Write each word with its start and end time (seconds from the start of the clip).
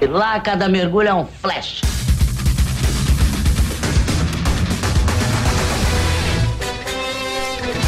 E 0.00 0.06
lá 0.06 0.38
cada 0.38 0.68
mergulho 0.68 1.08
é 1.08 1.14
um 1.14 1.26
flash. 1.26 1.80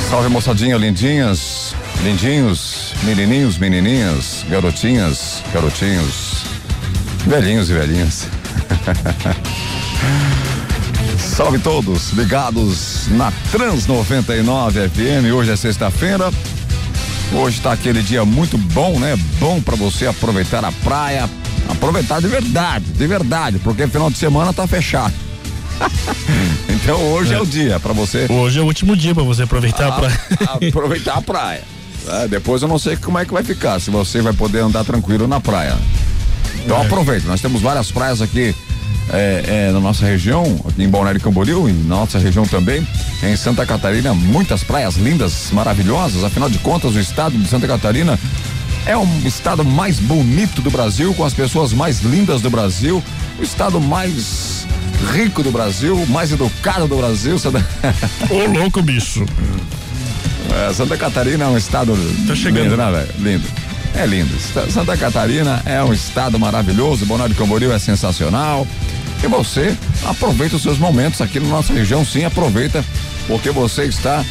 Salve 0.08 0.28
moçadinha, 0.28 0.76
lindinhas, 0.76 1.72
lindinhos, 2.02 2.94
menininhos, 3.04 3.58
menininhas, 3.58 4.44
garotinhas, 4.48 5.40
garotinhos, 5.52 6.42
velhinhos 7.26 7.70
e 7.70 7.74
velhinhas. 7.74 8.26
Salve 11.16 11.60
todos, 11.60 12.10
ligados 12.10 13.06
na 13.10 13.32
Trans 13.52 13.86
99 13.86 14.88
FM. 14.88 15.32
Hoje 15.32 15.52
é 15.52 15.56
sexta-feira. 15.56 16.28
Hoje 17.32 17.60
tá 17.60 17.72
aquele 17.72 18.02
dia 18.02 18.24
muito 18.24 18.58
bom, 18.58 18.98
né? 18.98 19.16
Bom 19.38 19.62
para 19.62 19.76
você 19.76 20.06
aproveitar 20.06 20.64
a 20.64 20.72
praia, 20.72 21.30
aproveitar 21.68 22.20
de 22.20 22.28
verdade, 22.28 22.84
de 22.84 23.06
verdade, 23.06 23.58
porque 23.58 23.86
final 23.86 24.10
de 24.10 24.18
semana 24.18 24.52
tá 24.52 24.66
fechado. 24.66 25.14
então 26.68 27.00
hoje 27.12 27.32
é. 27.32 27.36
é, 27.36 27.40
o 27.40 27.46
dia 27.46 27.80
para 27.80 27.92
você. 27.92 28.26
Hoje 28.28 28.58
é 28.58 28.62
o 28.62 28.66
último 28.66 28.96
dia 28.96 29.14
para 29.14 29.24
você 29.24 29.42
aproveitar 29.42 29.86
a, 29.86 29.88
a 29.88 29.92
praia. 29.92 30.20
aproveitar 30.68 31.14
a 31.14 31.22
praia. 31.22 31.62
É, 32.08 32.28
depois 32.28 32.62
eu 32.62 32.68
não 32.68 32.78
sei 32.78 32.96
como 32.96 33.18
é 33.18 33.24
que 33.24 33.32
vai 33.32 33.42
ficar, 33.42 33.80
se 33.80 33.90
você 33.90 34.20
vai 34.20 34.32
poder 34.32 34.60
andar 34.60 34.84
tranquilo 34.84 35.26
na 35.26 35.40
praia. 35.40 35.76
Então 36.64 36.76
é. 36.78 36.86
aproveita, 36.86 37.26
nós 37.26 37.40
temos 37.40 37.62
várias 37.62 37.90
praias 37.90 38.20
aqui 38.20 38.54
é, 39.12 39.44
é, 39.68 39.72
na 39.72 39.80
nossa 39.80 40.04
região, 40.06 40.44
aqui 40.68 40.82
em 40.82 40.88
Balneário 40.88 41.20
Camboriú 41.20 41.68
e 41.68 41.72
na 41.72 41.96
nossa 41.96 42.18
região 42.18 42.46
também, 42.46 42.86
em 43.22 43.36
Santa 43.36 43.66
Catarina, 43.66 44.14
muitas 44.14 44.62
praias 44.62 44.96
lindas, 44.96 45.50
maravilhosas. 45.52 46.24
Afinal 46.24 46.48
de 46.48 46.58
contas, 46.58 46.94
o 46.94 47.00
estado 47.00 47.36
de 47.36 47.48
Santa 47.48 47.66
Catarina 47.66 48.18
é 48.86 48.96
o 48.96 49.04
estado 49.24 49.64
mais 49.64 49.98
bonito 49.98 50.62
do 50.62 50.70
Brasil, 50.70 51.14
com 51.14 51.24
as 51.24 51.34
pessoas 51.34 51.72
mais 51.72 52.00
lindas 52.00 52.40
do 52.40 52.50
Brasil, 52.50 53.02
o 53.38 53.42
estado 53.42 53.80
mais 53.80 54.66
rico 55.12 55.42
do 55.42 55.50
Brasil, 55.50 56.04
mais 56.08 56.32
educado 56.32 56.86
do 56.86 56.96
Brasil. 56.96 57.38
Santa... 57.38 57.64
Ô 58.28 58.46
louco, 58.46 58.82
bicho. 58.82 59.24
É, 60.52 60.72
Santa 60.72 60.96
Catarina 60.96 61.44
é 61.44 61.48
um 61.48 61.56
estado 61.56 61.96
tá 62.26 62.34
chegando. 62.34 62.64
lindo, 62.64 62.76
né, 62.76 62.90
velho? 62.90 63.08
Lindo. 63.18 63.48
É 63.94 64.06
lindo. 64.06 64.34
Santa 64.70 64.96
Catarina 64.96 65.62
é 65.64 65.82
um 65.82 65.92
estado 65.92 66.38
maravilhoso, 66.38 67.06
Balneário 67.06 67.34
Camboriú 67.34 67.72
é 67.72 67.78
sensacional. 67.78 68.66
E 69.22 69.26
você 69.26 69.76
aproveita 70.04 70.56
os 70.56 70.62
seus 70.62 70.78
momentos 70.78 71.20
aqui 71.20 71.38
na 71.38 71.48
nossa 71.48 71.72
região, 71.72 72.04
sim, 72.04 72.24
aproveita, 72.24 72.84
porque 73.30 73.52
você 73.52 73.84
está 73.84 74.24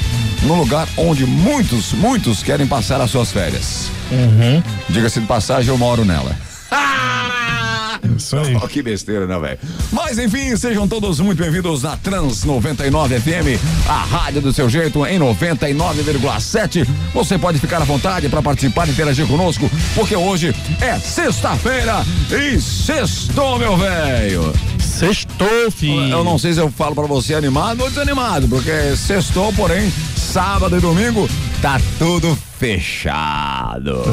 no 0.43 0.55
lugar 0.55 0.85
onde 0.97 1.25
muitos, 1.25 1.93
muitos 1.93 2.43
querem 2.43 2.67
passar 2.67 2.99
as 2.99 3.09
suas 3.09 3.31
férias. 3.31 3.89
Uhum. 4.11 4.61
Diga-se 4.89 5.21
de 5.21 5.25
passagem, 5.25 5.69
eu 5.69 5.77
moro 5.77 6.03
nela. 6.03 6.35
Isso 8.17 8.35
aí. 8.35 8.57
Oh, 8.61 8.67
que 8.67 8.81
besteira, 8.81 9.25
né, 9.25 9.39
velho? 9.39 9.57
Mas 9.93 10.19
enfim, 10.19 10.53
sejam 10.57 10.85
todos 10.85 11.21
muito 11.21 11.41
bem-vindos 11.41 11.83
na 11.83 11.95
Trans 11.95 12.43
99 12.43 13.21
FM, 13.21 13.87
a 13.87 14.03
rádio 14.03 14.41
do 14.41 14.51
seu 14.51 14.69
jeito 14.69 15.05
em 15.05 15.17
99,7. 15.17 16.85
Você 17.13 17.37
pode 17.37 17.57
ficar 17.57 17.81
à 17.81 17.85
vontade 17.85 18.27
para 18.27 18.41
participar 18.41 18.85
e 18.89 18.91
interagir 18.91 19.25
conosco, 19.27 19.71
porque 19.95 20.15
hoje 20.15 20.53
é 20.81 20.99
sexta-feira 20.99 22.05
e 22.29 22.59
sextou, 22.59 23.57
meu 23.57 23.77
velho. 23.77 24.53
Sextou, 24.99 25.71
filho. 25.71 26.11
Eu 26.11 26.25
não 26.25 26.37
sei 26.37 26.53
se 26.53 26.59
eu 26.59 26.69
falo 26.69 26.93
para 26.93 27.07
você 27.07 27.33
animado 27.33 27.81
ou 27.81 27.89
desanimado, 27.89 28.49
porque 28.49 28.97
sextou, 28.97 29.53
porém, 29.53 29.89
sábado 30.17 30.75
e 30.77 30.81
domingo 30.81 31.29
tá 31.61 31.79
tudo 31.97 32.37
fechado. 32.59 34.03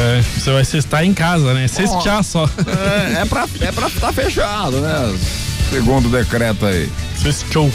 É, 0.00 0.20
você 0.20 0.52
vai 0.52 0.64
cestar 0.64 1.04
em 1.04 1.14
casa, 1.14 1.54
né? 1.54 1.66
Oh, 2.18 2.22
só. 2.24 2.50
É, 2.66 3.22
é 3.22 3.24
pra 3.24 3.46
é 3.60 3.70
pra 3.70 3.88
tá 3.88 4.12
fechado, 4.12 4.80
né? 4.80 5.16
Segundo 5.70 6.06
o 6.06 6.10
decreto 6.10 6.66
aí. 6.66 6.90
Cestou. 7.16 7.70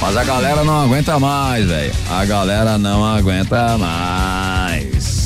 Mas 0.00 0.16
a 0.16 0.24
galera 0.24 0.64
não 0.64 0.80
aguenta 0.80 1.20
mais, 1.20 1.66
velho. 1.66 1.92
A 2.10 2.24
galera 2.24 2.76
não 2.78 3.04
aguenta 3.04 3.78
mais. 3.78 5.17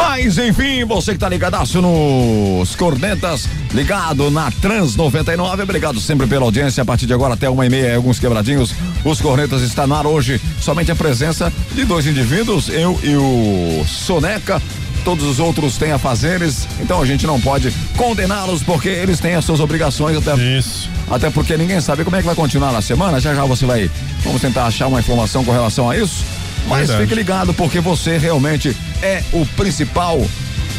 Mas 0.00 0.38
enfim, 0.38 0.84
você 0.84 1.12
que 1.12 1.18
tá 1.18 1.28
ligadaço 1.28 1.80
nos 1.82 2.74
Cornetas, 2.74 3.46
ligado 3.72 4.30
na 4.30 4.50
Trans 4.50 4.96
99, 4.96 5.62
obrigado 5.62 6.00
sempre 6.00 6.26
pela 6.26 6.44
audiência. 6.44 6.82
A 6.82 6.86
partir 6.86 7.06
de 7.06 7.12
agora 7.12 7.34
até 7.34 7.50
uma 7.50 7.66
e 7.66 7.68
meia, 7.68 7.96
alguns 7.96 8.18
quebradinhos. 8.18 8.74
Os 9.04 9.20
Cornetas 9.20 9.60
está 9.60 9.86
no 9.86 9.94
ar 9.94 10.06
hoje. 10.06 10.40
Somente 10.60 10.90
a 10.90 10.96
presença 10.96 11.52
de 11.74 11.84
dois 11.84 12.06
indivíduos, 12.06 12.70
eu 12.70 12.98
e 13.02 13.14
o 13.14 13.84
Soneca 13.86 14.60
todos 15.04 15.24
os 15.24 15.38
outros 15.38 15.78
têm 15.78 15.92
a 15.92 15.98
fazeres, 15.98 16.68
então 16.78 17.00
a 17.00 17.06
gente 17.06 17.26
não 17.26 17.40
pode 17.40 17.72
condená-los 17.96 18.62
porque 18.62 18.88
eles 18.88 19.18
têm 19.18 19.34
as 19.34 19.44
suas 19.46 19.58
obrigações 19.58 20.14
até 20.16 20.34
Isso. 20.58 20.90
até 21.10 21.30
porque 21.30 21.56
ninguém 21.56 21.80
sabe 21.80 22.04
como 22.04 22.16
é 22.16 22.20
que 22.20 22.26
vai 22.26 22.34
continuar 22.34 22.70
na 22.70 22.82
semana. 22.82 23.18
Já 23.18 23.34
já 23.34 23.44
você 23.44 23.64
vai, 23.64 23.90
vamos 24.22 24.42
tentar 24.42 24.66
achar 24.66 24.88
uma 24.88 25.00
informação 25.00 25.42
com 25.44 25.52
relação 25.52 25.88
a 25.88 25.96
isso. 25.96 26.22
Mas 26.68 26.88
Verdade. 26.88 27.02
fique 27.02 27.14
ligado, 27.14 27.54
porque 27.54 27.80
você 27.80 28.18
realmente 28.18 28.76
é 29.02 29.22
o 29.32 29.44
principal 29.46 30.24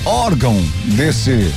órgão 0.06 0.60
desse 0.86 1.52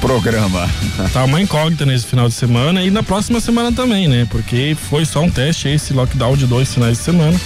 programa. 0.00 0.68
Tá 1.12 1.24
uma 1.24 1.40
incógnita 1.40 1.86
nesse 1.86 2.06
final 2.06 2.28
de 2.28 2.34
semana 2.34 2.82
e 2.82 2.90
na 2.90 3.02
próxima 3.02 3.40
semana 3.40 3.70
também, 3.72 4.08
né? 4.08 4.26
Porque 4.30 4.76
foi 4.90 5.04
só 5.04 5.22
um 5.22 5.30
teste 5.30 5.68
esse 5.68 5.92
lockdown 5.92 6.36
de 6.36 6.46
dois 6.46 6.72
finais 6.74 6.98
de 6.98 7.04
semana. 7.04 7.40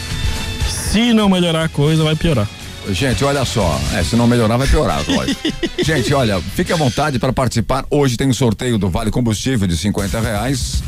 Se 0.92 1.12
não 1.12 1.28
melhorar 1.28 1.65
a 1.65 1.69
coisa, 1.69 2.03
vai 2.03 2.16
piorar. 2.16 2.48
Gente, 2.91 3.25
olha 3.25 3.44
só, 3.44 3.81
é, 3.94 4.04
se 4.04 4.15
não 4.15 4.26
melhorar 4.26 4.56
vai 4.56 4.66
piorar, 4.69 5.03
lógico. 5.09 5.41
Gente, 5.84 6.15
olha, 6.15 6.41
fique 6.54 6.72
à 6.72 6.76
vontade 6.76 7.19
para 7.19 7.32
participar. 7.32 7.84
Hoje 7.91 8.16
tem 8.16 8.28
um 8.28 8.34
sorteio 8.34 8.78
do 8.78 8.88
Vale 8.88 9.10
Combustível 9.10 9.66
de 9.66 9.76
50 9.76 10.20
reais 10.20 10.82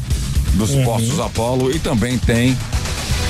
dos 0.54 0.70
uhum. 0.70 0.84
postos 0.84 1.20
Apolo 1.20 1.74
e 1.74 1.78
também 1.78 2.16
tem 2.16 2.56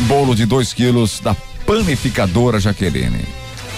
bolo 0.00 0.34
de 0.34 0.46
2 0.46 0.72
quilos 0.74 1.18
da 1.20 1.34
Panificadora 1.68 2.58
Jaqueline. 2.58 3.26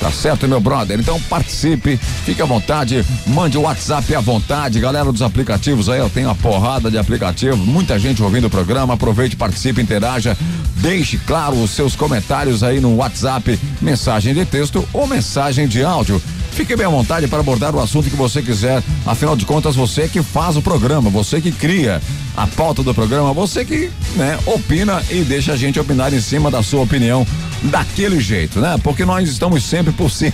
Tá 0.01 0.13
certo, 0.13 0.47
meu 0.47 0.61
brother? 0.61 1.01
Então 1.01 1.21
participe, 1.23 1.97
fique 2.25 2.41
à 2.41 2.45
vontade, 2.45 3.05
mande 3.27 3.59
o 3.59 3.63
WhatsApp 3.63 4.15
à 4.15 4.21
vontade, 4.21 4.79
galera 4.79 5.11
dos 5.11 5.21
aplicativos 5.21 5.89
aí, 5.89 5.99
eu 5.99 6.09
tenho 6.09 6.29
uma 6.29 6.35
porrada 6.37 6.89
de 6.89 6.97
aplicativo, 6.97 7.57
muita 7.57 7.99
gente 7.99 8.23
ouvindo 8.23 8.47
o 8.47 8.51
programa, 8.51 8.95
aproveite, 8.95 9.35
participe, 9.35 9.83
interaja, 9.83 10.39
deixe 10.77 11.19
claro 11.19 11.61
os 11.61 11.73
seus 11.73 11.97
comentários 11.97 12.63
aí 12.63 12.79
no 12.79 12.95
WhatsApp, 12.95 13.59
mensagem 13.83 14.35
de 14.35 14.47
texto 14.47 14.89
ou 14.93 15.09
mensagem 15.09 15.67
de 15.67 15.83
áudio. 15.83 16.23
Fique 16.53 16.77
bem 16.77 16.87
à 16.87 16.91
vontade 16.91 17.27
para 17.29 17.41
abordar 17.41 17.75
o 17.75 17.81
assunto 17.81 18.11
que 18.11 18.17
você 18.17 18.43
quiser. 18.43 18.83
Afinal 19.07 19.35
de 19.37 19.47
contas, 19.47 19.77
você 19.77 20.09
que 20.09 20.23
faz 20.23 20.57
o 20.57 20.63
programa, 20.63 21.09
você 21.09 21.41
que 21.41 21.53
cria 21.53 22.03
a 22.37 22.47
pauta 22.47 22.83
do 22.83 22.95
programa, 22.95 23.33
você 23.33 23.65
que, 23.65 23.91
né, 24.17 24.39
opina 24.47 25.03
e 25.11 25.23
deixa 25.23 25.53
a 25.53 25.57
gente 25.57 25.81
opinar 25.81 26.13
em 26.13 26.21
cima 26.21 26.51
da 26.51 26.63
sua 26.63 26.83
opinião 26.83 27.27
daquele 27.63 28.21
jeito, 28.21 28.61
né? 28.61 28.77
Porque 28.83 29.05
nós 29.05 29.29
estamos 29.29 29.63
sempre 29.65 29.93
por 29.93 30.11
cima. 30.11 30.33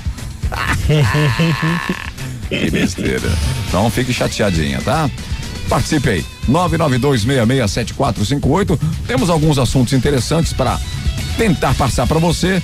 que 2.49 2.71
besteira. 2.71 3.29
Então 3.69 3.91
fique 3.91 4.13
chateadinha, 4.13 4.81
tá? 4.81 5.11
Participe 5.69 6.11
aí. 6.11 6.25
992667458. 6.49 8.79
Temos 9.07 9.31
alguns 9.31 9.59
assuntos 9.59 9.93
interessantes 9.93 10.53
para 10.53 10.81
tentar 11.37 11.75
passar 11.75 12.07
para 12.07 12.19
você. 12.19 12.63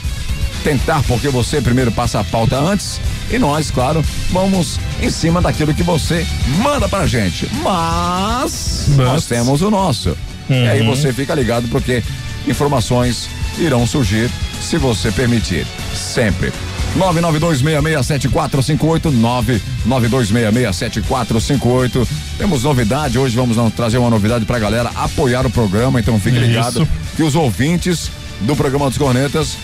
Tentar 0.63 1.03
porque 1.05 1.29
você 1.29 1.61
primeiro 1.61 1.91
passa 1.91 2.21
a 2.21 2.25
pauta 2.25 2.57
antes 2.57 3.01
e 3.33 3.39
nós, 3.39 3.71
claro, 3.71 4.05
vamos 4.31 4.79
em 5.01 5.11
cima 5.11 5.41
daquilo 5.41 5.73
que 5.73 5.83
você 5.83 6.27
manda 6.63 6.87
pra 6.89 7.07
gente. 7.07 7.49
Mas, 7.63 8.89
nós 8.97 9.25
temos 9.25 9.63
o 9.63 9.71
nosso. 9.71 10.11
Uhum. 10.51 10.65
E 10.65 10.69
aí 10.69 10.83
uhum. 10.83 10.95
você 10.95 11.13
fica 11.13 11.35
ligado 11.35 11.67
porque 11.69 12.03
informações 12.47 13.29
irão 13.59 13.87
surgir 13.87 14.31
se 14.61 14.77
você 14.77 15.11
permitir. 15.11 15.67
Sempre. 15.95 16.53
992667458 16.99 19.61
992667458 19.89 22.07
Temos 22.37 22.65
novidade, 22.65 23.19
hoje 23.19 23.35
vamos 23.35 23.57
trazer 23.75 23.97
uma 23.97 24.11
novidade 24.11 24.45
pra 24.45 24.59
galera 24.59 24.91
apoiar 24.95 25.47
o 25.47 25.51
programa, 25.51 25.99
então 25.99 26.21
fique 26.21 26.39
ligado 26.39 26.87
que 27.17 27.23
os 27.23 27.35
ouvintes 27.35 28.11
do 28.43 28.55
programa 28.55 28.91
dos 28.91 28.99
Cornetas 28.99 29.57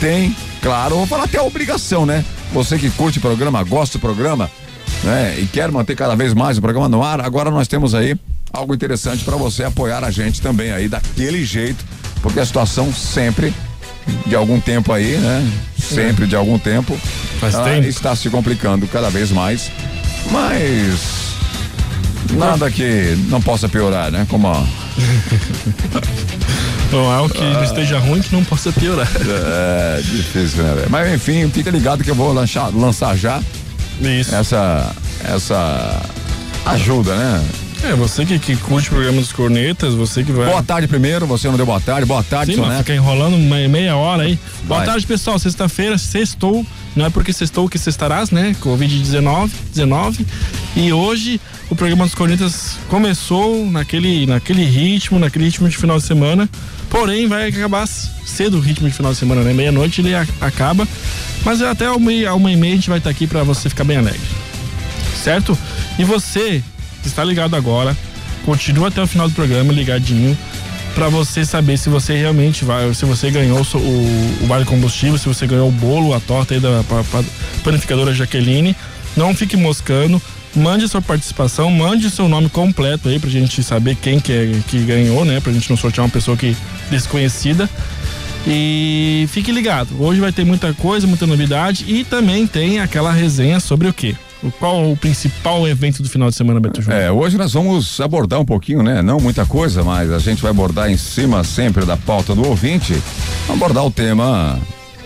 têm, 0.00 0.36
claro, 0.60 0.96
vou 0.96 1.06
falar 1.06 1.24
até 1.24 1.38
a 1.38 1.42
obrigação, 1.42 2.04
né? 2.04 2.22
Você 2.52 2.78
que 2.78 2.90
curte 2.90 3.18
o 3.18 3.20
programa, 3.20 3.62
gosta 3.64 3.98
do 3.98 4.00
programa, 4.00 4.50
né? 5.04 5.36
E 5.38 5.46
quer 5.46 5.70
manter 5.70 5.94
cada 5.96 6.14
vez 6.14 6.32
mais 6.32 6.58
o 6.58 6.62
programa 6.62 6.88
no 6.88 7.02
ar, 7.02 7.20
agora 7.20 7.50
nós 7.50 7.68
temos 7.68 7.94
aí 7.94 8.16
algo 8.52 8.74
interessante 8.74 9.24
para 9.24 9.36
você 9.36 9.64
apoiar 9.64 10.02
a 10.04 10.10
gente 10.10 10.40
também 10.40 10.72
aí 10.72 10.88
daquele 10.88 11.44
jeito, 11.44 11.84
porque 12.22 12.40
a 12.40 12.46
situação 12.46 12.92
sempre 12.92 13.52
de 14.26 14.34
algum 14.34 14.60
tempo 14.60 14.92
aí, 14.92 15.16
né? 15.16 15.52
Sempre 15.78 16.26
de 16.26 16.34
algum 16.36 16.58
tempo, 16.58 16.96
Faz 17.40 17.54
tempo. 17.56 17.86
está 17.86 18.14
se 18.16 18.30
complicando 18.30 18.86
cada 18.86 19.10
vez 19.10 19.30
mais, 19.30 19.70
mas 20.30 21.25
nada 22.34 22.70
que 22.70 23.16
não 23.28 23.40
possa 23.40 23.68
piorar, 23.68 24.10
né? 24.10 24.26
Como 24.28 24.48
a... 24.48 24.62
Não 26.92 27.12
é 27.12 27.20
o 27.20 27.28
que 27.28 27.42
ah, 27.42 27.64
esteja 27.64 27.98
ruim 27.98 28.22
que 28.22 28.32
não 28.32 28.44
possa 28.44 28.72
piorar. 28.72 29.10
É, 29.16 30.00
difícil, 30.02 30.62
né? 30.62 30.86
Mas 30.88 31.12
enfim, 31.12 31.50
fica 31.50 31.68
ligado 31.68 32.04
que 32.04 32.10
eu 32.10 32.14
vou 32.14 32.32
lançar, 32.32 32.72
lançar 32.72 33.16
já 33.16 33.42
Isso. 34.00 34.32
essa 34.32 34.94
essa 35.24 36.02
ajuda, 36.64 37.16
né? 37.16 37.44
É, 37.82 37.94
você 37.94 38.24
que, 38.24 38.38
que 38.38 38.56
curte 38.56 38.88
o 38.88 38.92
programa 38.92 39.20
dos 39.20 39.32
cornetas, 39.32 39.94
você 39.94 40.24
que 40.24 40.32
vai. 40.32 40.46
Boa 40.46 40.62
tarde 40.62 40.88
primeiro, 40.88 41.26
você 41.26 41.48
não 41.48 41.56
deu 41.56 41.66
boa 41.66 41.80
tarde. 41.80 42.06
Boa 42.06 42.22
tarde, 42.22 42.54
Sim, 42.54 42.60
Soneca. 42.60 42.78
fica 42.78 42.94
enrolando 42.94 43.36
meia, 43.36 43.68
meia 43.68 43.96
hora 43.96 44.22
aí. 44.22 44.38
Boa 44.64 44.78
Vai. 44.78 44.86
tarde, 44.86 45.06
pessoal. 45.06 45.38
Sexta-feira, 45.38 45.98
sextou. 45.98 46.64
Não 46.94 47.06
é 47.06 47.10
porque 47.10 47.32
sextou 47.32 47.68
que 47.68 47.78
sextarás, 47.78 48.30
né? 48.30 48.56
Covid-19, 48.60 49.50
19. 49.72 50.26
E 50.76 50.92
hoje 50.92 51.40
o 51.70 51.74
programa 51.74 52.04
dos 52.04 52.14
cornetas 52.14 52.76
começou 52.88 53.64
naquele, 53.70 54.26
naquele 54.26 54.62
ritmo, 54.64 55.18
naquele 55.18 55.46
ritmo 55.46 55.68
de 55.68 55.76
final 55.76 55.96
de 55.98 56.04
semana. 56.04 56.48
Porém, 56.90 57.26
vai 57.26 57.48
acabar 57.48 57.86
cedo 57.86 58.58
o 58.58 58.60
ritmo 58.60 58.88
de 58.88 58.94
final 58.94 59.10
de 59.12 59.18
semana, 59.18 59.42
né? 59.42 59.52
Meia-noite 59.54 60.02
ele 60.02 60.14
acaba. 60.40 60.86
Mas 61.44 61.62
até 61.62 61.90
uma, 61.90 62.10
uma 62.34 62.52
e 62.52 62.56
meia 62.56 62.74
a 62.74 62.76
gente 62.76 62.90
vai 62.90 62.98
estar 62.98 63.08
aqui 63.10 63.26
para 63.26 63.42
você 63.42 63.68
ficar 63.70 63.84
bem 63.84 63.96
alegre. 63.96 64.20
Certo? 65.24 65.58
E 65.98 66.04
você 66.04 66.62
que 67.02 67.08
está 67.08 67.24
ligado 67.24 67.56
agora, 67.56 67.96
continua 68.44 68.88
até 68.88 69.02
o 69.02 69.06
final 69.06 69.28
do 69.28 69.34
programa 69.34 69.72
ligadinho 69.72 70.36
para 70.94 71.08
você 71.08 71.44
saber 71.44 71.76
se 71.78 71.88
você 71.88 72.16
realmente 72.16 72.64
vai, 72.64 72.92
se 72.94 73.04
você 73.04 73.30
ganhou 73.30 73.60
o, 73.60 73.76
o, 74.42 74.46
vale 74.46 74.64
combustível, 74.64 75.18
se 75.18 75.26
você 75.26 75.46
ganhou 75.46 75.68
o 75.68 75.72
bolo, 75.72 76.14
a 76.14 76.20
torta 76.20 76.54
aí 76.54 76.60
da 76.60 76.82
pa- 76.88 77.04
pa- 77.10 77.24
panificadora 77.64 78.14
Jaqueline. 78.14 78.76
Não 79.16 79.34
fique 79.34 79.56
moscando, 79.56 80.20
mande 80.56 80.88
sua 80.88 81.02
participação, 81.02 81.70
mande 81.70 82.10
seu 82.10 82.28
nome 82.28 82.48
completo 82.48 83.08
aí 83.08 83.18
pra 83.18 83.28
gente 83.30 83.62
saber 83.62 83.94
quem 83.96 84.18
que, 84.18 84.32
é, 84.32 84.58
que 84.66 84.78
ganhou, 84.80 85.24
né? 85.24 85.38
Pra 85.40 85.52
gente 85.52 85.68
não 85.70 85.76
sortear 85.76 86.04
uma 86.04 86.10
pessoa 86.10 86.36
que 86.36 86.56
desconhecida. 86.90 87.68
E 88.48 89.26
fique 89.30 89.50
ligado, 89.50 89.88
hoje 90.00 90.20
vai 90.20 90.30
ter 90.30 90.44
muita 90.44 90.72
coisa, 90.72 91.04
muita 91.06 91.26
novidade 91.26 91.84
e 91.88 92.04
também 92.04 92.46
tem 92.46 92.78
aquela 92.78 93.10
resenha 93.12 93.58
sobre 93.58 93.88
o 93.88 93.92
quê? 93.92 94.14
Qual 94.60 94.92
o 94.92 94.96
principal 94.96 95.66
evento 95.66 96.00
do 96.02 96.08
final 96.08 96.30
de 96.30 96.36
semana, 96.36 96.60
Beto 96.60 96.80
Júnior? 96.80 97.00
É, 97.02 97.10
hoje 97.10 97.36
nós 97.36 97.52
vamos 97.54 98.00
abordar 98.00 98.38
um 98.38 98.44
pouquinho, 98.44 98.82
né? 98.84 99.02
Não 99.02 99.18
muita 99.18 99.44
coisa, 99.44 99.82
mas 99.82 100.12
a 100.12 100.18
gente 100.20 100.40
vai 100.42 100.52
abordar 100.52 100.88
em 100.88 100.96
cima 100.96 101.42
sempre 101.42 101.84
da 101.84 101.96
pauta 101.96 102.34
do 102.36 102.46
ouvinte, 102.46 102.94
abordar 103.48 103.84
o 103.84 103.90
tema 103.90 104.60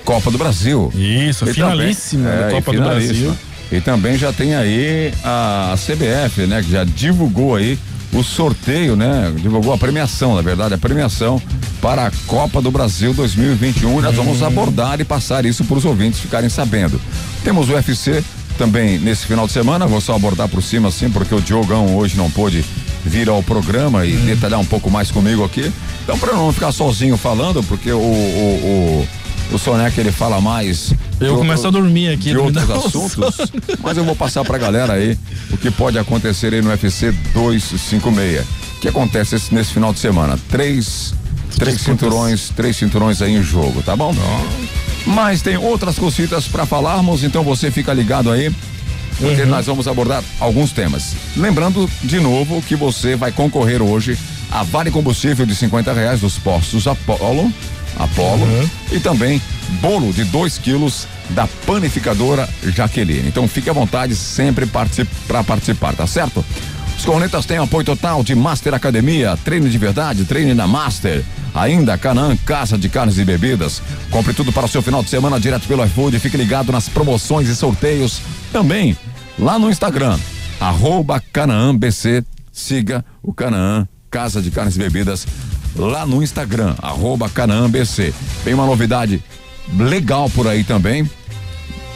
Copa 0.04 0.30
do 0.30 0.36
Brasil. 0.36 0.92
Isso, 0.94 1.48
E 1.48 1.54
finalíssima 1.54 2.28
também- 2.28 2.46
é, 2.46 2.50
Copa 2.50 2.72
do 2.72 2.76
finalíssima. 2.78 3.14
Brasil. 3.32 3.36
E 3.72 3.80
também 3.80 4.16
já 4.18 4.32
tem 4.32 4.54
aí 4.54 5.12
a 5.22 5.74
CBF, 5.76 6.46
né? 6.46 6.62
Que 6.62 6.70
já 6.72 6.84
divulgou 6.84 7.54
aí 7.56 7.78
o 8.12 8.22
sorteio, 8.24 8.96
né? 8.96 9.32
Divulgou 9.36 9.72
a 9.72 9.78
premiação, 9.78 10.34
na 10.34 10.42
verdade, 10.42 10.74
a 10.74 10.78
premiação 10.78 11.40
para 11.80 12.08
a 12.08 12.10
Copa 12.26 12.60
do 12.60 12.70
Brasil 12.70 13.14
2021. 13.14 14.00
E 14.00 14.02
nós 14.02 14.12
Hum. 14.14 14.24
vamos 14.24 14.42
abordar 14.42 15.00
e 15.00 15.04
passar 15.04 15.44
isso 15.46 15.64
para 15.64 15.78
os 15.78 15.84
ouvintes 15.84 16.18
ficarem 16.20 16.48
sabendo. 16.50 17.00
Temos 17.44 17.68
o 17.68 17.72
UFC 17.74 18.22
também 18.58 18.98
nesse 18.98 19.24
final 19.26 19.46
de 19.46 19.52
semana, 19.52 19.86
vou 19.86 20.00
só 20.00 20.14
abordar 20.16 20.48
por 20.48 20.62
cima 20.62 20.88
assim, 20.88 21.08
porque 21.08 21.34
o 21.34 21.40
Diogão 21.40 21.96
hoje 21.96 22.16
não 22.16 22.28
pôde 22.30 22.64
vir 23.06 23.28
ao 23.30 23.42
programa 23.42 24.00
Hum. 24.00 24.04
e 24.04 24.16
detalhar 24.16 24.58
um 24.60 24.64
pouco 24.66 24.90
mais 24.90 25.10
comigo 25.10 25.44
aqui. 25.44 25.72
Então, 26.02 26.18
para 26.18 26.32
não 26.34 26.52
ficar 26.52 26.72
sozinho 26.72 27.16
falando, 27.16 27.62
porque 27.62 27.90
o, 27.92 27.98
o, 27.98 28.00
o, 28.02 29.08
o 29.52 29.58
Soneca 29.58 30.00
ele 30.00 30.12
fala 30.12 30.40
mais. 30.40 30.92
Eu 31.20 31.36
começo 31.36 31.64
outro- 31.66 31.78
a 31.80 31.82
dormir 31.82 32.08
aqui. 32.08 32.24
de 32.30 32.34
não 32.34 32.46
me 32.50 32.58
outros 32.58 32.70
assuntos, 32.70 33.34
sono. 33.36 33.48
mas 33.82 33.96
eu 33.96 34.04
vou 34.04 34.16
passar 34.16 34.44
pra 34.44 34.56
galera 34.58 34.94
aí 34.94 35.18
o 35.50 35.56
que 35.56 35.70
pode 35.70 35.98
acontecer 35.98 36.52
aí 36.54 36.62
no 36.62 36.70
UFC 36.70 37.12
256. 37.34 38.40
O 38.76 38.80
que 38.80 38.88
acontece 38.88 39.34
esse- 39.36 39.54
nesse 39.54 39.72
final 39.72 39.92
de 39.92 39.98
semana? 39.98 40.38
Três, 40.48 41.14
três 41.58 41.80
cinturões, 41.80 42.50
três 42.56 42.76
cinturões 42.76 43.20
aí 43.20 43.36
em 43.36 43.42
jogo, 43.42 43.82
tá 43.82 43.94
bom? 43.94 44.14
Mas 45.06 45.42
tem 45.42 45.56
outras 45.56 45.98
cositas 45.98 46.46
pra 46.46 46.64
falarmos, 46.66 47.22
então 47.24 47.42
você 47.42 47.70
fica 47.70 47.92
ligado 47.92 48.30
aí. 48.30 48.50
Porque 49.18 49.44
nós 49.44 49.66
vamos 49.66 49.86
abordar 49.86 50.24
alguns 50.38 50.72
temas. 50.72 51.14
Lembrando 51.36 51.90
de 52.02 52.18
novo 52.20 52.62
que 52.62 52.74
você 52.74 53.16
vai 53.16 53.30
concorrer 53.30 53.82
hoje 53.82 54.16
a 54.50 54.62
vale 54.62 54.90
combustível 54.90 55.44
de 55.44 55.54
50 55.54 55.92
reais 55.92 56.20
dos 56.22 56.38
postos 56.38 56.86
Apollo, 56.86 57.52
Apollo 57.98 58.46
e 58.90 59.00
também 59.00 59.40
bolo 59.80 60.12
de 60.12 60.24
2 60.24 60.58
quilos 60.58 61.06
da 61.30 61.46
panificadora 61.66 62.48
Jaqueline. 62.64 63.28
Então 63.28 63.46
fique 63.46 63.70
à 63.70 63.72
vontade 63.72 64.16
sempre 64.16 64.66
para 64.66 65.44
participar, 65.44 65.94
tá 65.94 66.06
certo? 66.06 66.44
Os 66.96 67.04
cornetas 67.04 67.46
têm 67.46 67.56
apoio 67.56 67.84
total 67.84 68.22
de 68.22 68.34
Master 68.34 68.74
Academia, 68.74 69.38
treine 69.42 69.70
de 69.70 69.78
verdade, 69.78 70.24
treine 70.24 70.52
na 70.52 70.66
Master. 70.66 71.24
Ainda 71.54 71.98
Canaan, 71.98 72.36
Casa 72.44 72.78
de 72.78 72.88
Carnes 72.88 73.18
e 73.18 73.24
Bebidas. 73.24 73.82
Compre 74.10 74.32
tudo 74.32 74.52
para 74.52 74.66
o 74.66 74.68
seu 74.68 74.82
final 74.82 75.02
de 75.02 75.10
semana 75.10 75.40
direto 75.40 75.66
pelo 75.66 75.84
iFood. 75.84 76.18
Fique 76.20 76.36
ligado 76.36 76.70
nas 76.70 76.88
promoções 76.88 77.48
e 77.48 77.56
sorteios. 77.56 78.20
Também 78.52 78.96
lá 79.38 79.58
no 79.58 79.70
Instagram, 79.70 80.18
arroba 80.60 81.20
Canaã 81.32 81.74
BC. 81.74 82.22
Siga 82.52 83.04
o 83.22 83.32
Canaã, 83.32 83.88
Casa 84.10 84.42
de 84.42 84.50
Carnes 84.50 84.76
e 84.76 84.78
Bebidas, 84.78 85.26
lá 85.76 86.04
no 86.06 86.22
Instagram, 86.22 86.74
arroba 86.80 87.28
Canaã 87.28 87.68
BC. 87.70 88.12
Tem 88.44 88.54
uma 88.54 88.66
novidade 88.66 89.22
legal 89.78 90.28
por 90.30 90.46
aí 90.46 90.64
também. 90.64 91.08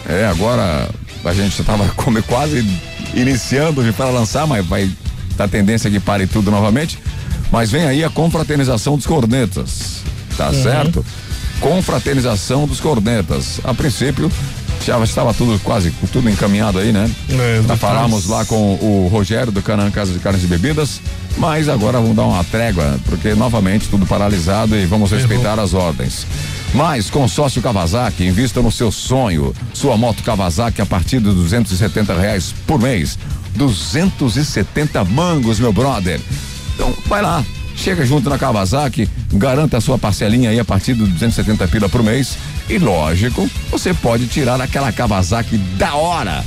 É, 0.09 0.26
agora 0.26 0.88
a 1.25 1.32
gente 1.32 1.61
estava 1.61 1.88
quase 2.26 2.65
iniciando 3.15 3.82
para 3.94 4.11
lançar, 4.11 4.47
mas 4.47 4.65
vai 4.67 4.91
tá 5.37 5.49
tendência 5.49 5.91
que 5.91 5.99
pare 5.99 6.26
tudo 6.26 6.50
novamente. 6.50 6.99
Mas 7.50 7.71
vem 7.71 7.87
aí 7.87 8.03
a 8.03 8.11
confraternização 8.11 8.97
dos 8.97 9.06
cornetas, 9.06 10.03
tá 10.37 10.53
certo? 10.53 11.05
Confraternização 11.61 12.67
dos 12.67 12.81
cornetas. 12.81 13.61
A 13.62 13.73
princípio 13.73 14.31
já 14.85 15.03
estava 15.03 15.33
tudo 15.33 15.59
quase 15.61 15.91
tudo 16.13 16.29
encaminhado 16.29 16.79
aí, 16.79 16.93
né? 16.93 17.11
É, 17.31 17.63
Já 17.67 17.77
falamos 17.77 18.27
lá 18.27 18.45
com 18.45 18.75
o 18.75 19.09
Rogério 19.11 19.51
do 19.51 19.63
Canã 19.63 19.91
Casa 19.91 20.13
de 20.13 20.19
Carnes 20.19 20.45
e 20.45 20.47
Bebidas, 20.47 21.01
mas 21.39 21.69
agora 21.69 21.99
vamos 22.01 22.15
dar 22.15 22.25
uma 22.25 22.45
trégua, 22.45 22.99
porque 23.07 23.35
novamente 23.35 23.89
tudo 23.89 24.07
paralisado 24.07 24.77
e 24.77 24.85
vamos 24.87 25.11
respeitar 25.11 25.59
as 25.59 25.75
ordens. 25.75 26.27
Mas 26.75 27.09
consórcio 27.09 27.63
Kawasaki, 27.63 28.27
invista 28.27 28.61
no 28.61 28.71
seu 28.71 28.91
sonho. 28.91 29.55
Sua 29.73 29.97
moto 29.97 30.23
Kawasaki 30.25 30.83
a 30.83 30.87
partir 30.87 31.19
de 31.19 31.31
270 31.31 32.15
reais 32.15 32.55
por 32.67 32.81
mês. 32.81 33.17
270 33.55 35.05
mangos, 35.05 35.61
meu 35.61 35.73
brother. 35.73 36.21
Então, 36.75 36.93
vai 37.07 37.23
lá. 37.23 37.45
Chega 37.77 38.05
junto 38.05 38.29
na 38.29 38.39
Kawasaki, 38.39 39.09
garanta 39.33 39.79
a 39.79 39.81
sua 39.81 39.99
parcelinha 39.99 40.51
aí 40.51 40.59
a 40.59 40.65
partir 40.65 40.95
de 40.95 41.05
270 41.05 41.67
pila 41.69 41.89
por 41.89 42.03
mês. 42.03 42.37
E 42.69 42.78
lógico, 42.78 43.49
você 43.70 43.93
pode 43.93 44.26
tirar 44.26 44.61
aquela 44.61 44.93
Kawasaki 44.93 45.56
da 45.56 45.94
hora. 45.94 46.44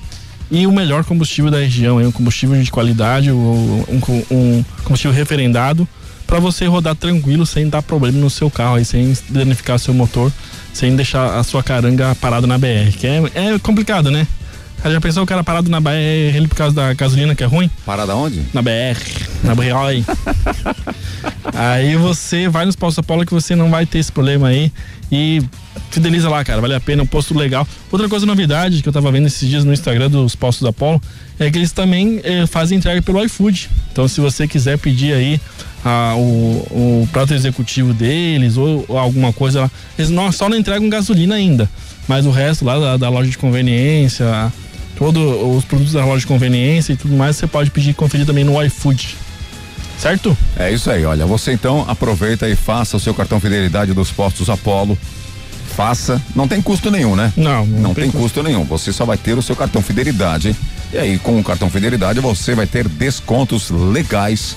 e 0.51 0.67
o 0.67 0.71
melhor 0.71 1.03
combustível 1.03 1.49
da 1.49 1.57
região, 1.59 1.99
é 1.99 2.07
um 2.07 2.11
combustível 2.11 2.61
de 2.61 2.69
qualidade, 2.71 3.31
um, 3.31 3.83
um- 4.31 4.65
combustível 4.83 5.15
referendado 5.15 5.87
para 6.27 6.39
você 6.39 6.65
rodar 6.65 6.95
tranquilo 6.95 7.45
sem 7.45 7.69
dar 7.69 7.81
problema 7.81 8.17
no 8.19 8.29
seu 8.29 8.49
carro, 8.49 8.75
aí, 8.75 8.85
sem 8.85 9.13
danificar 9.29 9.77
seu 9.79 9.93
motor, 9.93 10.31
sem 10.73 10.95
deixar 10.95 11.37
a 11.37 11.43
sua 11.43 11.61
caranga 11.61 12.15
parada 12.15 12.47
na 12.47 12.57
BR, 12.57 12.91
que 12.97 13.05
é, 13.07 13.21
é 13.35 13.59
complicado, 13.59 14.09
né? 14.09 14.27
Já 14.85 14.99
pensou 14.99 15.23
o 15.23 15.25
cara 15.25 15.43
parado 15.43 15.69
na 15.69 15.79
BR 15.79 15.91
ele 16.35 16.47
por 16.47 16.55
causa 16.55 16.75
da 16.75 16.93
gasolina 16.93 17.33
que 17.33 17.43
é 17.43 17.47
ruim? 17.47 17.69
Parada 17.85 18.15
onde? 18.15 18.41
Na 18.53 18.61
BR, 18.61 18.99
na 19.43 19.55
BR. 19.55 20.03
aí 21.53 21.95
você 21.95 22.49
vai 22.49 22.65
nos 22.65 22.75
postos 22.75 22.99
Apollo 22.99 23.25
que 23.25 23.33
você 23.33 23.55
não 23.55 23.71
vai 23.71 23.85
ter 23.85 23.99
esse 23.99 24.11
problema 24.11 24.49
aí 24.49 24.71
e 25.11 25.41
fideliza 25.89 26.27
lá, 26.27 26.43
cara, 26.43 26.59
vale 26.59 26.73
a 26.73 26.79
pena, 26.79 27.01
é 27.01 27.03
um 27.03 27.07
posto 27.07 27.37
legal. 27.37 27.67
Outra 27.91 28.09
coisa 28.09 28.25
novidade 28.25 28.81
que 28.81 28.89
eu 28.89 28.93
tava 28.93 29.11
vendo 29.11 29.27
esses 29.27 29.47
dias 29.47 29.63
no 29.63 29.71
Instagram 29.71 30.09
dos 30.09 30.35
postos 30.35 30.67
Apollo 30.67 31.01
é 31.39 31.49
que 31.49 31.57
eles 31.57 31.71
também 31.71 32.19
eh, 32.23 32.45
fazem 32.47 32.77
entrega 32.77 33.01
pelo 33.01 33.23
iFood. 33.23 33.69
Então 33.91 34.07
se 34.07 34.19
você 34.19 34.47
quiser 34.47 34.77
pedir 34.77 35.13
aí 35.13 35.39
a, 35.85 36.15
o, 36.15 37.01
o 37.01 37.09
prato 37.11 37.33
executivo 37.33 37.93
deles 37.93 38.57
ou, 38.57 38.85
ou, 38.87 38.97
alguma 38.97 39.33
coisa. 39.33 39.71
Eles 39.97 40.09
não, 40.09 40.31
só 40.31 40.49
não 40.49 40.57
entregam 40.57 40.89
gasolina 40.89 41.35
ainda. 41.35 41.69
Mas 42.07 42.25
o 42.25 42.31
resto 42.31 42.65
lá 42.65 42.79
da, 42.79 42.97
da 42.97 43.09
loja 43.09 43.29
de 43.29 43.37
conveniência, 43.37 44.51
todos 44.97 45.21
os 45.57 45.65
produtos 45.65 45.93
da 45.93 46.05
loja 46.05 46.21
de 46.21 46.27
conveniência 46.27 46.93
e 46.93 46.97
tudo 46.97 47.15
mais, 47.15 47.35
você 47.35 47.47
pode 47.47 47.71
pedir 47.71 47.93
conferir 47.93 48.25
também 48.25 48.43
no 48.43 48.61
iFood. 48.63 49.17
Certo? 49.99 50.37
É 50.57 50.71
isso 50.71 50.89
aí, 50.91 51.05
olha. 51.05 51.25
Você 51.25 51.53
então 51.53 51.85
aproveita 51.87 52.49
e 52.49 52.55
faça 52.55 52.97
o 52.97 52.99
seu 52.99 53.13
cartão 53.13 53.39
fidelidade 53.39 53.93
dos 53.93 54.11
postos 54.11 54.49
Apollo. 54.49 54.97
Faça, 55.75 56.21
não 56.35 56.47
tem 56.47 56.61
custo 56.61 56.91
nenhum, 56.91 57.15
né? 57.15 57.33
Não, 57.35 57.65
não, 57.65 57.79
não 57.79 57.93
tem, 57.93 58.11
custo 58.11 58.43
nenhum. 58.43 58.63
Você 58.65 58.93
só 58.93 59.05
vai 59.05 59.17
ter 59.17 59.37
o 59.37 59.41
seu 59.41 59.55
cartão 59.55 59.81
fidelidade. 59.81 60.55
E 60.91 60.97
aí, 60.97 61.17
com 61.17 61.39
o 61.39 61.43
cartão 61.43 61.69
fidelidade, 61.69 62.19
você 62.19 62.53
vai 62.53 62.67
ter 62.67 62.87
descontos 62.87 63.71
legais, 63.71 64.55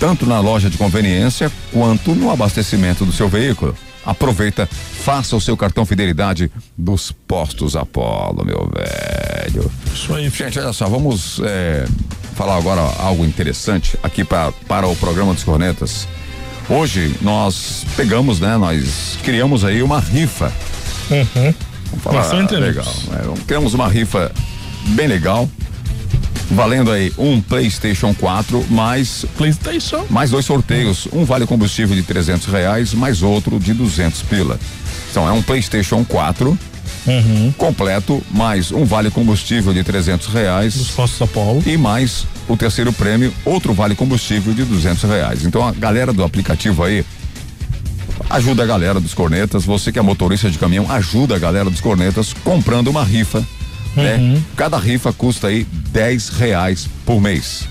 tanto 0.00 0.26
na 0.26 0.40
loja 0.40 0.68
de 0.68 0.76
conveniência 0.76 1.52
quanto 1.70 2.14
no 2.14 2.30
abastecimento 2.30 3.04
do 3.04 3.12
seu 3.12 3.28
veículo. 3.28 3.76
Aproveita, 4.04 4.66
faça 4.66 5.36
o 5.36 5.40
seu 5.40 5.56
cartão 5.56 5.86
fidelidade 5.86 6.50
dos 6.76 7.12
postos 7.12 7.76
Apollo, 7.76 8.44
meu 8.44 8.68
velho. 8.74 9.70
Isso 9.92 10.14
aí. 10.14 10.28
Gente, 10.28 10.58
olha 10.58 10.72
só, 10.72 10.88
vamos 10.88 11.40
é, 11.44 11.86
falar 12.34 12.56
agora 12.56 12.80
algo 12.98 13.24
interessante 13.24 13.96
aqui 14.02 14.24
pra, 14.24 14.50
para 14.66 14.86
o 14.86 14.96
programa 14.96 15.34
dos 15.34 15.44
Cornetas. 15.44 16.08
Hoje 16.68 17.14
nós 17.20 17.84
pegamos, 17.96 18.40
né? 18.40 18.56
Nós 18.56 19.18
criamos 19.22 19.64
aí 19.64 19.82
uma 19.82 20.00
rifa. 20.00 20.52
Uhum. 21.10 21.54
Vamos 21.90 22.02
falar 22.02 22.18
Bastante 22.18 22.56
legal. 22.56 22.94
É, 23.12 23.44
criamos 23.46 23.74
uma 23.74 23.88
rifa 23.88 24.32
bem 24.94 25.06
legal 25.06 25.48
valendo 26.50 26.90
aí 26.90 27.12
um 27.16 27.40
PlayStation 27.40 28.14
4 28.14 28.66
mais 28.70 29.24
PlayStation 29.36 30.04
mais 30.10 30.30
dois 30.30 30.44
sorteios, 30.44 31.08
um 31.12 31.24
vale 31.24 31.46
combustível 31.46 31.94
de 31.94 32.02
300 32.02 32.46
reais 32.46 32.94
mais 32.94 33.22
outro 33.22 33.58
de 33.58 33.72
200 33.72 34.22
pila. 34.22 34.58
Então 35.10 35.28
é 35.28 35.32
um 35.32 35.42
PlayStation 35.42 36.04
4 36.04 36.58
uhum. 37.06 37.52
completo 37.56 38.22
mais 38.30 38.72
um 38.72 38.84
vale 38.84 39.10
combustível 39.10 39.72
de 39.72 39.82
300 39.82 40.28
reais 40.28 40.74
dos 40.74 40.90
postos 40.90 41.22
Apollo 41.22 41.62
e 41.66 41.76
mais 41.76 42.26
o 42.48 42.56
terceiro 42.56 42.92
prêmio 42.92 43.32
outro 43.44 43.72
vale 43.72 43.94
combustível 43.94 44.52
de 44.52 44.64
200 44.64 45.02
reais. 45.04 45.44
Então 45.44 45.66
a 45.66 45.72
galera 45.72 46.12
do 46.12 46.24
aplicativo 46.24 46.82
aí 46.82 47.04
ajuda 48.30 48.62
a 48.62 48.66
galera 48.66 49.00
dos 49.00 49.14
cornetas. 49.14 49.64
Você 49.64 49.92
que 49.92 49.98
é 49.98 50.02
motorista 50.02 50.50
de 50.50 50.58
caminhão 50.58 50.90
ajuda 50.90 51.36
a 51.36 51.38
galera 51.38 51.68
dos 51.68 51.80
cornetas 51.80 52.32
comprando 52.32 52.88
uma 52.88 53.04
rifa 53.04 53.44
né? 53.96 54.16
Uhum. 54.16 54.42
Cada 54.56 54.78
rifa 54.78 55.12
custa 55.12 55.48
aí 55.48 55.64
10 55.64 56.28
reais 56.30 56.88
por 57.04 57.20
mês. 57.20 57.68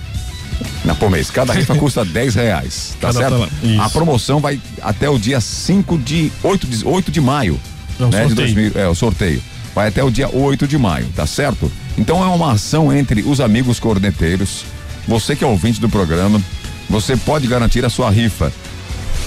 Não, 0.85 0.95
por 0.95 1.09
mês. 1.09 1.29
Cada 1.29 1.53
rifa 1.53 1.75
custa 1.75 2.03
10 2.05 2.35
reais. 2.35 2.95
Tá 2.99 3.11
Cada 3.13 3.29
certo? 3.29 3.51
A 3.79 3.89
promoção 3.89 4.39
vai 4.39 4.59
até 4.81 5.09
o 5.09 5.17
dia 5.17 5.41
5 5.41 5.97
de 5.97 6.31
8 6.43 6.67
de, 6.67 6.85
8 6.85 7.11
de 7.11 7.21
maio. 7.21 7.59
É 7.99 8.03
o 8.03 8.09
né, 8.09 8.27
sorteio. 8.27 8.35
2000, 8.35 8.71
é, 8.75 8.87
o 8.87 8.95
sorteio. 8.95 9.41
Vai 9.73 9.87
até 9.87 10.03
o 10.03 10.11
dia 10.11 10.29
8 10.29 10.67
de 10.67 10.77
maio, 10.77 11.07
tá 11.15 11.25
certo? 11.25 11.71
Então 11.97 12.21
é 12.21 12.27
uma 12.27 12.51
ação 12.51 12.93
entre 12.93 13.21
os 13.21 13.39
amigos 13.39 13.79
corneteiros. 13.79 14.65
Você 15.07 15.35
que 15.35 15.43
é 15.43 15.47
ouvinte 15.47 15.79
do 15.79 15.89
programa, 15.89 16.41
você 16.89 17.15
pode 17.15 17.47
garantir 17.47 17.83
a 17.85 17.89
sua 17.89 18.09
rifa 18.09 18.51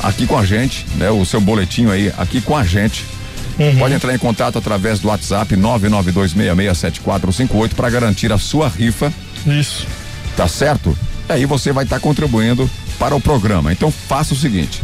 aqui 0.03 0.27
com 0.27 0.39
a 0.39 0.45
gente, 0.45 0.87
né? 0.97 1.11
O 1.11 1.25
seu 1.25 1.41
boletinho 1.41 1.91
aí 1.91 2.13
aqui 2.19 2.41
com 2.41 2.57
a 2.57 2.65
gente 2.65 3.05
Uhum. 3.59 3.79
Pode 3.79 3.95
entrar 3.95 4.15
em 4.15 4.19
contato 4.19 4.59
através 4.59 5.01
do 5.01 5.09
WhatsApp 5.09 5.57
992667458 5.57 7.75
para 7.75 7.91
garantir 7.91 8.33
a 8.33 8.39
sua 8.39 8.69
rifa. 8.69 9.13
Isso. 9.47 9.87
Tá 10.37 10.49
certo? 10.49 10.97
E 11.29 11.33
aí 11.33 11.45
você 11.47 11.73
vai 11.73 11.85
estar 11.85 11.97
tá 11.97 12.01
contribuindo 12.01 12.71
para 12.99 13.15
o 13.15 13.21
programa. 13.21 13.73
Então 13.73 13.91
faça 13.91 14.35
o 14.35 14.37
seguinte: 14.37 14.83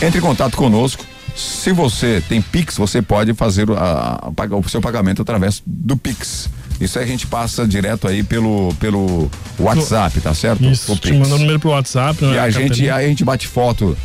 entre 0.00 0.18
em 0.18 0.22
contato 0.22 0.56
conosco. 0.56 1.04
Se 1.36 1.70
você 1.72 2.20
tem 2.28 2.42
Pix, 2.42 2.76
você 2.76 3.00
pode 3.00 3.32
fazer 3.34 3.70
a, 3.70 4.26
a, 4.26 4.32
o 4.56 4.68
seu 4.68 4.80
pagamento 4.80 5.22
através 5.22 5.62
do 5.64 5.96
Pix. 5.96 6.50
Isso 6.80 6.98
aí 6.98 7.04
a 7.04 7.08
gente 7.08 7.24
passa 7.26 7.68
direto 7.68 8.08
aí 8.08 8.22
pelo, 8.22 8.74
pelo 8.80 9.30
WhatsApp, 9.58 10.18
tá 10.20 10.34
certo? 10.34 10.64
Isso, 10.64 10.96
te 10.96 11.12
manda 11.12 11.34
o 11.34 11.38
número 11.38 11.60
pro 11.60 11.70
WhatsApp. 11.70 12.24
Né? 12.24 12.34
E 12.34 12.38
a 12.38 12.50
gente, 12.50 12.90
aí 12.90 13.06
a 13.06 13.08
gente 13.08 13.24
bate 13.24 13.46
foto 13.46 13.96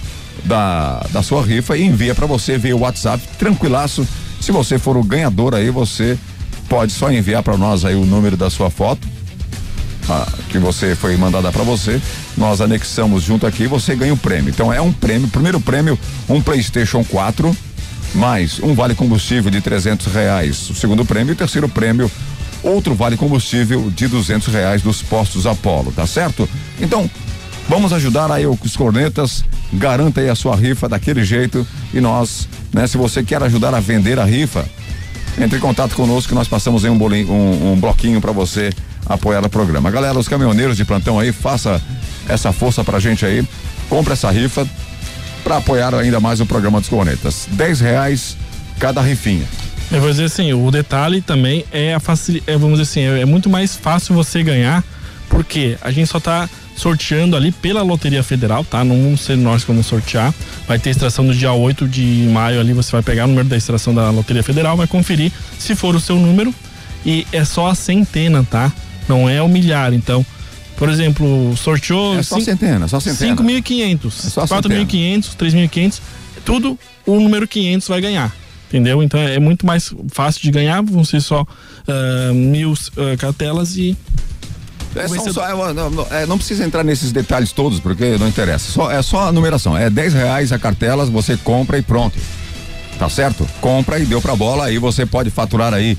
da, 0.44 1.06
da 1.12 1.24
sua 1.24 1.44
rifa 1.44 1.78
e 1.78 1.84
envia 1.84 2.14
para 2.14 2.26
você 2.26 2.58
via 2.58 2.76
WhatsApp, 2.76 3.22
tranquilaço. 3.40 4.08
Se 4.40 4.52
você 4.52 4.78
for 4.78 4.98
o 4.98 5.04
ganhador 5.04 5.56
aí, 5.56 5.70
você 5.70 6.18
pode 6.70 6.92
só 6.92 7.12
enviar 7.12 7.42
para 7.42 7.58
nós 7.58 7.86
aí 7.86 7.96
o 7.96 8.06
número 8.06 8.36
da 8.36 8.50
sua 8.50 8.70
foto 8.70 9.08
ah, 10.10 10.28
que 10.50 10.58
você 10.58 10.96
foi 10.96 11.18
mandada 11.18 11.52
para 11.52 11.64
você. 11.64 12.02
Nós 12.38 12.62
anexamos 12.62 13.24
junto 13.24 13.48
aqui, 13.48 13.68
você 13.68 13.96
ganha 13.96 14.14
o 14.14 14.16
um 14.16 14.20
prêmio. 14.20 14.50
Então 14.50 14.72
é 14.72 14.82
um 14.82 14.92
prêmio, 14.92 15.28
primeiro 15.28 15.60
prêmio, 15.60 15.98
um 16.30 16.42
PlayStation 16.42 17.04
4 17.04 17.56
mais 18.14 18.60
um 18.60 18.74
vale 18.74 18.96
combustível 18.96 19.52
de 19.52 19.60
trezentos 19.62 20.14
reais. 20.14 20.70
O 20.70 20.76
segundo 20.76 21.04
prêmio, 21.04 21.34
o 21.34 21.38
terceiro 21.38 21.68
prêmio, 21.68 22.10
outro 22.64 22.96
vale 22.96 23.18
combustível 23.18 23.92
de 23.92 24.08
duzentos 24.08 24.54
reais 24.54 24.82
dos 24.82 25.02
postos 25.02 25.46
Apolo, 25.46 25.92
tá 25.92 26.08
certo? 26.08 26.48
Então 26.80 27.10
Vamos 27.68 27.92
ajudar 27.94 28.32
aí 28.32 28.46
os 28.46 28.76
cornetas, 28.76 29.44
garanta 29.74 30.22
aí 30.22 30.30
a 30.30 30.36
sua 30.36 30.56
rifa 30.56 30.88
daquele 30.88 31.24
jeito 31.24 31.66
e 31.94 32.00
nós, 32.00 32.48
né, 32.72 32.86
se 32.86 32.98
você 32.98 33.24
quer 33.24 33.42
ajudar 33.44 33.74
a 33.74 33.80
vender 33.80 34.20
a 34.20 34.24
rifa, 34.24 34.66
entre 35.40 35.58
em 35.58 35.62
contato 35.62 35.96
conosco 35.96 36.30
que 36.30 36.36
nós 36.36 36.48
passamos 36.48 36.86
aí 36.86 36.92
um, 36.92 36.98
bolinho, 36.98 37.30
um, 37.32 37.74
um 37.74 37.80
bloquinho 37.80 38.22
para 38.22 38.32
você 38.32 38.72
apoiar 39.06 39.44
o 39.44 39.50
programa. 39.50 39.90
Galera, 39.90 40.18
os 40.18 40.28
caminhoneiros 40.28 40.78
de 40.78 40.86
plantão 40.86 41.20
aí, 41.20 41.32
faça 41.32 41.82
essa 42.30 42.52
força 42.54 42.84
pra 42.84 43.00
gente 43.00 43.26
aí, 43.26 43.46
compre 43.90 44.14
essa 44.14 44.30
rifa 44.30 44.68
para 45.44 45.58
apoiar 45.58 45.94
ainda 45.94 46.20
mais 46.20 46.40
o 46.40 46.46
programa 46.46 46.80
dos 46.80 46.90
cornetas. 46.90 47.48
Dez 47.52 47.80
reais 47.80 48.38
cada 48.80 49.02
rifinha. 49.02 49.46
Eu 49.92 50.02
vou 50.02 50.10
dizer 50.10 50.26
assim, 50.26 50.54
o 50.54 50.72
detalhe 50.72 51.22
também 51.22 51.66
é 51.72 51.94
a 51.94 52.00
facilidade, 52.00 52.52
é, 52.52 52.58
vamos 52.58 52.80
dizer 52.80 52.92
assim, 52.92 53.18
é, 53.18 53.22
é 53.22 53.26
muito 53.26 53.50
mais 53.50 53.76
fácil 53.76 54.16
você 54.16 54.42
ganhar, 54.42 54.84
porque 55.30 55.78
a 55.82 55.92
gente 55.92 56.08
só 56.08 56.20
tá 56.20 56.50
sorteando 56.76 57.36
ali 57.36 57.52
pela 57.52 57.82
Loteria 57.82 58.22
Federal, 58.22 58.64
tá? 58.64 58.84
Não 58.84 59.02
vamos 59.02 59.22
ser 59.22 59.38
nós 59.38 59.64
que 59.64 59.72
vamos 59.72 59.86
sortear. 59.86 60.34
Vai 60.68 60.78
ter 60.78 60.90
extração 60.90 61.24
no 61.26 61.34
dia 61.34 61.52
8 61.52 61.88
de 61.88 62.28
maio 62.32 62.60
ali, 62.60 62.74
você 62.74 62.92
vai 62.92 63.02
pegar 63.02 63.26
o 63.26 63.28
número 63.28 63.48
da 63.48 63.58
extração 63.58 63.94
da 63.94 64.10
Loteria 64.10 64.44
Federal, 64.44 64.76
vai 64.76 64.88
conferir 64.88 65.32
se 65.58 65.76
for 65.76 65.96
o 65.96 66.00
seu 66.00 66.18
número 66.18 66.54
e 67.06 67.26
é 67.32 67.46
só 67.46 67.68
a 67.68 67.76
centena, 67.76 68.44
tá? 68.44 68.72
Não 69.08 69.30
é 69.30 69.42
o 69.42 69.48
milhar, 69.48 69.94
então. 69.94 70.26
Por 70.76 70.90
exemplo, 70.90 71.56
sorteou. 71.56 72.18
É 72.18 72.24
só 72.24 72.36
cinco, 72.36 72.46
centena, 72.46 72.88
só 72.88 73.00
centena. 73.00 73.36
5.500, 73.36 74.38
é 74.38 74.46
4.500, 74.46 75.36
3.500, 75.38 76.00
tudo 76.44 76.78
o 77.06 77.20
número 77.20 77.48
500 77.48 77.88
vai 77.88 78.02
ganhar. 78.02 78.36
Entendeu? 78.68 79.02
Então 79.02 79.20
é 79.20 79.40
muito 79.40 79.66
mais 79.66 79.94
fácil 80.12 80.42
de 80.42 80.52
ganhar, 80.52 80.82
vão 80.82 81.06
ser 81.06 81.22
só 81.22 81.44
uh, 81.44 82.34
mil 82.34 82.74
uh, 82.74 83.18
cartelas 83.18 83.78
e 83.78 83.96
é 84.96 85.08
só, 85.08 85.34
só, 85.34 85.48
é, 85.48 85.74
não, 85.74 86.08
é, 86.10 86.26
não, 86.26 86.38
precisa 86.38 86.64
entrar 86.64 86.84
nesses 86.84 87.12
detalhes 87.12 87.52
todos, 87.52 87.80
porque 87.80 88.18
não 88.18 88.28
interessa. 88.28 88.72
Só, 88.72 88.92
é 88.92 89.02
só 89.02 89.28
a 89.28 89.32
numeração. 89.32 89.78
É 89.78 89.90
10 89.90 90.14
reais 90.14 90.52
a 90.52 90.60
cartela, 90.60 91.06
você 91.06 91.38
compra 91.38 91.78
e 91.78 91.82
pronto. 91.82 92.18
Tá 92.98 93.10
certo? 93.10 93.48
Compra 93.60 94.00
e 94.00 94.06
deu 94.06 94.22
pra 94.22 94.36
bola, 94.36 94.66
aí 94.66 94.78
você 94.78 95.06
pode 95.06 95.30
faturar 95.30 95.74
aí 95.74 95.98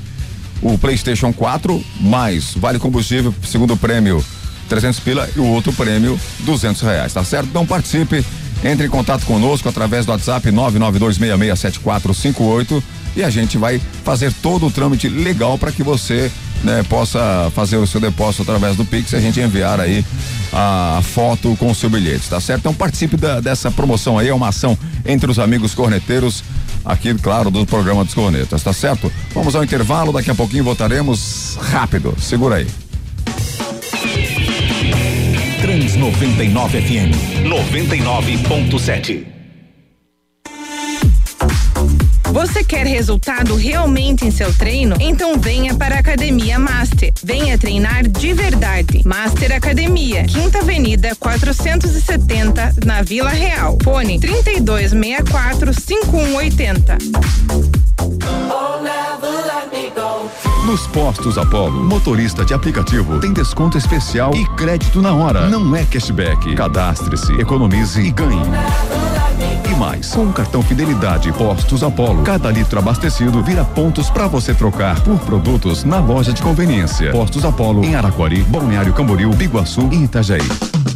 o 0.62 0.78
PlayStation 0.78 1.32
4 1.32 1.84
mais 2.00 2.54
vale 2.54 2.78
combustível, 2.78 3.34
segundo 3.44 3.76
prêmio 3.76 4.24
300 4.68 5.00
pila 5.00 5.28
e 5.36 5.40
o 5.40 5.46
outro 5.46 5.72
prêmio 5.72 6.20
200 6.40 6.82
reais, 6.82 7.12
tá 7.12 7.24
certo? 7.24 7.48
Então 7.48 7.66
participe, 7.66 8.24
entre 8.64 8.86
em 8.86 8.90
contato 8.90 9.26
conosco 9.26 9.68
através 9.68 10.06
do 10.06 10.12
WhatsApp 10.12 10.48
992667458 10.50 12.82
e 13.16 13.24
a 13.24 13.30
gente 13.30 13.56
vai 13.56 13.80
fazer 14.04 14.32
todo 14.42 14.66
o 14.66 14.70
trâmite 14.70 15.08
legal 15.08 15.56
para 15.58 15.72
que 15.72 15.82
você 15.82 16.30
né, 16.62 16.84
possa 16.88 17.50
fazer 17.54 17.76
o 17.76 17.86
seu 17.86 18.00
depósito 18.00 18.42
através 18.42 18.76
do 18.76 18.84
Pix 18.84 19.12
e 19.12 19.16
a 19.16 19.20
gente 19.20 19.40
enviar 19.40 19.80
aí 19.80 20.04
a 20.52 21.00
foto 21.02 21.56
com 21.56 21.70
o 21.70 21.74
seu 21.74 21.88
bilhete, 21.88 22.28
tá 22.28 22.40
certo? 22.40 22.60
Então 22.60 22.74
participe 22.74 23.16
da, 23.16 23.40
dessa 23.40 23.70
promoção 23.70 24.18
aí, 24.18 24.28
é 24.28 24.34
uma 24.34 24.48
ação 24.48 24.76
entre 25.04 25.30
os 25.30 25.38
amigos 25.38 25.74
corneteiros 25.74 26.44
aqui, 26.84 27.14
claro, 27.14 27.50
do 27.50 27.66
programa 27.66 28.04
dos 28.04 28.14
cornetas, 28.14 28.62
tá 28.62 28.72
certo? 28.72 29.12
Vamos 29.34 29.56
ao 29.56 29.64
intervalo, 29.64 30.12
daqui 30.12 30.30
a 30.30 30.34
pouquinho 30.34 30.64
voltaremos 30.64 31.58
rápido. 31.60 32.14
Segura 32.20 32.56
aí. 32.56 32.66
Trans 35.60 35.96
99 35.96 36.80
FM 36.80 37.10
99.7 37.44 39.35
você 42.36 42.62
quer 42.62 42.86
resultado 42.86 43.56
realmente 43.56 44.26
em 44.26 44.30
seu 44.30 44.52
treino? 44.52 44.94
Então 45.00 45.38
venha 45.38 45.74
para 45.74 45.94
a 45.94 46.00
Academia 46.00 46.58
Master. 46.58 47.10
Venha 47.24 47.56
treinar 47.56 48.06
de 48.06 48.34
verdade. 48.34 49.00
Master 49.06 49.56
Academia, 49.56 50.24
Quinta 50.24 50.58
Avenida 50.58 51.16
470, 51.18 52.74
na 52.84 53.00
Vila 53.00 53.30
Real. 53.30 53.78
Fone 53.82 54.20
3264 54.20 55.72
5180. 55.72 56.98
Oh, 58.02 58.82
never 58.82 59.46
let 59.46 59.72
me 59.72 59.90
go. 59.94 60.30
Nos 60.66 60.86
postos 60.88 61.38
Apollo, 61.38 61.84
motorista 61.84 62.44
de 62.44 62.52
aplicativo 62.52 63.18
tem 63.18 63.32
desconto 63.32 63.78
especial 63.78 64.34
e 64.34 64.46
crédito 64.56 65.00
na 65.00 65.14
hora. 65.14 65.48
Não 65.48 65.74
é 65.74 65.86
cashback. 65.86 66.54
Cadastre-se, 66.54 67.32
economize 67.40 67.98
e 67.98 68.10
ganhe. 68.10 68.42
E 69.70 69.74
mais, 69.76 70.12
com 70.12 70.24
o 70.24 70.32
cartão 70.32 70.62
Fidelidade 70.62 71.32
Postos 71.32 71.82
Apollo, 71.82 72.22
cada 72.22 72.50
litro 72.50 72.78
abastecido 72.78 73.42
vira 73.42 73.64
pontos 73.64 74.10
para 74.10 74.26
você 74.26 74.54
trocar 74.54 75.00
por 75.02 75.18
produtos 75.20 75.84
na 75.84 75.98
loja 75.98 76.32
de 76.32 76.42
conveniência. 76.42 77.12
Postos 77.12 77.44
Apollo 77.44 77.84
em 77.84 77.94
Araquari, 77.94 78.42
Balneário 78.42 78.92
Camboriú, 78.92 79.30
Biguaçu 79.34 79.88
e 79.92 80.04
Itajaí. 80.04 80.95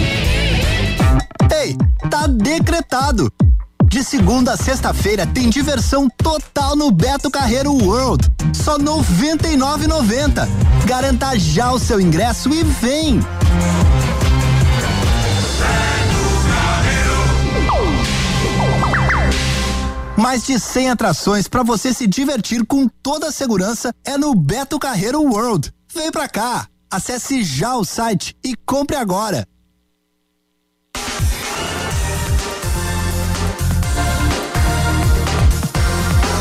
Ei, 1.52 1.76
tá 2.10 2.26
decretado. 2.26 3.32
De 3.88 4.02
segunda 4.02 4.52
a 4.52 4.56
sexta-feira 4.56 5.26
tem 5.26 5.48
diversão 5.48 6.08
total 6.08 6.74
no 6.74 6.90
Beto 6.90 7.30
Carreiro 7.30 7.72
World. 7.72 8.28
Só 8.52 8.76
R$ 8.76 8.84
99,90. 8.84 10.48
Garanta 10.84 11.38
já 11.38 11.72
o 11.72 11.78
seu 11.78 12.00
ingresso 12.00 12.52
e 12.52 12.62
vem! 12.62 13.20
Mais 20.16 20.44
de 20.44 20.58
100 20.58 20.90
atrações 20.90 21.46
para 21.46 21.62
você 21.62 21.92
se 21.92 22.06
divertir 22.06 22.64
com 22.66 22.88
toda 23.02 23.28
a 23.28 23.32
segurança 23.32 23.92
é 24.04 24.18
no 24.18 24.34
Beto 24.34 24.78
Carreiro 24.78 25.22
World. 25.22 25.72
Vem 25.94 26.10
pra 26.10 26.28
cá! 26.28 26.66
Acesse 26.90 27.42
já 27.42 27.76
o 27.76 27.84
site 27.84 28.34
e 28.44 28.54
compre 28.64 28.96
agora. 28.96 29.46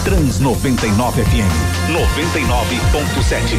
Trans 0.06 0.40
99 0.40 1.24
FM 1.24 1.52
99.7. 1.90 3.58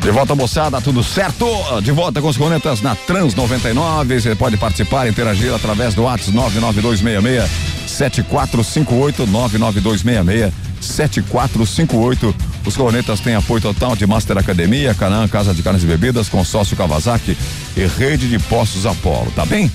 De 0.00 0.10
volta, 0.10 0.34
moçada, 0.34 0.80
tudo 0.80 1.04
certo? 1.04 1.46
De 1.82 1.92
volta 1.92 2.22
com 2.22 2.28
os 2.28 2.38
cornetas 2.38 2.80
na 2.80 2.94
Trans 2.94 3.34
99. 3.34 4.18
Você 4.18 4.34
pode 4.34 4.56
participar, 4.56 5.06
interagir 5.06 5.52
através 5.52 5.94
do 5.94 6.04
WhatsApp 6.04 6.34
99266 6.34 7.50
7458 7.86 9.26
99266 9.26 10.54
7458. 10.80 12.34
Os 12.64 12.74
cornetas 12.78 13.20
têm 13.20 13.34
apoio 13.34 13.60
total 13.60 13.94
de 13.94 14.06
Master 14.06 14.38
Academia, 14.38 14.94
Canã, 14.94 15.28
Casa 15.28 15.52
de 15.52 15.62
Carnes 15.62 15.82
e 15.82 15.86
Bebidas, 15.86 16.30
Consórcio 16.30 16.78
Kawasaki 16.78 17.36
e 17.76 17.84
Rede 17.84 18.26
de 18.26 18.38
Postos 18.38 18.86
Apolo, 18.86 19.30
tá 19.32 19.44
bem? 19.44 19.70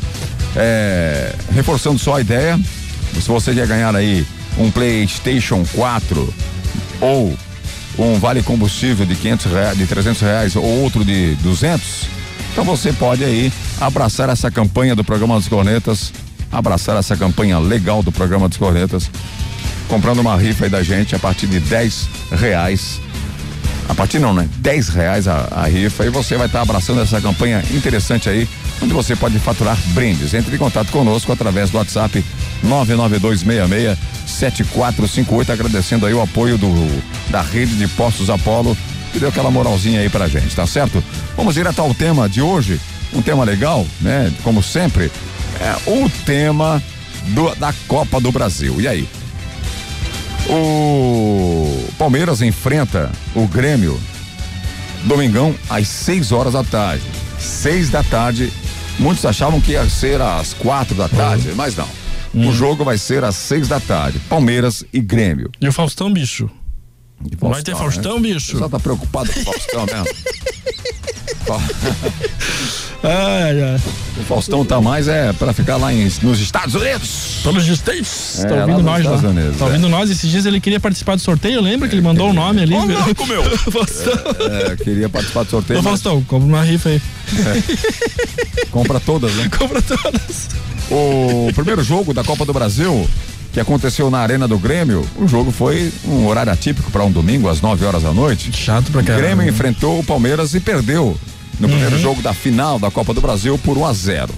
É, 0.55 1.35
reforçando 1.53 1.99
só 1.99 2.15
a 2.15 2.21
ideia, 2.21 2.59
se 3.21 3.27
você 3.27 3.53
quer 3.53 3.67
ganhar 3.67 3.95
aí 3.95 4.25
um 4.57 4.71
PlayStation 4.71 5.65
4 5.73 6.33
ou 7.01 7.37
um 7.97 8.19
vale 8.19 8.43
combustível 8.43 9.05
de 9.05 9.15
500 9.15 9.51
reais, 9.51 9.77
de 9.77 9.85
300 9.85 10.21
reais 10.21 10.55
ou 10.55 10.63
outro 10.63 11.03
de 11.03 11.35
200, 11.35 12.07
então 12.51 12.63
você 12.63 12.93
pode 12.93 13.23
aí 13.23 13.51
abraçar 13.79 14.29
essa 14.29 14.49
campanha 14.49 14.95
do 14.95 15.03
programa 15.03 15.35
dos 15.35 15.47
Cornetas, 15.47 16.13
abraçar 16.51 16.97
essa 16.97 17.15
campanha 17.17 17.59
legal 17.59 18.01
do 18.01 18.11
programa 18.11 18.47
dos 18.47 18.57
Cornetas, 18.57 19.09
comprando 19.87 20.19
uma 20.19 20.37
rifa 20.37 20.65
aí 20.65 20.69
da 20.69 20.81
gente 20.81 21.15
a 21.15 21.19
partir 21.19 21.47
de 21.47 21.59
10 21.59 22.09
reais. 22.31 23.01
A 23.87 23.93
partir 23.93 24.19
não, 24.19 24.33
né? 24.33 24.49
10 24.59 24.89
reais 24.89 25.27
a, 25.27 25.47
a 25.51 25.65
rifa 25.65 26.05
e 26.05 26.09
você 26.09 26.37
vai 26.37 26.47
estar 26.47 26.61
abraçando 26.61 27.01
essa 27.01 27.21
campanha 27.21 27.61
interessante 27.71 28.29
aí, 28.29 28.47
onde 28.81 28.93
você 28.93 29.15
pode 29.15 29.37
faturar 29.37 29.77
brindes. 29.93 30.33
Entre 30.33 30.55
em 30.55 30.57
contato 30.57 30.91
conosco 30.91 31.31
através 31.31 31.69
do 31.69 31.77
WhatsApp 31.77 32.23
99266 32.65 33.97
7458, 34.25 35.51
agradecendo 35.51 36.05
aí 36.05 36.13
o 36.13 36.21
apoio 36.21 36.57
do 36.57 36.69
da 37.29 37.41
rede 37.41 37.75
de 37.75 37.87
postos 37.89 38.29
Apolo, 38.29 38.75
que 39.13 39.19
deu 39.19 39.29
aquela 39.29 39.49
moralzinha 39.51 40.01
aí 40.01 40.09
pra 40.09 40.27
gente, 40.27 40.55
tá 40.55 40.65
certo? 40.67 41.03
Vamos 41.37 41.53
direto 41.53 41.79
ao 41.79 41.93
tema 41.93 42.27
de 42.27 42.41
hoje, 42.41 42.79
um 43.13 43.21
tema 43.21 43.43
legal, 43.43 43.85
né? 44.01 44.31
Como 44.43 44.61
sempre, 44.63 45.11
é 45.59 45.75
o 45.89 46.09
tema 46.25 46.81
do, 47.27 47.53
da 47.55 47.73
Copa 47.87 48.19
do 48.19 48.31
Brasil. 48.31 48.79
E 48.81 48.87
aí? 48.87 49.07
O 50.49 51.87
Palmeiras 51.97 52.41
enfrenta 52.41 53.11
o 53.33 53.47
Grêmio 53.47 53.99
domingão 55.03 55.55
às 55.69 55.87
6 55.87 56.31
horas 56.31 56.53
da 56.53 56.63
tarde. 56.63 57.03
6 57.39 57.89
da 57.89 58.03
tarde. 58.03 58.51
Muitos 58.99 59.25
achavam 59.25 59.59
que 59.59 59.73
ia 59.73 59.87
ser 59.89 60.21
às 60.21 60.53
quatro 60.53 60.95
da 60.95 61.09
tarde, 61.09 61.49
Uhum. 61.49 61.55
mas 61.55 61.75
não. 61.75 61.87
O 62.35 62.51
jogo 62.51 62.83
vai 62.83 62.97
ser 62.97 63.23
às 63.23 63.35
6 63.35 63.67
da 63.67 63.79
tarde. 63.79 64.19
Palmeiras 64.29 64.83
e 64.91 64.99
Grêmio. 64.99 65.49
E 65.61 65.67
o 65.67 65.71
Faustão, 65.71 66.11
bicho? 66.11 66.49
De 67.21 67.37
Vai 67.37 67.63
ter 67.63 67.75
Faustão, 67.75 68.15
né? 68.15 68.33
bicho? 68.33 68.57
Só 68.57 68.67
tá 68.67 68.77
preocupado 68.77 69.31
com 69.31 69.39
o 69.39 69.43
Faustão 69.43 69.85
mesmo? 69.85 70.05
Ai, 73.03 73.61
ai. 73.61 73.79
O 74.19 74.23
Faustão 74.23 74.65
tá 74.65 74.81
mais 74.81 75.07
é 75.07 75.31
pra 75.33 75.53
ficar 75.53 75.77
lá 75.77 75.93
em- 75.93 76.11
nos 76.23 76.39
Estados 76.39 76.73
Unidos. 76.73 77.41
Pelos 77.43 77.67
States. 77.67 78.43
É, 78.43 78.47
tá 78.47 78.55
ouvindo 78.55 78.81
nós 78.81 79.05
lá. 79.05 79.11
Unidos, 79.11 79.57
tá 79.57 79.65
é. 79.65 79.67
ouvindo 79.67 79.89
nós. 79.89 80.09
Esses 80.09 80.29
dias 80.29 80.45
ele 80.47 80.59
queria 80.59 80.79
participar 80.79 81.15
do 81.15 81.21
sorteio. 81.21 81.61
Lembra 81.61 81.87
que 81.87 81.93
ele 81.93 82.01
mandou 82.01 82.31
o 82.31 82.33
nome 82.33 82.61
ali? 82.63 82.73
Ô, 82.73 82.83
louco, 82.85 83.27
meu! 83.27 83.43
Faustão. 83.71 84.13
É, 84.71 84.75
queria 84.77 85.07
participar 85.07 85.43
do 85.43 85.51
sorteio. 85.51 85.79
Ô, 85.79 85.83
mas 85.83 86.01
Faustão, 86.01 86.23
compra 86.23 86.47
uma 86.47 86.63
rifa 86.63 86.89
aí. 86.89 87.01
compra 88.71 88.99
todas, 88.99 89.31
né? 89.35 89.49
Compra 89.55 89.81
todas. 89.81 90.49
O 90.89 91.51
primeiro 91.53 91.83
jogo 91.83 92.13
da 92.13 92.23
Copa 92.23 92.45
do 92.45 92.53
Brasil, 92.53 93.07
que 93.55 93.59
aconteceu 93.61 94.11
na 94.11 94.19
Arena 94.19 94.49
do 94.49 94.59
Grêmio, 94.59 95.07
o 95.15 95.25
jogo 95.29 95.49
foi 95.49 95.89
um 96.05 96.27
horário 96.27 96.51
atípico 96.51 96.91
para 96.91 97.05
um 97.05 97.09
domingo, 97.11 97.47
às 97.47 97.61
9 97.61 97.85
horas 97.85 98.03
da 98.03 98.11
noite. 98.11 98.51
Chato 98.51 98.91
pra 98.91 98.99
O 99.01 99.05
caramba. 99.05 99.25
Grêmio 99.27 99.47
enfrentou 99.49 99.97
o 99.97 100.03
Palmeiras 100.03 100.53
e 100.53 100.59
perdeu 100.59 101.17
no 101.57 101.67
Uhum. 101.67 101.73
primeiro 101.73 101.97
jogo 101.97 102.21
da 102.21 102.33
final 102.33 102.77
da 102.77 102.91
Copa 102.91 103.13
do 103.13 103.21
Brasil 103.21 103.57
por 103.57 103.77
1 103.77 103.85
a 103.85 103.93
0. 103.93 104.33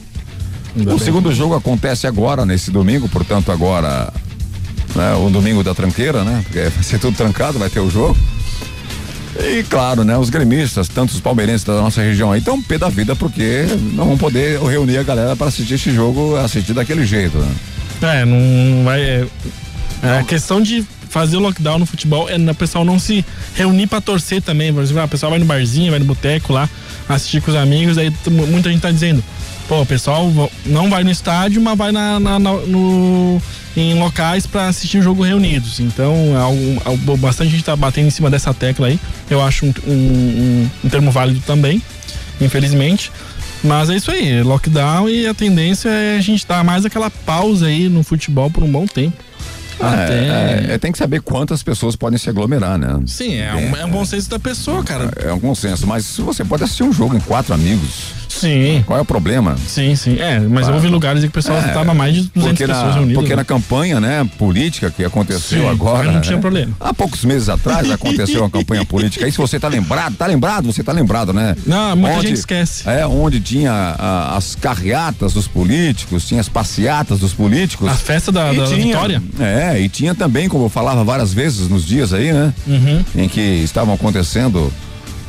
Ainda 0.78 0.94
o 0.94 0.98
bem. 0.98 1.04
segundo 1.04 1.34
jogo 1.34 1.56
acontece 1.56 2.06
agora, 2.06 2.46
nesse 2.46 2.70
domingo, 2.70 3.10
portanto, 3.10 3.52
agora, 3.52 4.14
né, 4.96 5.16
o 5.16 5.32
domingo 5.32 5.64
da 5.64 5.74
tranqueira, 5.74 6.24
né? 6.24 6.42
Porque 6.44 6.70
vai 6.70 6.84
ser 6.84 7.00
tudo 7.00 7.18
trancado, 7.18 7.58
vai 7.58 7.72
ter 7.72 7.80
o 7.80 7.90
jogo. 7.90 8.16
E 9.40 9.64
claro, 9.64 10.04
né, 10.04 10.16
os 10.16 10.30
gremistas, 10.30 10.88
tanto 10.88 11.12
os 11.16 11.20
palmeirenses 11.20 11.64
da 11.64 11.74
nossa 11.82 12.04
região 12.04 12.32
aí, 12.32 12.38
estão 12.40 12.62
pé 12.62 12.78
da 12.78 12.90
vida 12.90 13.16
porque 13.16 13.66
não 13.94 14.06
vão 14.10 14.18
poder 14.18 14.60
reunir 14.62 15.00
a 15.00 15.04
galera 15.04 15.36
para 15.36 15.48
assistir 15.48 15.74
esse 15.74 15.92
jogo, 15.92 16.36
assistir 16.36 16.74
daquele 16.74 17.04
jeito, 17.04 17.40
né? 17.40 17.52
É, 18.02 18.26
não 18.26 18.84
vai. 18.84 19.02
É, 19.02 19.28
é 20.04 20.18
a 20.20 20.24
questão 20.24 20.62
de 20.62 20.86
fazer 21.10 21.38
o 21.38 21.40
lockdown 21.40 21.80
no 21.80 21.86
futebol 21.86 22.30
é 22.30 22.36
o 22.38 22.56
pessoal 22.56 22.84
não 22.86 23.00
se 23.00 23.26
reunir 23.56 23.88
pra 23.88 24.00
torcer 24.02 24.42
também. 24.42 24.74
Por 24.74 24.84
exemplo, 24.84 25.04
o 25.04 25.08
pessoal 25.08 25.30
vai 25.32 25.40
no 25.40 25.46
barzinho, 25.46 25.90
vai 25.90 26.00
no 26.00 26.06
boteco 26.06 26.54
lá, 26.54 26.70
assistir 27.10 27.42
com 27.42 27.50
os 27.50 27.58
amigos, 27.58 27.98
aí 27.98 28.14
muita 28.30 28.70
gente 28.70 28.82
tá 28.82 28.92
dizendo, 28.92 29.24
pô, 29.68 29.82
o 29.82 29.86
pessoal 29.86 30.32
não 30.66 30.90
vai 30.90 31.04
no 31.04 31.10
estádio, 31.10 31.62
mas 31.62 31.78
vai 31.78 31.92
na, 31.92 32.20
na- 32.20 32.38
na- 32.38 32.54
no, 32.54 33.42
em 33.76 33.94
locais 33.98 34.46
pra 34.46 34.68
assistir 34.68 34.98
o 35.00 35.02
jogo 35.02 35.24
reunidos. 35.24 35.80
Então, 35.80 36.14
é 36.36 36.38
algo- 36.42 36.82
algo- 36.86 37.18
bastante 37.18 37.52
gente 37.52 37.64
tá 37.64 37.76
batendo 37.76 38.08
em 38.08 38.12
cima 38.12 38.30
dessa 38.30 38.54
tecla 38.54 38.88
aí. 38.88 39.00
Eu 39.30 39.42
acho 39.42 39.66
um- 39.66 39.74
um- 39.88 40.70
um 40.84 40.90
termo 40.90 41.10
válido 41.10 41.40
também, 41.48 41.82
infelizmente. 42.42 43.12
Mas 43.64 43.90
é 43.90 43.96
isso 43.96 44.12
aí, 44.12 44.42
lockdown 44.44 45.10
e 45.10 45.28
a 45.28 45.34
tendência 45.34 45.90
é 45.90 46.18
a 46.18 46.22
gente 46.22 46.46
dar 46.46 46.64
mais 46.64 46.86
aquela 46.86 47.10
pausa 47.10 47.68
aí 47.68 47.90
no 47.90 48.04
futebol 48.04 48.50
por 48.50 48.64
um 48.64 48.72
bom 48.72 48.86
tempo. 48.86 49.18
Até. 49.80 50.14
É, 50.14 50.66
é, 50.74 50.78
tem 50.78 50.92
que 50.92 50.98
saber 50.98 51.22
quantas 51.22 51.62
pessoas 51.62 51.96
podem 51.96 52.18
se 52.18 52.30
aglomerar, 52.30 52.78
né? 52.78 53.00
Sim, 53.06 53.36
é 53.36 53.54
um, 53.54 53.76
é 53.76 53.86
um 53.86 53.90
bom 53.90 54.04
senso 54.06 54.30
da 54.30 54.40
pessoa, 54.40 54.84
cara. 54.84 55.12
É 55.18 55.32
um 55.32 55.40
consenso, 55.40 55.86
mas 55.86 56.18
você 56.18 56.44
pode 56.44 56.64
assistir 56.64 56.84
um 56.84 56.92
jogo 56.92 57.16
em 57.16 57.20
quatro 57.20 57.54
amigos. 57.54 58.12
Sim. 58.28 58.84
Qual 58.86 58.98
é 59.00 59.02
o 59.02 59.06
problema? 59.06 59.56
Sim, 59.68 59.96
sim. 59.96 60.18
É, 60.20 60.40
mas 60.40 60.62
Claro. 60.62 60.76
houve 60.76 60.88
lugares 60.88 61.22
em 61.24 61.28
que 61.28 61.30
o 61.30 61.34
pessoal 61.34 61.58
É, 61.60 61.68
estava 61.68 61.94
mais 61.94 62.14
de 62.16 62.22
200 62.34 62.44
porque 62.44 62.68
pessoas 62.68 62.86
na, 62.88 62.92
reunidas. 62.94 63.16
porque 63.16 63.30
né? 63.30 63.36
na 63.38 63.44
campanha, 63.46 64.00
né, 64.00 64.30
política 64.38 64.92
que 64.92 65.04
aconteceu 65.04 65.62
Sim, 65.64 65.70
agora. 65.70 66.12
não 66.12 66.22
tinha 66.22 66.36
né, 66.36 66.42
problema. 66.42 66.74
Há 66.80 66.94
poucos 66.94 67.24
meses 67.26 67.50
atrás 67.50 67.90
aconteceu 67.90 68.42
uma 68.42 68.50
campanha 68.50 68.86
política. 68.86 69.26
Aí 69.26 69.32
se 69.32 69.38
você 69.38 69.60
tá 69.60 69.68
lembrado, 69.68 70.16
tá 70.16 70.26
lembrado, 70.28 70.72
você 70.72 70.84
tá 70.84 70.92
lembrado, 70.92 71.34
né? 71.34 71.56
Não, 71.66 71.96
muita 71.96 72.22
gente 72.22 72.34
esquece. 72.34 72.88
É, 72.90 73.06
onde 73.08 73.40
tinha 73.40 73.72
ah, 73.72 74.36
as 74.38 74.56
carreatas 74.56 75.34
dos 75.34 75.48
políticos, 75.48 76.28
tinha 76.28 76.42
as 76.42 76.50
passeatas 76.50 77.20
dos 77.20 77.34
políticos. 77.34 77.88
A 77.88 77.94
festa 77.96 78.32
da, 78.32 78.54
E 78.54 78.58
da 78.58 78.66
tinha, 78.66 78.86
vitória. 78.86 79.22
É, 79.40 79.80
e 79.80 79.90
tinha 79.90 80.14
também, 80.14 80.48
como 80.50 80.66
eu 80.66 80.70
falava 80.70 81.04
várias 81.04 81.34
vezes 81.34 81.68
nos 81.70 81.86
dias 81.86 82.14
aí, 82.14 82.32
né? 82.34 82.54
Uhum. 82.68 83.04
Em 83.16 83.30
que 83.30 83.42
estavam 83.42 83.94
acontecendo 83.94 84.72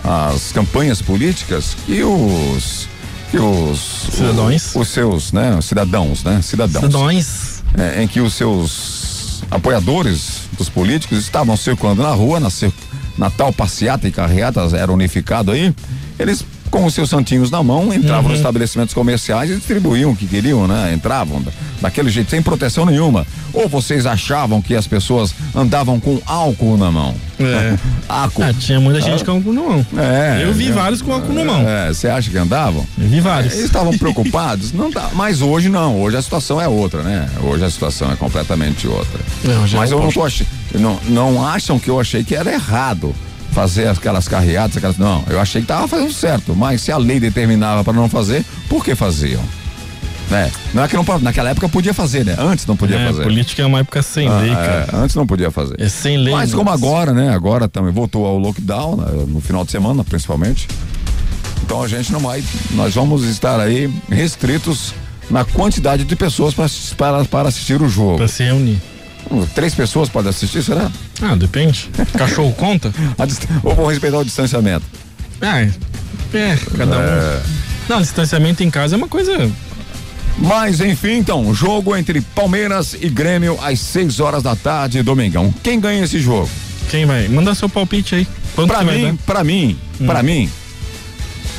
as 0.02 0.52
campanhas 0.52 1.02
políticas 1.02 1.76
que 1.87 2.02
os. 2.02 2.88
Que 3.31 3.38
os. 3.38 3.79
Cidadãos. 4.12 4.75
Os 4.75 4.88
seus, 4.88 5.33
né? 5.33 5.61
Cidadãos, 5.61 6.25
né? 6.25 6.41
Cidadãos. 6.43 6.85
Cidadãos. 6.85 7.62
É, 7.77 8.03
em 8.03 8.09
que 8.09 8.21
os 8.21 8.35
seus 8.35 9.43
apoiadores 9.51 10.49
dos 10.57 10.69
políticos 10.69 11.19
estavam 11.19 11.57
circulando 11.57 12.03
na 12.03 12.11
rua, 12.11 12.41
na, 12.41 12.49
na 13.17 13.31
tal 13.31 13.53
passeata 13.53 14.09
e 14.09 14.12
carreatas 14.12 14.75
era 14.75 14.93
unificado 14.93 15.53
aí. 15.53 15.75
Eles, 16.19 16.45
com 16.68 16.85
os 16.85 16.94
seus 16.94 17.11
santinhos 17.11 17.50
na 17.50 17.62
mão, 17.62 17.92
entravam 17.92 18.24
Uhum. 18.24 18.28
nos 18.31 18.38
estabelecimentos 18.38 18.94
comerciais 18.94 19.50
e 19.50 19.57
distribuíam 19.57 20.11
o 20.12 20.16
que 20.16 20.26
queriam, 20.26 20.66
né? 20.66 20.92
Entravam 20.94 21.40
da- 21.42 21.50
daquele 21.81 22.11
jeito, 22.11 22.31
sem 22.31 22.42
proteção 22.42 22.85
nenhuma. 22.85 23.26
Ou 23.52 23.68
vocês 23.68 24.04
achavam 24.07 24.61
que 24.61 24.74
as 24.74 24.87
pessoas 24.87 25.35
andavam 25.54 25.98
com 25.98 26.20
álcool 26.26 26.76
na 26.76 26.90
mão? 26.90 27.14
É. 27.40 27.76
álcool. 28.09 28.42
Ah, 28.42 28.52
tinha 28.52 28.78
muita 28.81 29.00
gente 29.00 29.24
com 29.24 29.31
álcool 29.33 29.52
no 29.52 29.68
mão. 29.68 29.87
É, 29.96 30.42
Eu 30.44 30.52
vi 30.52 30.68
é. 30.68 30.72
vários 30.72 31.00
com 31.02 31.12
álcool 31.12 31.33
no 31.33 31.44
mão. 31.44 31.66
É, 31.68 31.88
você 31.88 32.09
acha 32.09 32.31
que 32.31 32.37
andavam? 32.37 32.87
Eu 32.98 33.09
vi 33.09 33.20
vários. 33.20 33.52
Eles 33.54 33.64
estavam 33.66 33.96
preocupados? 33.98 34.72
Não 34.72 34.90
tá, 34.90 35.11
mas 35.14 35.40
hoje 35.40 35.68
não, 35.68 36.00
hoje 36.00 36.16
a 36.16 36.22
situação 36.22 36.61
é 36.61 36.68
outra, 36.68 37.02
né? 37.02 37.28
Hoje 37.42 37.64
a 37.64 37.70
situação 37.70 38.11
é 38.12 38.16
completamente 38.16 38.87
outra. 38.88 39.20
Não, 39.44 39.66
já 39.66 39.78
mas 39.78 39.90
é 39.90 39.94
eu 39.94 40.00
não 40.00 40.11
tô 40.11 40.24
ach... 40.24 40.42
não, 40.74 40.98
não 41.09 41.46
acham 41.46 41.78
que 41.78 41.88
eu 41.88 41.98
achei 42.00 42.22
que 42.24 42.35
era 42.35 42.52
errado 42.52 43.14
fazer 43.59 43.88
aquelas 43.88 44.29
carreatas, 44.29 44.77
aquelas 44.77 44.97
não, 44.97 45.25
eu 45.29 45.40
achei 45.40 45.61
que 45.61 45.66
tava 45.66 45.88
fazendo 45.88 46.12
certo, 46.12 46.55
mas 46.55 46.81
se 46.81 46.92
a 46.92 46.97
lei 46.97 47.18
determinava 47.18 47.83
para 47.83 47.92
não 47.92 48.09
fazer, 48.09 48.44
por 48.68 48.85
que 48.85 48.94
faziam? 48.94 49.42
Né? 50.31 50.49
Não 50.73 50.85
é 50.85 50.87
que 50.87 50.94
não 50.94 51.05
naquela 51.21 51.51
época 51.51 51.68
podia 51.68 51.92
fazer, 51.92 52.25
né? 52.25 52.37
Antes 52.38 52.66
não 52.66 52.77
podia 52.77 52.97
É, 52.97 53.07
fazer. 53.07 53.23
política 53.25 53.62
é 53.62 53.66
uma 53.66 53.81
época 53.81 54.01
sem 54.01 54.29
Ah, 54.29 54.38
lei, 54.38 54.53
é, 54.53 54.55
cara. 54.55 54.88
antes 55.03 55.16
não 55.16 55.27
podia 55.27 55.51
fazer. 55.51 55.75
É 55.81 55.88
sem 55.88 56.18
lei. 56.18 56.33
Mas 56.33 56.55
como 56.55 56.71
agora, 56.71 57.12
né? 57.12 57.35
Agora 57.35 57.66
também 57.66 57.90
voltou 57.92 58.25
ao 58.27 58.38
lockdown, 58.38 58.97
né, 58.97 59.07
no 59.27 59.40
final 59.40 59.64
de 59.64 59.73
semana, 59.73 60.05
principalmente. 60.05 60.68
Então 61.64 61.83
a 61.83 61.88
gente 61.88 62.12
não 62.12 62.21
vai. 62.21 62.44
Nós 62.73 62.94
vamos 62.94 63.25
estar 63.25 63.59
aí 63.59 63.92
restritos 64.09 64.94
na 65.29 65.44
quantidade 65.44 66.05
de 66.05 66.14
pessoas 66.14 66.55
para, 66.97 67.25
para 67.25 67.49
assistir 67.49 67.83
o 67.83 67.88
jogo. 67.88 68.18
Pra 68.18 68.29
se 68.29 68.44
reunir. 68.44 68.79
Hum, 69.31 69.47
Três 69.55 69.75
pessoas 69.75 70.09
podem 70.09 70.31
assistir, 70.31 70.62
será? 70.62 70.91
Ah, 71.23 71.35
depende. 71.37 71.91
Cachorro 72.17 72.53
conta? 72.53 72.93
Ou 73.62 73.75
vão 73.75 73.87
respeitar 73.87 74.19
o 74.19 74.25
distanciamento? 74.25 74.85
Ah, 75.41 75.61
é. 75.61 75.71
É, 76.35 76.59
cada 76.77 76.99
um. 76.99 77.01
É. 77.01 77.43
Não, 77.88 78.01
distanciamento 78.01 78.62
em 78.62 78.71
casa 78.71 78.95
é 78.95 78.99
uma 78.99 79.09
coisa. 79.09 79.51
Mas 80.38 80.81
enfim, 80.81 81.14
então, 81.19 81.53
jogo 81.53 81.97
entre 81.97 82.21
Palmeiras 82.21 82.95
e 83.01 83.09
Grêmio 83.09 83.59
às 83.62 83.81
6 83.81 84.21
horas 84.21 84.43
da 84.43 84.55
tarde, 84.55 85.03
domingão. 85.03 85.53
Quem 85.62 85.81
ganha 85.81 86.05
esse 86.05 86.21
jogo? 86.21 86.49
Quem 86.91 87.07
vai? 87.07 87.27
Manda 87.29 87.55
seu 87.55 87.69
palpite 87.69 88.14
aí. 88.14 88.29
Quanto 88.55 88.69
Pra 88.69 88.83
mim, 88.85 89.19
pra 89.27 89.45
mim, 89.45 89.79
pra 90.07 90.23
mim, 90.23 90.49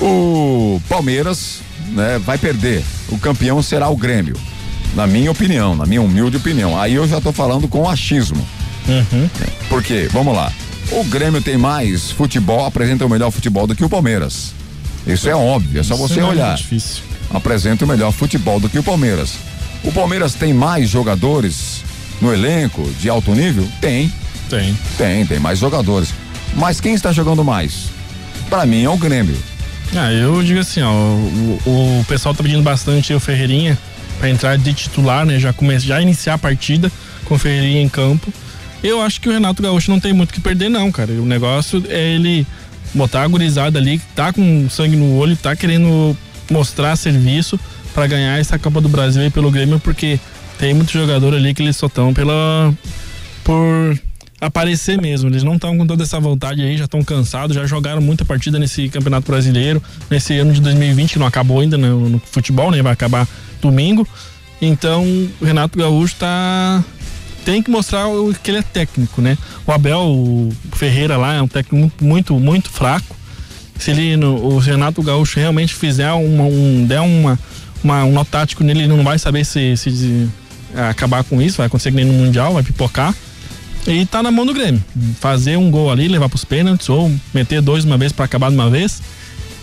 o 0.02 0.82
Palmeiras, 0.88 1.60
né, 1.90 2.20
vai 2.20 2.38
perder. 2.38 2.84
O 3.10 3.18
campeão 3.18 3.62
será 3.62 3.90
o 3.90 3.98
Grêmio. 3.98 4.36
Na 4.96 5.06
minha 5.06 5.32
opinião, 5.32 5.76
na 5.76 5.86
minha 5.86 6.02
humilde 6.02 6.38
opinião. 6.38 6.80
Aí 6.80 6.96
eu 6.96 7.08
já 7.08 7.22
tô 7.22 7.32
falando 7.32 7.68
com 7.68 7.88
achismo. 7.90 8.46
Uhum. 8.88 9.30
Por 9.70 9.84
quê? 9.84 10.10
Vamos 10.12 10.36
lá. 10.36 10.52
O 10.92 11.04
Grêmio 11.04 11.42
tem 11.42 11.58
mais 11.58 12.10
futebol, 12.12 12.66
apresenta 12.66 13.06
o 13.06 13.10
melhor 13.10 13.30
futebol 13.32 13.68
do 13.68 13.76
que 13.76 13.86
o 13.86 13.90
Palmeiras. 13.90 14.54
Isso 15.06 15.30
é 15.30 15.36
óbvio, 15.36 15.80
é 15.80 15.84
só 15.84 15.94
Isso 15.94 16.08
você 16.08 16.20
é 16.20 16.24
olhar. 16.24 16.48
muito 16.48 16.58
difícil. 16.58 17.04
Apresenta 17.32 17.86
o 17.86 17.88
melhor 17.88 18.12
futebol 18.12 18.60
do 18.60 18.68
que 18.68 18.80
o 18.80 18.84
Palmeiras. 18.84 19.34
O 19.84 19.92
Palmeiras 19.92 20.34
tem 20.34 20.54
mais 20.54 20.90
jogadores 20.90 21.84
no 22.20 22.34
elenco 22.34 22.84
de 23.00 23.08
alto 23.08 23.34
nível? 23.34 23.68
Tem. 23.80 24.12
Tem. 24.50 24.76
Tem, 24.98 25.26
tem 25.26 25.40
mais 25.40 25.60
jogadores. 25.60 26.10
Mas 26.56 26.82
quem 26.82 26.96
está 26.96 27.12
jogando 27.12 27.44
mais? 27.44 27.90
Pra 28.50 28.66
mim 28.66 28.84
é 28.84 28.90
o 28.90 28.98
Grêmio. 28.98 29.38
Ah, 29.96 30.12
eu 30.12 30.44
digo 30.44 30.60
assim, 30.60 30.82
ó, 30.82 30.92
o, 30.92 32.00
o 32.02 32.06
pessoal 32.08 32.34
tá 32.34 32.44
pedindo 32.44 32.64
bastante 32.64 33.14
o 33.14 33.20
Ferreirinha 33.20 33.78
pra 34.20 34.30
entrar 34.30 34.58
de 34.58 34.74
titular, 34.74 35.26
né? 35.26 35.40
Já 35.40 35.52
começa, 35.54 35.86
já 35.86 36.02
iniciar 36.02 36.36
a 36.36 36.38
partida 36.38 36.92
Ferreirinha 37.38 37.82
em 37.82 37.90
campo. 37.90 38.34
Eu 38.84 39.02
acho 39.02 39.20
que 39.20 39.30
o 39.30 39.32
Renato 39.32 39.62
Gaúcho 39.62 39.92
não 39.92 40.00
tem 40.00 40.14
muito 40.14 40.34
que 40.34 40.40
perder, 40.40 40.70
não, 40.70 40.92
cara. 40.92 41.12
O 41.14 41.26
negócio 41.26 41.84
é 41.90 42.16
ele 42.16 42.48
botar 42.94 43.24
a 43.24 43.28
gurizada 43.28 43.78
ali, 43.78 44.02
tá 44.16 44.34
com 44.34 44.68
sangue 44.70 44.96
no 44.96 45.16
olho, 45.16 45.36
tá 45.36 45.56
querendo 45.56 46.18
mostrar 46.50 46.96
serviço 46.96 47.60
pra 47.94 48.08
ganhar 48.08 48.40
essa 48.40 48.58
Copa 48.58 48.82
do 48.82 48.90
Brasil 48.90 49.22
aí 49.22 49.30
pelo 49.30 49.52
Grêmio, 49.52 49.80
porque 49.80 50.20
tem 50.58 50.74
muito 50.74 50.92
jogador 50.92 51.34
ali 51.36 51.54
que 51.54 51.62
eles 51.62 51.76
só 51.76 51.88
estão 51.88 52.14
pela. 52.14 52.74
por 53.44 54.00
aparecer 54.40 55.00
mesmo. 55.02 55.30
Eles 55.30 55.44
não 55.44 55.56
estão 55.56 55.78
com 55.78 55.86
toda 55.86 56.04
essa 56.04 56.20
vontade 56.20 56.62
aí, 56.62 56.78
já 56.78 56.86
estão 56.86 57.04
cansados, 57.04 57.56
já 57.56 57.66
jogaram 57.66 58.02
muita 58.02 58.24
partida 58.24 58.58
nesse 58.58 58.90
Campeonato 58.90 59.30
Brasileiro, 59.30 59.82
nesse 60.10 60.38
ano 60.38 60.54
de 60.54 60.62
2020, 60.62 61.14
que 61.14 61.20
não 61.20 61.28
acabou 61.28 61.60
ainda 61.60 61.78
no, 61.78 62.10
no 62.10 62.20
futebol, 62.20 62.72
né? 62.72 62.82
Vai 62.82 62.94
acabar 62.94 63.28
domingo. 63.62 64.08
Então, 64.62 65.04
o 65.40 65.46
Renato 65.46 65.78
Gaúcho 65.78 66.16
tá. 66.16 66.84
Tem 67.46 67.64
que 67.64 67.72
mostrar 67.72 68.08
o, 68.08 68.34
que 68.34 68.52
ele 68.52 68.58
é 68.58 68.62
técnico, 68.62 69.22
né? 69.22 69.38
O 69.66 69.72
Abel 69.72 70.00
o 70.02 70.54
Ferreira 70.74 71.18
lá 71.18 71.34
é 71.34 71.42
um 71.42 71.48
técnico 71.48 72.04
muito, 72.04 72.34
muito, 72.40 72.70
fraco. 72.70 73.16
Se 73.78 73.92
ele, 73.92 74.24
o 74.26 74.58
Renato 74.58 75.02
Gaúcho 75.02 75.40
realmente 75.40 75.74
fizer 75.74 76.12
uma, 76.12 76.44
um, 76.44 76.86
der 76.86 77.00
uma, 77.00 77.40
uma, 77.82 78.04
um 78.04 78.12
nó 78.12 78.26
tático 78.26 78.62
nele, 78.62 78.82
ele 78.82 78.88
não 78.90 79.06
vai 79.06 79.18
saber 79.18 79.46
se, 79.46 79.78
se 79.78 80.30
acabar 80.90 81.24
com 81.24 81.42
isso, 81.42 81.58
vai 81.58 81.70
que 81.70 81.92
nem 81.92 82.04
no 82.04 82.14
Mundial, 82.14 82.54
vai 82.54 82.62
pipocar. 82.62 83.16
E 83.88 84.06
tá 84.06 84.22
na 84.22 84.32
mão 84.32 84.46
do 84.46 84.54
Grêmio. 84.54 84.84
Fazer 85.20 85.58
um 85.58 85.72
gol 85.72 85.92
ali, 85.92 86.08
levar 86.08 86.30
pros 86.30 86.46
pênaltis, 86.46 86.90
ou 86.90 87.12
meter 87.34 87.62
dois 87.62 87.86
uma 87.86 87.98
vez 87.98 88.12
para 88.12 88.26
acabar 88.26 88.50
de 88.50 88.56
uma 88.56 88.70
vez. 88.70 89.02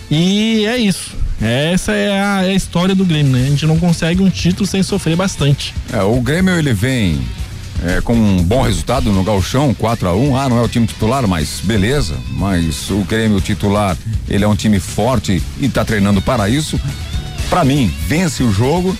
E 0.09 0.65
é 0.65 0.77
isso. 0.77 1.15
Essa 1.41 1.91
é 1.91 2.21
a, 2.21 2.43
é 2.43 2.49
a 2.51 2.53
história 2.53 2.95
do 2.95 3.05
Grêmio, 3.05 3.31
né? 3.31 3.45
A 3.45 3.49
gente 3.49 3.65
não 3.65 3.77
consegue 3.77 4.21
um 4.21 4.29
título 4.29 4.65
sem 4.65 4.81
sofrer 4.81 5.15
bastante. 5.15 5.73
É, 5.93 6.01
o 6.01 6.19
Grêmio 6.19 6.57
ele 6.57 6.73
vem 6.73 7.21
é, 7.85 8.01
com 8.01 8.13
um 8.13 8.41
bom 8.41 8.63
resultado 8.63 9.11
no 9.11 9.23
Galchão, 9.23 9.73
4 9.73 10.07
a 10.09 10.15
1 10.15 10.35
Ah, 10.35 10.49
não 10.49 10.57
é 10.57 10.61
o 10.61 10.67
time 10.67 10.87
titular, 10.87 11.27
mas 11.27 11.61
beleza. 11.63 12.15
Mas 12.31 12.89
o 12.89 13.03
Grêmio 13.03 13.39
titular, 13.39 13.95
ele 14.27 14.43
é 14.43 14.47
um 14.47 14.55
time 14.55 14.79
forte 14.79 15.41
e 15.59 15.69
tá 15.69 15.85
treinando 15.85 16.21
para 16.21 16.49
isso. 16.49 16.79
Pra 17.49 17.63
mim, 17.63 17.93
vence 18.07 18.43
o 18.43 18.51
jogo. 18.51 18.97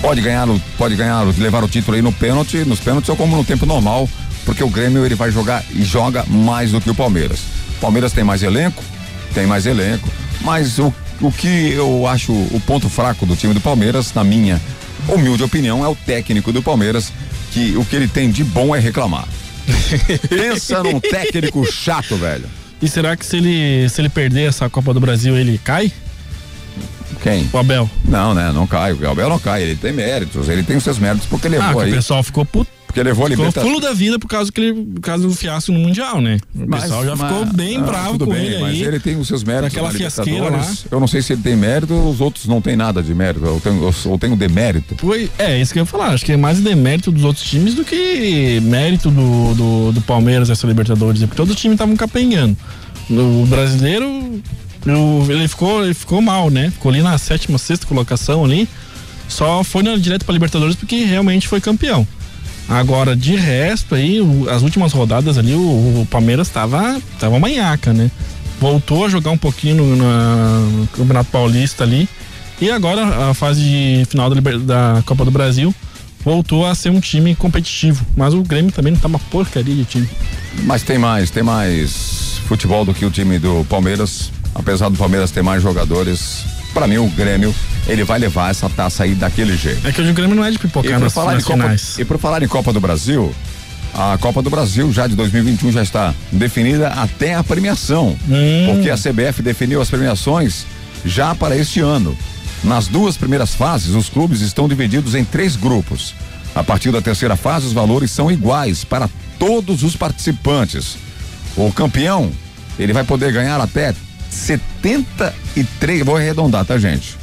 Pode 0.00 0.20
ganhar, 0.20 0.46
pode 0.78 0.96
ganhar, 0.96 1.22
levar 1.38 1.62
o 1.62 1.68
título 1.68 1.96
aí 1.96 2.02
no 2.02 2.12
pênalti, 2.12 2.58
nos 2.64 2.80
pênaltis 2.80 3.08
ou 3.08 3.16
como 3.16 3.36
no 3.36 3.44
tempo 3.44 3.66
normal, 3.66 4.08
porque 4.44 4.64
o 4.64 4.68
Grêmio 4.68 5.04
ele 5.04 5.14
vai 5.14 5.30
jogar 5.30 5.64
e 5.70 5.82
joga 5.82 6.24
mais 6.26 6.70
do 6.70 6.80
que 6.80 6.90
o 6.90 6.94
Palmeiras. 6.94 7.40
O 7.76 7.80
Palmeiras 7.80 8.12
tem 8.12 8.24
mais 8.24 8.42
elenco, 8.42 8.82
tem 9.34 9.46
mais 9.46 9.66
elenco, 9.66 10.08
mas 10.40 10.78
o, 10.78 10.92
o 11.20 11.30
que 11.30 11.72
eu 11.72 12.06
acho 12.06 12.32
o 12.32 12.62
ponto 12.66 12.88
fraco 12.88 13.26
do 13.26 13.36
time 13.36 13.52
do 13.52 13.60
Palmeiras, 13.60 14.12
na 14.14 14.24
minha 14.24 14.60
humilde 15.08 15.42
opinião, 15.42 15.84
é 15.84 15.88
o 15.88 15.94
técnico 15.94 16.52
do 16.52 16.62
Palmeiras, 16.62 17.12
que 17.52 17.76
o 17.76 17.84
que 17.84 17.96
ele 17.96 18.08
tem 18.08 18.30
de 18.30 18.44
bom 18.44 18.74
é 18.74 18.78
reclamar. 18.78 19.26
Pensa 20.28 20.82
num 20.82 21.00
técnico 21.00 21.70
chato, 21.70 22.16
velho. 22.16 22.46
E 22.82 22.88
será 22.88 23.16
que 23.16 23.26
se 23.26 23.36
ele, 23.36 23.88
se 23.88 24.00
ele 24.00 24.08
perder 24.08 24.48
essa 24.48 24.68
Copa 24.70 24.94
do 24.94 25.00
Brasil, 25.00 25.36
ele 25.36 25.60
cai? 25.62 25.92
Quem? 27.22 27.48
O 27.52 27.58
Abel? 27.58 27.88
Não, 28.04 28.32
né? 28.34 28.50
Não 28.52 28.66
cai. 28.66 28.92
O 28.92 28.96
Gabriel 28.96 29.28
não 29.28 29.38
cai. 29.38 29.62
Ele 29.62 29.76
tem 29.76 29.92
méritos. 29.92 30.48
Ele 30.48 30.62
tem 30.62 30.76
os 30.76 30.84
seus 30.84 30.98
méritos 30.98 31.26
porque 31.28 31.46
Ah, 31.48 31.50
levou 31.50 31.76
que 31.76 31.86
aí. 31.86 31.92
o 31.92 31.94
pessoal 31.94 32.22
ficou 32.22 32.44
puto. 32.44 32.70
Porque 32.86 33.04
levou 33.04 33.24
a 33.24 33.30
Ficou 33.30 33.44
Libertadores. 33.44 33.72
fulo 33.78 33.88
da 33.88 33.94
vida 33.94 34.18
por 34.18 34.26
causa, 34.26 34.50
que 34.50 34.60
ele, 34.60 34.72
por 34.72 35.00
causa 35.00 35.22
do 35.28 35.32
fiasco 35.32 35.70
no 35.70 35.78
Mundial, 35.78 36.20
né? 36.20 36.38
O 36.52 36.64
Mas- 36.66 36.82
pessoal 36.82 37.04
já 37.04 37.14
mas- 37.14 37.30
ficou 37.38 37.46
bem 37.54 37.76
ah, 37.76 37.80
bravo 37.82 38.10
tudo 38.14 38.24
com 38.26 38.32
bem, 38.32 38.46
ele 38.46 38.58
mas 38.58 38.70
aí. 38.72 38.82
ele 38.82 38.98
tem 38.98 39.16
os 39.16 39.28
seus 39.28 39.44
méritos 39.44 39.70
Daquela 39.72 39.92
na 39.92 39.98
fiasqueira 39.98 40.30
Libertadores. 40.46 40.86
Eu 40.90 40.98
não 40.98 41.06
sei 41.06 41.22
se 41.22 41.32
ele 41.34 41.40
tem 41.42 41.54
mérito, 41.54 41.94
os 41.94 42.20
outros 42.20 42.46
não 42.46 42.60
têm 42.60 42.74
nada 42.74 43.00
de 43.00 43.14
mérito. 43.14 43.44
Eu 43.46 43.60
tenho, 43.62 43.80
eu, 43.80 43.94
eu 44.10 44.18
tenho 44.18 44.34
demérito. 44.34 44.96
Foi, 44.98 45.30
é, 45.38 45.60
isso 45.60 45.72
que 45.72 45.78
eu 45.78 45.82
ia 45.82 45.86
falar. 45.86 46.08
Acho 46.08 46.24
que 46.24 46.32
é 46.32 46.36
mais 46.36 46.58
demérito 46.58 47.12
dos 47.12 47.22
outros 47.22 47.44
times 47.48 47.76
do 47.76 47.84
que 47.84 48.58
mérito 48.64 49.08
do, 49.08 49.54
do, 49.54 49.92
do 49.92 50.00
Palmeiras 50.00 50.50
essa 50.50 50.66
Libertadores. 50.66 51.20
Porque 51.20 51.36
todos 51.36 51.54
os 51.54 51.60
times 51.60 51.76
estavam 51.76 51.94
capengando. 51.96 52.56
O 53.08 53.46
brasileiro, 53.46 54.42
o- 54.86 55.26
ele, 55.30 55.46
ficou, 55.48 55.84
ele 55.84 55.94
ficou 55.94 56.20
mal, 56.22 56.50
né? 56.50 56.70
Ficou 56.70 56.90
ali 56.90 57.02
na 57.02 57.16
sétima, 57.18 57.58
sexta 57.58 57.86
colocação 57.86 58.44
ali. 58.44 58.68
Só 59.28 59.62
foi 59.62 59.82
na, 59.82 59.96
direto 59.96 60.24
pra 60.24 60.32
Libertadores 60.32 60.74
porque 60.76 61.04
realmente 61.04 61.46
foi 61.48 61.60
campeão. 61.60 62.06
Agora, 62.68 63.16
de 63.16 63.34
resto 63.36 63.94
aí, 63.94 64.20
o- 64.20 64.48
as 64.48 64.62
últimas 64.62 64.92
rodadas 64.92 65.36
ali, 65.38 65.54
o, 65.54 65.58
o 66.02 66.06
Palmeiras 66.10 66.48
tava, 66.48 67.00
tava 67.18 67.38
manhaca, 67.38 67.92
né? 67.92 68.10
voltou 68.60 69.06
a 69.06 69.08
jogar 69.08 69.30
um 69.30 69.38
pouquinho 69.38 69.76
no, 69.76 69.96
na, 69.96 70.58
no 70.60 70.86
Campeonato 70.88 71.30
Paulista 71.30 71.82
ali. 71.82 72.06
E 72.60 72.70
agora 72.70 73.30
a 73.30 73.32
fase 73.32 73.62
de 73.62 74.04
final 74.06 74.28
da, 74.28 74.38
da, 74.58 75.02
Copa 75.06 75.24
do 75.24 75.30
Brasil 75.30 75.74
voltou 76.22 76.66
a 76.66 76.74
ser 76.74 76.90
um 76.90 77.00
time 77.00 77.34
competitivo. 77.34 78.04
Mas 78.14 78.34
o 78.34 78.42
Grêmio 78.42 78.70
também 78.70 78.92
não 78.92 79.00
tá 79.00 79.08
uma 79.08 79.18
porcaria 79.18 79.74
de 79.74 79.86
time. 79.86 80.06
Mas 80.64 80.82
tem 80.82 80.98
mais, 80.98 81.30
tem 81.30 81.42
mais 81.42 82.38
futebol 82.46 82.84
do 82.84 82.92
que 82.92 83.02
o 83.06 83.10
time 83.10 83.38
do 83.38 83.64
Palmeiras. 83.66 84.30
Apesar 84.54 84.88
do 84.88 84.96
Palmeiras 84.96 85.30
ter 85.30 85.42
mais 85.42 85.62
jogadores, 85.62 86.44
para 86.74 86.86
mim 86.86 86.98
o 86.98 87.08
Grêmio 87.08 87.54
ele 87.86 88.04
vai 88.04 88.18
levar 88.18 88.50
essa 88.50 88.68
taça 88.68 89.04
aí 89.04 89.14
daquele 89.14 89.56
jeito. 89.56 89.86
É 89.86 89.92
que 89.92 90.00
hoje 90.00 90.10
o 90.10 90.14
Grêmio 90.14 90.36
não 90.36 90.44
é 90.44 90.50
de 90.50 90.58
pipocar 90.58 90.98
nas, 90.98 91.12
falar 91.12 91.34
nas 91.34 91.44
Copa. 91.44 91.76
E 91.98 92.04
por 92.04 92.18
falar 92.18 92.42
em 92.42 92.48
Copa 92.48 92.72
do 92.72 92.80
Brasil, 92.80 93.34
a 93.94 94.16
Copa 94.18 94.42
do 94.42 94.50
Brasil 94.50 94.92
já 94.92 95.06
de 95.06 95.16
2021 95.16 95.72
já 95.72 95.82
está 95.82 96.14
definida 96.30 96.88
até 96.88 97.34
a 97.34 97.42
premiação, 97.42 98.16
hum. 98.28 98.74
porque 98.74 98.90
a 98.90 98.96
CBF 98.96 99.42
definiu 99.42 99.80
as 99.80 99.90
premiações 99.90 100.66
já 101.04 101.34
para 101.34 101.56
este 101.56 101.80
ano. 101.80 102.16
Nas 102.62 102.86
duas 102.86 103.16
primeiras 103.16 103.54
fases, 103.54 103.94
os 103.94 104.08
clubes 104.08 104.42
estão 104.42 104.68
divididos 104.68 105.14
em 105.14 105.24
três 105.24 105.56
grupos. 105.56 106.14
A 106.54 106.62
partir 106.62 106.90
da 106.90 107.00
terceira 107.00 107.36
fase, 107.36 107.66
os 107.66 107.72
valores 107.72 108.10
são 108.10 108.30
iguais 108.30 108.84
para 108.84 109.08
todos 109.38 109.82
os 109.82 109.96
participantes. 109.96 110.98
O 111.56 111.72
campeão, 111.72 112.30
ele 112.78 112.92
vai 112.92 113.02
poder 113.02 113.32
ganhar 113.32 113.58
até 113.60 113.94
73, 114.30 116.04
vou 116.04 116.16
arredondar, 116.16 116.64
tá, 116.64 116.78
gente? 116.78 117.18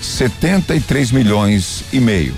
73 0.00 1.10
milhões 1.12 1.84
e 1.92 2.00
meio. 2.00 2.34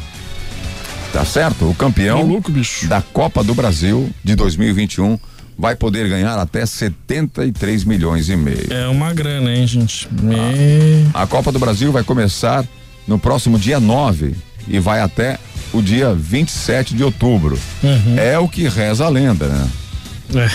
Tá 1.12 1.24
certo? 1.24 1.70
O 1.70 1.74
campeão 1.74 2.26
louco, 2.26 2.50
da 2.88 3.00
Copa 3.00 3.44
do 3.44 3.54
Brasil 3.54 4.10
de 4.24 4.34
2021 4.34 5.18
vai 5.56 5.76
poder 5.76 6.08
ganhar 6.08 6.36
até 6.38 6.66
73 6.66 7.84
milhões 7.84 8.28
e 8.28 8.36
meio. 8.36 8.72
É 8.72 8.88
uma 8.88 9.12
grana, 9.14 9.54
hein, 9.54 9.66
gente? 9.66 10.08
Me... 10.12 11.06
A 11.14 11.26
Copa 11.26 11.52
do 11.52 11.58
Brasil 11.60 11.92
vai 11.92 12.02
começar 12.02 12.64
no 13.06 13.18
próximo 13.18 13.58
dia 13.58 13.78
9 13.78 14.34
e 14.66 14.80
vai 14.80 15.00
até 15.00 15.38
o 15.72 15.80
dia 15.80 16.12
27 16.12 16.94
de 16.94 17.04
outubro. 17.04 17.58
Uhum. 17.82 18.18
É 18.18 18.38
o 18.38 18.48
que 18.48 18.68
reza 18.68 19.04
a 19.04 19.08
lenda, 19.08 19.46
né? 19.46 19.68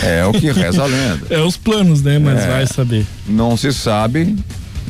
É, 0.03 0.19
é 0.19 0.25
o 0.25 0.31
que 0.33 0.51
reza 0.51 0.83
a 0.83 0.85
lenda. 0.85 1.21
É 1.29 1.39
os 1.41 1.55
planos, 1.57 2.01
né? 2.01 2.17
Mas 2.19 2.39
É. 2.43 2.47
vai 2.47 2.67
saber. 2.67 3.05
Não 3.27 3.55
se 3.55 3.71
sabe, 3.71 4.35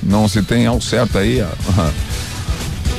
não 0.01 0.27
se 0.27 0.41
tem 0.41 0.65
ao 0.67 0.79
certo 0.79 1.17
aí 1.17 1.41
a- 1.41 1.49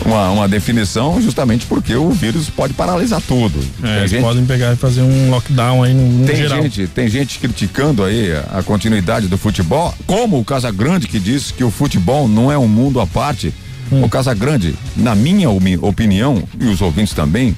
uma, 0.05 0.31
uma 0.31 0.49
definição, 0.49 1.21
justamente 1.21 1.67
porque 1.67 1.95
o 1.95 2.11
vírus 2.11 2.49
pode 2.49 2.73
paralisar 2.73 3.21
tudo. 3.21 3.59
É, 3.83 3.99
eles 3.99 4.11
gente- 4.11 4.23
podem 4.23 4.45
pegar 4.47 4.73
e 4.73 4.77
fazer 4.77 5.03
um 5.03 5.31
lockdown 5.31 5.83
aí 5.83 5.93
no, 5.93 6.09
no 6.21 6.27
Tem 6.27 6.37
geral. 6.37 6.63
gente, 6.63 6.87
tem 6.87 7.09
gente 7.09 7.39
criticando 7.39 8.03
aí 8.05 8.33
a, 8.33 8.59
a 8.59 8.63
continuidade 8.63 9.29
do 9.29 9.37
futebol, 9.37 9.95
como 10.07 10.39
o 10.39 10.45
Casagrande 10.45 11.07
que 11.07 11.19
diz 11.19 11.51
que 11.51 11.63
o 11.63 11.71
futebol 11.71 12.27
não 12.29 12.51
é 12.51 12.57
um 12.59 12.69
mundo 12.69 13.01
à 13.01 13.07
parte. 13.07 13.53
Hum. 13.93 14.03
O 14.05 14.09
Casagrande, 14.09 14.75
na 14.97 15.15
minha 15.15 15.51
opinião, 15.51 16.43
e 16.59 16.67
os 16.67 16.81
ouvintes 16.81 17.13
também, 17.13 17.57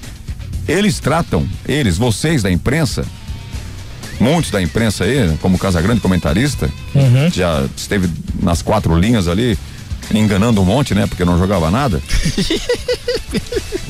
eles 0.66 0.98
tratam, 0.98 1.46
eles, 1.68 1.96
vocês 1.98 2.42
da 2.42 2.50
imprensa, 2.50 3.04
muitos 4.22 4.50
da 4.50 4.62
imprensa 4.62 5.04
aí, 5.04 5.36
como 5.42 5.58
Casagrande 5.58 6.00
comentarista, 6.00 6.70
Uhum. 6.94 7.28
já 7.30 7.64
esteve 7.76 8.08
nas 8.42 8.62
quatro 8.62 8.96
linhas 8.98 9.26
ali, 9.28 9.58
enganando 10.14 10.60
um 10.60 10.64
monte, 10.64 10.94
né? 10.94 11.06
Porque 11.06 11.24
não 11.24 11.38
jogava 11.38 11.70
nada. 11.70 12.00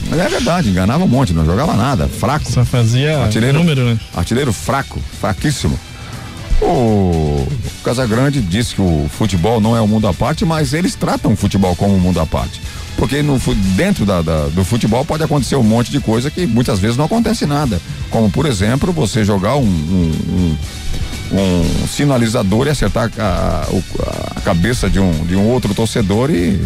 Mas 0.09 0.19
é 0.21 0.29
verdade, 0.29 0.69
enganava 0.69 1.05
um 1.05 1.09
monte, 1.09 1.33
não 1.33 1.45
jogava 1.45 1.75
nada, 1.75 2.07
fraco. 2.09 2.51
Só 2.51 2.65
fazia 2.65 3.19
Artilheiro, 3.19 3.59
número, 3.59 3.85
né? 3.85 3.99
Artilheiro 4.15 4.53
fraco, 4.53 5.01
fraquíssimo. 5.21 5.79
O 6.61 7.47
Casagrande 7.83 8.41
disse 8.41 8.75
que 8.77 8.81
o 8.83 9.09
futebol 9.11 9.61
não 9.61 9.77
é 9.77 9.81
um 9.81 9.87
mundo 9.89 10.07
à 10.07 10.15
parte, 10.15 10.45
mas 10.45 10.73
eles 10.73 10.95
tratam 10.95 11.33
o 11.33 11.37
futebol 11.37 11.75
como 11.75 11.95
um 11.97 11.99
mundo 11.99 12.21
à 12.21 12.27
parte. 12.27 12.61
Porque 12.97 13.23
no, 13.23 13.39
dentro 13.77 14.05
da- 14.07 14.23
da- 14.23 14.47
do 14.49 14.65
futebol 14.65 15.05
pode 15.05 15.23
acontecer 15.25 15.57
um 15.57 15.63
monte 15.63 15.91
de 15.91 15.99
coisa 16.01 16.31
que 16.31 16.47
muitas 16.47 16.79
vezes 16.79 16.97
não 16.97 17.07
acontece 17.07 17.47
nada. 17.47 17.81
Como, 18.11 18.31
por 18.31 18.47
exemplo, 18.47 18.93
você 18.93 19.25
jogar 19.25 19.57
um, 19.57 19.63
um- 19.65 20.57
um- 21.33 21.37
um 21.39 21.87
sinalizador 21.89 22.67
e 22.67 22.71
acertar 22.71 23.11
a, 23.19 23.67
o- 23.71 23.83
a 24.37 24.41
cabeça 24.43 24.89
de 24.89 25.01
um, 25.01 25.25
de 25.25 25.35
um 25.35 25.47
outro 25.49 25.75
torcedor 25.75 26.31
e 26.31 26.61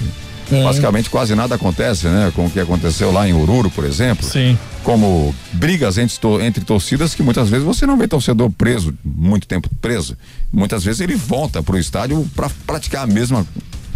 basicamente 0.64 1.08
quase 1.10 1.34
nada 1.34 1.54
acontece, 1.54 2.06
né? 2.06 2.32
Com 2.34 2.46
o 2.46 2.50
que 2.50 2.60
aconteceu 2.60 3.10
lá 3.12 3.28
em 3.28 3.32
Oruro, 3.32 3.70
por 3.70 3.84
exemplo 3.84 4.24
Sim. 4.28 4.56
como 4.84 5.34
brigas 5.52 5.98
entre, 5.98 6.16
entre 6.44 6.64
torcidas 6.64 7.14
que 7.14 7.22
muitas 7.22 7.48
vezes 7.48 7.64
você 7.64 7.86
não 7.86 7.96
vê 7.96 8.06
torcedor 8.06 8.50
preso, 8.50 8.92
muito 9.04 9.46
tempo 9.46 9.68
preso. 9.80 10.16
Muitas 10.52 10.84
vezes 10.84 11.00
ele 11.00 11.14
volta 11.16 11.62
para 11.62 11.74
o 11.76 11.78
estádio 11.78 12.28
para 12.36 12.48
praticar 12.66 13.04
a 13.04 13.06
mesma, 13.06 13.44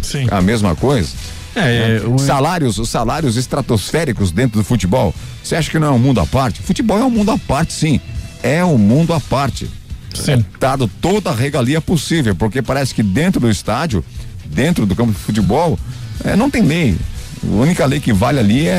Sim. 0.01 0.27
a 0.31 0.41
mesma 0.41 0.75
coisa. 0.75 1.09
É, 1.55 2.01
é, 2.03 2.07
o- 2.07 2.17
Salários, 2.17 2.77
os 2.77 2.89
salários 2.89 3.35
estratosféricos 3.35 4.31
dentro 4.31 4.59
do 4.59 4.63
futebol. 4.63 5.13
Você 5.43 5.55
acha 5.55 5.69
que 5.69 5.77
não 5.79 5.87
é 5.87 5.91
um 5.91 5.99
mundo 5.99 6.19
à 6.19 6.25
parte? 6.25 6.61
Futebol 6.61 6.97
é 6.99 7.03
um 7.03 7.09
mundo 7.09 7.31
à 7.31 7.37
parte, 7.37 7.73
sim. 7.73 7.99
É 8.43 8.63
um 8.63 8.77
mundo 8.77 9.13
à 9.13 9.19
parte. 9.19 9.69
Sim. 10.13 10.33
É 10.33 10.43
dado 10.59 10.89
toda 11.01 11.29
a 11.29 11.35
regalia 11.35 11.79
possível, 11.81 12.35
porque 12.35 12.61
parece 12.61 12.93
que 12.93 13.01
dentro 13.03 13.39
do 13.39 13.49
estádio, 13.49 14.03
dentro 14.45 14.85
do 14.85 14.95
campo 14.95 15.11
de 15.11 15.17
futebol, 15.19 15.77
é, 16.23 16.35
não 16.35 16.49
tem 16.49 16.61
lei. 16.63 16.97
A 17.43 17.55
única 17.55 17.85
lei 17.85 17.99
que 17.99 18.13
vale 18.13 18.39
ali 18.39 18.67
é, 18.67 18.71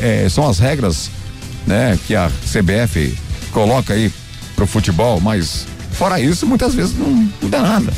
é- 0.00 0.22
é- 0.24 0.28
são 0.28 0.48
as 0.48 0.58
regras, 0.58 1.10
né, 1.66 1.98
que 2.06 2.14
a 2.14 2.30
CBF 2.46 3.14
coloca 3.52 3.94
aí 3.94 4.10
pro 4.56 4.66
futebol, 4.66 5.20
mas 5.20 5.66
fora 5.92 6.20
isso, 6.20 6.46
muitas 6.46 6.74
vezes 6.74 6.96
não 6.98 7.28
muda 7.42 7.60
nada. 7.60 7.92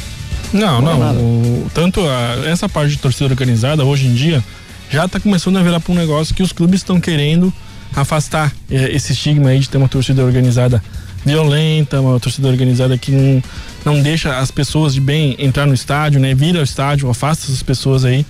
Não, 0.52 0.80
Não 0.82 0.92
é 0.92 1.12
não. 1.12 1.22
o- 1.22 1.70
tanto 1.72 2.00
a- 2.00 2.42
essa 2.46 2.68
parte 2.68 2.90
de 2.92 2.98
torcida 2.98 3.26
organizada, 3.26 3.84
hoje 3.84 4.06
em 4.06 4.14
dia, 4.14 4.42
já 4.90 5.06
tá 5.06 5.20
começando 5.20 5.56
a 5.58 5.62
virar 5.62 5.78
para 5.80 5.92
um 5.92 5.96
negócio 5.96 6.34
que 6.34 6.42
os 6.42 6.52
clubes 6.52 6.80
estão 6.80 7.00
querendo 7.00 7.52
afastar 7.94 8.52
eh, 8.70 8.90
esse 8.92 9.12
estigma 9.12 9.50
aí 9.50 9.58
de 9.60 9.68
ter 9.68 9.78
uma 9.78 9.88
torcida 9.88 10.24
organizada 10.24 10.82
violenta, 11.24 12.00
uma 12.00 12.18
torcida 12.18 12.48
organizada 12.48 12.96
que 12.96 13.10
não, 13.12 13.42
não 13.84 14.02
deixa 14.02 14.38
as 14.38 14.50
pessoas 14.50 14.94
de 14.94 15.00
bem 15.00 15.36
entrar 15.38 15.66
no 15.66 15.74
estádio, 15.74 16.18
né? 16.20 16.34
Vira 16.34 16.60
o 16.60 16.62
estádio, 16.62 17.08
afasta 17.10 17.44
essas 17.46 17.62
pessoas 17.62 18.04
aí. 18.04 18.24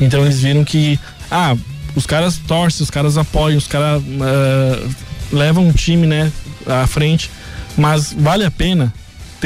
Então 0.00 0.22
eles 0.24 0.40
viram 0.40 0.64
que, 0.64 0.98
ah, 1.30 1.56
os 1.94 2.06
caras 2.06 2.38
torcem, 2.46 2.82
os 2.84 2.90
caras 2.90 3.18
apoiam, 3.18 3.58
os 3.58 3.66
caras 3.66 4.02
ah, 4.20 4.88
levam 5.32 5.66
um 5.66 5.72
time, 5.72 6.06
né, 6.06 6.30
à 6.66 6.86
frente, 6.86 7.30
mas 7.76 8.14
vale 8.16 8.44
a 8.44 8.50
pena 8.50 8.92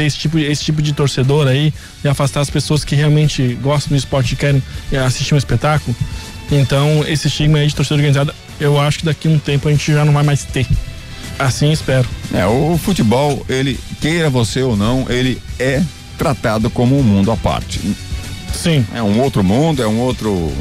ter 0.00 0.06
esse 0.06 0.16
tipo, 0.18 0.38
esse 0.38 0.64
tipo 0.64 0.80
de 0.80 0.92
torcedor 0.92 1.46
aí 1.46 1.72
e 2.02 2.08
afastar 2.08 2.40
as 2.40 2.48
pessoas 2.48 2.84
que 2.84 2.94
realmente 2.94 3.58
gostam 3.62 3.90
do 3.90 3.96
esporte 3.96 4.32
e 4.32 4.36
querem 4.36 4.62
eh, 4.90 4.96
assistir 4.98 5.34
um 5.34 5.36
espetáculo. 5.36 5.94
Então, 6.50 7.04
esse 7.06 7.28
estigma 7.28 7.58
aí 7.58 7.66
de 7.68 7.74
torcida 7.74 7.96
organizada, 7.96 8.34
eu 8.58 8.80
acho 8.80 9.00
que 9.00 9.04
daqui 9.04 9.28
a 9.28 9.30
um 9.30 9.38
tempo 9.38 9.68
a 9.68 9.70
gente 9.70 9.92
já 9.92 10.04
não 10.04 10.12
vai 10.12 10.22
mais 10.22 10.44
ter. 10.44 10.66
Assim 11.38 11.70
espero. 11.70 12.08
É, 12.34 12.44
o 12.46 12.78
futebol, 12.78 13.44
ele, 13.48 13.78
queira 14.00 14.28
você 14.30 14.62
ou 14.62 14.76
não, 14.76 15.06
ele 15.08 15.40
é 15.58 15.82
tratado 16.18 16.68
como 16.70 16.98
um 16.98 17.02
mundo 17.02 17.30
à 17.30 17.36
parte. 17.36 17.80
Sim. 18.52 18.84
É 18.94 19.02
um 19.02 19.20
outro 19.20 19.44
mundo, 19.44 19.82
é 19.82 19.86
um 19.86 20.00
outro. 20.00 20.52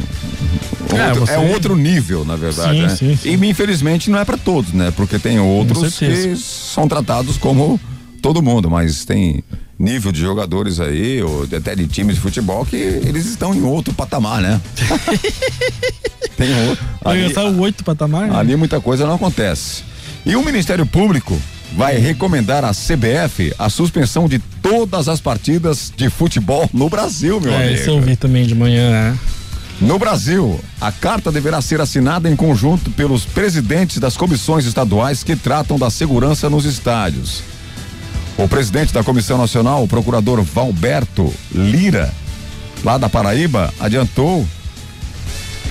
É, 0.94 1.08
outro- 1.08 1.26
você- 1.26 1.34
é 1.34 1.40
um 1.40 1.52
outro 1.52 1.76
nível, 1.76 2.24
na 2.24 2.36
verdade. 2.36 2.76
Sim, 2.76 2.82
né? 2.82 2.90
sim, 2.90 3.18
sim. 3.18 3.30
E 3.44 3.50
infelizmente 3.50 4.10
não 4.10 4.20
é 4.20 4.26
para 4.26 4.38
todos, 4.38 4.72
né? 4.74 4.92
Porque 4.96 5.18
tem 5.20 5.40
outros 5.40 5.98
que 5.98 6.36
são 6.38 6.88
tratados 6.88 7.38
como 7.38 7.80
todo 8.20 8.42
mundo, 8.42 8.70
mas 8.70 9.06
tem 9.06 9.44
nível 9.78 10.12
de 10.12 10.20
jogadores 10.20 10.80
aí, 10.80 11.22
ou 11.24 11.44
até 11.44 11.76
de 11.76 11.88
times 11.88 12.16
de 12.16 12.22
futebol, 12.22 12.66
que 12.66 12.76
eles 12.76 13.26
estão 13.26 13.54
em 13.56 13.62
outro 13.64 13.94
patamar, 13.94 14.42
né? 14.42 14.60
tem 16.38 16.68
outro. 16.70 16.86
Ali, 17.04 17.24
gastar 17.24 17.46
o 17.46 17.60
oito 17.62 17.84
patamar? 17.84 18.28
né? 18.28 18.38
ali 18.38 18.56
muita 18.56 18.80
coisa 18.82 19.06
não 19.06 19.16
acontece. 19.16 19.84
E 20.26 20.36
o 20.36 20.44
Ministério 20.44 20.86
Público 20.86 21.40
vai 21.76 21.98
recomendar 21.98 22.66
à 22.66 22.72
CBF 22.72 23.54
a 23.58 23.70
suspensão 23.70 24.28
de 24.28 24.40
todas 24.62 25.08
as 25.08 25.22
partidas 25.22 25.94
de 25.96 26.10
futebol 26.10 26.70
no 26.74 26.90
Brasil, 26.90 27.40
meu 27.40 27.54
É, 27.54 27.58
amigo. 27.68 27.74
isso 27.76 27.90
eu 27.90 28.02
vi 28.02 28.16
também 28.16 28.46
de 28.46 28.56
manhã, 28.56 28.90
né? 28.92 29.18
No 29.80 29.98
Brasil, 29.98 30.60
a 30.82 30.92
carta 30.92 31.32
deverá 31.32 31.62
ser 31.62 31.80
assinada 31.80 32.30
em 32.30 32.36
conjunto 32.36 32.90
pelos 32.92 33.24
presidentes 33.24 33.98
das 33.98 34.18
comissões 34.18 34.66
estaduais 34.66 35.24
que 35.24 35.38
tratam 35.38 35.80
da 35.80 35.90
segurança 35.90 36.50
nos 36.50 36.66
estádios. 36.66 37.42
O 38.40 38.48
presidente 38.48 38.94
da 38.94 39.04
Comissão 39.04 39.38
Nacional, 39.38 39.84
o 39.84 39.88
procurador 39.88 40.42
Valberto 40.42 41.34
Lira, 41.54 42.10
lá 42.86 42.98
da 42.98 43.10
Paraíba, 43.10 43.74
adiantou 43.78 44.48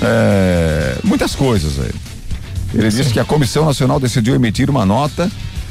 é, 0.02 0.98
muitas 1.02 1.34
coisas 1.34 1.80
aí. 1.80 1.90
Ele 2.74 2.90
disse 2.90 3.10
que 3.10 3.18
a 3.18 3.24
Comissão 3.24 3.64
Nacional 3.64 3.98
decidiu 3.98 4.34
emitir 4.34 4.68
uma 4.68 4.84
nota 4.84 5.30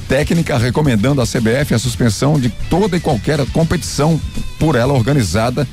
técnica 0.10 0.58
recomendando 0.58 1.22
à 1.22 1.26
CBF 1.26 1.76
a 1.76 1.80
suspensão 1.80 2.40
de 2.40 2.50
toda 2.50 2.98
e 2.98 3.00
qualquer 3.00 3.46
competição 3.52 4.20
por 4.58 4.76
ela 4.76 4.94
organizada 4.94 5.68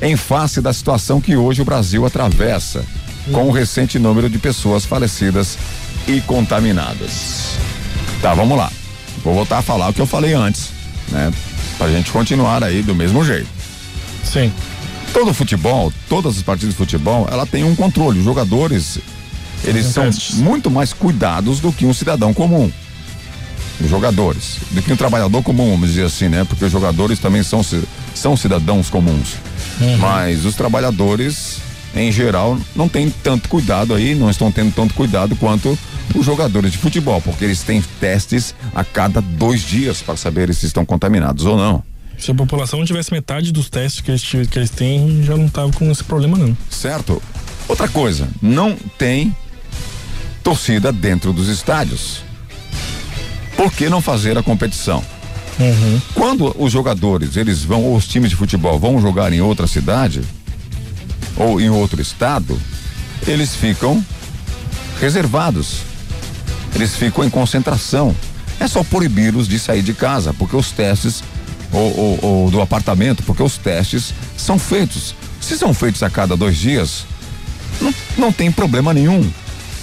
em 0.00 0.16
face 0.16 0.60
da 0.60 0.72
situação 0.72 1.20
que 1.20 1.34
hoje 1.34 1.62
o 1.62 1.64
Brasil 1.64 2.06
atravessa, 2.06 2.84
com 3.32 3.48
o 3.48 3.50
recente 3.50 3.98
número 3.98 4.30
de 4.30 4.38
pessoas 4.38 4.84
falecidas 4.84 5.58
e 6.06 6.20
contaminadas. 6.20 7.56
Tá, 8.22 8.34
vamos 8.34 8.56
lá. 8.56 8.70
Vou 9.22 9.34
voltar 9.34 9.58
a 9.58 9.62
falar 9.62 9.88
o 9.88 9.92
que 9.92 10.00
eu 10.00 10.06
falei 10.06 10.32
antes, 10.32 10.70
né? 11.08 11.32
Pra 11.76 11.88
gente 11.88 12.10
continuar 12.10 12.62
aí 12.62 12.82
do 12.82 12.94
mesmo 12.94 13.24
jeito. 13.24 13.48
Sim. 14.24 14.52
Todo 15.12 15.34
futebol, 15.34 15.92
todas 16.08 16.36
as 16.36 16.42
partidas 16.42 16.70
de 16.70 16.78
futebol, 16.78 17.28
ela 17.30 17.46
tem 17.46 17.64
um 17.64 17.74
controle. 17.74 18.18
Os 18.18 18.24
jogadores, 18.24 18.98
eles 19.64 19.86
são 19.86 20.04
testes. 20.04 20.36
muito 20.36 20.70
mais 20.70 20.92
cuidados 20.92 21.60
do 21.60 21.72
que 21.72 21.84
um 21.84 21.92
cidadão 21.92 22.32
comum. 22.32 22.70
Os 23.80 23.88
jogadores, 23.88 24.58
do 24.70 24.82
que 24.82 24.92
um 24.92 24.96
trabalhador 24.96 25.42
comum, 25.42 25.70
vamos 25.70 25.88
dizer 25.88 26.04
assim, 26.04 26.28
né? 26.28 26.44
Porque 26.44 26.64
os 26.64 26.72
jogadores 26.72 27.18
também 27.18 27.42
são, 27.42 27.64
são 28.14 28.36
cidadãos 28.36 28.90
comuns. 28.90 29.36
Mas 29.98 30.44
os 30.44 30.54
trabalhadores, 30.54 31.56
em 31.94 32.12
geral, 32.12 32.58
não 32.76 32.88
têm 32.88 33.10
tanto 33.22 33.48
cuidado 33.48 33.94
aí, 33.94 34.14
não 34.14 34.28
estão 34.30 34.52
tendo 34.52 34.74
tanto 34.74 34.94
cuidado 34.94 35.34
quanto 35.36 35.78
os 36.14 36.26
jogadores 36.26 36.72
de 36.72 36.78
futebol, 36.78 37.20
porque 37.20 37.44
eles 37.44 37.62
têm 37.62 37.82
testes 38.00 38.54
a 38.74 38.84
cada 38.84 39.20
dois 39.20 39.62
dias 39.62 40.02
para 40.02 40.16
saber 40.16 40.52
se 40.54 40.66
estão 40.66 40.84
contaminados 40.84 41.44
ou 41.44 41.56
não. 41.56 41.82
Se 42.18 42.30
a 42.30 42.34
população 42.34 42.84
tivesse 42.84 43.12
metade 43.12 43.50
dos 43.52 43.70
testes 43.70 44.00
que 44.00 44.10
eles, 44.10 44.22
que 44.50 44.58
eles 44.58 44.70
têm, 44.70 45.22
já 45.22 45.36
não 45.36 45.48
tava 45.48 45.72
com 45.72 45.90
esse 45.90 46.04
problema, 46.04 46.36
não. 46.36 46.56
Certo? 46.68 47.22
Outra 47.66 47.88
coisa, 47.88 48.28
não 48.42 48.76
tem 48.98 49.34
torcida 50.42 50.92
dentro 50.92 51.32
dos 51.32 51.48
estádios. 51.48 52.22
Por 53.56 53.72
que 53.72 53.88
não 53.88 54.02
fazer 54.02 54.36
a 54.36 54.42
competição? 54.42 55.02
Quando 56.14 56.54
os 56.58 56.72
jogadores, 56.72 57.36
eles 57.36 57.62
vão, 57.62 57.84
ou 57.84 57.96
os 57.96 58.06
times 58.06 58.30
de 58.30 58.36
futebol 58.36 58.78
vão 58.78 59.00
jogar 59.00 59.32
em 59.32 59.40
outra 59.40 59.66
cidade 59.66 60.22
ou 61.36 61.60
em 61.60 61.68
outro 61.68 62.00
estado, 62.00 62.58
eles 63.26 63.54
ficam 63.54 64.04
reservados. 65.00 65.89
Eles 66.74 66.94
ficam 66.96 67.24
em 67.24 67.30
concentração. 67.30 68.14
É 68.58 68.66
só 68.68 68.82
proibi-los 68.84 69.48
de 69.48 69.58
sair 69.58 69.82
de 69.82 69.94
casa, 69.94 70.34
porque 70.34 70.54
os 70.56 70.70
testes, 70.70 71.22
ou, 71.72 71.96
ou- 71.98 72.18
ou 72.22 72.50
do 72.50 72.60
apartamento, 72.60 73.22
porque 73.22 73.42
os 73.42 73.56
testes 73.56 74.12
são 74.36 74.58
feitos. 74.58 75.14
Se 75.40 75.56
são 75.56 75.72
feitos 75.72 76.02
a 76.02 76.10
cada 76.10 76.36
dois 76.36 76.56
dias, 76.56 77.04
não, 77.80 77.94
não 78.18 78.32
tem 78.32 78.52
problema 78.52 78.92
nenhum. 78.92 79.28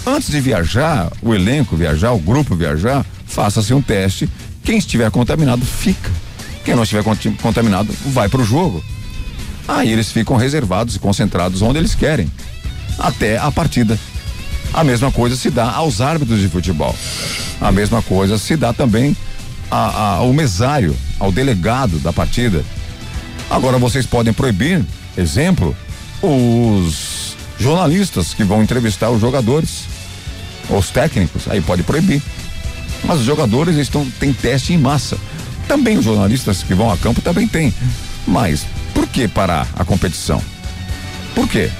Antes 0.05 0.29
de 0.29 0.39
viajar, 0.39 1.11
o 1.21 1.33
elenco 1.33 1.75
viajar, 1.75 2.11
o 2.11 2.19
grupo 2.19 2.55
viajar, 2.55 3.05
faça-se 3.25 3.73
um 3.73 3.81
teste. 3.81 4.29
Quem 4.63 4.77
estiver 4.77 5.09
contaminado, 5.11 5.65
fica. 5.65 6.09
Quem 6.63 6.75
não 6.75 6.83
estiver 6.83 7.03
contaminado, 7.41 7.93
vai 8.07 8.29
para 8.29 8.41
o 8.41 8.45
jogo. 8.45 8.83
Aí 9.67 9.91
eles 9.91 10.11
ficam 10.11 10.37
reservados 10.37 10.95
e 10.95 10.99
concentrados 10.99 11.61
onde 11.61 11.77
eles 11.79 11.93
querem, 11.95 12.31
até 12.99 13.37
a 13.37 13.51
partida. 13.51 13.97
A 14.77 14.83
mesma 14.83 15.11
coisa 15.11 15.35
se 15.35 15.49
dá 15.49 15.71
aos 15.71 16.01
árbitros 16.01 16.39
de 16.39 16.47
futebol. 16.47 16.95
A 17.59 17.71
mesma 17.71 17.99
coisa 18.03 18.37
se 18.37 18.55
dá 18.55 18.71
também 18.71 19.17
a- 19.71 19.75
a- 19.87 20.15
ao 20.17 20.31
mesário, 20.31 20.95
ao 21.19 21.31
delegado 21.31 21.97
da 21.97 22.13
partida. 22.13 22.63
Agora 23.49 23.79
vocês 23.79 24.05
podem 24.05 24.31
proibir, 24.31 24.85
exemplo, 25.17 25.75
os 26.21 27.35
jornalistas 27.59 28.35
que 28.35 28.43
vão 28.43 28.61
entrevistar 28.61 29.09
os 29.09 29.19
jogadores, 29.19 29.85
os 30.69 30.91
técnicos, 30.91 31.47
aí 31.49 31.59
pode 31.59 31.81
proibir. 31.81 32.21
Mas 33.03 33.19
os 33.21 33.25
jogadores 33.25 33.77
estão 33.77 34.05
têm 34.19 34.31
teste 34.31 34.73
em 34.73 34.77
massa. 34.77 35.17
Também 35.67 35.97
os 35.97 36.05
jornalistas 36.05 36.61
que 36.61 36.75
vão 36.75 36.91
a 36.91 36.97
campo 36.97 37.19
também 37.19 37.47
têm. 37.47 37.73
Mas 38.27 38.63
por 38.93 39.07
que 39.07 39.27
parar 39.27 39.67
a 39.75 39.83
competição? 39.83 40.39
Por 41.33 41.47
quê? 41.47 41.71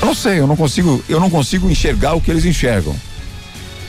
Eu 0.00 0.06
não 0.06 0.14
sei, 0.14 0.38
eu 0.38 0.46
não 0.46 0.56
consigo, 0.56 1.02
eu 1.08 1.18
não 1.18 1.28
consigo 1.28 1.68
enxergar 1.68 2.14
o 2.14 2.20
que 2.20 2.30
eles 2.30 2.44
enxergam. 2.44 2.94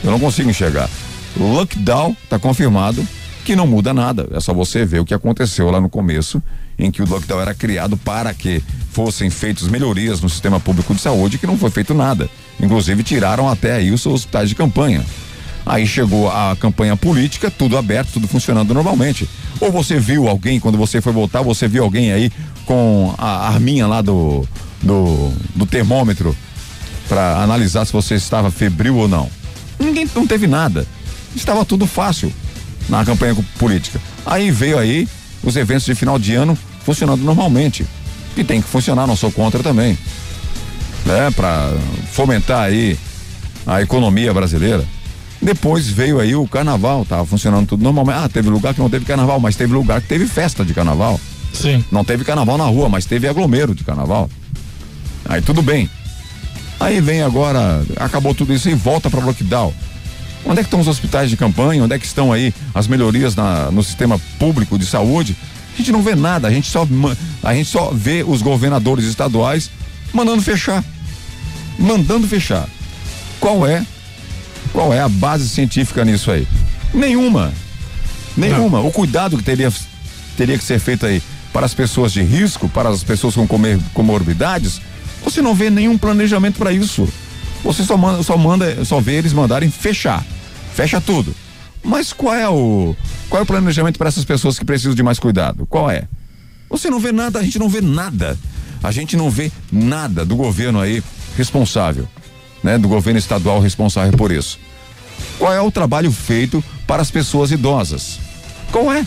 Eu 0.02 0.10
não 0.10 0.18
consigo 0.18 0.50
enxergar. 0.50 0.88
Lockdown 1.36 2.16
está 2.24 2.38
confirmado 2.38 3.06
que 3.44 3.54
não 3.54 3.66
muda 3.66 3.94
nada. 3.94 4.28
É 4.32 4.40
só 4.40 4.52
você 4.52 4.84
ver 4.84 5.00
o 5.00 5.04
que 5.04 5.14
aconteceu 5.14 5.70
lá 5.70 5.80
no 5.80 5.88
começo, 5.88 6.42
em 6.78 6.90
que 6.90 7.02
o 7.02 7.08
lockdown 7.08 7.40
era 7.40 7.54
criado 7.54 7.96
para 7.96 8.34
que 8.34 8.62
fossem 8.90 9.30
feitas 9.30 9.68
melhorias 9.68 10.20
no 10.20 10.28
sistema 10.28 10.58
público 10.58 10.94
de 10.94 11.00
saúde, 11.00 11.38
que 11.38 11.46
não 11.46 11.56
foi 11.56 11.70
feito 11.70 11.94
nada. 11.94 12.28
Inclusive 12.58 13.02
tiraram 13.02 13.48
até 13.48 13.74
aí 13.74 13.90
os 13.90 14.04
hospitais 14.04 14.48
de 14.48 14.54
campanha. 14.54 15.04
Aí 15.64 15.86
chegou 15.86 16.28
a 16.30 16.56
campanha 16.58 16.96
política, 16.96 17.50
tudo 17.50 17.76
aberto, 17.76 18.14
tudo 18.14 18.26
funcionando 18.26 18.74
normalmente. 18.74 19.28
Ou 19.60 19.70
você 19.70 20.00
viu 20.00 20.26
alguém, 20.26 20.58
quando 20.58 20.76
você 20.76 21.00
foi 21.00 21.12
voltar, 21.12 21.42
você 21.42 21.68
viu 21.68 21.84
alguém 21.84 22.12
aí 22.12 22.32
com 22.64 23.14
a 23.18 23.48
arminha 23.48 23.86
lá 23.86 24.00
do, 24.00 24.46
do, 24.82 25.32
do 25.54 25.66
termômetro 25.66 26.36
para 27.08 27.42
analisar 27.42 27.84
se 27.84 27.92
você 27.92 28.14
estava 28.14 28.50
febril 28.50 28.96
ou 28.96 29.08
não. 29.08 29.28
Ninguém 29.78 30.08
não 30.14 30.26
teve 30.26 30.46
nada. 30.46 30.86
Estava 31.34 31.64
tudo 31.64 31.86
fácil 31.86 32.32
na 32.88 33.04
campanha 33.04 33.36
política. 33.58 34.00
Aí 34.24 34.50
veio 34.50 34.78
aí 34.78 35.08
os 35.42 35.56
eventos 35.56 35.84
de 35.84 35.94
final 35.94 36.18
de 36.18 36.34
ano 36.34 36.56
funcionando 36.84 37.22
normalmente. 37.22 37.86
E 38.36 38.44
tem 38.44 38.60
que 38.60 38.68
funcionar, 38.68 39.06
não 39.06 39.16
sou 39.16 39.30
contra 39.30 39.62
também. 39.62 39.98
Né, 41.04 41.30
para 41.30 41.72
fomentar 42.12 42.64
aí 42.64 42.96
a 43.66 43.80
economia 43.80 44.32
brasileira. 44.32 44.84
Depois 45.40 45.88
veio 45.88 46.20
aí 46.20 46.34
o 46.36 46.46
carnaval, 46.46 47.04
tava 47.04 47.24
funcionando 47.24 47.66
tudo 47.66 47.82
normalmente. 47.82 48.18
Ah, 48.18 48.28
teve 48.28 48.50
lugar 48.50 48.74
que 48.74 48.80
não 48.80 48.90
teve 48.90 49.06
carnaval, 49.06 49.40
mas 49.40 49.56
teve 49.56 49.72
lugar 49.72 50.00
que 50.02 50.08
teve 50.08 50.26
festa 50.26 50.64
de 50.64 50.74
carnaval. 50.74 51.18
Sim. 51.52 51.82
Não 51.90 52.04
teve 52.04 52.24
carnaval 52.24 52.58
na 52.58 52.64
rua, 52.64 52.88
mas 52.88 53.06
teve 53.06 53.26
aglomero 53.26 53.74
de 53.74 53.82
carnaval. 53.82 54.28
Aí 55.28 55.40
tudo 55.42 55.62
bem. 55.62 55.88
Aí 56.78 57.00
vem 57.00 57.22
agora, 57.22 57.84
acabou 57.96 58.34
tudo 58.34 58.54
isso 58.54 58.68
e 58.68 58.74
volta 58.74 59.10
para 59.10 59.24
lockdown. 59.24 59.72
Onde 60.44 60.60
é 60.60 60.62
que 60.62 60.68
estão 60.68 60.80
os 60.80 60.88
hospitais 60.88 61.28
de 61.28 61.36
campanha? 61.36 61.84
Onde 61.84 61.94
é 61.94 61.98
que 61.98 62.06
estão 62.06 62.32
aí 62.32 62.54
as 62.74 62.86
melhorias 62.86 63.36
na- 63.36 63.70
no 63.70 63.82
sistema 63.82 64.18
público 64.38 64.78
de 64.78 64.86
saúde? 64.86 65.36
A 65.74 65.76
gente 65.76 65.92
não 65.92 66.02
vê 66.02 66.14
nada, 66.14 66.48
a 66.48 66.50
gente 66.50 66.70
só 66.70 66.86
a 67.42 67.54
gente 67.54 67.68
só 67.68 67.90
vê 67.92 68.24
os 68.26 68.40
governadores 68.42 69.04
estaduais 69.04 69.70
mandando 70.12 70.40
fechar. 70.42 70.82
Mandando 71.78 72.26
fechar. 72.26 72.66
Qual 73.38 73.66
é 73.66 73.84
qual 74.72 74.92
é 74.92 75.00
a 75.00 75.08
base 75.08 75.48
científica 75.48 76.04
nisso 76.04 76.30
aí? 76.30 76.46
Nenhuma. 76.94 77.52
Nenhuma. 78.36 78.80
O 78.80 78.90
cuidado 78.90 79.36
que 79.36 79.42
teria, 79.42 79.72
teria 80.36 80.56
que 80.56 80.64
ser 80.64 80.78
feito 80.78 81.04
aí 81.06 81.22
para 81.52 81.66
as 81.66 81.74
pessoas 81.74 82.12
de 82.12 82.22
risco, 82.22 82.68
para 82.68 82.88
as 82.88 83.02
pessoas 83.02 83.34
com 83.34 83.46
comorbidades, 83.92 84.80
você 85.22 85.42
não 85.42 85.54
vê 85.54 85.70
nenhum 85.70 85.98
planejamento 85.98 86.58
para 86.58 86.72
isso. 86.72 87.08
Você 87.62 87.84
só 87.84 87.96
manda, 87.96 88.22
só 88.22 88.36
manda, 88.36 88.84
só 88.84 89.00
vê 89.00 89.16
eles 89.16 89.32
mandarem 89.32 89.70
fechar. 89.70 90.24
Fecha 90.74 91.00
tudo. 91.00 91.34
Mas 91.82 92.12
qual 92.12 92.34
é 92.34 92.48
o 92.48 92.94
qual 93.28 93.40
é 93.40 93.42
o 93.42 93.46
planejamento 93.46 93.98
para 93.98 94.08
essas 94.08 94.24
pessoas 94.24 94.58
que 94.58 94.64
precisam 94.64 94.94
de 94.94 95.02
mais 95.02 95.18
cuidado? 95.18 95.66
Qual 95.66 95.90
é? 95.90 96.08
Você 96.68 96.88
não 96.88 97.00
vê 97.00 97.12
nada, 97.12 97.38
a 97.38 97.42
gente 97.42 97.58
não 97.58 97.68
vê 97.68 97.80
nada. 97.80 98.38
A 98.82 98.90
gente 98.90 99.16
não 99.16 99.30
vê 99.30 99.52
nada 99.70 100.24
do 100.24 100.36
governo 100.36 100.80
aí 100.80 101.02
responsável, 101.36 102.08
né? 102.62 102.78
Do 102.78 102.88
governo 102.88 103.18
estadual 103.18 103.60
responsável 103.60 104.16
por 104.16 104.32
isso. 104.32 104.58
Qual 105.38 105.52
é 105.52 105.60
o 105.60 105.70
trabalho 105.70 106.10
feito 106.10 106.64
para 106.86 107.02
as 107.02 107.10
pessoas 107.10 107.50
idosas? 107.50 108.18
Qual 108.72 108.90
é? 108.92 109.06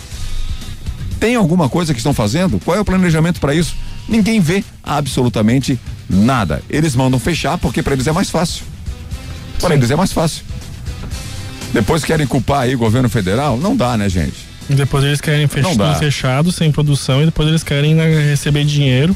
Tem 1.19 1.35
alguma 1.35 1.69
coisa 1.69 1.93
que 1.93 1.99
estão 1.99 2.13
fazendo? 2.13 2.59
Qual 2.59 2.77
é 2.77 2.79
o 2.79 2.85
planejamento 2.85 3.39
para 3.39 3.55
isso? 3.55 3.75
Ninguém 4.07 4.39
vê 4.39 4.63
absolutamente 4.83 5.79
nada. 6.09 6.61
Eles 6.69 6.95
mandam 6.95 7.19
fechar 7.19 7.57
porque 7.57 7.81
para 7.81 7.93
eles 7.93 8.07
é 8.07 8.11
mais 8.11 8.29
fácil. 8.29 8.63
Para 9.59 9.75
eles 9.75 9.91
é 9.91 9.95
mais 9.95 10.11
fácil. 10.11 10.43
Depois 11.73 12.03
querem 12.03 12.27
culpar 12.27 12.61
aí 12.61 12.75
o 12.75 12.77
governo 12.77 13.09
federal? 13.09 13.57
Não 13.57 13.75
dá, 13.75 13.97
né, 13.97 14.07
gente? 14.07 14.35
E 14.69 14.75
depois 14.75 15.03
eles 15.03 15.19
querem 15.19 15.47
fech 15.47 15.63
Não 15.63 15.75
dá. 15.75 15.89
tudo 15.89 15.99
fechado, 15.99 16.51
sem 16.51 16.71
produção, 16.71 17.21
e 17.21 17.25
depois 17.25 17.47
eles 17.49 17.63
querem 17.63 17.95
né, 17.95 18.07
receber 18.29 18.63
dinheiro 18.63 19.15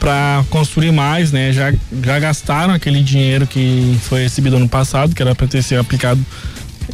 para 0.00 0.44
construir 0.50 0.92
mais, 0.92 1.32
né? 1.32 1.52
Já, 1.52 1.72
já 2.02 2.18
gastaram 2.18 2.72
aquele 2.72 3.02
dinheiro 3.02 3.46
que 3.46 3.98
foi 4.02 4.22
recebido 4.22 4.56
ano 4.56 4.68
passado, 4.68 5.14
que 5.14 5.20
era 5.20 5.34
para 5.34 5.46
ter 5.46 5.62
sido 5.62 5.80
aplicado 5.80 6.24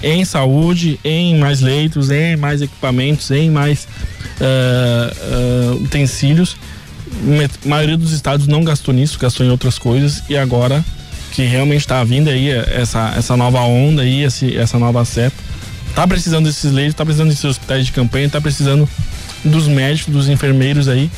em 0.02 0.24
saúde, 0.24 0.98
em 1.04 1.38
mais 1.38 1.60
leitos, 1.60 2.10
em 2.10 2.36
mais 2.36 2.60
equipamentos, 2.60 3.30
em 3.30 3.50
mais 3.50 3.86
ah, 4.40 5.12
ah, 5.14 5.74
utensílios. 5.76 6.56
A 7.64 7.68
maioria 7.68 7.96
dos 7.96 8.12
estados 8.12 8.46
não 8.46 8.64
gastou 8.64 8.94
nisso, 8.94 9.18
gastou 9.18 9.44
em 9.44 9.50
outras 9.50 9.78
coisas 9.78 10.22
e 10.28 10.36
agora 10.36 10.84
que 11.32 11.42
realmente 11.42 11.80
está 11.80 12.02
vindo 12.04 12.30
aí 12.30 12.48
essa, 12.48 13.12
essa 13.16 13.36
nova 13.36 13.60
onda 13.60 14.02
aí, 14.02 14.22
esse, 14.22 14.56
essa 14.56 14.78
nova 14.78 15.04
cepa, 15.04 15.36
tá 15.94 16.06
precisando 16.06 16.46
desses 16.46 16.70
leitos, 16.70 16.94
tá 16.94 17.04
precisando 17.04 17.28
desses 17.28 17.44
hospitais 17.44 17.86
de 17.86 17.92
campanha, 17.92 18.28
tá 18.28 18.40
precisando 18.40 18.88
dos 19.44 19.66
médicos, 19.66 20.12
dos 20.12 20.28
enfermeiros 20.28 20.88
aí 20.88 21.10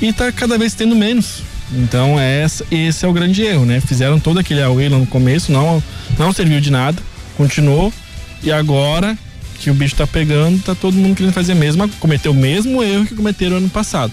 e 0.00 0.12
tá 0.12 0.30
cada 0.30 0.58
vez 0.58 0.74
tendo 0.74 0.94
menos. 0.94 1.42
Então 1.72 2.20
é 2.20 2.44
esse 2.70 3.04
é 3.04 3.08
o 3.08 3.12
grande 3.12 3.42
erro, 3.42 3.64
né? 3.64 3.80
Fizeram 3.80 4.20
todo 4.20 4.38
aquele 4.38 4.62
away 4.62 4.88
no 4.88 5.06
começo, 5.06 5.50
não, 5.50 5.82
não 6.18 6.32
serviu 6.32 6.60
de 6.60 6.70
nada, 6.70 7.00
continuou 7.36 7.92
e 8.42 8.52
agora 8.52 9.16
que 9.58 9.70
o 9.70 9.74
bicho 9.74 9.96
tá 9.96 10.06
pegando, 10.06 10.62
tá 10.62 10.74
todo 10.74 10.94
mundo 10.94 11.16
querendo 11.16 11.32
fazer 11.32 11.52
a 11.52 11.54
mesma, 11.54 11.88
cometer 11.98 12.28
o 12.28 12.34
mesmo 12.34 12.82
erro 12.82 13.06
que 13.06 13.14
cometeram 13.14 13.56
ano 13.56 13.70
passado. 13.70 14.12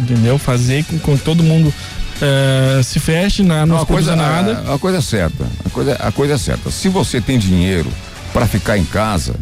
Entendeu? 0.00 0.38
Fazer 0.38 0.84
com, 0.84 0.98
com 0.98 1.18
que 1.18 1.24
todo 1.24 1.42
mundo 1.42 1.72
eh, 2.20 2.80
se 2.82 2.98
feche, 2.98 3.42
na, 3.42 3.64
não 3.64 3.76
Uma 3.76 3.86
coisa, 3.86 4.16
nada. 4.16 4.64
A, 4.66 4.74
a 4.74 4.78
coisa 4.78 4.98
é 4.98 5.00
certa. 5.00 5.44
A 5.64 5.70
coisa, 5.70 5.94
a 5.94 6.12
coisa 6.12 6.34
é 6.34 6.38
certa. 6.38 6.70
Se 6.70 6.88
você 6.88 7.20
tem 7.20 7.38
dinheiro 7.38 7.90
para 8.32 8.46
ficar 8.46 8.76
em 8.76 8.84
casa, 8.84 9.34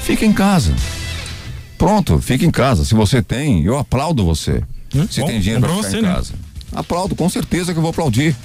fica 0.00 0.24
em 0.24 0.32
casa. 0.32 0.72
Pronto, 1.76 2.20
fica 2.20 2.44
em 2.44 2.50
casa. 2.50 2.84
Se 2.84 2.94
você 2.94 3.22
tem, 3.22 3.64
eu 3.64 3.78
aplaudo 3.78 4.24
você. 4.24 4.62
Hum, 4.94 5.06
se 5.10 5.20
bom, 5.20 5.26
tem 5.26 5.40
dinheiro 5.40 5.60
para 5.60 5.70
ficar 5.70 5.88
você, 5.88 5.98
em 5.98 6.02
né? 6.02 6.14
casa. 6.14 6.32
Aplaudo, 6.72 7.16
com 7.16 7.28
certeza 7.28 7.72
que 7.72 7.78
eu 7.78 7.82
vou 7.82 7.90
aplaudir. 7.90 8.36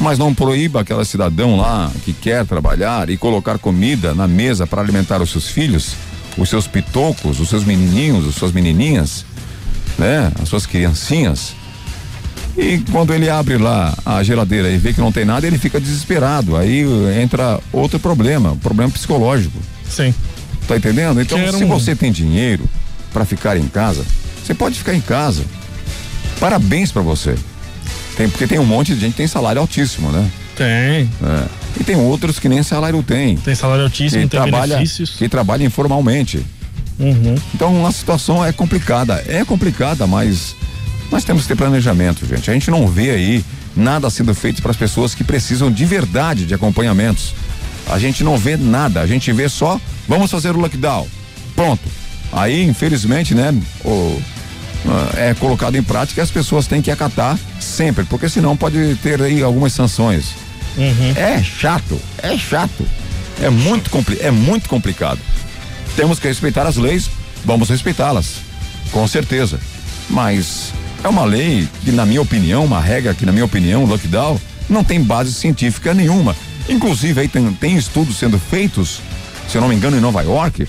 Mas 0.00 0.18
não 0.18 0.34
proíba 0.34 0.80
aquela 0.80 1.04
cidadão 1.04 1.56
lá 1.56 1.90
que 2.04 2.12
quer 2.12 2.44
trabalhar 2.44 3.08
e 3.08 3.16
colocar 3.16 3.58
comida 3.58 4.12
na 4.12 4.26
mesa 4.26 4.66
para 4.66 4.82
alimentar 4.82 5.22
os 5.22 5.30
seus 5.30 5.48
filhos, 5.48 5.94
os 6.36 6.48
seus 6.48 6.66
pitocos, 6.66 7.38
os 7.38 7.48
seus 7.48 7.64
menininhos, 7.64 8.26
as 8.26 8.34
suas 8.34 8.50
menininhas, 8.50 9.24
né? 9.98 10.30
As 10.42 10.48
suas 10.48 10.66
criancinhas. 10.66 11.54
E 12.56 12.78
quando 12.92 13.12
ele 13.12 13.28
abre 13.28 13.56
lá 13.58 13.96
a 14.06 14.22
geladeira 14.22 14.70
e 14.70 14.76
vê 14.78 14.92
que 14.92 15.00
não 15.00 15.10
tem 15.10 15.24
nada, 15.24 15.46
ele 15.46 15.58
fica 15.58 15.80
desesperado. 15.80 16.56
Aí 16.56 16.84
entra 17.20 17.58
outro 17.72 17.98
problema, 17.98 18.52
um 18.52 18.56
problema 18.58 18.90
psicológico. 18.92 19.58
Sim. 19.88 20.14
Tá 20.68 20.76
entendendo? 20.76 21.20
Então, 21.20 21.36
Quero 21.38 21.58
se 21.58 21.64
um- 21.64 21.68
você 21.68 21.96
tem 21.96 22.12
dinheiro 22.12 22.64
para 23.12 23.24
ficar 23.24 23.56
em 23.56 23.66
casa, 23.66 24.04
você 24.44 24.54
pode 24.54 24.76
ficar 24.78 24.94
em 24.94 25.00
casa. 25.00 25.42
Parabéns 26.38 26.92
para 26.92 27.02
você. 27.02 27.34
Tem, 28.16 28.28
porque 28.28 28.46
tem 28.46 28.58
um 28.60 28.64
monte 28.64 28.94
de 28.94 29.00
gente 29.00 29.12
que 29.12 29.16
tem 29.18 29.26
salário 29.26 29.60
altíssimo, 29.60 30.10
né? 30.10 30.24
Tem. 30.56 30.66
É. 30.66 31.44
E 31.80 31.82
tem 31.84 31.96
outros 31.96 32.38
que 32.38 32.48
nem 32.48 32.62
salário 32.62 33.02
tem. 33.02 33.36
Tem 33.36 33.54
salário 33.56 33.82
altíssimo, 33.82 34.22
Que 34.22 34.28
tem 34.28 34.40
trabalha, 34.40 34.76
benefícios. 34.76 35.10
que 35.18 35.28
trabalha 35.28 35.64
informalmente. 35.64 36.44
Uhum. 36.98 37.34
Então 37.54 37.86
a 37.86 37.92
situação 37.92 38.44
é 38.44 38.52
complicada. 38.52 39.24
É 39.26 39.44
complicada, 39.44 40.06
mas 40.06 40.54
nós 41.10 41.24
temos 41.24 41.42
que 41.42 41.48
ter 41.48 41.56
planejamento, 41.56 42.26
gente. 42.26 42.50
A 42.50 42.54
gente 42.54 42.70
não 42.70 42.86
vê 42.86 43.10
aí 43.10 43.44
nada 43.76 44.08
sendo 44.10 44.34
feito 44.34 44.62
para 44.62 44.70
as 44.70 44.76
pessoas 44.76 45.14
que 45.14 45.24
precisam 45.24 45.70
de 45.70 45.84
verdade 45.84 46.46
de 46.46 46.54
acompanhamentos. 46.54 47.34
A 47.86 47.98
gente 47.98 48.24
não 48.24 48.38
vê 48.38 48.56
nada, 48.56 49.00
a 49.00 49.06
gente 49.06 49.30
vê 49.32 49.48
só, 49.48 49.80
vamos 50.08 50.30
fazer 50.30 50.50
o 50.50 50.58
lockdown. 50.58 51.06
Pronto. 51.54 51.82
Aí, 52.32 52.64
infelizmente, 52.64 53.34
né, 53.34 53.54
o, 53.84 54.20
ah, 54.86 55.10
é 55.16 55.34
colocado 55.34 55.76
em 55.76 55.82
prática 55.82 56.20
e 56.20 56.22
as 56.24 56.30
pessoas 56.30 56.66
têm 56.66 56.82
que 56.82 56.90
acatar 56.90 57.38
sempre, 57.60 58.04
porque 58.04 58.28
senão 58.28 58.56
pode 58.56 58.96
ter 59.02 59.20
aí 59.22 59.42
algumas 59.42 59.72
sanções. 59.72 60.34
É 61.16 61.42
chato, 61.42 62.00
é 62.22 62.36
chato. 62.36 62.86
É 63.40 63.50
muito, 63.50 63.90
é 64.20 64.30
muito 64.30 64.68
complicado. 64.68 65.18
Temos 65.96 66.18
que 66.18 66.28
respeitar 66.28 66.66
as 66.66 66.76
leis, 66.76 67.10
vamos 67.44 67.68
respeitá-las, 67.68 68.36
com 68.90 69.06
certeza. 69.06 69.60
Mas 70.10 70.72
é 71.02 71.08
uma 71.08 71.24
lei 71.24 71.68
que, 71.84 71.92
na 71.92 72.04
minha 72.04 72.20
opinião, 72.20 72.64
uma 72.64 72.80
regra 72.80 73.14
que, 73.14 73.24
na 73.24 73.32
minha 73.32 73.44
opinião, 73.44 73.84
lockdown 73.84 74.40
não 74.68 74.82
tem 74.82 75.02
base 75.02 75.32
científica 75.32 75.94
nenhuma. 75.94 76.34
Inclusive, 76.68 77.20
aí 77.20 77.28
tem, 77.28 77.52
tem 77.52 77.76
estudos 77.76 78.16
sendo 78.16 78.38
feitos, 78.38 79.00
se 79.48 79.56
eu 79.56 79.60
não 79.60 79.68
me 79.68 79.74
engano, 79.74 79.96
em 79.96 80.00
Nova 80.00 80.22
York, 80.22 80.66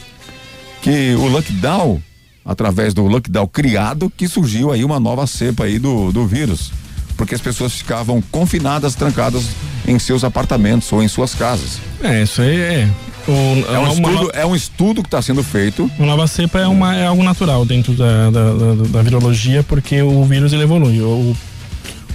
que 0.81 1.15
o 1.15 1.27
lockdown, 1.27 2.01
através 2.43 2.93
do 2.93 3.03
lockdown 3.07 3.47
criado, 3.47 4.11
que 4.15 4.27
surgiu 4.27 4.71
aí 4.71 4.83
uma 4.83 4.99
nova 4.99 5.25
cepa 5.25 5.63
aí 5.63 5.79
do, 5.79 6.11
do 6.11 6.27
vírus. 6.27 6.71
Porque 7.17 7.33
as 7.33 7.41
pessoas 7.41 7.73
ficavam 7.73 8.21
confinadas, 8.29 8.93
trancadas 8.93 9.45
em 9.87 9.97
seus 9.97 10.23
apartamentos 10.23 10.91
ou 10.91 11.01
em 11.01 11.07
suas 11.07 11.33
casas. 11.33 11.79
É, 12.03 12.23
isso 12.23 12.41
aí 12.41 12.57
é. 12.57 12.89
O, 13.27 13.73
É 13.73 13.79
um, 13.79 13.91
estudo, 13.91 14.31
é 14.33 14.45
um 14.45 14.55
estudo 14.55 15.01
que 15.01 15.07
está 15.07 15.21
sendo 15.21 15.43
feito. 15.43 15.89
uma 15.97 16.07
nova 16.07 16.27
cepa 16.27 16.59
é, 16.59 16.67
uma, 16.67 16.95
é 16.95 17.07
algo 17.07 17.23
natural 17.23 17.65
dentro 17.65 17.93
da, 17.93 18.29
da, 18.29 18.53
da, 18.53 18.73
da 18.89 19.01
virologia, 19.01 19.63
porque 19.63 20.01
o 20.01 20.23
vírus 20.25 20.53
ele 20.53 20.63
evolui. 20.63 21.01
O, 21.01 21.35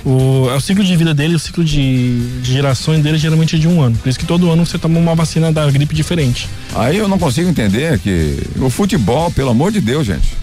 o, 0.05 0.49
é 0.51 0.55
o 0.55 0.61
ciclo 0.61 0.85
de 0.85 0.97
vida 0.97 1.13
dele, 1.13 1.35
o 1.35 1.39
ciclo 1.39 1.65
de, 1.65 2.41
de 2.41 2.53
gerações 2.53 3.03
dele 3.03 3.19
geralmente 3.19 3.57
é 3.57 3.59
de 3.59 3.67
um 3.67 3.83
ano. 3.83 3.97
Por 3.97 4.09
isso 4.09 4.19
que 4.19 4.25
todo 4.25 4.51
ano 4.51 4.65
você 4.65 4.79
toma 4.79 4.99
uma 4.99 5.15
vacina 5.15 5.53
da 5.53 5.69
gripe 5.71 5.95
diferente. 5.95 6.49
Aí 6.75 6.97
eu 6.97 7.09
não 7.09 7.19
consigo 7.19 7.49
entender 7.49 7.99
que 7.99 8.39
o 8.61 8.71
futebol, 8.71 9.31
pelo 9.31 9.51
amor 9.51 9.73
de 9.73 9.81
Deus, 9.81 10.07
gente. 10.07 10.39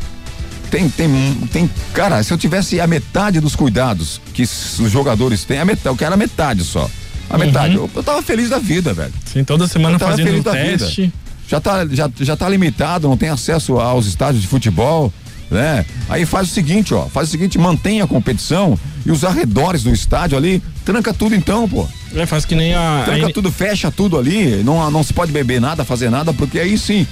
Tem, 0.69 0.89
tem, 0.89 1.33
tem, 1.51 1.69
cara, 1.93 2.21
se 2.23 2.33
eu 2.33 2.37
tivesse 2.37 2.81
a 2.81 2.85
metade 2.85 3.39
dos 3.39 3.55
cuidados 3.55 4.19
que 4.33 4.43
os 4.43 4.91
jogadores 4.91 5.45
têm, 5.45 5.59
a 5.59 5.65
metade, 5.65 5.87
eu 5.87 5.95
quero 5.95 6.13
a 6.13 6.17
metade 6.17 6.61
só. 6.65 6.89
A 7.29 7.37
metade. 7.37 7.75
Eu, 7.75 7.89
eu 7.93 8.03
tava 8.03 8.21
feliz 8.21 8.49
da 8.49 8.59
vida, 8.59 8.93
velho. 8.93 9.13
Sim, 9.25 9.43
toda 9.43 9.67
semana 9.67 9.95
Eu 9.95 9.99
tava 9.99 10.11
fazendo 10.11 10.25
feliz 10.27 10.39
um 10.39 10.43
da 10.43 10.51
vida. 10.53 10.77
teste. 10.85 11.13
Já 11.47 11.59
tá, 11.61 11.85
já, 11.89 12.09
já 12.19 12.35
tá 12.35 12.47
limitado, 12.49 13.07
não 13.07 13.15
tem 13.17 13.29
acesso 13.29 13.79
aos 13.79 14.05
estádios 14.05 14.41
de 14.41 14.47
futebol, 14.47 15.11
né? 15.49 15.85
Aí 16.09 16.25
faz 16.25 16.49
o 16.49 16.53
seguinte, 16.53 16.93
ó, 16.93 17.05
faz 17.07 17.29
o 17.29 17.31
seguinte, 17.31 17.57
mantém 17.57 18.01
a 18.01 18.07
competição 18.07 18.77
e 19.05 19.11
os 19.11 19.23
arredores 19.23 19.81
do 19.83 19.91
estádio 19.93 20.37
ali, 20.37 20.61
tranca 20.83 21.13
tudo 21.13 21.33
então, 21.35 21.67
pô. 21.67 21.87
É, 22.15 22.25
faz 22.25 22.43
que 22.45 22.53
nem 22.55 22.73
a. 22.73 23.01
a 23.01 23.03
Tranca 23.05 23.27
N- 23.27 23.33
tudo, 23.33 23.51
fecha 23.51 23.89
tudo 23.91 24.17
ali, 24.17 24.61
não, 24.63 24.89
não 24.91 25.03
se 25.03 25.13
pode 25.13 25.31
beber 25.31 25.61
nada, 25.61 25.85
fazer 25.85 26.09
nada, 26.09 26.33
porque 26.33 26.59
aí 26.59 26.77
sim. 26.77 27.07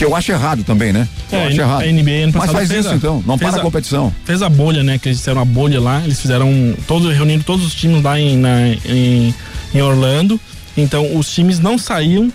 Que 0.00 0.04
eu 0.06 0.16
acho 0.16 0.32
errado 0.32 0.64
também, 0.64 0.94
né? 0.94 1.06
Eu 1.30 1.38
É, 1.40 1.46
acho 1.48 1.60
a 1.60 1.62
errado. 1.64 1.82
NBA 1.84 2.10
ano 2.24 2.32
Mas 2.32 2.32
passado 2.34 2.52
faz 2.52 2.68
fez 2.68 2.80
isso 2.86 2.94
a- 2.94 2.96
então, 2.96 3.22
não 3.26 3.36
para 3.38 3.50
a 3.50 3.56
a- 3.56 3.60
competição. 3.60 4.10
fez 4.24 4.40
a 4.40 4.48
bolha, 4.48 4.82
né? 4.82 4.96
Que 4.98 5.10
eles 5.10 5.18
fizeram 5.18 5.42
a 5.42 5.44
bolha 5.44 5.78
lá, 5.78 6.00
eles 6.02 6.18
fizeram 6.18 6.74
todo, 6.86 7.10
reunindo 7.10 7.44
todos 7.44 7.66
os 7.66 7.74
times 7.74 8.02
lá 8.02 8.18
em, 8.18 8.34
na- 8.38 8.68
em, 8.86 9.34
em 9.74 9.82
Orlando. 9.82 10.40
Então 10.74 11.18
os 11.18 11.30
times 11.30 11.58
não 11.58 11.76
saíam, 11.76 12.32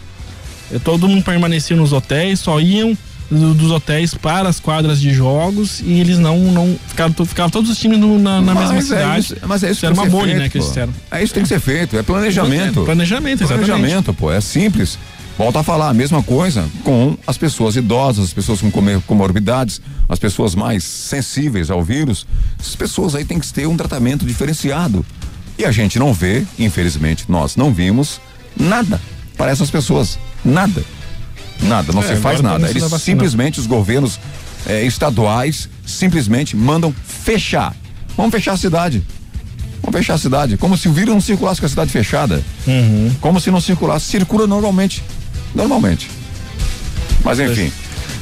eh, 0.71 0.77
todo 0.83 1.07
mundo 1.07 1.23
permanecia 1.23 1.75
nos 1.75 1.91
hotéis, 1.91 2.39
só 2.39 2.59
iam 2.61 2.95
do- 3.31 3.55
dos 3.55 3.71
hotéis 3.71 4.13
para 4.13 4.47
as 4.47 4.59
quadras 4.59 5.01
de 5.01 5.11
jogos 5.11 5.79
e 5.83 5.99
eles 5.99 6.19
não, 6.19 6.37
não 6.37 6.77
ficaram, 6.87 7.11
ficavam 7.25 7.49
todos 7.49 7.71
os 7.71 7.79
times 7.79 7.97
no- 7.97 8.19
na, 8.19 8.41
na 8.41 8.53
Mas 8.53 8.69
mesma 8.71 8.77
é 8.77 8.81
cidade. 8.99 9.19
isso- 9.21 9.35
mas 9.47 9.63
é 9.63 9.71
isso 9.71 9.79
que 9.81 9.87
tem 9.87 9.95
uma 9.95 10.03
ser 10.03 10.09
bolha, 10.11 10.25
feito, 10.27 10.39
né? 10.43 10.49
Que 10.49 10.57
eles 10.59 10.67
fizeram. 10.67 10.93
É 11.09 11.17
isso 11.17 11.27
que 11.29 11.33
tem 11.33 11.41
que 11.43 11.49
ser 11.49 11.59
feito, 11.59 11.97
é 11.97 12.03
planejamento. 12.03 12.83
Planejamento, 12.83 13.43
exatamente. 13.43 13.65
Planejamento, 13.71 14.13
pô, 14.13 14.31
é 14.31 14.39
simples. 14.39 14.99
Volta 15.37 15.59
a 15.59 15.63
falar 15.63 15.89
a 15.89 15.93
mesma 15.93 16.23
coisa 16.23 16.65
com 16.83 17.17
as 17.27 17.37
pessoas 17.37 17.75
idosas, 17.75 18.25
as 18.25 18.33
pessoas 18.33 18.61
com 18.61 18.71
comorbidades, 19.01 19.81
as 20.07 20.17
pessoas 20.17 20.55
mais 20.55 20.83
sensíveis 20.83 21.69
ao 21.69 21.83
vírus. 21.83 22.25
Essas 22.57 22.75
pessoas 22.75 23.15
aí 23.15 23.25
têm 23.25 23.39
que 23.39 23.51
ter 23.51 23.67
um 23.67 23.75
tratamento 23.75 24.25
diferenciado. 24.25 25.05
E 25.57 25.65
a 25.65 25.71
gente 25.71 25.99
não 25.99 26.13
vê, 26.13 26.45
infelizmente, 26.57 27.25
nós 27.27 27.57
não 27.57 27.73
vimos 27.73 28.21
nada 28.57 29.01
para 29.37 29.51
essas 29.51 29.69
pessoas. 29.69 30.17
Nada. 30.43 30.83
Nada, 31.61 31.91
não 31.91 32.01
É, 32.01 32.15
se 32.15 32.21
faz 32.21 32.39
nada. 32.41 32.69
Eles 32.69 32.83
simplesmente, 33.01 33.59
os 33.59 33.67
governos 33.67 34.19
eh, 34.65 34.85
estaduais, 34.85 35.69
simplesmente 35.85 36.55
mandam 36.55 36.93
fechar. 37.05 37.75
Vamos 38.15 38.31
fechar 38.31 38.53
a 38.53 38.57
cidade. 38.57 39.03
Vamos 39.81 39.97
fechar 39.97 40.13
a 40.15 40.17
cidade. 40.17 40.57
Como 40.57 40.77
se 40.77 40.87
o 40.87 40.93
vírus 40.93 41.13
não 41.13 41.21
circulasse 41.21 41.59
com 41.59 41.65
a 41.65 41.69
cidade 41.69 41.91
fechada. 41.91 42.41
Uhum. 42.65 43.13
Como 43.19 43.39
se 43.39 43.51
não 43.51 43.61
circulasse. 43.61 44.05
Circula 44.05 44.47
normalmente. 44.47 45.03
Normalmente. 45.55 46.09
Mas 47.23 47.39
enfim. 47.39 47.71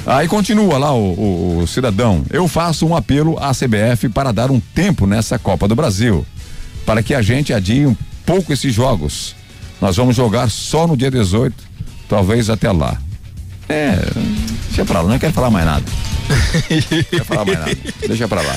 Aí 0.05 0.27
continua 0.27 0.77
lá 0.77 0.93
o, 0.93 1.13
o- 1.13 1.59
o 1.63 1.67
cidadão. 1.67 2.23
Eu 2.29 2.47
faço 2.47 2.85
um 2.85 2.95
apelo 2.95 3.37
à 3.39 3.51
CBF 3.53 4.09
para 4.09 4.31
dar 4.31 4.51
um 4.51 4.59
tempo 4.59 5.07
nessa 5.07 5.39
Copa 5.39 5.67
do 5.67 5.75
Brasil. 5.75 6.25
Para 6.85 7.01
que 7.01 7.13
a 7.13 7.21
gente 7.21 7.53
adie 7.53 7.85
um 7.85 7.95
pouco 8.25 8.51
esses 8.53 8.73
jogos. 8.73 9.35
Nós 9.81 9.95
vamos 9.97 10.15
jogar 10.15 10.49
só 10.49 10.85
no 10.85 10.95
dia 10.97 11.09
18. 11.09 11.55
Talvez 12.09 12.49
até 12.49 12.71
lá. 12.71 12.97
É. 13.69 13.97
Deixa 14.67 14.83
pra 14.85 15.01
lá, 15.01 15.09
não 15.09 15.19
quero 15.19 15.33
falar 15.33 15.49
mais 15.49 15.65
nada. 15.65 15.85
Deixa 16.69 17.23
falar 17.25 17.45
mais 17.45 17.59
nada. 17.59 17.77
Deixa 18.07 18.27
pra 18.27 18.41
lá. 18.41 18.55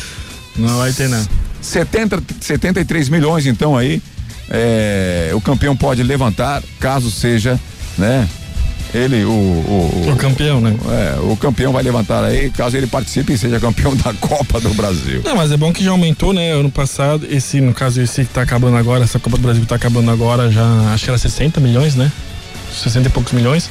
Não 0.57 0.79
vai 0.79 0.93
ter, 0.93 1.09
não. 1.09 1.25
70, 1.63 2.23
73 2.41 3.09
milhões, 3.09 3.47
então 3.47 3.77
aí. 3.77 4.03
é, 4.51 5.31
o 5.35 5.41
campeão 5.41 5.77
pode 5.77 6.03
levantar, 6.03 6.63
caso 6.81 7.11
seja, 7.11 7.59
né? 7.99 8.29
Ele, 8.95 9.25
o. 9.25 9.31
O, 9.31 10.11
O 10.13 10.17
campeão, 10.17 10.61
né? 10.61 10.75
É, 10.89 11.21
o 11.21 11.37
campeão 11.37 11.73
vai 11.73 11.83
levantar 11.83 12.25
aí, 12.25 12.51
caso 12.51 12.77
ele 12.77 12.87
participe 12.87 13.33
e 13.33 13.39
seja 13.39 13.61
campeão 13.61 13.95
da 13.97 14.13
Copa 14.21 14.61
do 14.61 14.73
Brasil. 14.75 15.23
Não, 15.25 15.37
mas 15.37 15.53
é 15.53 15.57
bom 15.57 15.73
que 15.73 15.85
já 15.85 15.91
aumentou, 15.91 16.33
né? 16.33 16.53
Ano 16.53 16.71
passado, 16.71 17.27
esse, 17.31 17.61
no 17.61 17.75
caso, 17.75 18.01
esse 18.01 18.25
que 18.25 18.33
tá 18.33 18.43
acabando 18.43 18.77
agora, 18.77 19.05
essa 19.05 19.19
Copa 19.19 19.37
do 19.37 19.43
Brasil 19.43 19.63
que 19.63 19.69
tá 19.69 19.77
acabando 19.77 20.11
agora, 20.11 20.51
já 20.51 20.65
acho 20.93 21.05
que 21.05 21.11
era 21.11 21.19
60 21.19 21.61
milhões, 21.61 21.95
né? 21.95 22.11
60 22.83 23.09
e 23.09 23.11
poucos 23.11 23.33
milhões. 23.33 23.71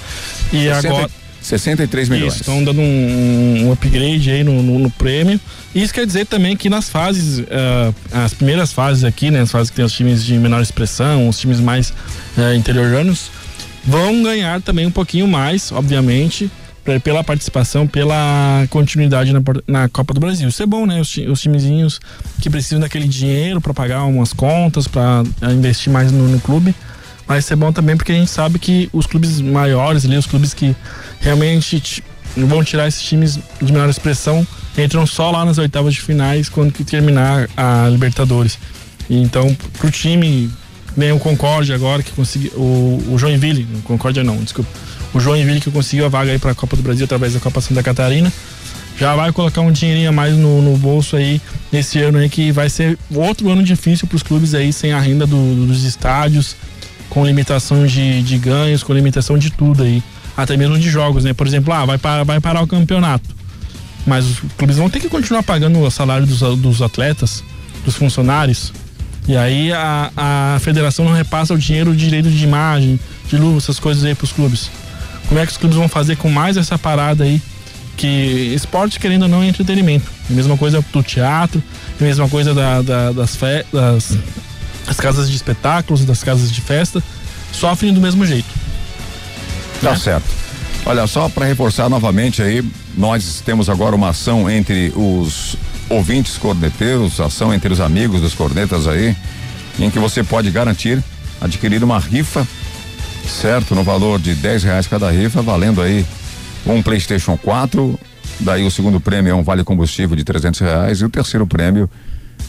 E 0.52 0.64
60 0.64 0.88
agora. 0.88 1.10
63 1.46 2.10
milhões. 2.10 2.34
Isso, 2.34 2.42
estão 2.42 2.64
dando 2.64 2.82
um, 2.82 3.68
um 3.68 3.72
upgrade 3.72 4.32
aí 4.32 4.44
no, 4.44 4.64
no, 4.64 4.80
no 4.80 4.90
prêmio. 4.90 5.40
Isso 5.74 5.94
quer 5.94 6.06
dizer 6.06 6.26
também 6.26 6.58
que 6.58 6.70
nas 6.70 6.90
fases, 6.90 7.44
ah, 7.52 8.24
as 8.26 8.34
primeiras 8.34 8.74
fases 8.74 9.04
aqui, 9.04 9.30
né? 9.30 9.42
As 9.42 9.52
fases 9.52 9.70
que 9.70 9.76
tem 9.76 9.86
os 9.86 9.94
times 9.94 10.24
de 10.24 10.38
menor 10.38 10.62
expressão, 10.62 11.30
os 11.30 11.38
times 11.38 11.60
mais 11.60 11.94
ah, 12.38 12.56
interioranos, 12.56 13.30
vão 13.86 14.24
ganhar 14.24 14.62
também 14.62 14.86
um 14.86 14.92
pouquinho 14.92 15.28
mais, 15.28 15.72
obviamente, 15.72 16.50
pe- 16.84 17.00
pela 17.00 17.24
participação, 17.24 17.86
pela 17.88 18.66
continuidade 18.70 19.32
na, 19.32 19.42
na 19.68 19.90
Copa 19.90 20.14
do 20.14 20.20
Brasil. 20.20 20.48
Isso 20.50 20.64
é 20.64 20.66
bom, 20.66 20.86
né? 20.86 21.00
Os, 21.00 21.16
os 21.18 21.42
timezinhos 21.42 22.00
que 22.42 22.50
precisam 22.50 22.80
daquele 22.80 23.08
dinheiro 23.08 23.62
para 23.62 23.74
pagar 23.74 24.04
umas 24.06 24.34
contas, 24.34 24.88
para 24.88 25.24
investir 25.54 25.92
mais 25.92 26.12
no, 26.12 26.28
no 26.28 26.40
clube. 26.40 26.74
Mas 27.28 27.44
isso 27.46 27.54
é 27.54 27.56
bom 27.56 27.72
também 27.72 27.98
porque 27.98 28.12
a 28.12 28.16
gente 28.16 28.30
sabe 28.30 28.60
que 28.60 28.88
os 28.94 29.08
clubes 29.08 29.42
maiores 29.42 30.06
ali, 30.06 30.16
os 30.18 30.28
clubes 30.28 30.54
que 30.54 30.76
realmente 31.20 32.04
vão 32.38 32.64
tirar 32.64 32.88
esses 32.88 33.02
times 33.02 33.40
de 33.62 33.72
menor 33.74 33.90
expressão, 33.90 34.46
entram 34.78 35.08
só 35.08 35.32
lá 35.32 35.44
nas 35.46 35.58
oitavas 35.58 35.94
de 35.94 36.02
finais 36.02 36.50
quando 36.50 36.72
terminar 36.84 37.50
a 37.58 37.88
Libertadores. 37.90 38.60
Então, 39.10 39.56
pro 39.80 39.90
time, 39.90 40.52
nem 40.96 41.12
o 41.12 41.20
Concórdia 41.20 41.76
agora 41.76 42.02
que 42.02 42.12
conseguiu, 42.12 42.52
o, 42.54 43.04
o 43.12 43.18
Joinville, 43.18 43.68
o 43.80 43.82
Concórdia 43.82 44.24
não, 44.24 44.38
desculpa. 44.38 44.70
O 45.14 45.20
Joinville 45.20 45.62
que 45.62 45.72
conseguiu 45.72 46.06
a 46.06 46.10
vaga 46.10 46.32
aí 46.32 46.40
para 46.40 46.52
a 46.52 46.56
Copa 46.56 46.76
do 46.76 46.82
Brasil 46.82 47.06
através 47.06 47.34
da 47.34 47.40
Copa 47.40 47.62
Santa 47.62 47.82
Catarina. 47.82 48.32
já 48.98 49.16
vai 49.16 49.32
colocar 49.32 49.62
um 49.62 49.72
dinheirinho 49.72 50.10
a 50.10 50.12
mais 50.12 50.34
no, 50.36 50.62
no 50.62 50.78
bolso 50.78 51.16
aí 51.16 51.42
nesse 51.72 52.00
ano 52.00 52.18
aí 52.18 52.30
que 52.30 52.52
vai 52.52 52.70
ser 52.70 52.98
outro 53.14 53.50
ano 53.50 53.64
difícil 53.64 54.08
para 54.08 54.16
os 54.16 54.24
clubes 54.24 54.54
aí 54.54 54.72
sem 54.72 54.94
a 54.94 55.00
renda 55.00 55.26
do, 55.28 55.68
dos 55.68 55.84
estádios, 55.84 56.56
com 57.10 57.26
limitação 57.26 57.86
de, 57.86 58.24
de 58.24 58.38
ganhos, 58.38 58.84
com 58.84 58.94
limitação 58.94 59.38
de 59.38 59.50
tudo 59.52 59.84
aí, 59.84 60.04
até 60.36 60.58
mesmo 60.58 60.78
de 60.78 60.90
jogos, 60.90 61.24
né? 61.24 61.34
Por 61.34 61.48
exemplo, 61.48 61.74
ah, 61.74 61.86
vai, 61.86 61.98
parar, 61.98 62.24
vai 62.24 62.40
parar 62.40 62.62
o 62.62 62.68
campeonato, 62.68 63.30
mas 64.06 64.26
os 64.26 64.40
clubes 64.58 64.78
vão 64.78 64.90
ter 64.90 65.00
que 65.00 65.10
continuar 65.10 65.44
pagando 65.44 65.80
o 65.80 65.92
salário 65.92 66.26
dos, 66.26 66.40
dos 66.58 66.82
atletas, 66.82 67.44
dos 67.84 67.96
funcionários. 67.96 68.74
E 69.28 69.36
aí 69.36 69.72
a, 69.74 70.12
a 70.16 70.60
federação 70.60 71.06
não 71.06 71.14
repassa 71.14 71.54
o 71.54 71.58
dinheiro, 71.58 71.92
o 71.92 71.96
direito 71.96 72.30
de 72.30 72.44
imagem, 72.44 73.00
de 73.28 73.38
luva, 73.38 73.58
essas 73.58 73.80
coisas 73.80 74.04
aí 74.04 74.14
para 74.14 74.26
os 74.26 74.32
clubes. 74.32 74.70
Como 75.28 75.40
é 75.40 75.46
que 75.46 75.52
os 75.52 75.58
clubes 75.58 75.78
vão 75.78 75.90
fazer 75.90 76.16
com 76.18 76.30
mais 76.30 76.58
essa 76.58 76.78
parada 76.78 77.24
aí? 77.24 77.42
Que 77.98 78.54
esporte, 78.54 79.00
querendo 79.00 79.24
ou 79.24 79.28
não, 79.28 79.42
é 79.42 79.48
entretenimento. 79.48 80.12
A 80.30 80.34
mesma 80.34 80.56
coisa 80.58 80.84
do 80.94 81.04
teatro, 81.04 81.64
a 82.00 82.04
mesma 82.04 82.30
coisa 82.30 82.54
da, 82.54 82.82
da, 82.82 83.12
das, 83.12 83.36
fe, 83.36 83.66
das, 83.74 84.18
das 84.86 84.98
casas 84.98 85.30
de 85.30 85.36
espetáculos, 85.36 86.06
das 86.06 86.24
casas 86.24 86.52
de 86.52 86.62
festa, 86.62 87.02
sofrem 87.52 87.94
do 87.94 88.02
mesmo 88.02 88.26
jeito. 88.26 88.50
Tá 89.82 89.92
né? 89.92 89.98
certo. 89.98 90.26
Olha, 90.86 91.08
só 91.08 91.28
para 91.30 91.46
reforçar 91.46 91.90
novamente 91.90 92.44
aí, 92.44 92.64
nós 92.96 93.42
temos 93.44 93.70
agora 93.70 93.96
uma 93.96 94.10
ação 94.10 94.48
entre 94.48 94.94
os 94.96 95.58
ouvintes 95.90 96.38
corneteiros, 96.38 97.20
ação 97.20 97.54
entre 97.54 97.72
os 97.72 97.80
amigos 97.80 98.22
dos 98.22 98.34
cornetas 98.34 98.88
aí, 98.88 99.16
em 99.80 99.90
que 99.90 100.00
você 100.00 100.24
pode 100.24 100.50
garantir 100.52 101.04
adquirir 101.42 101.84
uma 101.84 102.00
rifa 102.00 102.48
certo? 103.26 103.76
No 103.76 103.84
valor 103.84 104.20
de 104.20 104.36
10 104.36 104.64
reais 104.64 104.88
cada 104.88 105.10
rifa, 105.10 105.42
valendo 105.42 105.82
aí 105.82 106.06
um 106.66 106.82
PlayStation 106.82 107.38
4. 107.38 108.00
Daí 108.40 108.64
o 108.66 108.72
segundo 108.72 109.00
prêmio 109.00 109.32
é 109.32 109.36
um 109.36 109.44
vale 109.44 109.64
combustível 109.64 110.16
de 110.16 110.24
300 110.24 110.60
reais 110.60 111.02
e 111.02 111.06
o 111.06 111.10
terceiro 111.10 111.48
prêmio 111.48 111.90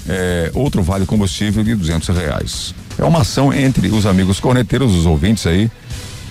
é 0.08 0.50
outro 0.54 0.82
vale 0.82 1.06
combustível 1.06 1.62
de 1.62 1.74
200 1.74 2.08
reais. 2.16 2.74
É 2.98 3.04
uma 3.04 3.20
ação 3.20 3.52
entre 3.52 3.88
os 3.88 4.06
amigos 4.06 4.40
corneteiros, 4.40 4.94
os 4.94 5.06
ouvintes 5.06 5.46
aí, 5.46 5.70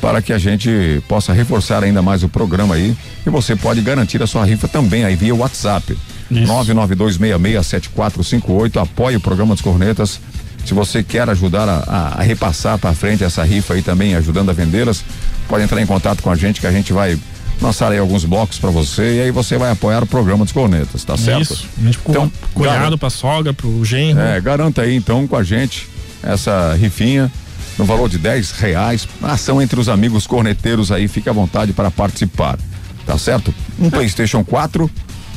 para 0.02 0.22
que 0.22 0.34
a 0.34 0.38
gente 0.38 1.02
possa 1.08 1.32
reforçar 1.34 1.84
ainda 1.84 2.02
mais 2.02 2.24
o 2.24 2.30
programa 2.30 2.76
aí. 2.76 2.96
E 3.26 3.30
você 3.30 3.56
pode 3.56 3.80
garantir 3.82 4.22
a 4.22 4.28
sua 4.28 4.46
rifa 4.46 4.68
também 4.68 5.06
aí 5.06 5.16
via 5.16 5.34
WhatsApp. 5.34 5.98
992667458. 6.32 8.82
Apoie 8.82 9.16
o 9.16 9.20
programa 9.20 9.54
dos 9.54 9.62
Cornetas 9.62 10.20
se 10.66 10.74
você 10.74 11.04
quer 11.04 11.30
ajudar 11.30 11.70
a, 11.70 12.16
a 12.18 12.24
repassar 12.24 12.80
para 12.80 12.91
frente 12.93 13.24
essa 13.24 13.43
rifa 13.43 13.76
aí 13.76 13.84
também, 13.84 14.16
ajudando 14.16 14.50
a 14.50 14.54
vendê-las, 14.54 15.06
pode 15.48 15.64
entrar 15.64 15.80
em 15.80 15.86
contato 15.86 16.24
com 16.24 16.32
a 16.32 16.36
gente 16.36 16.60
que 16.60 16.66
a 16.66 16.72
gente 16.72 16.91
vai 16.91 17.18
lançar 17.62 17.91
aí 17.91 18.00
alguns 18.00 18.26
blocos 18.26 18.58
para 18.58 18.72
você 18.72 19.18
e 19.18 19.22
aí 19.22 19.32
você 19.32 19.58
vai 19.58 19.72
apoiar 19.72 20.04
o 20.04 20.08
programa 20.08 20.43
dos 20.43 20.52
cornetas, 20.52 21.04
tá 21.04 21.16
certo? 21.16 21.41
Isso, 21.41 21.70
então, 22.10 22.32
cunhado 22.54 22.98
para 22.98 23.12
sogra, 23.12 23.54
pro 23.54 23.86
genro. 23.86 24.20
É, 24.20 24.41
garanta 24.41 24.82
aí 24.82 24.96
então 24.96 25.28
com 25.28 25.36
a 25.36 25.43
gente 25.43 25.88
essa 26.24 26.74
rifinha 26.74 27.32
no 27.78 27.86
valor 27.86 28.09
de 28.09 28.17
10 28.17 28.51
reais, 28.51 29.07
ação 29.21 29.61
entre 29.61 29.80
os 29.80 29.89
amigos 29.89 30.26
corneteiros 30.26 30.91
aí, 30.91 31.07
fique 31.07 31.30
à 31.30 31.34
vontade 31.34 31.73
para 31.73 31.91
participar, 31.91 32.57
tá 33.05 33.17
certo? 33.17 33.53
Um 33.80 33.89
Playstation 33.89 34.43
4, 34.43 34.89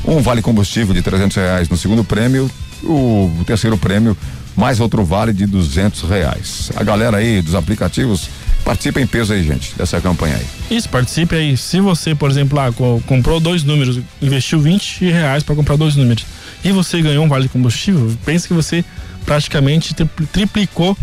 um 0.05 0.21
vale 0.21 0.43
combustível 0.43 0.95
de 0.95 1.03
300 1.03 1.37
reais 1.37 1.69
no 1.69 1.77
segundo 1.77 2.05
prêmio, 2.05 2.51
o 2.83 3.31
terceiro 3.47 3.77
prêmio 3.77 4.17
mais 4.59 4.81
outro 4.81 5.05
vale 5.05 5.33
de 5.33 5.47
duzentos 5.47 6.03
reais. 6.03 6.73
A 6.75 6.83
galera 6.83 7.19
aí 7.19 7.41
dos 7.41 7.55
aplicativos 7.55 8.29
participa 8.65 9.01
em 9.01 9.07
peso 9.07 9.33
aí, 9.33 9.45
gente, 9.45 9.73
dessa 9.77 10.01
campanha 10.01 10.37
aí. 10.37 10.77
Isso, 10.77 10.89
participe 10.89 11.37
aí. 11.37 11.57
Se 11.57 11.81
você, 11.81 12.13
por 12.13 12.29
exemplo, 12.29 12.59
ah, 12.59 12.71
comprou 13.07 13.39
dois 13.39 13.63
números, 13.63 14.01
investiu 14.21 14.61
20 14.61 15.05
reais 15.05 15.45
para 15.45 15.55
comprar 15.55 15.77
dois 15.77 15.95
números 15.95 16.27
e 16.65 16.73
você 16.73 17.01
ganhou 17.01 17.25
um 17.25 17.29
vale 17.29 17.49
combustível, 17.49 18.13
pense 18.27 18.49
que 18.49 18.53
você 18.53 18.85
praticamente 19.25 19.95
triplicou 20.33 20.97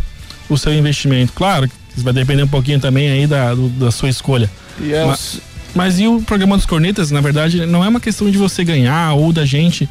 o 0.49 0.57
seu 0.57 0.73
investimento. 0.73 1.33
Claro, 1.33 1.69
isso 1.95 2.03
vai 2.03 2.13
depender 2.13 2.43
um 2.43 2.47
pouquinho 2.47 2.79
também 2.79 3.09
aí 3.09 3.27
da, 3.27 3.53
do, 3.53 3.69
da 3.69 3.91
sua 3.91 4.09
escolha. 4.09 4.49
E 4.79 4.93
é 4.93 5.05
mas, 5.05 5.41
mas 5.73 5.99
e 5.99 6.07
o 6.07 6.21
programa 6.21 6.57
dos 6.57 6.65
cornetas, 6.65 7.11
na 7.11 7.21
verdade, 7.21 7.65
não 7.65 7.83
é 7.83 7.87
uma 7.87 7.99
questão 7.99 8.29
de 8.29 8.37
você 8.37 8.63
ganhar 8.63 9.13
ou 9.13 9.31
da 9.31 9.45
gente 9.45 9.89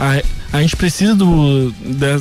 a, 0.00 0.22
a 0.56 0.62
gente 0.62 0.74
precisa 0.76 1.14
do, 1.14 1.70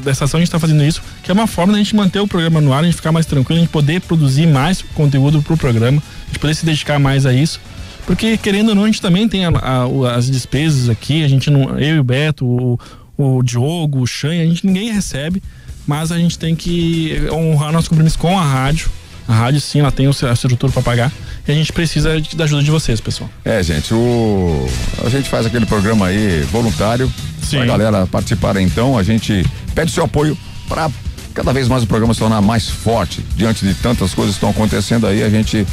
dessa 0.04 0.26
ação, 0.26 0.38
a 0.38 0.42
gente 0.42 0.50
está 0.50 0.60
fazendo 0.60 0.84
isso, 0.84 1.02
que 1.24 1.32
é 1.32 1.34
uma 1.34 1.48
forma 1.48 1.72
da 1.72 1.80
gente 1.80 1.96
manter 1.96 2.20
o 2.20 2.28
programa 2.28 2.60
no 2.60 2.74
ar, 2.74 2.84
a 2.84 2.86
gente 2.86 2.96
ficar 2.96 3.14
mais 3.14 3.26
tranquilo, 3.26 3.58
a 3.58 3.62
gente 3.62 3.72
poder 3.72 4.02
produzir 4.02 4.46
mais 4.46 4.82
conteúdo 4.82 5.42
para 5.42 5.54
o 5.54 5.58
programa, 5.58 6.04
a 6.24 6.28
gente 6.28 6.40
poder 6.40 6.54
se 6.56 6.66
dedicar 6.66 7.00
mais 7.00 7.26
a 7.26 7.34
isso. 7.34 7.62
Porque, 8.06 8.38
querendo 8.38 8.70
ou 8.70 8.76
não, 8.76 8.84
a 8.84 8.88
gente 8.88 9.02
também 9.02 9.30
tem 9.30 9.46
a, 9.46 9.50
a, 9.50 10.16
as 10.16 10.30
despesas 10.30 10.90
aqui, 10.90 11.24
a 11.24 11.28
gente 11.28 11.50
não. 11.50 11.80
Eu 11.80 11.98
e 11.98 12.00
o 12.00 12.04
Beto, 12.04 12.46
o, 12.46 12.80
o 13.18 13.44
Diogo, 13.44 14.02
o 14.02 14.08
Xan, 14.08 14.30
a 14.30 14.46
gente 14.46 14.66
ninguém 14.66 14.92
recebe, 14.92 15.42
mas 15.90 16.12
a 16.12 16.20
gente 16.20 16.38
tem 16.38 16.56
que 16.56 17.20
honrar 17.32 17.72
nosso 17.72 17.90
compromisso 17.90 18.20
com 18.20 18.38
a 18.38 18.44
rádio. 18.44 18.92
A 19.28 19.34
rádio, 19.34 19.60
sim, 19.60 19.80
ela 19.80 19.92
tem 19.92 20.06
a 20.06 20.34
estrutura 20.34 20.72
para 20.72 20.84
pagar 20.84 21.12
e 21.48 21.52
a 21.52 21.56
gente 21.56 21.74
precisa 21.74 22.10
da 22.36 22.44
ajuda 22.44 22.62
de 22.62 22.70
vocês, 22.70 23.02
pessoal. 23.02 23.28
É, 23.44 23.62
gente, 23.64 23.92
o 23.92 24.68
a 25.04 25.10
gente 25.10 25.28
faz 25.28 25.48
aquele 25.48 25.66
programa 25.66 26.08
aí 26.08 26.42
voluntário, 26.52 27.12
Sim. 27.42 27.58
a 27.58 27.66
galera 27.66 28.06
participar 28.06 28.56
então, 28.58 28.98
a 28.98 29.04
gente 29.04 29.44
pede 29.74 29.92
seu 29.92 30.04
apoio 30.04 30.38
para 30.68 30.92
cada 31.34 31.52
vez 31.52 31.68
mais 31.68 31.84
o 31.84 31.88
programa 31.88 32.14
se 32.14 32.20
tornar 32.20 32.42
mais 32.42 32.70
forte 32.70 33.24
diante 33.36 33.66
de 33.66 33.74
tantas 33.74 34.14
coisas 34.14 34.36
que 34.36 34.38
estão 34.38 34.52
acontecendo 34.52 35.08
aí, 35.08 35.24
a 35.24 35.30
gente 35.30 35.66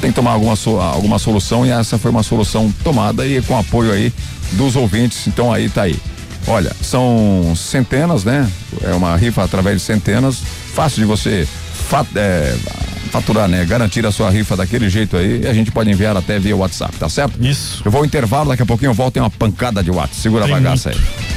tem 0.00 0.10
que 0.10 0.16
tomar 0.16 0.32
alguma, 0.32 0.54
alguma 0.92 1.18
solução 1.18 1.64
e 1.64 1.70
essa 1.70 1.96
foi 1.96 2.10
uma 2.10 2.22
solução 2.22 2.72
tomada 2.82 3.26
e 3.26 3.40
com 3.42 3.58
apoio 3.58 3.92
aí 3.92 4.12
dos 4.52 4.76
ouvintes, 4.76 5.26
então 5.26 5.50
aí 5.50 5.70
tá 5.70 5.82
aí. 5.82 5.98
Olha, 6.46 6.72
são 6.82 7.54
centenas, 7.56 8.24
né? 8.24 8.50
É 8.82 8.92
uma 8.92 9.16
rifa 9.16 9.42
através 9.42 9.78
de 9.78 9.82
centenas, 9.82 10.36
fácil 10.74 11.00
de 11.00 11.06
você 11.06 11.48
é, 12.14 12.56
faturar, 13.10 13.48
né? 13.48 13.64
Garantir 13.64 14.04
a 14.04 14.12
sua 14.12 14.28
rifa 14.30 14.56
daquele 14.56 14.88
jeito 14.90 15.16
aí 15.16 15.42
e 15.42 15.46
a 15.46 15.54
gente 15.54 15.70
pode 15.70 15.90
enviar 15.90 16.16
até 16.16 16.38
via 16.38 16.56
WhatsApp, 16.56 16.96
tá 16.96 17.08
certo? 17.08 17.42
Isso. 17.42 17.82
Eu 17.84 17.90
vou 17.90 18.04
intervalo, 18.04 18.50
daqui 18.50 18.62
a 18.62 18.66
pouquinho 18.66 18.90
eu 18.90 18.94
volto 18.94 19.16
em 19.16 19.20
uma 19.20 19.30
pancada 19.30 19.82
de 19.82 19.90
WhatsApp. 19.90 20.16
Segura 20.16 20.44
Tem 20.44 20.54
a 20.54 20.56
bagaça 20.56 20.90
muito. 20.90 21.02
aí. 21.02 21.34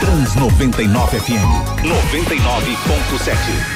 Trans 0.00 0.34
99 0.34 1.20
FM 1.20 1.32
99.7 1.84 3.75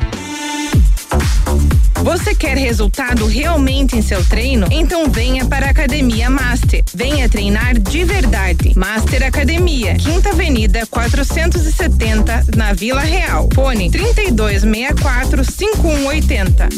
Você 2.03 2.33
quer 2.33 2.57
resultado 2.57 3.25
realmente 3.27 3.95
em 3.95 4.01
seu 4.01 4.25
treino? 4.25 4.67
Então 4.71 5.09
venha 5.09 5.45
para 5.45 5.67
a 5.67 5.69
Academia 5.69 6.29
Master. 6.29 6.83
Venha 6.93 7.29
treinar 7.29 7.77
de 7.77 8.03
verdade. 8.03 8.73
Master 8.75 9.23
Academia, 9.23 9.95
Quinta 9.95 10.29
Avenida 10.29 10.85
470, 10.87 12.45
na 12.55 12.73
Vila 12.73 13.01
Real. 13.01 13.47
Fone 13.53 13.89
3264 13.89 15.43
5180. 15.43 16.69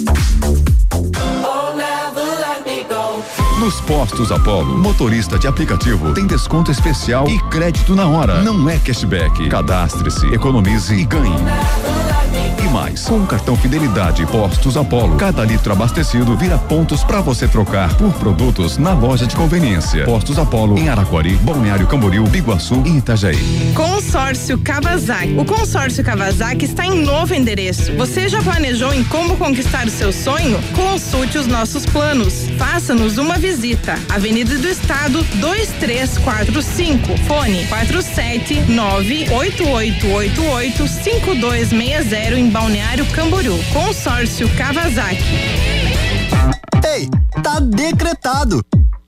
Nos 3.64 3.80
postos 3.80 4.30
Apollo, 4.30 4.78
motorista 4.78 5.39
de 5.39 5.47
aplicativo 5.47 6.14
tem 6.14 6.28
desconto 6.28 6.70
especial 6.70 7.30
e 7.30 7.39
crédito 7.49 7.95
na 7.95 8.05
hora. 8.05 8.41
Não 8.41 8.70
é 8.70 8.78
cashback. 8.78 9.47
Cadastre-se, 9.47 10.28
economize 10.34 10.93
e 10.93 11.05
ganhe 11.05 11.32
mais. 12.74 13.03
Com 13.03 13.20
o 13.20 13.28
cartão 13.28 13.55
Fidelidade 13.55 14.26
Postos 14.26 14.76
Apollo, 14.76 15.16
cada 15.16 15.45
litro 15.45 15.72
abastecido 15.72 16.36
vira 16.36 16.57
pontos 16.57 17.03
para 17.03 17.22
você 17.22 17.47
trocar 17.47 17.95
por 17.95 18.11
produtos 18.14 18.80
na 18.80 18.93
loja 18.93 19.28
de 19.28 19.36
conveniência. 19.36 20.05
Postos 20.05 20.39
Apollo 20.39 20.78
em 20.80 20.89
Araquari, 20.89 21.36
Balneário 21.36 21.86
Camboriú, 21.86 22.26
Biguaçu 22.28 22.82
e 22.84 22.97
Itajaí. 22.97 23.74
Consórcio 23.76 24.57
Kawasaki. 24.57 25.38
O 25.38 25.45
consórcio 25.45 26.03
Kawasaki 26.03 26.66
está 26.66 26.86
em 26.86 27.03
novo 27.03 27.36
endereço. 27.36 27.93
Você 27.95 28.28
já 28.28 28.41
planejou 28.41 28.91
em 28.91 29.03
como 29.03 29.38
conquistar 29.38 29.86
o 29.86 29.91
seu 29.91 30.11
sonho? 30.11 30.59
Consulte 30.76 31.38
os 31.38 31.45
nossos 31.45 31.86
planos. 31.86 32.47
Faça-nos 32.57 33.20
uma 33.20 33.38
visita. 33.38 33.53
Avenida 34.10 34.58
do 34.58 34.68
Estado 34.68 35.24
2345. 35.36 37.18
Fone 37.28 37.68
479 37.68 39.30
8888 39.32 40.88
5260 40.88 42.39
em 42.39 42.49
Balneário 42.49 43.06
Camboriú. 43.12 43.58
Consórcio 43.72 44.49
Kawasaki. 44.56 45.24
Ei, 46.84 47.08
tá 47.43 47.60
decretado. 47.60 48.62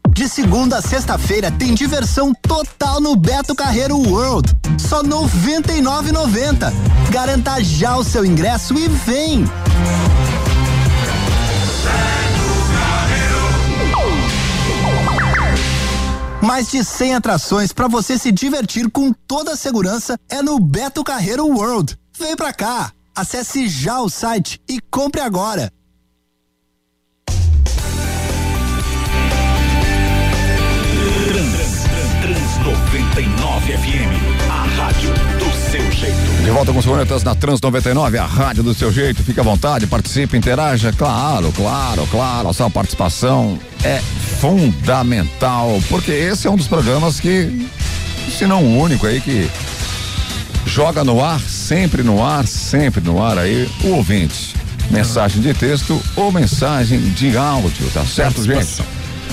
De 0.10 0.30
segunda 0.30 0.78
a 0.78 0.82
sexta-feira 0.82 1.50
tem 1.52 1.74
diversão 1.74 2.32
total 2.34 3.02
no 3.02 3.16
Beto 3.16 3.56
Carreiro 3.56 3.98
World. 3.98 4.56
Só 4.78 5.02
R$ 5.02 5.08
99,90. 5.08 6.72
Garanta 7.10 7.64
já 7.64 7.98
o 7.98 8.04
seu 8.04 8.24
ingresso 8.24 8.78
e 8.78 8.88
vem! 8.88 9.44
Mais 16.46 16.70
de 16.70 16.84
100 16.84 17.16
atrações 17.16 17.74
para 17.74 17.88
você 17.88 18.20
se 18.20 18.32
divertir 18.32 18.92
com 18.92 19.12
toda 19.12 19.54
a 19.54 19.56
segurança 19.56 20.16
é 20.30 20.44
no 20.44 20.60
Beto 20.60 21.04
Carreiro 21.04 21.48
World. 21.48 21.98
Vem 22.16 22.36
pra 22.36 22.54
cá! 22.54 22.92
Acesse 23.16 23.68
já 23.68 24.00
o 24.00 24.10
site 24.10 24.62
e 24.70 24.80
compre 24.92 25.22
agora. 25.22 25.74
Trans, 31.26 31.84
Trans 32.22 32.58
99 32.64 33.78
FM, 33.78 34.15
seu 35.72 35.92
jeito. 35.92 36.16
De 36.44 36.52
volta 36.52 36.72
com 36.72 36.80
os 36.80 36.86
Cornetas 36.86 37.24
na 37.24 37.34
Trans 37.36 37.60
99, 37.60 38.18
a 38.18 38.26
rádio 38.26 38.64
do 38.64 38.74
seu 38.74 38.92
jeito. 38.92 39.24
Fique 39.24 39.40
à 39.40 39.44
vontade, 39.44 39.88
participe, 39.88 40.38
interaja. 40.38 40.94
Claro, 40.94 41.52
claro, 41.52 42.08
claro. 42.12 42.50
A 42.50 42.54
sua 42.54 42.70
participação 42.70 43.60
é 43.84 44.00
fundamental, 44.40 45.82
porque 45.90 46.12
esse 46.12 46.48
é 46.48 46.52
um 46.52 46.56
dos 46.56 46.68
programas 46.68 47.20
que, 47.20 47.68
se 48.38 48.46
não 48.46 48.64
o 48.64 48.80
único 48.80 49.08
aí, 49.08 49.20
que 49.20 49.50
joga 50.66 51.04
no 51.04 51.24
ar, 51.24 51.40
sempre 51.40 52.04
no 52.04 52.24
ar, 52.24 52.46
sempre 52.48 53.02
no 53.02 53.24
ar 53.24 53.38
aí, 53.38 53.70
o 53.84 53.90
ouvinte. 53.90 54.56
Mensagem 54.92 55.42
de 55.42 55.54
texto 55.54 56.00
ou 56.16 56.32
mensagem 56.32 57.00
de 57.00 57.36
áudio, 57.36 57.90
tá 57.92 58.06
certo, 58.06 58.44
gente? 58.44 58.84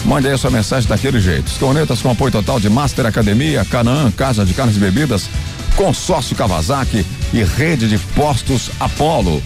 Mande 0.04 0.26
aí 0.26 0.34
a 0.34 0.38
sua 0.38 0.50
mensagem 0.50 0.88
daquele 0.88 1.20
jeito. 1.20 1.46
Os 1.46 1.58
cornetas 1.58 2.00
com 2.00 2.10
apoio 2.10 2.32
total 2.32 2.58
de 2.58 2.68
Master 2.68 3.06
Academia, 3.06 3.64
Canaã, 3.64 4.10
Casa 4.10 4.44
de 4.44 4.52
Carnes 4.52 4.76
e 4.76 4.80
Bebidas, 4.80 5.28
Consórcio 5.76 6.36
Kawasaki 6.36 7.04
e 7.32 7.42
Rede 7.42 7.88
de 7.88 7.98
Postos 7.98 8.70
Apolo. 8.78 9.42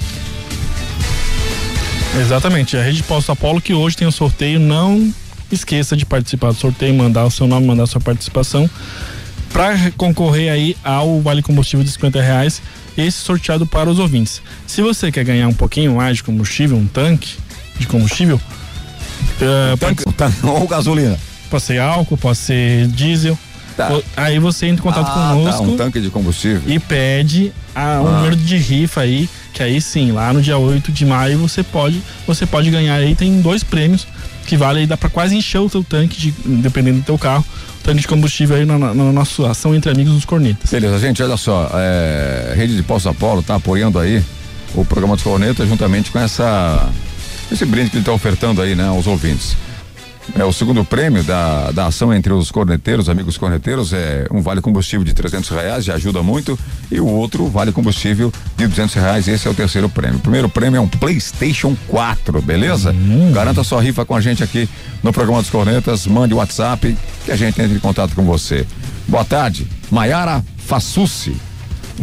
Exatamente, 2.21 2.77
a 2.77 2.83
Rede 2.83 3.03
Posto 3.03 3.33
Apolo 3.33 3.61
que 3.61 3.75
hoje 3.75 3.97
tem 3.97 4.07
o 4.07 4.09
um 4.09 4.13
sorteio, 4.13 4.59
não 4.59 5.13
esqueça 5.51 5.97
de 5.97 6.05
participar 6.05 6.53
do 6.53 6.59
sorteio, 6.59 6.95
mandar 6.95 7.25
o 7.25 7.31
seu 7.31 7.47
nome, 7.47 7.67
mandar 7.67 7.85
a 7.85 7.87
sua 7.87 8.01
participação 8.01 8.69
para 9.53 9.91
concorrer 9.97 10.53
aí 10.53 10.77
ao 10.85 11.21
Vale 11.21 11.43
Combustível 11.43 11.85
de 11.85 11.91
50 11.91 12.21
reais, 12.21 12.61
esse 12.97 13.19
sorteado 13.19 13.67
para 13.67 13.89
os 13.89 13.99
ouvintes. 13.99 14.43
Se 14.67 14.83
você 14.83 15.11
quer 15.11 15.25
ganhar 15.25 15.49
um 15.49 15.55
pouquinho 15.55 15.97
mais 15.97 16.19
de 16.19 16.23
combustível, 16.23 16.77
um 16.77 16.87
tanque 16.87 17.37
de 17.79 17.87
combustível, 17.87 18.37
uh, 18.37 19.77
tanque, 19.79 20.05
pode, 20.05 20.17
tanque, 20.17 20.37
ou 20.47 20.67
gasolina. 20.67 21.19
Pode 21.49 21.63
ser 21.63 21.81
álcool, 21.81 22.17
pode 22.17 22.39
ser 22.39 22.87
diesel. 22.89 23.39
Tá. 23.77 23.91
Aí 24.17 24.39
você 24.39 24.67
entra 24.67 24.81
em 24.81 24.83
contato 24.83 25.11
ah, 25.11 25.35
conosco. 25.35 25.63
Tá, 25.65 25.69
um 25.69 25.77
tanque 25.77 26.01
de 26.01 26.09
combustível. 26.09 26.63
E 26.67 26.79
pede 26.79 27.53
a, 27.75 28.01
um 28.01 28.07
ah. 28.07 28.13
número 28.13 28.37
de 28.37 28.57
rifa 28.57 29.03
aí, 29.03 29.29
que 29.53 29.63
aí 29.63 29.81
sim, 29.81 30.13
lá 30.13 30.33
no 30.33 30.41
dia 30.41 30.57
8 30.57 30.91
de 30.91 31.05
maio 31.05 31.39
você 31.39 31.63
pode, 31.63 32.03
você 32.27 32.47
pode 32.47 32.71
ganhar 32.71 32.95
aí, 32.95 33.15
tem 33.15 33.41
dois 33.41 33.63
prêmios 33.63 34.07
que 34.47 34.57
vale 34.57 34.81
aí, 34.81 34.87
dá 34.87 34.97
para 34.97 35.11
quase 35.11 35.37
encher 35.37 35.59
o 35.59 35.69
teu 35.69 35.83
tanque, 35.83 36.19
de, 36.19 36.31
dependendo 36.63 37.01
do 37.01 37.05
teu 37.05 37.19
carro, 37.19 37.45
tanque 37.83 38.03
de 38.03 38.09
combustível 38.09 38.57
aí 38.57 38.65
na, 38.65 38.79
na, 38.79 38.95
na, 38.95 39.13
nossa 39.13 39.51
ação 39.51 39.75
entre 39.75 39.91
amigos 39.91 40.15
dos 40.15 40.25
cornetas. 40.25 40.71
Beleza, 40.71 40.99
gente, 40.99 41.23
olha 41.23 41.37
só, 41.37 41.69
é, 41.75 42.55
Rede 42.57 42.77
de 42.77 42.83
Poço 42.83 43.09
Apolo 43.09 43.43
tá 43.43 43.57
apoiando 43.57 43.99
aí 43.99 44.23
o 44.75 44.85
programa 44.85 45.17
dos 45.17 45.25
cornetas 45.25 45.69
juntamente 45.69 46.11
com 46.11 46.19
essa 46.19 46.89
esse 47.51 47.65
brinde 47.65 47.91
que 47.91 47.97
ele 47.97 48.03
está 48.03 48.13
ofertando 48.13 48.63
aí, 48.63 48.75
né, 48.75 48.87
aos 48.87 49.07
ouvintes. 49.07 49.57
É, 50.35 50.45
o 50.45 50.53
segundo 50.53 50.85
prêmio 50.85 51.23
da, 51.23 51.71
da 51.71 51.87
ação 51.87 52.13
entre 52.13 52.33
os 52.33 52.51
corneteiros, 52.51 53.09
amigos 53.09 53.39
corneteiros, 53.39 53.93
é 53.93 54.27
um 54.31 54.43
vale 54.43 54.61
combustível 54.61 55.05
de 55.05 55.15
trezentos 55.15 55.49
reais, 55.49 55.85
já 55.85 55.95
ajuda 55.95 56.23
muito, 56.23 56.59
e 56.91 57.01
o 57.01 57.07
outro 57.07 57.47
vale 57.47 57.73
combustível 57.73 58.33
de 58.57 58.67
duzentos 58.67 58.95
reais, 58.95 59.29
esse 59.29 59.47
é 59.47 59.51
o 59.51 59.55
terceiro 59.55 59.89
prêmio. 59.89 60.19
O 60.19 60.21
primeiro 60.21 60.49
prêmio 60.49 60.79
é 60.79 60.81
um 60.81 60.89
Playstation 60.89 61.77
4, 61.89 62.43
beleza? 62.43 62.93
Hum. 62.93 63.33
Garanta 63.33 63.63
sua 63.65 63.81
rifa 63.81 64.05
com 64.05 64.15
a 64.15 64.21
gente 64.21 64.43
aqui 64.43 64.69
no 65.03 65.13
programa 65.13 65.41
dos 65.41 65.51
cornetas, 65.51 66.07
mande 66.07 66.35
o 66.35 66.39
WhatsApp 66.39 66.97
que 67.25 67.33
a 67.33 67.37
gente 67.37 67.61
entre 67.61 67.77
em 67.77 67.81
contato 67.81 68.15
com 68.15 68.25
você. 68.25 68.67
Boa 69.09 69.25
tarde, 69.25 69.67
Maiara 69.91 70.45
Fassucci. 70.59 71.37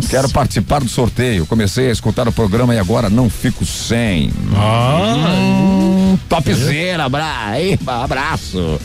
Quero 0.09 0.27
participar 0.29 0.79
do 0.79 0.89
sorteio. 0.89 1.45
Comecei 1.45 1.89
a 1.89 1.91
escutar 1.91 2.27
o 2.27 2.31
programa 2.31 2.73
e 2.73 2.79
agora 2.79 3.09
não 3.09 3.29
fico 3.29 3.63
sem. 3.63 4.31
Ah, 4.55 5.15
hum, 5.27 5.82
topzera, 6.17 7.05
abra... 7.05 7.25
abraço. 7.85 8.79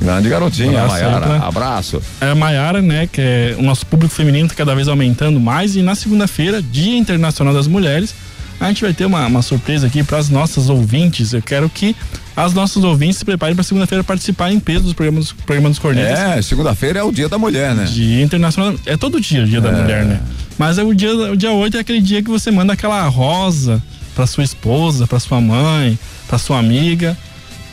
Grande 0.00 0.28
garotinha, 0.28 0.86
Maiara. 0.86 1.26
Né? 1.26 1.40
Abraço. 1.42 2.02
É 2.20 2.30
a 2.30 2.34
Maiara, 2.34 2.82
né? 2.82 3.06
Que 3.10 3.20
é 3.20 3.56
o 3.58 3.62
nosso 3.62 3.86
público 3.86 4.14
feminino 4.14 4.46
está 4.46 4.56
cada 4.56 4.74
vez 4.74 4.86
aumentando 4.86 5.40
mais. 5.40 5.76
E 5.76 5.82
na 5.82 5.94
segunda-feira, 5.94 6.60
Dia 6.60 6.98
Internacional 6.98 7.54
das 7.54 7.66
Mulheres, 7.66 8.14
a 8.60 8.68
gente 8.68 8.82
vai 8.82 8.92
ter 8.92 9.06
uma, 9.06 9.26
uma 9.26 9.42
surpresa 9.42 9.86
aqui 9.86 10.02
para 10.02 10.18
as 10.18 10.28
nossas 10.28 10.68
ouvintes. 10.68 11.32
Eu 11.32 11.42
quero 11.42 11.68
que 11.68 11.96
as 12.36 12.52
nossas 12.52 12.84
ouvintes 12.84 13.18
se 13.18 13.24
preparem 13.24 13.54
para 13.54 13.64
segunda-feira 13.64 14.04
participar 14.04 14.50
em 14.50 14.60
peso 14.60 14.84
dos 14.84 14.92
programas, 14.92 15.32
programas 15.32 15.70
dos 15.72 15.78
Cornetas. 15.78 16.18
É, 16.18 16.42
segunda-feira 16.42 17.00
é 17.00 17.02
o 17.02 17.12
dia 17.12 17.28
da 17.28 17.38
mulher, 17.38 17.74
né? 17.74 17.84
Dia 17.84 18.22
internacional. 18.22 18.74
É 18.84 18.96
todo 18.96 19.20
dia 19.20 19.44
o 19.44 19.46
dia 19.46 19.58
é. 19.58 19.60
da 19.60 19.72
mulher, 19.72 20.04
né? 20.04 20.20
Mas 20.58 20.78
é 20.78 20.82
o 20.82 20.94
dia, 20.94 21.12
o 21.12 21.36
dia 21.36 21.50
8 21.50 21.76
é 21.76 21.80
aquele 21.80 22.00
dia 22.00 22.22
que 22.22 22.30
você 22.30 22.50
manda 22.50 22.72
aquela 22.72 23.06
rosa 23.08 23.82
para 24.14 24.26
sua 24.26 24.44
esposa, 24.44 25.06
para 25.06 25.18
sua 25.18 25.40
mãe, 25.40 25.98
para 26.34 26.38
sua 26.38 26.58
amiga 26.58 27.16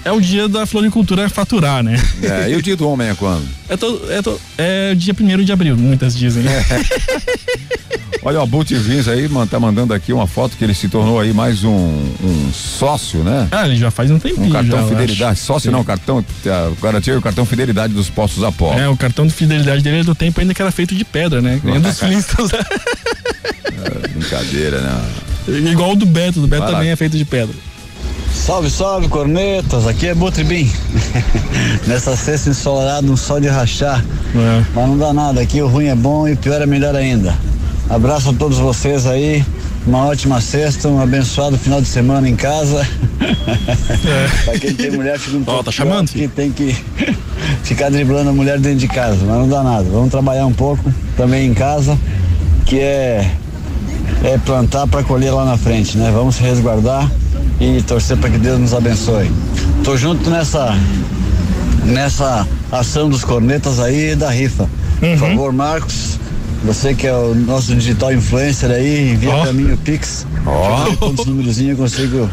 é 0.06 0.12
o 0.12 0.22
dia 0.22 0.48
da 0.48 0.66
floricultura 0.68 1.28
faturar, 1.30 1.84
né? 1.84 2.00
É, 2.22 2.52
e 2.52 2.56
o 2.56 2.62
dia 2.62 2.76
do 2.76 2.88
homem 2.88 3.08
é 3.08 3.16
quando? 3.16 3.48
É, 3.68 3.76
todo, 3.76 4.12
é, 4.12 4.22
todo, 4.22 4.40
é 4.58 4.94
dia 4.96 5.16
1 5.20 5.44
de 5.44 5.52
abril, 5.52 5.76
muitas 5.78 6.16
dizem. 6.16 6.44
É. 6.48 6.66
Olha, 8.24 8.40
o 8.40 8.46
Bult 8.46 8.72
Vins 8.72 9.08
aí 9.08 9.28
tá 9.50 9.60
mandando 9.60 9.96
aqui 9.96 10.14
uma 10.14 10.28
foto 10.28 10.56
que 10.56 10.64
ele 10.64 10.76
se 10.76 10.88
tornou 10.88 11.20
aí 11.20 11.34
mais 11.34 11.64
um, 11.64 11.72
um 11.72 12.52
sócio, 12.54 13.24
né? 13.24 13.48
Ah, 13.52 13.66
ele 13.66 13.78
já 13.78 13.90
faz 13.90 14.12
um 14.12 14.20
tempinho. 14.20 14.46
Um 14.46 14.52
cartão 14.52 14.80
já, 14.80 14.88
fidelidade. 14.88 15.40
Sócio 15.40 15.72
Sim. 15.72 15.76
não, 15.76 15.84
cartão. 15.84 16.24
Garantia 16.80 17.18
o 17.18 17.22
cartão 17.22 17.48
fidelidade 17.48 17.96
dos 17.96 18.12
postos 18.12 18.44
Apolo. 18.44 18.80
É, 18.80 18.88
o 18.88 18.96
cartão 18.96 19.26
de 19.26 19.34
fidelidade 19.34 19.82
dele 19.82 20.02
é 20.02 20.04
do 20.04 20.14
tempo 20.14 20.40
ainda 20.40 20.54
que 20.54 20.62
era 20.62 20.72
feito 20.72 20.94
de 20.94 21.04
pedra, 21.04 21.42
né? 21.42 21.60
Nem 21.66 21.80
dos 21.80 22.00
Flintstones. 22.00 22.54
é, 22.54 24.08
brincadeira, 24.10 24.82
né? 24.82 25.12
Igual 25.72 25.94
o 25.94 25.96
do 25.96 26.06
Beto, 26.06 26.40
do 26.40 26.48
Beto 26.48 26.68
também 26.68 26.90
é 26.90 26.96
feito 26.96 27.18
de 27.18 27.26
pedra. 27.26 27.56
Salve, 28.34 28.70
salve, 28.70 29.08
cornetas. 29.08 29.86
Aqui 29.86 30.08
é 30.08 30.16
Butribim. 30.16 30.72
Nessa 31.86 32.16
sexta 32.16 32.50
ensolarada, 32.50 33.06
um 33.12 33.18
sol 33.18 33.40
de 33.40 33.48
rachar. 33.48 34.04
É. 34.36 34.66
Mas 34.74 34.88
não 34.88 34.98
dá 34.98 35.14
nada. 35.14 35.42
Aqui 35.42 35.62
o 35.62 35.68
ruim 35.68 35.88
é 35.88 35.96
bom 35.96 36.28
e 36.28 36.34
o 36.34 36.38
pior 36.38 36.62
é 36.62 36.66
melhor 36.66 36.96
ainda. 36.96 37.36
Abraço 37.90 38.30
a 38.30 38.34
todos 38.34 38.58
vocês 38.58 39.06
aí. 39.06 39.44
Uma 39.86 40.06
ótima 40.06 40.40
sexta, 40.40 40.88
um 40.88 41.02
abençoado 41.02 41.58
final 41.58 41.82
de 41.82 41.88
semana 41.88 42.30
em 42.30 42.36
casa. 42.36 42.88
É. 43.20 44.46
pra 44.46 44.60
quem 44.60 44.74
tem 44.74 44.92
mulher, 44.92 45.20
fica 45.20 45.38
um 45.38 45.44
pouco. 45.44 45.60
Oh, 45.60 45.64
tá 45.64 45.72
chamando? 45.72 46.10
Que 46.10 46.28
tem 46.28 46.52
que 46.52 46.76
ficar 47.64 47.90
driblando 47.90 48.30
a 48.30 48.34
mulher 48.34 48.60
dentro 48.60 48.80
de 48.80 48.88
casa, 48.88 49.18
mas 49.26 49.38
não 49.38 49.50
dá 49.50 49.64
nada. 49.64 49.88
Vamos 49.92 50.10
trabalhar 50.10 50.46
um 50.46 50.54
pouco 50.54 50.92
também 51.18 51.48
em 51.48 51.54
casa, 51.54 51.98
que 52.66 52.80
é, 52.80 53.30
é 54.24 54.38
plantar 54.46 54.88
para 54.88 55.04
colher 55.04 55.34
lá 55.34 55.46
na 55.46 55.58
frente, 55.58 55.98
né? 55.98 56.12
Vamos 56.14 56.36
se 56.36 56.44
resguardar 56.44 57.10
e 57.62 57.82
torcer 57.84 58.18
para 58.18 58.32
que 58.32 58.40
Deus 58.40 58.60
nos 58.60 58.74
abençoe. 58.74 59.32
Tô 59.84 59.96
junto 59.96 60.30
nessa 60.30 60.76
nessa 61.86 62.48
ação 62.72 63.10
dos 63.10 63.24
cornetas 63.24 63.80
aí 63.80 64.16
da 64.16 64.30
rifa. 64.30 64.64
Uhum. 65.02 65.18
Por 65.18 65.18
favor, 65.18 65.54
Marcos, 65.54 66.20
você 66.64 66.94
que 66.94 67.08
é 67.08 67.14
o 67.14 67.34
nosso 67.36 67.76
digital 67.76 68.12
influencer 68.14 68.72
aí, 68.72 69.12
envia 69.12 69.36
oh. 69.36 69.42
para 69.42 69.54
mim 69.54 69.72
o 69.72 69.78
Pix. 69.78 70.26
Oh. 70.46 70.96
Quantos 70.98 71.26
númerozinhos 71.26 71.72
eu 71.72 71.78
consigo 71.78 72.30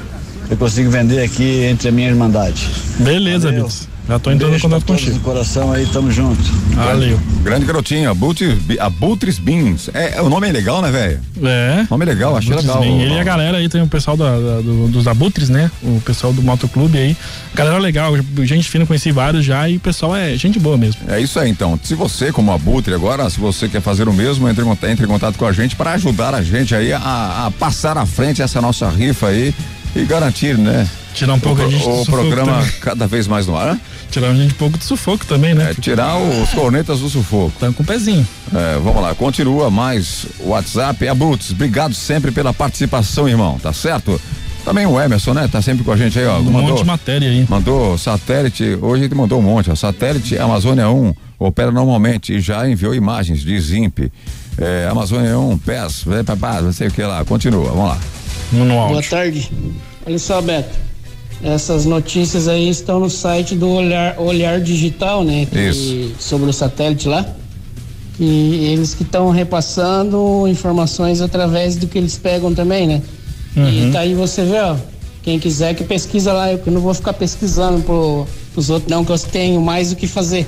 eu 0.50 0.56
consigo 0.56 0.90
vender 0.90 1.22
aqui 1.22 1.64
entre 1.64 1.88
a 1.88 1.92
minha 1.92 2.08
irmandade. 2.08 2.68
Beleza, 2.98 3.52
Deus. 3.52 3.87
Já 4.08 4.18
tô 4.18 4.30
entrando 4.30 4.56
em 4.56 4.58
contato 4.58 4.86
contigo. 4.86 5.12
Do 5.12 5.20
coração 5.20 5.70
aí, 5.70 5.84
tamo 5.84 6.10
junto. 6.10 6.42
Valeu. 6.72 7.20
Grande 7.42 7.66
garotinho, 7.66 8.10
Abutres 8.10 9.38
Beans. 9.38 9.90
É, 9.92 10.16
é, 10.16 10.22
o 10.22 10.30
nome 10.30 10.48
é 10.48 10.52
legal, 10.52 10.80
né, 10.80 10.90
velho? 10.90 11.20
É. 11.42 11.86
Nome 11.90 12.06
é 12.06 12.08
legal, 12.08 12.34
achei 12.34 12.56
legal. 12.56 12.80
Bean. 12.80 13.02
Ele 13.02 13.14
e 13.14 13.20
a 13.20 13.24
galera 13.24 13.58
aí, 13.58 13.68
tem 13.68 13.82
o 13.82 13.86
pessoal 13.86 14.16
da, 14.16 14.30
da, 14.30 14.60
do, 14.62 14.88
dos 14.88 15.06
Abutres, 15.06 15.50
né? 15.50 15.70
O 15.82 16.00
pessoal 16.00 16.32
do 16.32 16.40
Motoclube 16.40 16.96
aí. 16.96 17.14
Galera 17.54 17.76
legal, 17.78 18.14
gente 18.44 18.70
fina, 18.70 18.86
conheci 18.86 19.12
vários 19.12 19.44
já 19.44 19.68
e 19.68 19.76
o 19.76 19.80
pessoal 19.80 20.16
é 20.16 20.34
gente 20.36 20.58
boa 20.58 20.78
mesmo. 20.78 21.02
É 21.06 21.20
isso 21.20 21.38
aí, 21.38 21.50
então. 21.50 21.78
Se 21.82 21.94
você, 21.94 22.32
como 22.32 22.50
Abutre, 22.50 22.94
agora, 22.94 23.28
se 23.28 23.38
você 23.38 23.68
quer 23.68 23.82
fazer 23.82 24.08
o 24.08 24.12
mesmo, 24.12 24.48
entre, 24.48 24.64
entre 24.90 25.04
em 25.04 25.08
contato 25.08 25.36
com 25.36 25.44
a 25.44 25.52
gente 25.52 25.76
para 25.76 25.92
ajudar 25.92 26.34
a 26.34 26.42
gente 26.42 26.74
aí 26.74 26.94
a, 26.94 27.46
a 27.46 27.50
passar 27.58 27.98
à 27.98 28.06
frente 28.06 28.40
essa 28.40 28.62
nossa 28.62 28.88
rifa 28.88 29.26
aí 29.28 29.54
e 29.94 30.04
garantir, 30.04 30.56
né? 30.56 30.88
Tirar 31.14 31.34
um 31.34 31.40
pouco 31.40 31.60
o, 31.60 31.66
a 31.66 31.68
gente 31.68 31.84
O 31.84 32.04
programa 32.04 32.64
cada 32.80 33.06
vez 33.06 33.26
mais 33.26 33.46
no 33.46 33.56
ar. 33.56 33.78
Tirar 34.10 34.30
a 34.30 34.34
gente 34.34 34.54
um 34.54 34.56
pouco 34.56 34.78
do 34.78 34.84
sufoco 34.84 35.26
também, 35.26 35.54
né? 35.54 35.70
É, 35.70 35.74
tirar 35.74 36.16
os 36.16 36.50
cornetas 36.50 37.00
do 37.00 37.08
sufoco. 37.08 37.52
Tá 37.58 37.70
com 37.72 37.82
o 37.82 37.86
pezinho. 37.86 38.26
É, 38.54 38.78
vamos 38.78 39.02
lá, 39.02 39.14
continua 39.14 39.70
mais 39.70 40.26
o 40.40 40.50
WhatsApp. 40.50 41.06
Abutres, 41.08 41.50
obrigado 41.50 41.94
sempre 41.94 42.30
pela 42.30 42.54
participação, 42.54 43.28
irmão, 43.28 43.58
tá 43.58 43.72
certo? 43.72 44.20
Também 44.64 44.86
o 44.86 45.00
Emerson, 45.00 45.32
né? 45.32 45.48
Tá 45.48 45.62
sempre 45.62 45.84
com 45.84 45.92
a 45.92 45.96
gente 45.96 46.18
aí, 46.18 46.26
ó. 46.26 46.38
Um 46.38 46.44
mandou, 46.44 46.62
monte 46.70 46.78
de 46.78 46.84
matéria 46.84 47.28
aí. 47.30 47.46
Mandou 47.48 47.96
satélite, 47.96 48.78
hoje 48.80 49.04
ele 49.04 49.14
mandou 49.14 49.38
um 49.38 49.42
monte, 49.42 49.70
ó. 49.70 49.74
Satélite 49.74 50.38
Amazônia 50.38 50.88
1 50.90 51.14
opera 51.38 51.70
normalmente 51.70 52.34
e 52.34 52.40
já 52.40 52.68
enviou 52.68 52.94
imagens 52.94 53.40
de 53.40 53.58
ZIMP. 53.60 54.10
É, 54.58 54.88
Amazônia 54.90 55.38
1, 55.38 55.58
PES, 55.58 56.04
não 56.62 56.72
sei 56.72 56.88
o 56.88 56.90
que 56.90 57.02
lá. 57.02 57.24
Continua, 57.24 57.70
vamos 57.70 57.88
lá. 57.88 57.98
Boa 58.88 59.02
tarde. 59.02 59.50
Olha 60.06 60.18
só, 60.18 60.40
Beto. 60.40 60.74
Essas 61.42 61.84
notícias 61.84 62.48
aí 62.48 62.68
estão 62.68 62.98
no 62.98 63.08
site 63.10 63.54
do 63.54 63.68
Olhar, 63.68 64.18
Olhar 64.18 64.60
Digital, 64.60 65.22
né? 65.22 65.46
que- 65.50 65.58
Isso. 65.58 66.14
Sobre 66.18 66.50
o 66.50 66.52
satélite 66.52 67.06
lá. 67.06 67.24
E 68.18 68.72
eles 68.72 68.94
que 68.94 69.04
estão 69.04 69.30
repassando 69.30 70.46
informações 70.48 71.20
através 71.20 71.76
do 71.76 71.86
que 71.86 71.96
eles 71.98 72.18
pegam 72.18 72.52
também, 72.52 72.86
né? 72.86 73.02
E 73.56 73.92
tá 73.92 74.00
aí 74.00 74.14
você 74.14 74.42
vê, 74.44 74.58
ó. 74.60 74.76
Quem 75.22 75.38
quiser 75.38 75.74
que 75.74 75.84
pesquisa 75.84 76.32
lá, 76.32 76.50
eu 76.50 76.58
que 76.58 76.70
não 76.70 76.80
vou 76.80 76.92
ficar 76.94 77.12
pesquisando 77.12 77.80
pro, 77.82 78.26
pros 78.52 78.70
outros, 78.70 78.90
não, 78.90 79.04
que 79.04 79.12
eu 79.12 79.18
tenho 79.18 79.60
mais 79.60 79.92
o 79.92 79.96
que 79.96 80.06
fazer. 80.08 80.46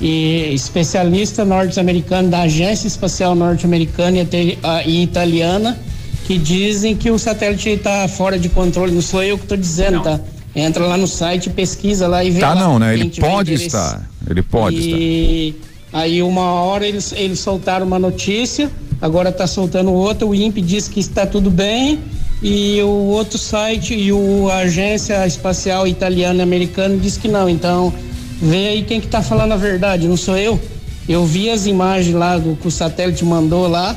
E 0.00 0.50
especialista 0.54 1.44
norte-americano 1.44 2.28
da 2.30 2.42
Agência 2.42 2.86
Espacial 2.86 3.34
Norte-Americana 3.34 4.18
e 4.18 4.58
e 4.86 5.02
Italiana 5.02 5.78
que 6.24 6.38
dizem 6.38 6.96
que 6.96 7.10
o 7.10 7.18
satélite 7.18 7.68
está 7.68 8.08
fora 8.08 8.38
de 8.38 8.48
controle. 8.48 8.92
Não 8.92 9.02
sou 9.02 9.22
eu 9.22 9.36
que 9.36 9.44
estou 9.44 9.58
dizendo, 9.58 10.00
tá? 10.02 10.18
Entra 10.56 10.86
lá 10.86 10.96
no 10.96 11.06
site, 11.06 11.50
pesquisa 11.50 12.08
lá 12.08 12.24
e 12.24 12.30
vê. 12.30 12.40
Tá 12.40 12.54
lá. 12.54 12.60
não, 12.60 12.78
né? 12.78 12.94
Ele 12.94 13.10
pode 13.10 13.52
estar. 13.54 14.08
Ele 14.28 14.42
pode 14.42 14.76
estar. 14.78 14.96
e 14.96 15.54
aí 15.92 16.22
uma 16.22 16.52
hora 16.62 16.86
eles, 16.86 17.12
eles 17.12 17.40
soltaram 17.40 17.86
uma 17.86 17.98
notícia, 17.98 18.70
agora 19.00 19.30
tá 19.30 19.46
soltando 19.46 19.92
outra, 19.92 20.26
o 20.26 20.34
INPE 20.34 20.60
diz 20.60 20.88
que 20.88 20.98
está 20.98 21.26
tudo 21.26 21.50
bem 21.50 22.00
e 22.42 22.80
o 22.82 22.88
outro 22.88 23.38
site 23.38 23.94
e 23.94 24.12
o 24.12 24.48
a 24.50 24.58
agência 24.58 25.26
espacial 25.26 25.86
italiana 25.86 26.40
e 26.40 26.42
americana 26.42 26.96
diz 26.96 27.16
que 27.16 27.28
não. 27.28 27.48
Então, 27.48 27.92
vê 28.40 28.68
aí 28.68 28.82
quem 28.82 29.00
que 29.00 29.08
tá 29.08 29.22
falando 29.22 29.52
a 29.52 29.56
verdade, 29.56 30.08
não 30.08 30.16
sou 30.16 30.36
eu. 30.36 30.60
Eu 31.08 31.26
vi 31.26 31.50
as 31.50 31.66
imagens 31.66 32.14
lá 32.14 32.38
do 32.38 32.56
que 32.56 32.66
o 32.66 32.70
satélite 32.70 33.24
mandou 33.24 33.68
lá. 33.68 33.96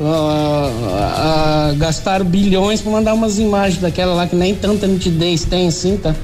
Ah, 0.00 1.70
ah, 1.70 1.74
gastaram 1.76 2.24
bilhões 2.24 2.80
para 2.80 2.92
mandar 2.92 3.14
umas 3.14 3.38
imagens 3.38 3.80
daquela 3.80 4.14
lá 4.14 4.26
que 4.26 4.36
nem 4.36 4.54
tanta 4.54 4.86
nitidez 4.86 5.44
tem 5.44 5.68
assim, 5.68 5.96
tá? 5.96 6.14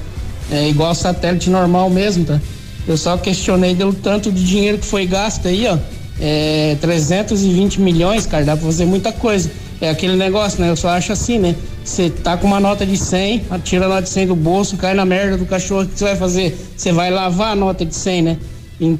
É 0.51 0.69
igual 0.69 0.93
satélite 0.93 1.49
normal 1.49 1.89
mesmo, 1.89 2.25
tá? 2.25 2.39
Eu 2.87 2.97
só 2.97 3.17
questionei 3.17 3.75
pelo 3.75 3.93
tanto 3.93 4.31
de 4.31 4.43
dinheiro 4.43 4.77
que 4.77 4.85
foi 4.85 5.05
gasto 5.05 5.47
aí, 5.47 5.67
ó. 5.67 5.77
É 6.19 6.77
320 6.81 7.81
milhões, 7.81 8.27
cara, 8.27 8.45
dá 8.45 8.55
pra 8.55 8.65
fazer 8.65 8.85
muita 8.85 9.11
coisa. 9.11 9.49
É 9.81 9.89
aquele 9.89 10.15
negócio, 10.15 10.61
né? 10.61 10.69
Eu 10.69 10.75
só 10.75 10.89
acho 10.89 11.11
assim, 11.11 11.39
né? 11.39 11.55
Você 11.83 12.09
tá 12.09 12.37
com 12.37 12.47
uma 12.47 12.59
nota 12.59 12.85
de 12.85 12.95
100, 12.95 13.43
tira 13.63 13.85
a 13.85 13.89
nota 13.89 14.03
de 14.03 14.09
100 14.09 14.27
do 14.27 14.35
bolso, 14.35 14.77
cai 14.77 14.93
na 14.93 15.05
merda 15.05 15.35
do 15.37 15.45
cachorro, 15.45 15.81
o 15.81 15.87
que 15.87 15.97
você 15.97 16.05
vai 16.05 16.15
fazer? 16.15 16.57
Você 16.77 16.91
vai 16.91 17.09
lavar 17.09 17.53
a 17.53 17.55
nota 17.55 17.83
de 17.83 17.95
100, 17.95 18.21
né? 18.21 18.37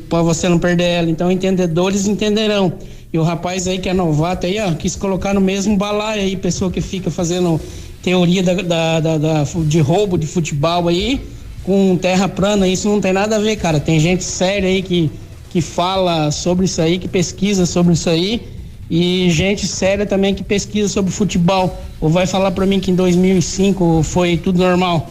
Pra 0.10 0.22
você 0.22 0.50
não 0.50 0.60
perder 0.60 0.84
ela. 0.84 1.10
Então, 1.10 1.32
entendedores 1.32 2.08
entenderão. 2.08 2.74
E 3.14 3.18
o 3.20 3.22
rapaz 3.22 3.68
aí 3.68 3.78
que 3.78 3.88
é 3.88 3.93
novato 3.93 4.47
aí, 4.47 4.59
ó, 4.59 4.74
quis 4.74 4.95
colocar 4.95 5.36
no 5.36 5.39
mesmo 5.39 5.78
balaio 5.78 6.20
aí, 6.24 6.36
pessoa 6.36 6.72
que 6.72 6.82
fica 6.82 7.11
fazendo 7.11 7.61
teoria 8.01 8.41
da, 8.41 8.53
da- 8.55 8.99
da- 8.99 9.18
da- 9.20 9.43
de 9.66 9.80
roubo 9.80 10.18
de 10.18 10.26
futebol 10.26 10.88
aí, 10.88 11.22
com 11.64 11.95
terra 11.95 12.28
plana, 12.28 12.68
isso 12.68 12.89
não 12.89 12.99
tem 12.99 13.14
nada 13.14 13.36
a 13.36 13.39
ver, 13.39 13.55
cara. 13.57 13.80
Tem 13.80 13.99
gente 13.99 14.24
séria 14.24 14.68
aí 14.68 14.82
que, 14.82 15.11
que 15.51 15.61
fala 15.61 16.32
sobre 16.32 16.66
isso 16.66 16.82
aí, 16.82 16.97
que 16.97 17.07
pesquisa 17.07 17.68
sobre 17.68 17.93
isso 17.93 18.09
aí, 18.09 18.41
e 18.89 19.30
gente 19.30 19.68
séria 19.68 20.07
também 20.07 20.34
que 20.34 20.43
pesquisa 20.43 20.89
sobre 20.89 21.11
futebol. 21.11 21.78
Ou 22.01 22.09
vai 22.09 22.26
falar 22.26 22.49
pra 22.51 22.66
mim 22.66 22.80
que 22.80 22.89
em 22.89 22.95
2005 22.95 24.01
foi 24.03 24.38
tudo 24.38 24.57
normal. 24.57 25.09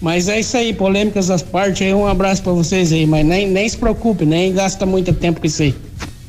Mas 0.00 0.26
é 0.26 0.40
isso 0.40 0.56
aí, 0.56 0.72
polêmicas 0.72 1.30
às 1.30 1.42
partes 1.42 1.86
aí, 1.86 1.92
um 1.94 2.06
abraço 2.06 2.42
pra 2.42 2.52
vocês 2.52 2.92
aí, 2.92 3.06
mas 3.06 3.24
nem, 3.24 3.46
nem 3.46 3.68
se 3.68 3.76
preocupe, 3.76 4.24
nem 4.24 4.52
gasta 4.54 4.84
muito 4.86 5.12
tempo 5.12 5.38
com 5.38 5.46
isso 5.46 5.62
aí. 5.62 5.74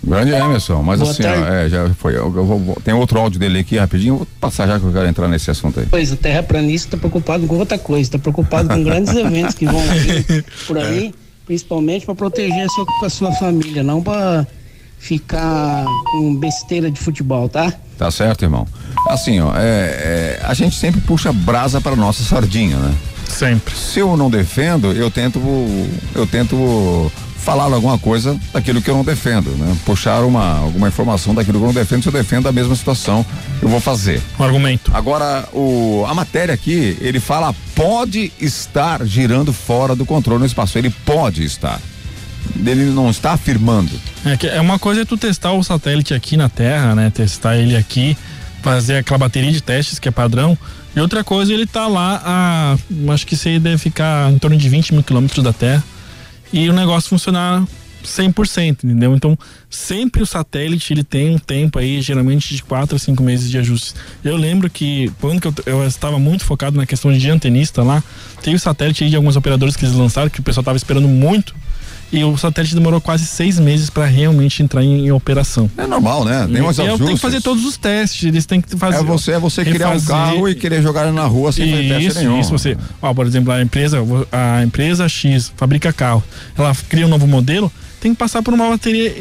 Grande 0.03 0.31
Emerson, 0.31 0.81
mas 0.83 0.99
Boa 0.99 1.11
assim, 1.11 1.23
ó, 1.25 1.45
é, 1.47 1.69
já 1.69 1.89
foi. 1.93 2.13
Eu, 2.15 2.33
eu 2.35 2.45
vou- 2.45 2.77
tem 2.83 2.93
outro 2.93 3.19
áudio 3.19 3.39
dele 3.39 3.59
aqui 3.59 3.77
rapidinho, 3.77 4.15
eu 4.15 4.17
vou 4.19 4.27
passar 4.41 4.67
já 4.67 4.77
que 4.79 4.85
eu 4.85 4.91
quero 4.91 5.07
entrar 5.07 5.27
nesse 5.29 5.49
assunto 5.49 5.79
aí. 5.79 5.85
Pois, 5.89 6.11
o 6.11 6.15
terraplanista 6.17 6.87
está 6.87 6.97
preocupado 6.97 7.47
com 7.47 7.55
outra 7.57 7.77
coisa, 7.77 8.01
está 8.01 8.19
preocupado 8.19 8.67
com 8.67 8.83
grandes 8.83 9.15
eventos 9.15 9.55
que 9.55 9.65
vão 9.65 9.79
vir 9.79 10.45
por 10.67 10.77
aí, 10.77 11.13
principalmente 11.45 12.05
para 12.05 12.15
proteger 12.15 12.65
a 12.65 12.69
sua, 12.69 12.85
a 13.05 13.09
sua 13.09 13.31
família, 13.33 13.81
não 13.81 14.01
para 14.03 14.45
ficar 14.99 15.85
com 16.11 16.35
besteira 16.35 16.89
de 16.91 16.99
futebol, 16.99 17.47
tá? 17.49 17.71
Tá 17.97 18.09
certo, 18.11 18.43
irmão? 18.43 18.67
Assim, 19.09 19.39
ó, 19.39 19.53
é, 19.55 19.59
é, 19.59 20.41
a 20.43 20.53
gente 20.53 20.75
sempre 20.75 20.99
puxa 21.01 21.31
brasa 21.31 21.79
para 21.79 21.95
nossa 21.95 22.23
sardinha, 22.23 22.77
né? 22.77 22.93
Sempre. 23.29 23.73
Se 23.75 23.99
eu 23.99 24.15
não 24.15 24.29
defendo, 24.29 24.91
eu 24.91 25.09
tento, 25.09 25.39
eu 26.13 26.25
tento 26.27 27.11
falar 27.43 27.65
alguma 27.65 27.99
coisa 27.99 28.39
daquilo 28.53 28.81
que 28.81 28.89
eu 28.89 28.95
não 28.95 29.03
defendo, 29.03 29.51
né? 29.51 29.75
Puxar 29.85 30.23
uma, 30.23 30.59
alguma 30.59 30.87
informação 30.87 31.35
daquilo 31.35 31.59
que 31.59 31.63
eu 31.63 31.67
não 31.67 31.73
defendo, 31.73 32.01
se 32.01 32.07
eu 32.07 32.13
defendo 32.13 32.47
a 32.47 32.51
mesma 32.51 32.75
situação, 32.75 33.25
eu 33.61 33.67
vou 33.67 33.81
fazer. 33.81 34.21
Um 34.39 34.43
argumento. 34.43 34.91
Agora, 34.93 35.47
o, 35.51 36.05
a 36.07 36.13
matéria 36.13 36.53
aqui, 36.53 36.97
ele 37.01 37.19
fala 37.19 37.53
pode 37.75 38.31
estar 38.39 39.05
girando 39.05 39.51
fora 39.51 39.95
do 39.95 40.05
controle 40.05 40.39
no 40.39 40.45
espaço. 40.45 40.77
Ele 40.77 40.89
pode 40.89 41.43
estar. 41.43 41.79
Ele 42.55 42.85
não 42.85 43.09
está 43.09 43.33
afirmando. 43.33 43.91
É, 44.25 44.37
que 44.37 44.47
é 44.47 44.61
uma 44.61 44.79
coisa 44.79 45.01
é 45.01 45.05
tu 45.05 45.17
testar 45.17 45.51
o 45.51 45.63
satélite 45.63 46.13
aqui 46.13 46.37
na 46.37 46.49
Terra, 46.49 46.95
né? 46.95 47.09
Testar 47.09 47.57
ele 47.57 47.75
aqui, 47.75 48.17
fazer 48.61 48.97
aquela 48.97 49.17
bateria 49.17 49.51
de 49.51 49.61
testes 49.61 49.99
que 49.99 50.07
é 50.07 50.11
padrão. 50.11 50.57
E 50.95 50.99
outra 50.99 51.23
coisa, 51.23 51.53
ele 51.53 51.65
tá 51.65 51.87
lá 51.87 52.21
a. 52.23 52.77
Acho 53.11 53.25
que 53.25 53.33
isso 53.33 53.47
aí 53.47 53.59
deve 53.59 53.77
ficar 53.77 54.31
em 54.31 54.37
torno 54.37 54.55
de 54.55 54.69
20 54.69 54.93
mil 54.93 55.03
quilômetros 55.03 55.43
da 55.43 55.51
Terra. 55.51 55.83
E 56.53 56.69
o 56.69 56.73
negócio 56.73 57.09
funcionar 57.09 57.65
100%, 58.03 58.83
entendeu? 58.83 59.15
Então, 59.15 59.37
sempre 59.69 60.21
o 60.21 60.25
satélite 60.25 60.93
ele 60.93 61.03
tem 61.03 61.35
um 61.35 61.39
tempo 61.39 61.79
aí, 61.79 62.01
geralmente 62.01 62.55
de 62.55 62.61
4 62.61 62.95
a 62.95 62.99
5 62.99 63.23
meses 63.23 63.49
de 63.49 63.57
ajustes. 63.57 63.95
Eu 64.23 64.35
lembro 64.35 64.69
que 64.69 65.11
quando 65.19 65.41
que 65.41 65.47
eu, 65.47 65.53
eu 65.65 65.87
estava 65.87 66.19
muito 66.19 66.45
focado 66.45 66.77
na 66.77 66.85
questão 66.85 67.11
de 67.11 67.29
antenista 67.29 67.81
lá, 67.81 68.03
tem 68.41 68.53
o 68.53 68.59
satélite 68.59 69.03
aí 69.03 69.09
de 69.09 69.15
alguns 69.15 69.35
operadores 69.35 69.75
que 69.75 69.85
eles 69.85 69.95
lançaram, 69.95 70.29
que 70.29 70.39
o 70.39 70.43
pessoal 70.43 70.61
estava 70.61 70.77
esperando 70.77 71.07
muito. 71.07 71.55
E 72.13 72.23
o 72.23 72.37
satélite 72.37 72.75
demorou 72.75 73.01
quase 73.01 73.25
seis 73.25 73.59
meses 73.59 73.89
para 73.89 74.05
realmente 74.05 74.61
entrar 74.61 74.83
em, 74.83 75.07
em 75.07 75.11
operação. 75.11 75.69
É 75.75 75.87
normal, 75.87 76.23
né? 76.23 76.47
Tem 76.51 76.61
uns 76.61 76.77
E 76.77 76.81
eu 76.81 76.85
ajustes. 76.85 77.05
tenho 77.05 77.15
que 77.17 77.21
fazer 77.21 77.41
todos 77.41 77.65
os 77.65 77.75
testes, 77.75 78.23
eles 78.23 78.45
têm 78.45 78.61
que 78.61 78.77
fazer. 78.77 78.97
É 78.99 79.03
você, 79.03 79.31
é 79.31 79.39
você 79.39 79.65
criar 79.65 79.89
um 79.89 79.99
carro 80.01 80.47
e 80.47 80.53
querer 80.53 80.81
jogar 80.83 81.11
na 81.11 81.25
rua 81.25 81.51
sem 81.51 81.69
fazer 81.71 81.87
teste 81.89 82.07
isso, 82.07 82.19
nenhum. 82.19 82.39
isso, 82.39 82.51
você. 82.51 82.77
Ó, 83.01 83.13
por 83.13 83.25
exemplo, 83.25 83.51
a 83.51 83.61
empresa, 83.61 83.97
a 84.31 84.63
empresa 84.63 85.09
X 85.09 85.51
fabrica 85.57 85.91
carro, 85.91 86.23
ela 86.55 86.71
cria 86.87 87.05
um 87.05 87.09
novo 87.09 87.25
modelo, 87.25 87.71
tem 87.99 88.13
que 88.13 88.17
passar 88.19 88.43
por 88.43 88.53
uma 88.53 88.69
bateria 88.69 89.11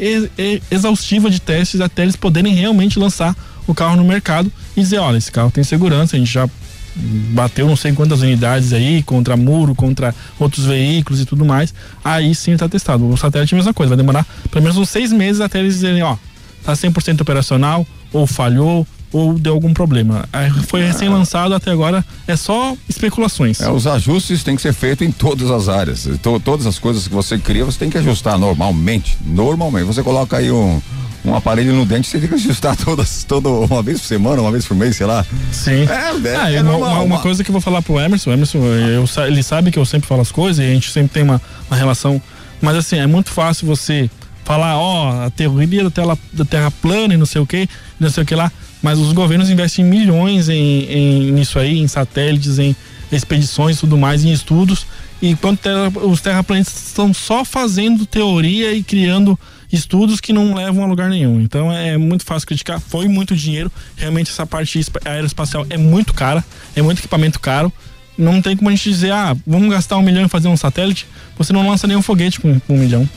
exaustiva 0.69 1.29
de 1.29 1.39
testes 1.41 1.81
até 1.81 2.03
eles 2.03 2.15
poderem 2.15 2.53
realmente 2.53 2.99
lançar 2.99 3.35
o 3.65 3.73
carro 3.73 3.95
no 3.95 4.03
mercado 4.03 4.51
e 4.75 4.81
dizer, 4.81 4.99
olha, 4.99 5.17
esse 5.17 5.31
carro 5.31 5.49
tem 5.49 5.63
segurança, 5.63 6.15
a 6.15 6.19
gente 6.19 6.31
já 6.31 6.47
bateu 6.95 7.67
não 7.67 7.75
sei 7.75 7.91
quantas 7.93 8.21
unidades 8.21 8.73
aí, 8.73 9.01
contra 9.03 9.35
muro, 9.35 9.73
contra 9.75 10.13
outros 10.39 10.65
veículos 10.65 11.19
e 11.21 11.25
tudo 11.25 11.43
mais, 11.45 11.73
aí 12.03 12.33
sim 12.35 12.55
tá 12.55 12.67
testado. 12.69 13.07
O 13.07 13.17
satélite 13.17 13.53
é 13.53 13.55
a 13.55 13.59
mesma 13.59 13.73
coisa, 13.73 13.89
vai 13.89 13.97
demorar 13.97 14.25
pelo 14.51 14.63
menos 14.63 14.77
uns 14.77 14.89
seis 14.89 15.11
meses 15.11 15.41
até 15.41 15.59
eles 15.59 15.75
dizerem, 15.75 16.03
ó, 16.03 16.15
tá 16.63 16.73
100% 16.73 17.21
operacional, 17.21 17.85
ou 18.11 18.27
falhou, 18.27 18.85
ou 19.11 19.37
deu 19.37 19.53
algum 19.53 19.73
problema. 19.73 20.25
Foi 20.67 20.83
recém-lançado 20.83 21.53
até 21.53 21.71
agora, 21.71 22.03
é 22.27 22.35
só 22.35 22.75
especulações. 22.89 23.59
É, 23.61 23.69
os 23.69 23.85
ajustes 23.85 24.43
têm 24.43 24.55
que 24.55 24.61
ser 24.61 24.73
feitos 24.73 25.07
em 25.07 25.11
todas 25.11 25.51
as 25.51 25.67
áreas. 25.69 26.07
To- 26.21 26.39
todas 26.39 26.65
as 26.65 26.79
coisas 26.79 27.07
que 27.07 27.13
você 27.13 27.37
cria, 27.37 27.63
você 27.65 27.77
tem 27.79 27.89
que 27.91 27.97
ajustar 27.97 28.37
normalmente. 28.39 29.17
Normalmente. 29.23 29.85
Você 29.85 30.01
coloca 30.01 30.37
aí 30.37 30.49
um, 30.51 30.81
um 31.25 31.33
aparelho 31.35 31.73
no 31.73 31.85
dente, 31.85 32.07
você 32.09 32.19
tem 32.19 32.27
que 32.27 32.35
ajustar 32.35 32.75
todas, 32.75 33.23
toda 33.23 33.47
uma 33.49 33.81
vez 33.81 33.99
por 34.01 34.07
semana, 34.07 34.41
uma 34.41 34.51
vez 34.51 34.65
por 34.65 34.75
mês, 34.75 34.95
sei 34.97 35.05
lá. 35.05 35.25
Sim. 35.51 35.85
É, 35.87 36.27
é, 36.29 36.35
Ah, 36.35 36.51
é 36.51 36.61
uma, 36.61 36.75
uma- 36.75 36.99
uma 37.01 37.19
coisa 37.19 37.43
que 37.43 37.49
eu 37.49 37.53
vou 37.53 37.61
falar 37.61 37.81
pro 37.81 37.99
Emerson, 37.99 38.29
o 38.29 38.33
Emerson, 38.33 38.57
eu 38.59 39.05
ele 39.25 39.41
sabe 39.43 39.71
que 39.71 39.79
eu 39.79 39.85
sempre 39.85 40.07
falo 40.07 40.21
as 40.21 40.31
coisas 40.31 40.63
e 40.63 40.67
a 40.69 40.73
gente 40.73 40.91
sempre 40.91 41.13
tem 41.13 41.23
uma, 41.23 41.41
uma 41.69 41.77
relação. 41.77 42.21
Mas 42.61 42.75
assim, 42.75 42.97
é 42.97 43.07
muito 43.07 43.29
fácil 43.29 43.65
você 43.67 44.09
falar, 44.45 44.77
ó, 44.77 45.25
a 45.25 45.29
teoria 45.29 45.83
da, 45.85 45.89
tela, 45.89 46.17
da 46.33 46.43
Terra 46.43 46.69
plana 46.71 47.13
e 47.13 47.17
não 47.17 47.25
sei 47.25 47.41
o 47.41 47.45
que, 47.47 47.67
não 47.99 48.09
sei 48.09 48.23
o 48.23 48.25
que 48.25 48.35
lá. 48.35 48.51
Mas 48.81 48.99
os 48.99 49.13
governos 49.13 49.49
investem 49.49 49.85
milhões 49.85 50.49
em, 50.49 50.83
em 50.91 51.31
nisso 51.31 51.57
aí, 51.57 51.79
em 51.79 51.87
satélites, 51.87 52.59
em 52.59 52.75
expedições 53.09 53.77
e 53.77 53.79
tudo 53.79 53.97
mais, 53.97 54.25
em 54.25 54.31
estudos. 54.33 54.85
Enquanto 55.21 55.61
terra- 55.61 55.89
os 56.03 56.19
terraplanistas 56.19 56.87
estão 56.87 57.13
só 57.13 57.45
fazendo 57.45 58.05
teoria 58.05 58.73
e 58.73 58.83
criando 58.83 59.39
estudos 59.75 60.21
que 60.21 60.31
não 60.31 60.53
levam 60.53 60.83
a 60.83 60.87
lugar 60.87 61.09
nenhum. 61.09 61.41
Então 61.41 61.71
é 61.71 61.97
muito 61.97 62.23
fácil 62.23 62.47
criticar. 62.47 62.79
Foi 62.79 63.07
muito 63.07 63.35
dinheiro. 63.35 63.71
Realmente 63.97 64.29
essa 64.31 64.45
parte 64.45 64.79
espa- 64.79 64.99
aeroespacial 65.03 65.65
é 65.69 65.77
muito 65.77 66.13
cara, 66.13 66.43
é 66.75 66.81
muito 66.81 66.99
equipamento 66.99 67.39
caro. 67.39 67.71
Não 68.17 68.41
tem 68.41 68.55
como 68.55 68.69
a 68.69 68.75
gente 68.75 68.87
dizer, 68.89 69.11
ah, 69.11 69.35
vamos 69.45 69.69
gastar 69.71 69.97
um 69.97 70.03
milhão 70.03 70.23
em 70.23 70.27
fazer 70.27 70.47
um 70.47 70.55
satélite. 70.55 71.07
Você 71.37 71.51
não 71.51 71.67
lança 71.67 71.87
nenhum 71.87 72.01
foguete 72.01 72.39
com 72.39 72.61
um 72.69 72.77
milhão. 72.77 73.09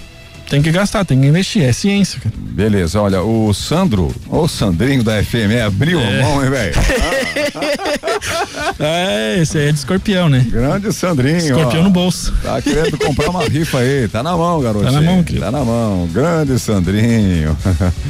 Tem 0.49 0.63
que 0.63 0.71
gastar, 0.71 1.05
tem 1.05 1.21
que 1.21 1.27
investir, 1.27 1.63
é 1.65 1.73
ciência, 1.73 2.21
cara. 2.21 2.35
Beleza, 2.39 3.01
olha, 3.01 3.21
o 3.21 3.53
Sandro, 3.53 4.15
o 4.29 4.47
Sandrinho 4.47 5.03
da 5.03 5.23
FM, 5.23 5.61
abriu 5.67 5.99
É. 6.01 6.21
a 6.21 6.23
mão, 6.25 6.45
hein, 6.45 6.51
velho? 6.51 6.75
É, 8.79 9.39
esse 9.41 9.59
aí 9.59 9.69
é 9.69 9.73
de 9.73 9.79
escorpião, 9.79 10.29
né? 10.29 10.45
Grande 10.51 10.93
Sandrinho. 10.93 11.37
Escorpião 11.39 11.81
ó. 11.81 11.85
no 11.85 11.91
bolso. 11.91 12.33
Tá 12.43 12.61
querendo 12.61 12.97
comprar 12.99 13.31
uma 13.31 13.43
rifa 13.45 13.79
aí, 13.79 14.09
tá 14.09 14.23
na 14.23 14.37
mão, 14.37 14.61
garoto. 14.61 14.85
Tá 14.85 14.93
na 14.93 15.01
mão, 15.03 15.23
querido. 15.23 15.45
Tá 15.45 15.51
na 15.51 15.65
mão. 15.65 16.09
Grande 16.13 16.59
Sandrinho. 16.59 17.57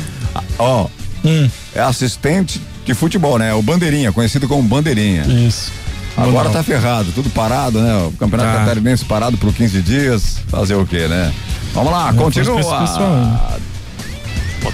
Ó, 0.58 0.88
Hum, 1.24 1.48
é 1.74 1.80
assistente 1.80 2.60
de 2.84 2.94
futebol, 2.94 3.36
né? 3.38 3.52
O 3.54 3.60
Bandeirinha, 3.62 4.12
conhecido 4.12 4.46
como 4.46 4.62
Bandeirinha. 4.62 5.22
isso. 5.26 5.72
Agora 6.16 6.48
Bom, 6.48 6.54
tá 6.54 6.62
ferrado, 6.62 7.10
tudo 7.12 7.28
parado, 7.30 7.80
né? 7.80 7.94
O 8.06 8.12
Campeonato 8.12 8.50
Tá. 8.52 8.58
Catarinense 8.60 9.04
parado 9.04 9.36
por 9.36 9.52
15 9.52 9.82
dias. 9.82 10.38
Fazer 10.48 10.74
o 10.74 10.86
quê, 10.86 11.06
né? 11.08 11.32
Vamos 11.76 11.92
lá, 11.92 12.10
Não, 12.10 12.24
continua. 12.24 12.62
Boa 12.62 12.86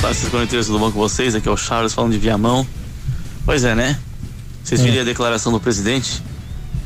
tarde, 0.01 0.17
vocês 0.17 0.29
conectores, 0.31 0.67
tudo 0.67 0.79
bom 0.79 0.93
com 0.93 1.01
vocês? 1.01 1.35
Aqui 1.35 1.49
é 1.49 1.51
o 1.51 1.57
Charles 1.57 1.93
falando 1.93 2.13
de 2.13 2.19
Viamão. 2.19 2.65
Pois 3.45 3.65
é, 3.65 3.75
né? 3.75 3.99
Vocês 4.63 4.81
É. 4.81 4.85
viram 4.85 5.01
a 5.01 5.05
declaração 5.05 5.51
do 5.51 5.59
presidente? 5.59 6.23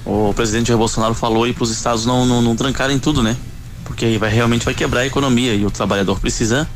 O 0.06 0.32
presidente 0.32 0.68
Jair 0.68 0.78
Bolsonaro 0.78 1.12
falou 1.12 1.44
aí 1.44 1.52
para 1.52 1.64
os 1.64 1.70
estados 1.70 2.06
não, 2.06 2.24
não, 2.24 2.40
não 2.40 2.56
trancarem 2.56 2.98
tudo, 2.98 3.22
né? 3.22 3.36
Porque 3.84 4.06
aí 4.06 4.16
vai, 4.16 4.30
realmente 4.30 4.64
vai 4.64 4.72
quebrar 4.72 5.00
a 5.00 5.06
economia 5.06 5.54
e 5.54 5.66
o 5.66 5.70
trabalhador 5.70 6.18
precisa 6.18 6.66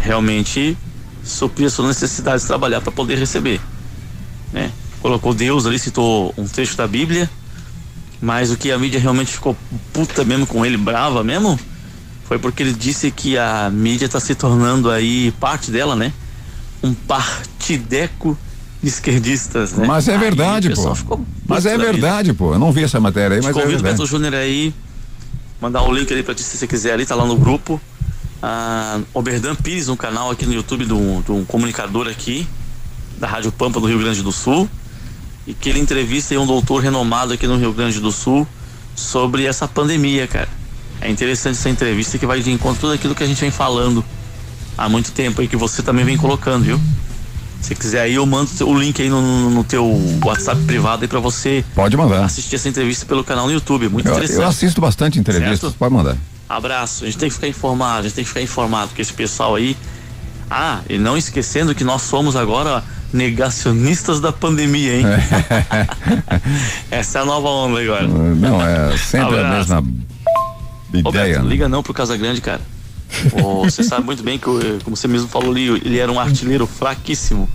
realmente 0.00 0.76
suprir 1.22 1.68
as 1.68 1.74
suas 1.74 1.86
necessidades 1.86 2.42
de 2.42 2.48
trabalhar 2.48 2.80
para 2.80 2.90
poder 2.90 3.16
receber. 3.16 3.60
Né? 4.52 4.72
Colocou 5.00 5.32
Deus 5.32 5.64
ali, 5.64 5.78
citou 5.78 6.34
um 6.36 6.48
trecho 6.48 6.76
da 6.76 6.88
Bíblia, 6.88 7.30
mas 8.20 8.50
o 8.50 8.56
que 8.56 8.72
a 8.72 8.78
mídia 8.80 8.98
realmente 8.98 9.30
ficou 9.30 9.56
puta 9.92 10.24
mesmo 10.24 10.44
com 10.44 10.66
ele, 10.66 10.76
brava 10.76 11.22
mesmo, 11.22 11.56
foi 12.24 12.38
porque 12.38 12.62
ele 12.62 12.72
disse 12.72 13.10
que 13.10 13.36
a 13.36 13.70
mídia 13.70 14.06
está 14.06 14.18
se 14.18 14.34
tornando 14.34 14.90
aí 14.90 15.32
parte 15.40 15.70
dela, 15.70 15.94
né? 15.94 16.12
Um 16.82 16.94
partideco 16.94 18.36
de 18.82 18.88
esquerdistas, 18.88 19.72
né? 19.72 19.86
Mas 19.86 20.08
é 20.08 20.12
Aí 20.12 20.18
verdade, 20.18 20.68
pessoal 20.68 20.96
pô. 21.06 21.20
Mas 21.46 21.64
é 21.66 21.70
da 21.70 21.78
vida. 21.78 21.92
verdade, 21.92 22.32
pô. 22.32 22.52
Eu 22.52 22.58
não 22.58 22.72
vi 22.72 22.84
essa 22.84 23.00
matéria 23.00 23.36
aí, 23.36 23.40
Te 23.40 23.46
mas 23.46 23.56
é 23.56 23.60
convido, 23.60 23.82
verdade. 23.82 23.96
Beto 23.96 24.06
Júnior 24.06 24.34
aí, 24.34 24.74
mandar 25.60 25.82
o 25.82 25.92
link 25.92 26.12
ali 26.12 26.22
pra 26.22 26.34
ti 26.34 26.42
se 26.42 26.56
você 26.56 26.66
quiser 26.66 26.92
ali, 26.92 27.06
tá 27.06 27.14
lá 27.14 27.24
no 27.24 27.36
grupo. 27.36 27.80
Ah, 28.42 29.00
Oberdan 29.14 29.54
Pires, 29.54 29.88
um 29.88 29.96
canal 29.96 30.30
aqui 30.30 30.44
no 30.44 30.52
YouTube 30.52 30.84
um, 30.92 31.22
de 31.22 31.32
um 31.32 31.44
comunicador 31.44 32.06
aqui, 32.08 32.46
da 33.18 33.26
Rádio 33.26 33.50
Pampa 33.50 33.80
do 33.80 33.86
Rio 33.86 33.98
Grande 33.98 34.22
do 34.22 34.30
Sul, 34.32 34.68
e 35.46 35.54
que 35.54 35.70
ele 35.70 35.80
entrevista 35.80 36.34
aí 36.34 36.38
um 36.38 36.46
doutor 36.46 36.82
renomado 36.82 37.32
aqui 37.32 37.46
no 37.46 37.56
Rio 37.56 37.72
Grande 37.72 38.00
do 38.00 38.12
Sul 38.12 38.46
sobre 38.94 39.46
essa 39.46 39.66
pandemia, 39.66 40.26
cara. 40.26 40.48
É 41.00 41.10
interessante 41.10 41.56
essa 41.58 41.68
entrevista 41.68 42.16
que 42.18 42.26
vai 42.26 42.40
de 42.40 42.50
encontro 42.50 42.78
a 42.78 42.80
tudo 42.80 42.92
aquilo 42.94 43.14
que 43.14 43.22
a 43.22 43.26
gente 43.26 43.40
vem 43.40 43.50
falando 43.50 44.04
há 44.76 44.88
muito 44.88 45.12
tempo 45.12 45.40
aí, 45.40 45.48
que 45.48 45.56
você 45.56 45.82
também 45.82 46.04
vem 46.04 46.16
colocando, 46.16 46.64
viu? 46.64 46.80
Se 47.60 47.74
quiser 47.74 48.02
aí, 48.02 48.14
eu 48.14 48.26
mando 48.26 48.50
o 48.66 48.78
link 48.78 49.00
aí 49.00 49.08
no, 49.08 49.22
no- 49.22 49.50
no 49.50 49.64
teu 49.64 49.86
WhatsApp 50.24 50.62
privado 50.64 51.02
aí 51.02 51.08
pra 51.08 51.18
você 51.20 51.64
Pode 51.74 51.96
mandar. 51.96 52.24
assistir 52.24 52.56
essa 52.56 52.68
entrevista 52.68 53.06
pelo 53.06 53.24
canal 53.24 53.46
no 53.46 53.52
YouTube. 53.52 53.88
Muito 53.88 54.06
Eu, 54.06 54.12
interessante. 54.14 54.40
eu 54.40 54.46
assisto 54.46 54.80
bastante 54.80 55.18
entrevistas. 55.18 55.60
Certo? 55.60 55.76
Pode 55.78 55.94
mandar. 55.94 56.16
Abraço. 56.48 57.04
A 57.04 57.06
gente 57.06 57.16
tem 57.18 57.28
que 57.30 57.34
ficar 57.34 57.48
informado, 57.48 58.00
a 58.00 58.02
gente 58.02 58.14
tem 58.14 58.24
que 58.24 58.28
ficar 58.28 58.42
informado, 58.42 58.88
porque 58.88 59.00
esse 59.02 59.12
pessoal 59.14 59.54
aí. 59.54 59.76
Ah, 60.50 60.80
e 60.90 60.98
não 60.98 61.16
esquecendo 61.16 61.74
que 61.74 61.84
nós 61.84 62.02
somos 62.02 62.36
agora 62.36 62.84
negacionistas 63.14 64.20
da 64.20 64.30
pandemia, 64.30 64.98
hein? 64.98 65.04
Essa 66.90 67.18
é 67.18 67.22
a 67.22 67.24
nova 67.24 67.48
onda 67.48 67.80
agora. 67.80 68.06
Não, 68.06 68.60
é 68.60 68.96
sempre 68.98 69.38
a 69.38 69.46
Abraço. 69.46 69.74
mesma 69.74 69.78
Ô, 69.80 70.13
ideia. 71.00 71.34
Beto, 71.34 71.44
né? 71.44 71.50
liga 71.50 71.68
não 71.68 71.82
pro 71.82 71.92
Casa 71.94 72.16
Grande, 72.16 72.40
cara. 72.40 72.60
Ô, 73.32 73.64
você 73.64 73.82
sabe 73.84 74.04
muito 74.04 74.22
bem 74.22 74.38
que, 74.38 74.44
como 74.84 74.96
você 74.96 75.06
mesmo 75.08 75.28
falou 75.28 75.50
ali, 75.50 75.68
ele 75.84 75.98
era 75.98 76.10
um 76.10 76.18
artilheiro 76.18 76.66
fraquíssimo. 76.66 77.48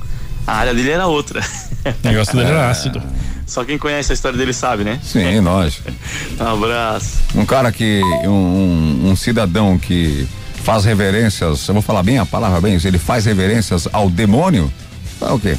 A 0.48 0.54
área 0.54 0.74
dele 0.74 0.90
era 0.90 1.06
outra. 1.08 1.42
O 1.86 2.08
negócio 2.08 2.36
dele 2.36 2.50
era 2.50 2.70
ácido. 2.72 3.02
Só 3.46 3.64
quem 3.64 3.78
conhece 3.78 4.12
a 4.12 4.16
história 4.16 4.38
dele 4.38 4.54
sabe, 4.54 4.84
né? 4.84 5.00
Sim, 5.04 5.40
lógico. 5.42 5.92
Um 6.40 6.46
abraço. 6.48 7.18
Um 7.36 7.46
cara 7.46 7.72
que. 7.72 8.02
Um, 8.26 8.30
um- 8.30 9.10
um 9.12 9.16
cidadão 9.16 9.78
que 9.78 10.28
faz 10.64 10.86
reverências. 10.86 11.68
Eu 11.68 11.74
vou 11.74 11.82
falar 11.84 12.04
bem 12.04 12.18
a 12.20 12.26
palavra 12.26 12.60
bem. 12.62 12.80
Ele 12.84 12.98
faz 13.00 13.26
reverências 13.26 13.88
ao 13.92 14.10
demônio. 14.10 14.72
Fala 15.20 15.34
o 15.36 15.40
quê? 15.40 15.56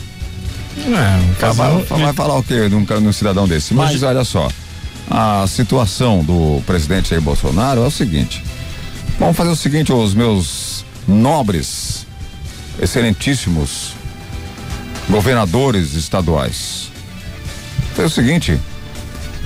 É, 0.79 0.81
um 0.89 0.93
Vai, 0.93 1.35
casal. 1.39 1.83
vai 1.89 2.13
falar 2.13 2.37
o 2.39 2.43
quê 2.43 2.69
de 2.69 2.75
um, 2.75 2.85
de 2.85 2.93
um 2.95 3.13
cidadão 3.13 3.47
desse? 3.47 3.75
Mas 3.75 3.95
Hoje- 3.97 4.05
olha 4.05 4.25
só. 4.25 4.49
A 5.11 5.45
situação 5.49 6.23
do 6.23 6.63
presidente 6.65 7.19
Bolsonaro 7.19 7.83
é 7.83 7.87
o 7.87 7.91
seguinte. 7.91 8.45
Vamos 9.19 9.37
fazer 9.37 9.51
o 9.51 9.57
seguinte, 9.57 9.93
os 9.93 10.15
meus 10.15 10.85
nobres, 11.09 12.07
excelentíssimos 12.81 13.95
governadores 15.09 15.95
estaduais. 15.95 16.93
Foi 17.95 18.05
o 18.05 18.11
seguinte, 18.11 18.59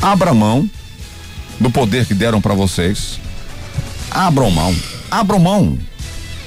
abra 0.02 0.34
mão 0.34 0.68
do 1.58 1.70
poder 1.70 2.04
que 2.04 2.12
deram 2.12 2.42
para 2.42 2.52
vocês. 2.52 3.18
Abram 4.10 4.50
mão, 4.50 4.76
abram 5.10 5.38
mão, 5.38 5.78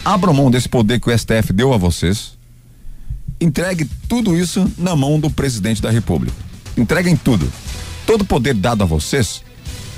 abram 0.05 0.34
mão 0.34 0.51
desse 0.51 0.70
poder 0.70 0.99
que 0.99 1.09
o 1.09 1.18
STF 1.18 1.51
deu 1.51 1.74
a 1.74 1.78
vocês. 1.78 2.38
Entregue 3.41 3.89
tudo 4.07 4.38
isso 4.38 4.72
na 4.78 4.95
mão 4.95 5.20
do 5.20 5.32
presidente 5.32 5.82
da 5.82 5.89
República. 5.89 6.38
Entreguem 6.78 7.15
tudo. 7.18 7.51
Todo 8.08 8.22
o 8.22 8.26
poder 8.26 8.55
dado 8.55 8.82
a 8.82 8.86
vocês, 8.88 9.43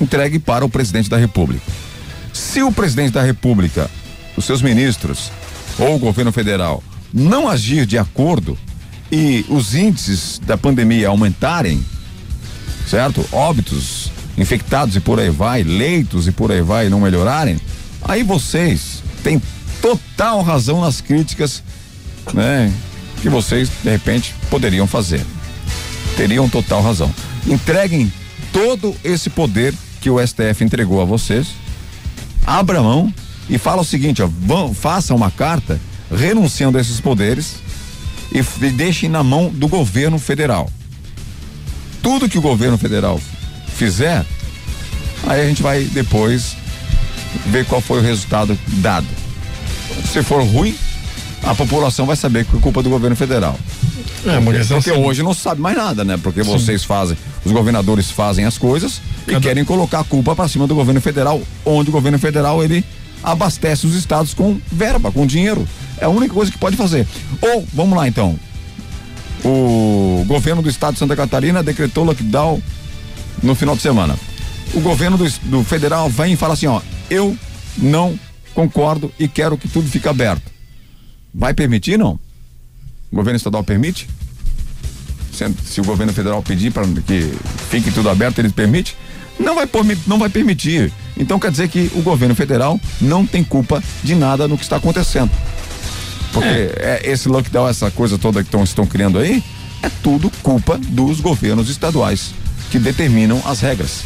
entregue 0.01 0.39
para 0.39 0.65
o 0.65 0.69
presidente 0.69 1.09
da 1.09 1.15
República. 1.15 1.63
Se 2.33 2.63
o 2.63 2.71
presidente 2.71 3.13
da 3.13 3.21
República, 3.21 3.89
os 4.35 4.43
seus 4.45 4.61
ministros 4.61 5.31
ou 5.77 5.95
o 5.95 5.99
governo 5.99 6.31
federal 6.31 6.83
não 7.13 7.47
agir 7.47 7.85
de 7.85 7.97
acordo 7.97 8.57
e 9.11 9.45
os 9.47 9.75
índices 9.75 10.39
da 10.43 10.57
pandemia 10.57 11.09
aumentarem, 11.09 11.83
certo? 12.87 13.23
Óbitos, 13.31 14.11
infectados 14.37 14.95
e 14.95 14.99
por 14.99 15.19
aí 15.19 15.29
vai, 15.29 15.63
leitos 15.63 16.27
e 16.27 16.31
por 16.31 16.51
aí 16.51 16.61
vai 16.61 16.89
não 16.89 16.99
melhorarem, 16.99 17.59
aí 18.01 18.23
vocês 18.23 19.03
têm 19.23 19.41
total 19.81 20.41
razão 20.41 20.81
nas 20.81 20.99
críticas, 20.99 21.63
né? 22.33 22.73
Que 23.21 23.29
vocês, 23.29 23.69
de 23.83 23.89
repente, 23.89 24.33
poderiam 24.49 24.87
fazer. 24.87 25.23
Teriam 26.15 26.49
total 26.49 26.81
razão. 26.81 27.13
Entreguem 27.47 28.11
todo 28.51 28.95
esse 29.03 29.29
poder 29.29 29.73
que 30.01 30.09
o 30.09 30.25
STF 30.25 30.63
entregou 30.63 31.01
a 31.01 31.05
vocês, 31.05 31.47
abra 32.45 32.81
mão 32.81 33.13
e 33.49 33.57
fala 33.57 33.81
o 33.81 33.85
seguinte, 33.85 34.21
ó, 34.21 34.27
vão, 34.27 34.73
façam 34.73 35.15
uma 35.15 35.31
carta 35.31 35.79
renunciando 36.15 36.77
a 36.77 36.81
esses 36.81 36.99
poderes 36.99 37.55
e, 38.31 38.39
e 38.39 38.69
deixem 38.69 39.09
na 39.09 39.23
mão 39.23 39.49
do 39.49 39.67
governo 39.67 40.19
federal. 40.19 40.69
Tudo 42.01 42.29
que 42.29 42.37
o 42.37 42.41
governo 42.41 42.77
federal 42.77 43.19
fizer, 43.75 44.25
aí 45.27 45.41
a 45.41 45.45
gente 45.45 45.61
vai 45.61 45.83
depois 45.83 46.55
ver 47.47 47.65
qual 47.65 47.81
foi 47.81 47.99
o 47.99 48.03
resultado 48.03 48.57
dado. 48.77 49.07
Se 50.11 50.23
for 50.23 50.43
ruim, 50.43 50.75
a 51.43 51.53
população 51.55 52.05
vai 52.05 52.15
saber 52.15 52.45
que 52.45 52.55
é 52.55 52.59
culpa 52.59 52.81
do 52.81 52.89
governo 52.89 53.15
federal. 53.15 53.57
É, 54.25 54.37
uma 54.37 54.51
questão 54.51 54.77
Porque 54.77 54.91
assim, 54.91 55.03
hoje 55.03 55.23
não 55.23 55.33
se 55.33 55.41
sabe 55.41 55.61
mais 55.61 55.77
nada, 55.77 56.03
né? 56.03 56.17
Porque 56.21 56.43
vocês 56.43 56.83
fazem, 56.83 57.17
os 57.45 57.51
governadores 57.51 58.11
fazem 58.11 58.45
as 58.45 58.57
coisas 58.57 59.01
e 59.27 59.31
Cada- 59.31 59.39
querem 59.39 59.63
colocar 59.63 60.01
a 60.01 60.03
culpa 60.03 60.35
para 60.35 60.47
cima 60.47 60.67
do 60.67 60.75
governo 60.75 60.99
federal, 60.99 61.41
onde 61.65 61.89
o 61.89 61.93
governo 61.93 62.19
federal 62.19 62.63
ele 62.63 62.83
abastece 63.23 63.85
os 63.85 63.95
estados 63.95 64.33
com 64.33 64.59
verba, 64.71 65.11
com 65.11 65.25
dinheiro. 65.25 65.67
É 65.97 66.05
a 66.05 66.09
única 66.09 66.33
coisa 66.33 66.51
que 66.51 66.57
pode 66.57 66.75
fazer. 66.75 67.07
Ou, 67.41 67.65
vamos 67.73 67.97
lá 67.97 68.07
então. 68.07 68.37
O 69.43 70.23
governo 70.27 70.61
do 70.61 70.69
estado 70.69 70.93
de 70.93 70.99
Santa 70.99 71.15
Catarina 71.15 71.63
decretou 71.63 72.03
lockdown 72.03 72.61
no 73.41 73.55
final 73.55 73.75
de 73.75 73.81
semana. 73.81 74.17
O 74.73 74.81
governo 74.81 75.17
do, 75.17 75.29
do 75.45 75.63
federal 75.63 76.09
vem 76.09 76.33
e 76.33 76.35
fala 76.35 76.53
assim, 76.53 76.67
ó, 76.67 76.81
eu 77.09 77.35
não 77.77 78.19
concordo 78.53 79.11
e 79.17 79.27
quero 79.27 79.57
que 79.57 79.67
tudo 79.67 79.89
fique 79.89 80.07
aberto. 80.07 80.51
Vai 81.33 81.53
permitir, 81.53 81.97
não? 81.97 82.19
O 83.11 83.15
governo 83.15 83.37
estadual 83.37 83.63
permite? 83.63 84.07
Se, 85.33 85.45
se 85.65 85.81
o 85.81 85.83
governo 85.83 86.13
federal 86.13 86.41
pedir 86.43 86.71
para 86.71 86.85
que 87.05 87.33
fique 87.69 87.91
tudo 87.91 88.09
aberto, 88.09 88.39
ele 88.39 88.49
permite? 88.49 88.95
Não 89.39 89.55
vai, 89.55 89.65
permi- 89.65 89.97
não 90.05 90.19
vai 90.19 90.29
permitir. 90.29 90.91
Então 91.17 91.39
quer 91.39 91.49
dizer 91.51 91.69
que 91.69 91.89
o 91.95 92.01
governo 92.01 92.35
federal 92.35 92.79
não 92.99 93.25
tem 93.25 93.43
culpa 93.43 93.81
de 94.03 94.15
nada 94.15 94.47
no 94.47 94.57
que 94.57 94.63
está 94.63 94.75
acontecendo. 94.75 95.31
Porque 96.33 96.47
é, 96.47 97.01
esse 97.03 97.27
lockdown, 97.27 97.67
essa 97.67 97.89
coisa 97.89 98.17
toda 98.17 98.43
que 98.43 98.49
tão, 98.49 98.63
estão 98.63 98.85
criando 98.85 99.17
aí, 99.17 99.43
é 99.81 99.89
tudo 100.03 100.29
culpa 100.43 100.77
dos 100.77 101.19
governos 101.19 101.69
estaduais 101.69 102.31
que 102.69 102.77
determinam 102.77 103.41
as 103.45 103.61
regras. 103.61 104.01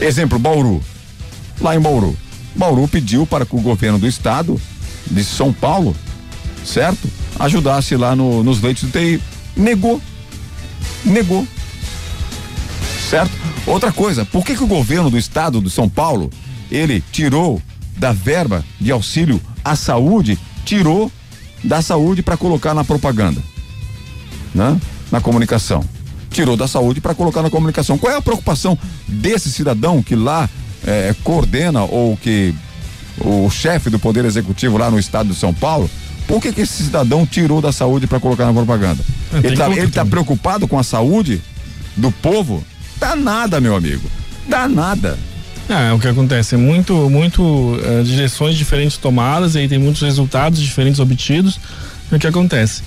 Exemplo, 0.00 0.38
Bauru. 0.38 0.82
Lá 1.60 1.74
em 1.74 1.80
Bauru. 1.80 2.16
Bauru 2.54 2.86
pediu 2.88 3.26
para 3.26 3.44
que 3.44 3.54
o 3.54 3.60
governo 3.60 3.98
do 3.98 4.06
estado 4.06 4.60
de 5.10 5.22
São 5.24 5.52
Paulo, 5.52 5.94
certo? 6.64 7.08
Ajudasse 7.38 7.96
lá 7.96 8.16
no- 8.16 8.42
nos 8.42 8.60
leitos 8.60 8.82
de 8.82 8.88
UTI. 8.88 9.22
Negou. 9.56 10.00
Negou. 11.04 11.46
Certo? 13.10 13.30
Outra 13.66 13.92
coisa, 13.92 14.24
por 14.24 14.44
que, 14.44 14.54
que 14.56 14.62
o 14.64 14.66
governo 14.66 15.10
do 15.10 15.18
estado 15.18 15.60
de 15.60 15.70
São 15.70 15.88
Paulo, 15.88 16.30
ele 16.70 17.02
tirou 17.12 17.60
da 17.96 18.12
verba 18.12 18.64
de 18.80 18.90
auxílio 18.90 19.40
à 19.64 19.74
saúde, 19.76 20.38
tirou 20.64 21.10
da 21.62 21.82
saúde 21.82 22.22
para 22.22 22.36
colocar 22.36 22.72
na 22.74 22.84
propaganda, 22.84 23.42
né? 24.54 24.78
Na 25.10 25.20
comunicação. 25.20 25.84
Tirou 26.30 26.56
da 26.56 26.68
saúde 26.68 27.00
para 27.00 27.14
colocar 27.14 27.42
na 27.42 27.50
comunicação. 27.50 27.98
Qual 27.98 28.12
é 28.12 28.16
a 28.16 28.22
preocupação 28.22 28.78
desse 29.06 29.50
cidadão 29.50 30.02
que 30.02 30.14
lá 30.14 30.48
eh, 30.86 31.14
coordena 31.24 31.82
ou 31.82 32.16
que 32.16 32.54
o 33.20 33.50
chefe 33.50 33.90
do 33.90 33.98
Poder 33.98 34.24
Executivo 34.24 34.76
lá 34.78 34.90
no 34.90 34.98
estado 34.98 35.30
de 35.30 35.34
São 35.34 35.52
Paulo? 35.52 35.90
Por 36.28 36.42
que, 36.42 36.52
que 36.52 36.60
esse 36.60 36.84
cidadão 36.84 37.26
tirou 37.26 37.60
da 37.60 37.72
saúde 37.72 38.06
para 38.06 38.20
colocar 38.20 38.44
na 38.44 38.52
propaganda? 38.52 39.02
É, 39.32 39.38
ele, 39.38 39.56
tá, 39.56 39.70
que 39.70 39.78
ele 39.78 39.90
tá 39.90 40.04
preocupado 40.04 40.68
com 40.68 40.78
a 40.78 40.82
saúde 40.82 41.40
do 41.96 42.12
povo? 42.12 42.62
Dá 42.98 43.16
nada, 43.16 43.60
meu 43.60 43.74
amigo. 43.74 44.08
Dá 44.46 44.68
nada. 44.68 45.18
Ah, 45.70 45.88
é 45.88 45.92
o 45.92 45.98
que 45.98 46.06
acontece 46.06 46.54
é 46.54 46.58
muito, 46.58 47.10
muito 47.10 47.78
eh, 47.82 48.02
direções 48.02 48.56
diferentes 48.56 48.96
tomadas 48.96 49.54
e 49.54 49.58
aí 49.58 49.68
tem 49.68 49.78
muitos 49.78 50.02
resultados 50.02 50.60
diferentes 50.60 51.00
obtidos. 51.00 51.58
E 52.12 52.14
o 52.14 52.18
que 52.18 52.26
acontece? 52.26 52.82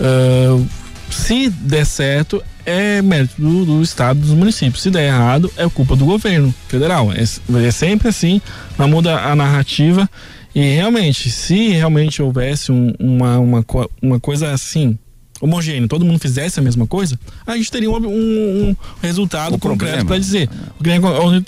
Ah, 0.00 0.62
se 1.10 1.50
der 1.50 1.84
certo, 1.84 2.42
é 2.64 3.02
mérito 3.02 3.40
do, 3.40 3.64
do 3.64 3.82
estado, 3.82 4.20
dos 4.20 4.30
municípios. 4.30 4.82
Se 4.82 4.90
der 4.90 5.08
errado, 5.08 5.52
é 5.56 5.68
culpa 5.68 5.94
do 5.96 6.04
governo 6.04 6.54
federal. 6.68 7.10
É, 7.12 7.22
é 7.66 7.70
sempre 7.70 8.08
assim, 8.08 8.40
não 8.78 8.88
muda 8.88 9.18
a 9.20 9.36
narrativa. 9.36 10.08
E 10.54 10.60
realmente, 10.74 11.30
se 11.30 11.68
realmente 11.70 12.22
houvesse 12.22 12.70
um- 12.70 12.92
uma, 12.98 13.38
uma, 13.38 13.64
uma 14.02 14.20
coisa 14.20 14.52
assim, 14.52 14.98
homogênea, 15.40 15.88
todo 15.88 16.04
mundo 16.04 16.18
fizesse 16.18 16.60
a 16.60 16.62
mesma 16.62 16.86
coisa, 16.86 17.18
a 17.46 17.56
gente 17.56 17.70
teria 17.70 17.90
um, 17.90 17.96
um- 17.96 18.68
um 18.70 18.76
resultado 19.02 19.54
O 19.54 19.58
concreto 19.58 20.04
para 20.06 20.18
dizer. 20.18 20.48
Que 20.82 20.88
nem- 20.88 21.00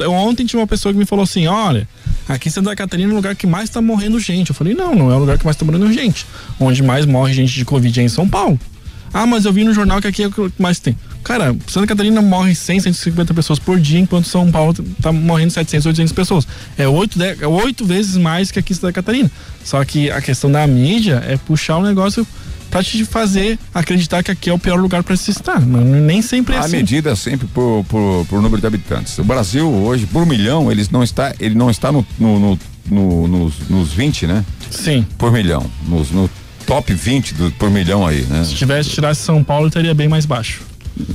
Ontem, 0.09 0.47
tinha 0.47 0.59
uma 0.61 0.67
pessoa 0.67 0.93
que 0.93 0.99
me 0.99 1.05
falou 1.05 1.23
assim: 1.23 1.47
olha, 1.47 1.87
aqui 2.29 2.49
em 2.49 2.53
Santa 2.53 2.75
Catarina 2.75 3.11
é 3.11 3.13
o 3.13 3.17
lugar 3.17 3.37
que 3.37 3.47
mais 3.47 3.69
tá 3.71 3.81
morrendo 3.83 4.19
gente. 4.19 4.49
Eu 4.51 4.55
falei: 4.55 4.75
não, 4.75 4.95
não 4.95 5.13
é 5.13 5.17
o 5.17 5.19
lugar 5.19 5.39
que 5.39 5.45
mais 5.45 5.57
tá 5.57 5.65
morrendo 5.65 5.93
gente. 5.93 6.27
Onde 6.59 6.83
mais 6.83 7.05
morre 7.07 7.35
gente 7.35 7.53
de 7.55 7.65
Covid 7.65 8.01
é 8.01 8.03
em 8.05 8.09
São 8.09 8.29
Paulo. 8.29 8.59
Ah, 9.13 9.27
mas 9.27 9.45
eu 9.45 9.53
vi 9.53 9.63
no 9.65 9.73
jornal 9.73 10.01
que 10.01 10.09
aqui 10.09 10.23
é 10.25 10.27
o 10.27 10.31
que 10.33 10.51
mais 10.61 10.81
tem. 10.81 10.97
Cara, 11.25 11.57
Santa 11.67 11.87
Catarina 11.87 12.21
morre 12.21 12.55
100, 12.55 12.81
150 12.81 13.33
pessoas 13.35 13.59
por 13.59 13.81
dia, 13.81 13.99
enquanto 13.99 14.29
São 14.29 14.51
Paulo 14.53 14.75
tá 15.01 15.11
morrendo 15.11 15.51
700, 15.51 15.87
800 15.87 16.13
pessoas. 16.13 16.47
É 16.77 16.87
oito, 16.87 17.19
é 17.23 17.47
oito 17.47 17.85
vezes 17.87 18.17
mais 18.17 18.51
que 18.51 18.59
aqui 18.59 18.73
em 18.73 18.77
Santa 18.77 18.93
Catarina. 18.93 19.31
Só 19.65 19.83
que 19.85 20.11
a 20.11 20.21
questão 20.21 20.53
da 20.53 20.67
mídia 20.67 21.25
é 21.27 21.37
puxar 21.39 21.79
o 21.79 21.83
negócio 21.83 22.27
pra 22.71 22.83
te 22.83 23.05
fazer 23.05 23.59
acreditar 23.73 24.23
que 24.23 24.31
aqui 24.31 24.51
é 24.51 24.53
o 24.53 24.59
pior 24.59 24.79
lugar 24.79 25.03
pra 25.03 25.17
se 25.17 25.31
estar. 25.31 25.61
Nem 25.61 26.21
sempre 26.21 26.57
é 26.57 26.59
A 26.59 26.61
assim. 26.63 26.77
medida 26.77 27.11
é 27.13 27.17
sempre 27.17 27.47
por, 27.47 27.85
por, 27.89 28.27
por 28.29 28.43
número 28.43 28.61
de 28.61 28.67
habitantes. 28.67 29.17
O 29.19 29.25
Brasil 29.25 29.67
hoje, 29.69 30.07
por 30.07 30.27
milhão, 30.27 30.71
eles 30.71 30.91
não 30.91 31.03
está, 31.03 31.35
ele 31.41 31.55
não 31.55 31.71
está 31.71 31.91
no, 31.91 32.05
no, 32.19 32.39
no- 32.39 32.59
no- 32.91 33.29
nos, 33.29 33.55
nos 33.71 33.93
20, 33.95 34.27
né? 34.27 34.45
Sim. 34.71 35.07
Por 35.17 35.33
milhão. 35.33 35.65
Nos, 35.89 36.11
no 36.11 36.29
top 36.67 36.93
20 36.93 37.33
do, 37.35 37.51
por 37.53 37.71
milhão 37.71 38.07
aí, 38.07 38.23
né? 38.29 38.45
Se 38.45 38.55
tivesse 38.55 38.91
tirasse 38.91 39.23
São 39.23 39.43
Paulo, 39.43 39.71
teria 39.71 39.95
bem 39.95 40.07
mais 40.09 40.27
baixo. 40.27 40.61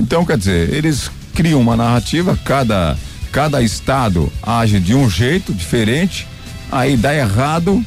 Então, 0.00 0.24
quer 0.24 0.36
dizer, 0.36 0.72
eles 0.74 1.10
criam 1.34 1.60
uma 1.60 1.76
narrativa, 1.76 2.38
cada, 2.44 2.96
cada 3.32 3.62
estado 3.62 4.30
age 4.42 4.78
de 4.78 4.94
um 4.94 5.08
jeito 5.08 5.54
diferente, 5.54 6.26
aí 6.70 6.96
dá 6.96 7.14
errado, 7.14 7.84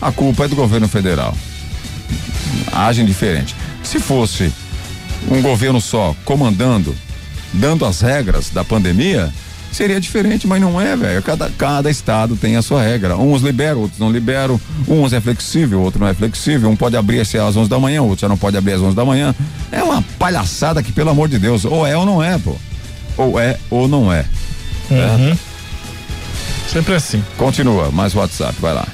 a 0.00 0.12
culpa 0.12 0.44
é 0.44 0.48
do 0.48 0.56
governo 0.56 0.88
federal. 0.88 1.36
Agem 2.72 3.04
diferente. 3.04 3.54
Se 3.82 3.98
fosse 3.98 4.52
um 5.30 5.42
governo 5.42 5.80
só 5.80 6.14
comandando, 6.24 6.94
dando 7.52 7.84
as 7.84 8.00
regras 8.00 8.50
da 8.50 8.64
pandemia, 8.64 9.32
seria 9.72 10.00
diferente, 10.00 10.46
mas 10.46 10.60
não 10.60 10.80
é, 10.80 10.96
velho. 10.96 11.22
Cada, 11.22 11.50
cada 11.50 11.90
estado 11.90 12.36
tem 12.36 12.56
a 12.56 12.62
sua 12.62 12.82
regra. 12.82 13.16
Uns 13.16 13.42
liberam, 13.42 13.82
outros 13.82 13.98
não 13.98 14.10
liberam. 14.10 14.60
Uns 14.86 15.12
é 15.12 15.20
flexível, 15.20 15.80
outro 15.80 16.00
não 16.00 16.08
é 16.08 16.14
flexível. 16.14 16.68
Um 16.70 16.76
pode 16.76 16.96
abrir 16.96 17.20
às 17.20 17.34
11 17.34 17.68
da 17.68 17.78
manhã, 17.78 18.02
outro 18.02 18.20
já 18.20 18.28
não 18.28 18.36
pode 18.36 18.56
abrir 18.56 18.72
às 18.72 18.80
11 18.80 18.96
da 18.96 19.04
manhã. 19.04 19.34
É 19.70 19.82
uma 19.82 20.02
palhaçada 20.18 20.82
que, 20.82 20.92
pelo 20.92 21.10
amor 21.10 21.28
de 21.28 21.38
Deus, 21.38 21.64
ou 21.64 21.86
é 21.86 21.96
ou 21.96 22.04
não 22.04 22.22
é, 22.22 22.38
pô. 22.38 22.54
Ou 23.16 23.38
é 23.38 23.58
ou 23.70 23.88
não 23.88 24.12
é. 24.12 24.24
Uhum. 24.90 25.36
Sempre 26.72 26.94
assim. 26.94 27.22
Continua, 27.36 27.90
mais 27.90 28.14
WhatsApp, 28.14 28.54
vai 28.60 28.74
lá. 28.74 28.86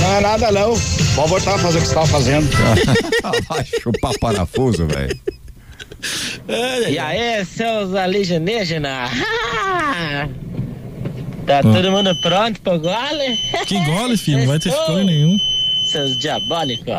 Não 0.00 0.16
é 0.16 0.20
nada 0.20 0.52
não. 0.52 0.78
Pode 1.14 1.28
voltar 1.28 1.54
a 1.54 1.58
fazer 1.58 1.78
o 1.78 1.80
que 1.80 1.86
você 1.86 1.92
estava 1.92 2.06
fazendo. 2.06 2.48
Vai 3.48 3.64
chupar 3.64 4.12
parafuso, 4.18 4.86
velho. 4.86 5.18
E 6.48 6.98
aí, 6.98 7.44
seus 7.44 7.94
alienígenas? 7.94 9.10
tá 11.46 11.62
todo 11.62 11.88
mundo 11.90 12.14
pronto 12.20 12.60
pro 12.60 12.80
gole? 12.80 13.38
Que 13.66 13.78
gole, 13.84 14.16
filho? 14.16 14.38
Não 14.40 14.46
vai 14.46 14.58
ter 14.58 14.70
escolha 14.70 15.04
nenhum. 15.04 15.38
Seus 15.86 16.18
diabólicos. 16.18 16.92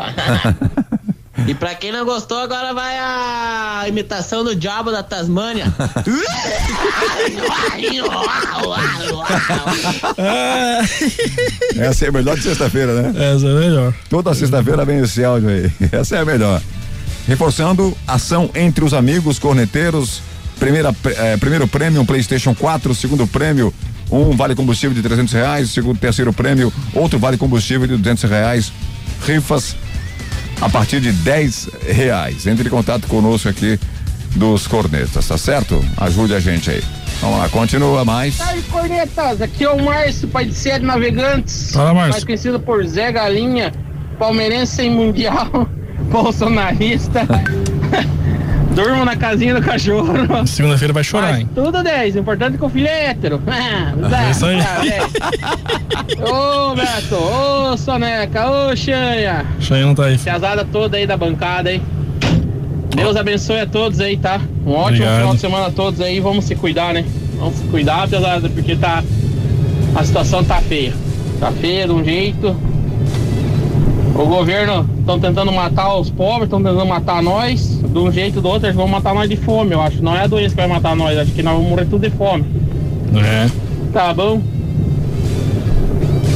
e 1.46 1.54
pra 1.54 1.74
quem 1.74 1.92
não 1.92 2.06
gostou, 2.06 2.38
agora 2.38 2.72
vai 2.72 2.96
a 2.98 3.84
imitação 3.86 4.42
do 4.44 4.56
diabo 4.56 4.90
da 4.90 5.02
Tasmânia. 5.02 5.66
Essa 11.78 12.06
é 12.06 12.08
a 12.08 12.12
melhor 12.12 12.36
de 12.36 12.42
sexta-feira, 12.44 13.02
né? 13.02 13.12
Essa 13.34 13.46
é 13.46 13.50
a 13.50 13.54
melhor. 13.54 13.94
Toda 14.08 14.34
sexta-feira 14.34 14.84
vem 14.84 15.00
esse 15.00 15.22
áudio 15.24 15.48
aí. 15.50 15.70
Essa 15.92 16.16
é 16.16 16.20
a 16.20 16.24
melhor. 16.24 16.62
Reforçando, 17.26 17.96
ação 18.06 18.50
entre 18.54 18.84
os 18.84 18.92
amigos 18.92 19.38
corneteiros. 19.38 20.20
Primeira, 20.58 20.94
eh, 21.04 21.36
primeiro 21.38 21.66
prêmio, 21.66 22.00
um 22.00 22.06
PlayStation 22.06 22.54
4. 22.54 22.94
Segundo 22.94 23.26
prêmio, 23.26 23.72
um 24.10 24.36
vale 24.36 24.54
combustível 24.54 24.94
de 24.94 25.02
300 25.02 25.32
reais. 25.32 25.70
Segundo, 25.70 25.98
terceiro 25.98 26.32
prêmio, 26.32 26.72
outro 26.92 27.18
vale 27.18 27.36
combustível 27.36 27.86
de 27.86 27.96
200 27.96 28.30
reais. 28.30 28.72
Rifas 29.26 29.74
a 30.60 30.68
partir 30.68 31.00
de 31.00 31.12
10 31.12 31.70
reais. 31.88 32.46
Entre 32.46 32.68
em 32.68 32.70
contato 32.70 33.06
conosco 33.06 33.48
aqui 33.48 33.78
dos 34.36 34.66
cornetas, 34.66 35.26
tá 35.26 35.38
certo? 35.38 35.84
Ajude 35.96 36.34
a 36.34 36.40
gente 36.40 36.70
aí. 36.70 36.82
Vamos 37.20 37.38
lá, 37.38 37.48
continua 37.48 38.04
mais. 38.04 38.34
Salve, 38.34 38.62
cornetas! 38.62 39.40
Aqui 39.40 39.64
é 39.64 39.70
o 39.70 39.82
Márcio, 39.82 40.28
pai 40.28 40.44
de 40.44 40.54
sede 40.54 40.84
Navegantes. 40.84 41.72
Fala, 41.72 41.94
Márcio. 41.94 42.12
Mais 42.12 42.24
conhecido 42.24 42.60
por 42.60 42.84
Zé 42.86 43.12
Galinha, 43.12 43.72
palmeirense 44.18 44.76
sem 44.76 44.90
mundial, 44.90 45.68
bolsonarista. 46.10 47.26
Durmo 48.74 49.04
na 49.04 49.14
casinha 49.14 49.54
do 49.54 49.62
cachorro. 49.62 50.14
Segunda-feira 50.46 50.92
vai 50.92 51.04
chorar, 51.04 51.30
Mas 51.30 51.40
hein? 51.40 51.48
Tudo 51.54 51.80
10, 51.82 52.16
o 52.16 52.18
importante 52.18 52.56
é 52.56 52.58
que 52.58 52.64
o 52.64 52.68
filho 52.68 52.88
é 52.88 53.06
hétero. 53.06 53.40
Ah, 53.46 54.30
isso 54.30 54.46
aí. 54.46 54.60
Zé. 54.60 55.00
Ô, 56.28 56.74
Beto, 56.74 57.14
ô, 57.14 57.76
Soneca, 57.76 58.50
ô, 58.50 58.76
Xanha. 58.76 59.46
Xanha 59.60 59.86
não 59.86 59.94
tá 59.94 60.06
aí. 60.06 60.18
Piazada 60.18 60.64
toda 60.64 60.96
aí 60.96 61.06
da 61.06 61.16
bancada, 61.16 61.72
hein? 61.72 61.80
Deus 62.94 63.16
abençoe 63.16 63.60
a 63.60 63.66
todos 63.66 64.00
aí, 64.00 64.16
tá? 64.16 64.40
Um 64.66 64.72
ótimo 64.72 64.86
Obrigado. 64.86 65.16
final 65.18 65.34
de 65.34 65.40
semana 65.40 65.66
a 65.66 65.70
todos 65.70 66.00
aí. 66.00 66.18
Vamos 66.20 66.44
se 66.44 66.54
cuidar, 66.56 66.94
né? 66.94 67.04
Vamos 67.38 67.54
se 67.56 67.64
cuidar, 67.64 68.08
piazada, 68.08 68.48
porque 68.48 68.74
tá. 68.76 69.02
A 69.94 70.04
situação 70.04 70.42
tá 70.42 70.60
feia. 70.60 70.92
Tá 71.38 71.52
feia 71.52 71.86
de 71.86 71.92
um 71.92 72.04
jeito. 72.04 72.56
O 74.14 74.26
governo 74.26 74.88
estão 75.00 75.18
tentando 75.18 75.52
matar 75.52 75.96
os 75.96 76.08
pobres, 76.08 76.44
estão 76.44 76.62
tentando 76.62 76.86
matar 76.86 77.22
nós. 77.22 77.80
De 77.82 77.98
um 77.98 78.12
jeito 78.12 78.36
ou 78.36 78.42
do 78.42 78.48
outro, 78.48 78.66
eles 78.66 78.76
vão 78.76 78.86
matar 78.86 79.12
nós 79.12 79.28
de 79.28 79.36
fome, 79.36 79.72
eu 79.72 79.80
acho. 79.80 80.02
Não 80.02 80.16
é 80.16 80.22
a 80.22 80.26
doença 80.26 80.50
que 80.50 80.60
vai 80.60 80.68
matar 80.68 80.94
nós, 80.94 81.18
acho 81.18 81.32
que 81.32 81.42
nós 81.42 81.54
vamos 81.54 81.68
morrer 81.68 81.84
tudo 81.86 82.08
de 82.08 82.16
fome. 82.16 82.44
É. 83.16 83.48
Tá 83.92 84.14
bom? 84.14 84.40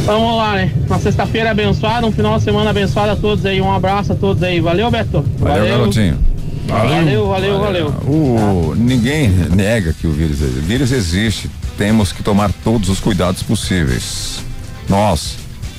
Vamos 0.04 0.36
lá, 0.36 0.54
né? 0.54 0.72
Uma 0.86 0.98
sexta-feira 0.98 1.50
abençoada, 1.50 2.06
um 2.06 2.12
final 2.12 2.38
de 2.38 2.44
semana 2.44 2.70
abençoado 2.70 3.12
a 3.12 3.16
todos 3.16 3.44
aí. 3.44 3.60
Um 3.60 3.72
abraço 3.72 4.12
a 4.12 4.16
todos 4.16 4.42
aí. 4.42 4.58
Valeu, 4.60 4.90
Beto. 4.90 5.24
Valeu, 5.38 5.66
garotinho. 5.66 6.18
Valeu, 6.66 7.28
valeu, 7.28 7.60
valeu. 7.60 7.86
O, 8.06 8.74
ninguém 8.76 9.28
nega 9.54 9.92
que 9.92 10.06
o 10.06 10.12
vírus 10.12 10.40
existe. 10.40 10.58
O 10.58 10.62
vírus 10.62 10.92
existe. 10.92 11.50
Temos 11.76 12.12
que 12.12 12.22
tomar 12.22 12.50
todos 12.64 12.88
os 12.88 13.00
cuidados 13.00 13.42
possíveis. 13.42 14.42
Nós, 14.88 15.36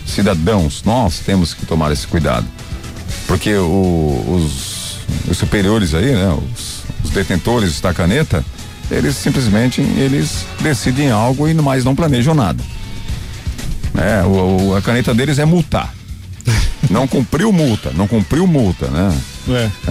cidadãos, 0.10 0.84
nós 0.86 1.20
temos 1.20 1.54
que 1.54 1.66
tomar 1.66 1.92
esse 1.92 2.06
cuidado. 2.08 2.46
Porque 3.28 3.54
o- 3.56 4.24
os, 4.36 4.98
os 5.30 5.38
superiores 5.38 5.94
aí, 5.94 6.12
né? 6.14 6.30
Os, 6.54 6.84
os 7.04 7.10
detentores 7.12 7.80
da 7.82 7.94
caneta, 7.94 8.44
eles 8.92 9.16
simplesmente 9.16 9.82
eles 9.82 10.46
decidem 10.62 11.12
algo 11.12 11.48
e 11.48 11.54
mais 11.54 11.84
não 11.84 11.96
planejam 11.96 12.34
nada. 12.34 12.64
É, 13.98 14.24
o, 14.26 14.70
o- 14.70 14.76
a 14.76 14.82
caneta 14.82 15.14
deles 15.14 15.40
é 15.40 15.46
multar. 15.46 15.94
Não 16.90 17.08
cumpriu 17.08 17.52
multa, 17.52 17.92
não 17.94 18.08
cumpriu 18.08 18.48
multa, 18.48 18.88
né? 18.88 19.16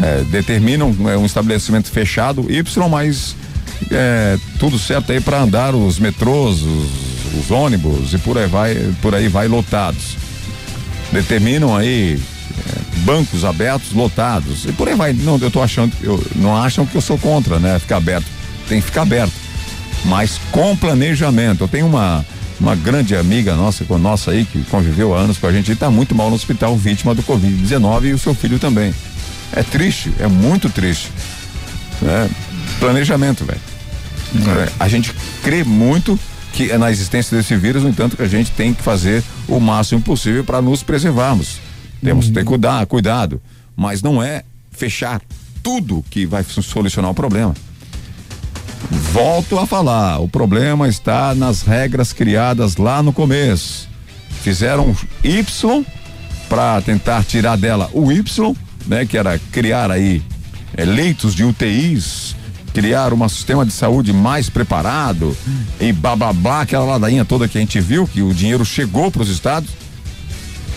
É, 0.02 0.24
determinam 0.24 0.92
é, 1.08 1.16
um 1.16 1.24
estabelecimento 1.26 1.88
fechado, 1.90 2.46
Y, 2.50 2.88
mas 2.88 3.36
é, 3.92 4.36
tudo 4.58 4.78
certo 4.80 5.12
aí 5.12 5.20
para 5.20 5.38
andar 5.40 5.74
os 5.76 5.98
metrôs, 6.00 6.60
os, 6.62 6.88
os 7.34 7.50
ônibus 7.50 8.14
e 8.14 8.18
por 8.18 8.38
aí 8.38 8.46
vai, 8.46 8.74
por 9.00 9.14
aí 9.14 9.28
vai 9.28 9.48
lotados. 9.48 10.16
Determinam 11.12 11.76
aí 11.76 12.20
é, 12.58 12.98
bancos 13.04 13.44
abertos 13.44 13.92
lotados 13.92 14.64
e 14.64 14.72
por 14.72 14.88
aí 14.88 14.94
vai. 14.94 15.12
Não, 15.12 15.38
eu 15.38 15.50
tô 15.50 15.62
achando, 15.62 15.92
eu, 16.02 16.22
não 16.36 16.56
acham 16.56 16.86
que 16.86 16.94
eu 16.94 17.00
sou 17.00 17.18
contra, 17.18 17.58
né? 17.58 17.78
Ficar 17.78 17.96
aberto. 17.96 18.26
Tem 18.68 18.80
que 18.80 18.86
ficar 18.86 19.02
aberto. 19.02 19.32
Mas 20.04 20.40
com 20.50 20.76
planejamento. 20.76 21.64
Eu 21.64 21.68
tenho 21.68 21.86
uma 21.86 22.24
uma 22.60 22.74
grande 22.74 23.14
amiga 23.14 23.54
nossa, 23.54 23.84
com 23.84 23.98
nossa 23.98 24.32
aí, 24.32 24.44
que 24.44 24.62
conviveu 24.64 25.14
há 25.14 25.20
anos 25.20 25.38
com 25.38 25.46
a 25.46 25.52
gente, 25.52 25.70
está 25.70 25.90
muito 25.90 26.14
mal 26.14 26.28
no 26.28 26.34
hospital, 26.34 26.76
vítima 26.76 27.14
do 27.14 27.22
Covid-19 27.22 28.04
e 28.04 28.12
o 28.12 28.18
seu 28.18 28.34
filho 28.34 28.58
também. 28.58 28.92
É 29.52 29.62
triste, 29.62 30.12
é 30.18 30.26
muito 30.26 30.68
triste. 30.68 31.10
Né? 32.02 32.28
Planejamento, 32.80 33.44
velho. 33.44 33.60
É, 34.60 34.68
A 34.78 34.88
gente 34.88 35.14
crê 35.42 35.64
muito 35.64 36.18
que 36.58 36.72
é 36.72 36.76
na 36.76 36.90
existência 36.90 37.36
desse 37.36 37.56
vírus, 37.56 37.84
no 37.84 37.88
entanto, 37.88 38.16
que 38.16 38.22
a 38.22 38.26
gente 38.26 38.50
tem 38.50 38.74
que 38.74 38.82
fazer 38.82 39.22
o 39.46 39.60
máximo 39.60 40.02
possível 40.02 40.42
para 40.42 40.60
nos 40.60 40.82
preservarmos. 40.82 41.60
Temos 42.02 42.26
que 42.26 42.32
ter 42.32 42.44
cuidar, 42.44 42.84
cuidado, 42.84 43.40
mas 43.76 44.02
não 44.02 44.20
é 44.20 44.42
fechar 44.72 45.22
tudo 45.62 46.04
que 46.10 46.26
vai 46.26 46.42
solucionar 46.42 47.12
o 47.12 47.14
problema. 47.14 47.54
Volto 48.90 49.56
a 49.56 49.68
falar, 49.68 50.18
o 50.18 50.28
problema 50.28 50.88
está 50.88 51.32
nas 51.32 51.62
regras 51.62 52.12
criadas 52.12 52.76
lá 52.76 53.04
no 53.04 53.12
começo. 53.12 53.88
Fizeram 54.42 54.96
Y 55.22 55.86
para 56.48 56.82
tentar 56.82 57.22
tirar 57.22 57.56
dela 57.56 57.88
o 57.92 58.10
Y, 58.10 58.56
né, 58.84 59.06
que 59.06 59.16
era 59.16 59.38
criar 59.52 59.92
aí 59.92 60.20
eh, 60.76 60.84
leitos 60.84 61.36
de 61.36 61.44
UTIs, 61.44 62.34
criar 62.78 63.12
um 63.12 63.28
sistema 63.28 63.66
de 63.66 63.72
saúde 63.72 64.12
mais 64.12 64.48
preparado 64.48 65.36
e 65.80 65.92
blá, 65.92 66.60
aquela 66.60 66.84
ladainha 66.84 67.24
toda 67.24 67.48
que 67.48 67.58
a 67.58 67.60
gente 67.60 67.80
viu, 67.80 68.06
que 68.06 68.22
o 68.22 68.32
dinheiro 68.32 68.64
chegou 68.64 69.10
para 69.10 69.20
os 69.20 69.28
estados, 69.28 69.68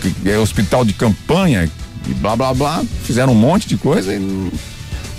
que 0.00 0.28
é 0.28 0.36
hospital 0.36 0.84
de 0.84 0.94
campanha 0.94 1.70
e 2.08 2.14
blá 2.14 2.34
blá 2.34 2.52
blá, 2.52 2.82
fizeram 3.04 3.32
um 3.32 3.36
monte 3.36 3.68
de 3.68 3.76
coisa 3.76 4.12
e 4.12 4.50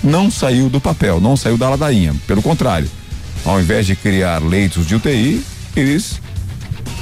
não 0.02 0.30
saiu 0.30 0.68
do 0.68 0.78
papel, 0.78 1.22
não 1.22 1.38
saiu 1.38 1.56
da 1.56 1.70
ladainha. 1.70 2.14
Pelo 2.26 2.42
contrário, 2.42 2.90
ao 3.46 3.58
invés 3.58 3.86
de 3.86 3.96
criar 3.96 4.42
leitos 4.42 4.86
de 4.86 4.94
UTI, 4.94 5.42
eles 5.74 6.20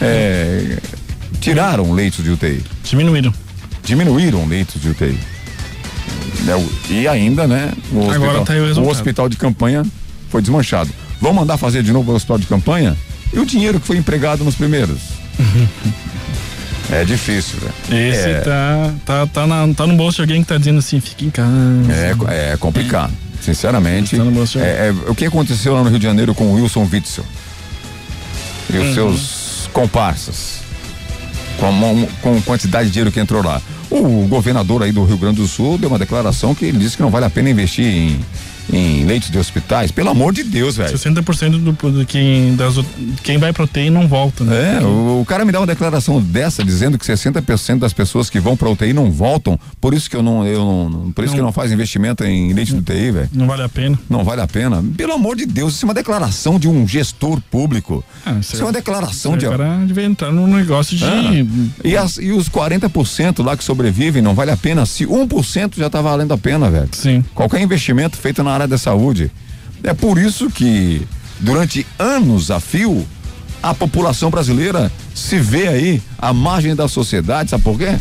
é, 0.01 0.79
tiraram 1.41 1.91
leitos 1.91 2.23
de 2.23 2.31
UTI. 2.31 2.63
Diminuíram. 2.85 3.35
Diminuíram 3.83 4.47
leitos 4.47 4.81
de 4.81 4.91
UTI. 4.91 5.32
Né, 6.45 6.57
o- 6.57 6.93
E 6.93 7.07
ainda, 7.07 7.47
né? 7.47 7.73
O 7.93 8.01
Agora 8.11 8.19
hospital, 8.19 8.45
tá 8.45 8.53
aí 8.55 8.61
o 8.61 8.67
resultado. 8.67 8.91
hospital 8.91 9.29
de 9.29 9.37
campanha 9.37 9.83
foi 10.29 10.41
desmanchado. 10.43 10.91
Vão 11.21 11.33
mandar 11.33 11.57
fazer 11.57 11.83
de 11.83 11.93
novo 11.93 12.11
o 12.13 12.15
hospital 12.15 12.39
de 12.39 12.47
campanha? 12.47 12.97
E 13.33 13.39
o 13.39 13.47
dinheiro 13.47 13.79
que 13.81 13.87
foi 13.87 13.97
empregado 13.97 14.43
nos 14.45 14.55
primeiros? 14.57 14.99
é 16.91 17.05
difícil, 17.05 17.59
velho. 17.61 18.09
Esse 18.11 18.29
é, 18.29 18.41
tá, 18.41 18.93
tá, 19.07 19.27
tá, 19.27 19.47
na- 19.47 19.73
tá 19.75 19.87
no 19.87 19.97
bolso 19.97 20.17
de 20.17 20.23
alguém 20.23 20.43
que 20.43 20.49
tá 20.49 20.59
dizendo 20.59 20.79
assim, 20.81 21.01
fica 21.01 21.25
em 21.25 21.31
casa. 21.31 21.51
É, 22.29 22.53
é 22.53 22.57
complicado. 22.57 23.13
Sinceramente. 23.41 24.17
Tá 24.17 24.25
no 24.25 24.31
bolso. 24.31 24.59
É, 24.59 24.89
é, 24.89 24.95
o 25.09 25.15
que 25.15 25.25
aconteceu 25.25 25.75
lá 25.75 25.83
no 25.83 25.89
Rio 25.91 25.99
de 25.99 26.05
Janeiro 26.05 26.35
com 26.35 26.45
o 26.45 26.55
Wilson 26.55 26.89
Witzel 26.93 27.25
e 28.73 28.77
os 28.77 28.87
Uhum. 28.89 28.95
seus 28.95 29.71
comparsas? 29.73 30.61
Com, 31.59 31.67
a- 31.67 32.07
com 32.21 32.41
quantidade 32.43 32.87
de 32.87 32.93
dinheiro 32.93 33.11
que 33.13 33.21
entrou 33.21 33.43
lá. 33.45 33.61
O 33.95 34.27
governador 34.27 34.83
aí 34.83 34.91
do 34.91 35.05
Rio 35.05 35.19
Grande 35.19 35.43
do 35.43 35.47
Sul 35.47 35.77
deu 35.77 35.91
uma 35.91 35.99
declaração 35.99 36.55
que 36.55 36.65
ele 36.65 36.79
disse 36.79 36.97
que 36.97 37.03
não 37.03 37.11
vale 37.11 37.27
a 37.27 37.31
pena 37.31 37.51
investir 37.51 37.85
em, 37.85 38.19
em 38.71 39.05
leitos 39.05 39.31
de 39.31 39.39
hospitais. 39.39 39.91
Pelo 39.91 40.11
amor 40.11 40.33
de 40.33 40.43
Deus, 40.45 40.77
velho. 40.77 40.97
60% 40.97 41.51
do, 41.63 41.73
do 41.73 42.07
quem, 42.07 42.55
das, 42.57 42.75
quem 43.23 43.39
vai 43.39 43.53
pro 43.53 43.65
UTI 43.65 43.91
não 43.91 44.07
volta, 44.07 44.45
né? 44.45 44.79
É, 44.81 44.85
o, 44.85 45.21
o 45.21 45.25
cara 45.27 45.45
me 45.45 45.53
dá 45.53 45.61
uma 45.61 45.67
declaração 45.67 46.21
dessa 46.21 46.63
dizendo 46.65 46.99
que 46.99 47.05
60% 47.07 47.79
das 47.79 47.93
pessoas 47.93 48.29
que 48.31 48.39
vão 48.41 48.57
pra 48.57 48.69
UTI 48.69 48.93
não 48.93 49.11
voltam, 49.11 49.59
por 49.81 49.95
isso 49.95 50.09
que 50.11 50.17
eu 50.17 50.23
não, 50.23 50.47
eu 50.47 50.65
não, 50.65 51.13
por 51.13 51.25
isso 51.25 51.35
que 51.35 51.41
eu 51.41 51.45
não 51.45 51.53
faz 51.53 51.73
investimento 51.73 52.25
em 52.25 52.53
leite 52.53 52.73
de 52.73 52.79
UTI, 52.79 53.11
velho. 53.11 53.29
Não 53.33 53.47
vale 53.47 53.63
a 53.63 53.69
pena. 53.69 53.99
Não 54.09 54.25
vale 54.25 54.41
a 54.41 54.47
pena. 54.47 54.83
Pelo 54.97 55.13
amor 55.15 55.37
de 55.37 55.47
Deus, 55.47 55.75
isso 55.75 55.85
é 55.85 55.89
uma 55.89 55.95
declaração 55.95 56.59
de 56.59 56.69
um 56.69 56.87
gestor 56.87 57.41
público. 57.51 58.05
isso 58.41 58.57
é 58.61 58.65
uma 58.65 58.73
declaração 58.73 59.37
de. 59.37 59.47
O 59.47 59.51
cara 59.51 59.79
devia 59.87 60.05
entrar 60.05 60.31
num 60.33 60.47
negócio 60.47 60.97
de. 60.97 61.05
Ah, 61.05 61.31
e, 61.85 61.97
as- 61.97 62.17
e 62.19 62.31
os 62.33 62.49
40% 62.49 63.45
lá 63.45 63.57
que 63.57 63.65
sobrevivem 63.65 64.23
não 64.23 64.35
vale 64.35 64.51
a 64.51 64.57
pena. 64.57 64.85
Se 64.87 65.07
1% 65.07 65.77
já 65.77 65.89
tá 65.91 66.01
valendo 66.01 66.33
a 66.33 66.39
pena, 66.39 66.71
velho. 66.71 66.89
Sim. 66.93 67.25
Qualquer 67.35 67.61
investimento 67.61 68.17
feito 68.17 68.43
na 68.43 68.52
área 68.53 68.69
da 68.69 68.79
saúde. 68.79 69.31
É 69.83 69.93
por 69.93 70.19
isso 70.19 70.51
que, 70.51 71.03
durante 71.41 71.87
anos 71.99 72.51
a 72.51 72.61
fio, 72.61 73.07
a 73.63 73.75
população 73.75 74.31
brasileira 74.31 74.91
se 75.15 75.39
vê 75.39 75.69
aí 75.69 76.03
à 76.19 76.33
margem 76.33 76.75
da 76.75 76.89
sociedade, 76.89 77.51
sabe 77.51 77.63
por 77.63 77.79
quê? 77.79 77.97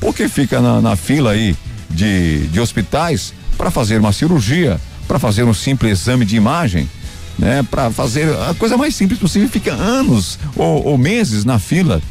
Porque 0.00 0.28
fica 0.28 0.60
na, 0.60 0.80
na 0.80 0.96
fila 0.96 1.32
aí 1.32 1.56
de, 1.90 2.46
de 2.48 2.60
hospitais 2.60 3.32
para 3.56 3.70
fazer 3.70 3.98
uma 3.98 4.12
cirurgia, 4.12 4.80
para 5.08 5.18
fazer 5.18 5.44
um 5.44 5.54
simples 5.54 6.00
exame 6.00 6.24
de 6.24 6.36
imagem, 6.36 6.88
né? 7.38 7.62
Para 7.70 7.90
fazer 7.90 8.28
a 8.48 8.54
coisa 8.54 8.76
mais 8.76 8.94
simples 8.94 9.18
possível, 9.18 9.48
fica 9.48 9.72
anos 9.72 10.38
ou, 10.54 10.84
ou 10.84 10.98
meses 10.98 11.44
na 11.44 11.58
fila, 11.58 12.02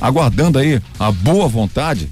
aguardando 0.00 0.58
aí 0.58 0.80
a 0.98 1.12
boa 1.12 1.48
vontade 1.48 2.10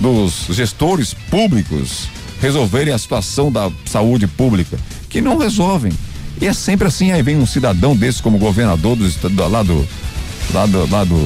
dos 0.00 0.46
gestores 0.50 1.14
públicos 1.14 2.08
resolverem 2.44 2.92
a 2.92 2.98
situação 2.98 3.50
da 3.50 3.70
saúde 3.86 4.26
pública, 4.26 4.76
que 5.08 5.20
não 5.22 5.38
resolvem. 5.38 5.92
E 6.40 6.46
é 6.46 6.52
sempre 6.52 6.86
assim, 6.86 7.10
aí 7.10 7.22
vem 7.22 7.36
um 7.38 7.46
cidadão 7.46 7.96
desse 7.96 8.20
como 8.22 8.36
governador 8.36 8.96
do 8.96 9.06
estado 9.06 9.48
lá 9.48 9.62
do 9.62 9.86
lá 10.52 10.66
do, 10.66 10.90
lá 10.90 11.04
do, 11.04 11.16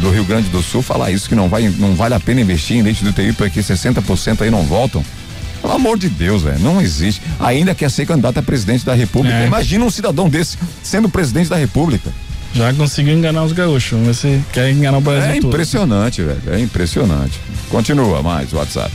do 0.00 0.10
Rio 0.10 0.24
Grande 0.24 0.48
do 0.48 0.60
Sul 0.60 0.82
falar 0.82 1.12
isso 1.12 1.28
que 1.28 1.34
não 1.36 1.48
vai 1.48 1.68
não 1.78 1.94
vale 1.94 2.14
a 2.14 2.18
pena 2.20 2.40
investir 2.40 2.76
em 2.76 2.82
leite 2.82 3.04
do 3.04 3.10
UTI 3.10 3.32
porque 3.34 3.60
60% 3.60 4.40
aí 4.42 4.50
não 4.50 4.64
voltam. 4.64 5.04
Pelo 5.62 5.74
amor 5.74 5.96
de 5.98 6.08
Deus, 6.08 6.42
velho, 6.42 6.58
não 6.58 6.80
existe. 6.80 7.20
Ainda 7.38 7.74
quer 7.74 7.90
ser 7.90 8.04
candidato 8.06 8.38
a 8.38 8.42
presidente 8.42 8.84
da 8.84 8.94
República. 8.94 9.36
É. 9.36 9.46
Imagina 9.46 9.84
um 9.84 9.90
cidadão 9.90 10.28
desse 10.28 10.56
sendo 10.82 11.08
presidente 11.08 11.48
da 11.50 11.56
República. 11.56 12.10
Já 12.54 12.72
conseguiu 12.72 13.14
enganar 13.14 13.44
os 13.44 13.52
gaúchos. 13.52 13.98
Ver 14.00 14.14
se 14.14 14.40
quer 14.52 14.70
enganar 14.70 14.98
o 14.98 15.00
Brasil 15.00 15.30
É 15.30 15.34
todo. 15.34 15.48
impressionante, 15.48 16.22
velho. 16.22 16.42
É 16.48 16.58
impressionante. 16.60 17.38
Continua 17.70 18.22
mais 18.22 18.52
WhatsApp. 18.52 18.92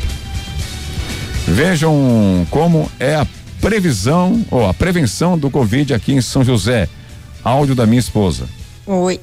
Vejam 1.46 2.48
como 2.50 2.90
é 3.00 3.16
a 3.16 3.28
previsão 3.60 4.46
ou 4.50 4.68
a 4.68 4.74
prevenção 4.74 5.38
do 5.38 5.50
Covid 5.50 5.94
aqui 5.94 6.14
em 6.14 6.22
São 6.22 6.44
José. 6.44 6.88
Áudio 7.44 7.76
da 7.76 7.86
minha 7.86 8.00
esposa. 8.00 8.48
Oi. 8.88 9.20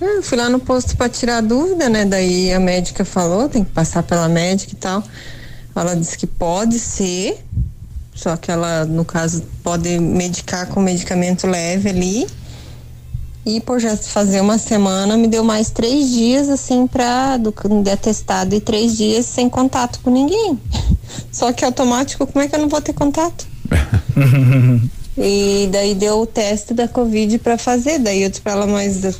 Eu 0.00 0.22
fui 0.22 0.38
lá 0.38 0.48
no 0.48 0.60
posto 0.60 0.96
para 0.96 1.08
tirar 1.08 1.40
dúvida, 1.40 1.88
né? 1.88 2.04
Daí 2.04 2.52
a 2.52 2.60
médica 2.60 3.04
falou, 3.04 3.48
tem 3.48 3.64
que 3.64 3.72
passar 3.72 4.04
pela 4.04 4.28
médica 4.28 4.72
e 4.72 4.76
tal. 4.76 5.02
Ela 5.74 5.94
disse 5.94 6.16
que 6.16 6.26
pode 6.26 6.78
ser, 6.78 7.44
só 8.14 8.36
que 8.36 8.50
ela, 8.50 8.84
no 8.84 9.04
caso, 9.04 9.42
pode 9.62 9.98
medicar 9.98 10.66
com 10.68 10.80
medicamento 10.80 11.46
leve 11.46 11.88
ali. 11.88 12.26
E 13.46 13.60
por 13.60 13.80
já 13.80 13.96
fazer 13.96 14.40
uma 14.40 14.58
semana, 14.58 15.16
me 15.16 15.26
deu 15.26 15.42
mais 15.42 15.70
três 15.70 16.10
dias, 16.10 16.48
assim, 16.48 16.86
pra, 16.86 17.36
do, 17.36 17.54
de 17.82 17.90
atestado 17.90 18.54
e 18.54 18.60
três 18.60 18.96
dias 18.96 19.24
sem 19.26 19.48
contato 19.48 20.00
com 20.02 20.10
ninguém. 20.10 20.60
Só 21.32 21.52
que 21.52 21.64
automático, 21.64 22.26
como 22.26 22.44
é 22.44 22.48
que 22.48 22.54
eu 22.54 22.60
não 22.60 22.68
vou 22.68 22.80
ter 22.80 22.92
contato? 22.92 23.46
E 25.20 25.68
daí 25.72 25.96
deu 25.96 26.20
o 26.20 26.26
teste 26.26 26.72
da 26.72 26.86
Covid 26.86 27.38
pra 27.38 27.58
fazer. 27.58 27.98
Daí 27.98 28.22
eu 28.22 28.28
disse 28.28 28.40
pra 28.40 28.52
ela, 28.52 28.66
mas 28.66 29.04
eh, 29.04 29.12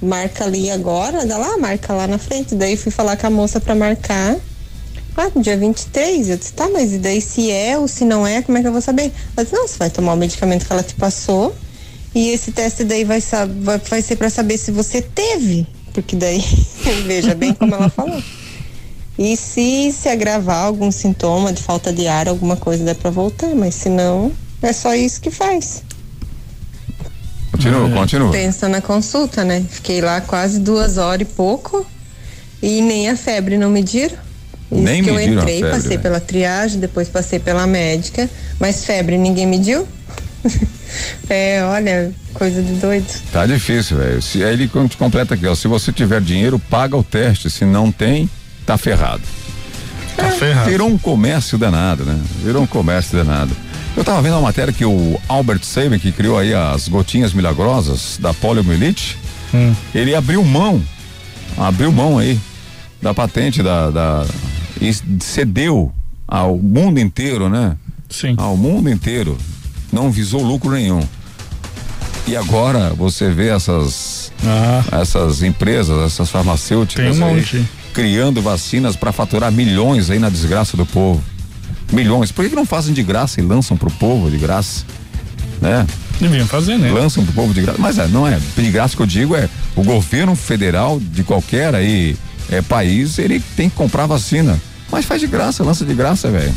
marca 0.00 0.44
ali 0.44 0.70
agora, 0.70 1.26
dá 1.26 1.36
lá, 1.36 1.58
marca 1.58 1.92
lá 1.92 2.06
na 2.06 2.16
frente. 2.16 2.54
Daí 2.54 2.74
fui 2.74 2.90
falar 2.90 3.18
com 3.18 3.26
a 3.26 3.30
moça 3.30 3.60
pra 3.60 3.74
marcar. 3.74 4.36
Ah, 5.14 5.30
no 5.34 5.42
dia 5.42 5.58
23. 5.58 6.30
Eu 6.30 6.36
disse, 6.38 6.54
tá, 6.54 6.70
mas 6.70 6.94
e 6.94 6.98
daí 6.98 7.20
se 7.20 7.50
é 7.50 7.78
ou 7.78 7.86
se 7.86 8.02
não 8.04 8.26
é, 8.26 8.40
como 8.40 8.56
é 8.56 8.62
que 8.62 8.68
eu 8.68 8.72
vou 8.72 8.80
saber? 8.80 9.12
Ela 9.36 9.44
disse, 9.44 9.54
não, 9.54 9.68
você 9.68 9.76
vai 9.76 9.90
tomar 9.90 10.14
o 10.14 10.16
medicamento 10.16 10.64
que 10.64 10.72
ela 10.72 10.82
te 10.82 10.94
passou. 10.94 11.54
E 12.14 12.28
esse 12.28 12.52
teste 12.52 12.84
daí 12.84 13.04
vai, 13.04 13.20
vai, 13.62 13.78
vai 13.78 14.02
ser 14.02 14.16
pra 14.16 14.28
saber 14.28 14.58
se 14.58 14.70
você 14.70 15.00
teve. 15.00 15.66
Porque 15.92 16.16
daí, 16.16 16.42
veja 17.06 17.34
bem 17.34 17.54
como 17.54 17.74
ela 17.74 17.88
falou. 17.88 18.22
E 19.18 19.36
se 19.36 19.92
se 19.92 20.08
agravar 20.08 20.64
algum 20.64 20.90
sintoma 20.90 21.52
de 21.52 21.62
falta 21.62 21.92
de 21.92 22.06
ar, 22.06 22.28
alguma 22.28 22.56
coisa 22.56 22.84
dá 22.84 22.94
pra 22.94 23.10
voltar, 23.10 23.54
mas 23.54 23.74
se 23.74 23.88
não, 23.88 24.32
é 24.62 24.72
só 24.72 24.94
isso 24.94 25.20
que 25.20 25.30
faz. 25.30 25.82
Continua, 27.50 27.90
continua. 27.90 28.30
Pensa 28.32 28.68
na 28.68 28.80
consulta, 28.80 29.44
né? 29.44 29.64
Fiquei 29.68 30.00
lá 30.00 30.20
quase 30.22 30.58
duas 30.58 30.96
horas 30.96 31.28
e 31.28 31.30
pouco 31.30 31.86
e 32.62 32.80
nem 32.80 33.10
a 33.10 33.16
febre 33.16 33.58
não 33.58 33.70
mediram. 33.70 34.16
Isso 34.70 34.80
Nem 34.80 35.02
que 35.02 35.10
eu 35.10 35.20
entrei, 35.20 35.60
febre, 35.60 35.70
passei 35.70 35.96
né? 35.98 36.02
pela 36.02 36.20
triagem, 36.20 36.80
depois 36.80 37.08
passei 37.08 37.38
pela 37.38 37.66
médica, 37.66 38.28
mas 38.58 38.84
febre 38.84 39.18
ninguém 39.18 39.46
mediu. 39.46 39.86
é, 41.28 41.62
olha, 41.64 42.12
coisa 42.34 42.62
de 42.62 42.72
doido. 42.74 43.06
Tá 43.32 43.46
difícil, 43.46 43.96
velho. 43.98 44.20
Se 44.22 44.42
aí 44.44 44.52
ele 44.52 44.68
com- 44.68 44.88
completa 44.88 45.34
aqui, 45.34 45.46
ó. 45.46 45.54
Se 45.54 45.68
você 45.68 45.92
tiver 45.92 46.20
dinheiro, 46.20 46.58
paga 46.58 46.96
o 46.96 47.02
teste. 47.02 47.48
Se 47.50 47.64
não 47.64 47.90
tem, 47.92 48.28
tá 48.66 48.76
ferrado. 48.76 49.22
Tá 50.16 50.30
ferrado. 50.30 50.68
Virou 50.70 50.88
um 50.88 50.98
comércio 50.98 51.56
danado, 51.56 52.04
né? 52.04 52.18
Virou 52.44 52.62
um 52.62 52.66
comércio 52.66 53.16
danado. 53.16 53.54
Eu 53.96 54.04
tava 54.04 54.22
vendo 54.22 54.32
uma 54.34 54.42
matéria 54.42 54.72
que 54.72 54.84
o 54.84 55.20
Albert 55.28 55.62
Sabin, 55.64 55.98
que 55.98 56.12
criou 56.12 56.38
aí 56.38 56.54
as 56.54 56.88
gotinhas 56.88 57.32
milagrosas 57.32 58.18
da 58.20 58.32
poliomielite, 58.34 59.18
Hum. 59.54 59.74
ele 59.94 60.14
abriu 60.14 60.42
mão, 60.42 60.82
abriu 61.58 61.92
mão 61.92 62.18
aí 62.18 62.40
da 63.02 63.12
patente 63.12 63.62
da, 63.62 63.90
da 63.90 64.26
e 64.80 64.90
cedeu 65.20 65.92
ao 66.26 66.56
mundo 66.56 66.98
inteiro, 66.98 67.50
né? 67.50 67.76
Sim. 68.08 68.34
Ao 68.38 68.56
mundo 68.56 68.88
inteiro. 68.88 69.36
Não 69.92 70.10
visou 70.10 70.42
lucro 70.42 70.70
nenhum. 70.70 71.02
E 72.26 72.36
agora 72.36 72.90
você 72.90 73.30
vê 73.30 73.48
essas 73.48 74.32
Essas 75.00 75.42
empresas, 75.42 76.06
essas 76.06 76.30
farmacêuticas 76.30 77.18
um 77.18 77.26
aí, 77.26 77.66
criando 77.92 78.40
vacinas 78.40 78.96
para 78.96 79.12
faturar 79.12 79.52
milhões 79.52 80.10
aí 80.10 80.18
na 80.18 80.28
desgraça 80.28 80.76
do 80.76 80.86
povo. 80.86 81.22
Milhões. 81.92 82.32
Por 82.32 82.42
que, 82.42 82.50
que 82.50 82.56
não 82.56 82.64
fazem 82.64 82.94
de 82.94 83.02
graça 83.02 83.40
e 83.40 83.44
lançam 83.44 83.76
pro 83.76 83.90
povo 83.90 84.30
de 84.30 84.38
graça? 84.38 84.84
Né? 85.60 85.86
Deviam 86.18 86.46
fazer, 86.46 86.78
né? 86.78 86.90
Lançam 86.90 87.24
pro 87.24 87.34
povo 87.34 87.52
de 87.52 87.60
graça. 87.60 87.78
Mas 87.80 87.98
é, 87.98 88.08
não 88.08 88.26
é. 88.26 88.38
De 88.56 88.70
graça 88.70 88.96
que 88.96 89.02
eu 89.02 89.06
digo 89.06 89.36
é 89.36 89.48
o 89.76 89.82
governo 89.82 90.34
federal 90.34 90.98
de 90.98 91.22
qualquer 91.22 91.74
aí 91.74 92.16
é, 92.50 92.62
país, 92.62 93.18
ele 93.18 93.40
tem 93.56 93.68
que 93.68 93.76
comprar 93.76 94.06
vacina. 94.06 94.58
Mas 94.90 95.04
faz 95.04 95.20
de 95.20 95.26
graça, 95.26 95.62
lança 95.62 95.84
de 95.84 95.94
graça, 95.94 96.30
velho. 96.30 96.52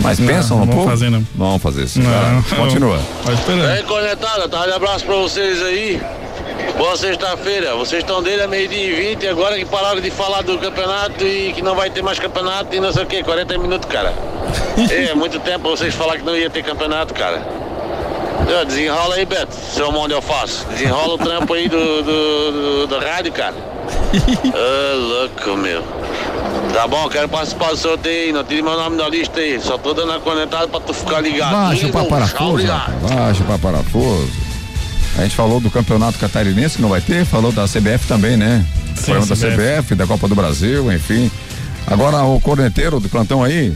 Mas 0.00 0.18
Não, 0.18 0.26
pensam 0.26 0.58
no 0.58 0.66
não 0.66 0.72
vão 0.72 0.76
povo? 0.82 0.90
fazer, 0.90 1.10
não. 1.10 1.18
Não 1.34 1.48
vão 1.50 1.58
fazer 1.58 1.84
isso. 1.84 2.00
Não. 2.00 2.42
Continua. 2.42 2.98
Esperar. 3.32 3.70
Aí, 3.70 3.82
conectada, 3.84 4.48
tá 4.48 4.66
de 4.66 4.72
abraço 4.72 5.04
pra 5.04 5.14
vocês 5.16 5.62
aí. 5.62 6.00
Boa 6.76 6.96
sexta-feira. 6.96 7.74
Vocês 7.76 8.02
estão 8.02 8.22
desde 8.22 8.42
a 8.42 8.48
meio-dia 8.48 8.90
e 8.90 9.14
20 9.14 9.28
agora 9.28 9.56
que 9.56 9.64
pararam 9.64 10.00
de 10.00 10.10
falar 10.10 10.42
do 10.42 10.58
campeonato 10.58 11.24
e 11.24 11.52
que 11.52 11.62
não 11.62 11.74
vai 11.74 11.88
ter 11.90 12.02
mais 12.02 12.18
campeonato 12.18 12.74
e 12.74 12.80
não 12.80 12.92
sei 12.92 13.04
o 13.04 13.06
que, 13.06 13.22
40 13.22 13.58
minutos, 13.58 13.88
cara. 13.88 14.12
é, 14.90 15.14
muito 15.14 15.38
tempo 15.40 15.68
vocês 15.70 15.94
falaram 15.94 16.20
que 16.20 16.26
não 16.26 16.36
ia 16.36 16.50
ter 16.50 16.62
campeonato, 16.62 17.14
cara. 17.14 17.46
Desenrola 18.66 19.14
aí, 19.14 19.24
Beto, 19.24 19.54
seu 19.54 19.90
mão 19.90 20.06
de 20.06 20.14
alface. 20.14 20.66
Desenrola 20.66 21.14
o 21.14 21.18
trampo 21.18 21.54
aí 21.54 21.68
do, 21.68 22.02
do, 22.02 22.52
do, 22.52 22.86
do 22.88 22.98
rádio, 22.98 23.32
cara. 23.32 23.54
Ô, 24.14 24.96
louco, 24.96 25.56
meu. 25.56 25.82
Tá 26.74 26.88
bom, 26.88 27.08
quero 27.08 27.28
participar 27.28 27.70
do 27.70 27.76
sorteio, 27.76 28.34
não 28.34 28.42
tire 28.42 28.60
meu 28.60 28.76
nome 28.76 28.96
da 28.96 29.08
lista 29.08 29.38
aí. 29.38 29.60
Só 29.60 29.78
tô 29.78 29.94
dando 29.94 30.10
a 30.12 30.18
conectada 30.20 30.66
pra 30.66 30.80
tu 30.80 30.92
ficar 30.92 31.20
ligado. 31.20 31.52
Baixa 31.52 31.88
tchau, 31.88 32.04
parafuso. 32.06 32.66
Baixa 33.08 33.44
para 33.44 33.58
parafuso. 33.58 34.28
A 35.16 35.22
gente 35.22 35.36
falou 35.36 35.60
do 35.60 35.70
campeonato 35.70 36.18
catarinense 36.18 36.74
que 36.76 36.82
não 36.82 36.88
vai 36.88 37.00
ter, 37.00 37.24
falou 37.24 37.52
da 37.52 37.64
CBF 37.68 38.08
também, 38.08 38.36
né? 38.36 38.66
Sim, 38.96 39.12
Falando 39.12 39.28
da 39.28 39.36
CBF. 39.36 39.94
Da 39.94 40.06
Copa 40.06 40.26
do 40.26 40.34
Brasil, 40.34 40.92
enfim. 40.92 41.30
Agora 41.86 42.22
o 42.24 42.40
corneteiro 42.40 42.98
do 42.98 43.08
plantão 43.08 43.44
aí, 43.44 43.72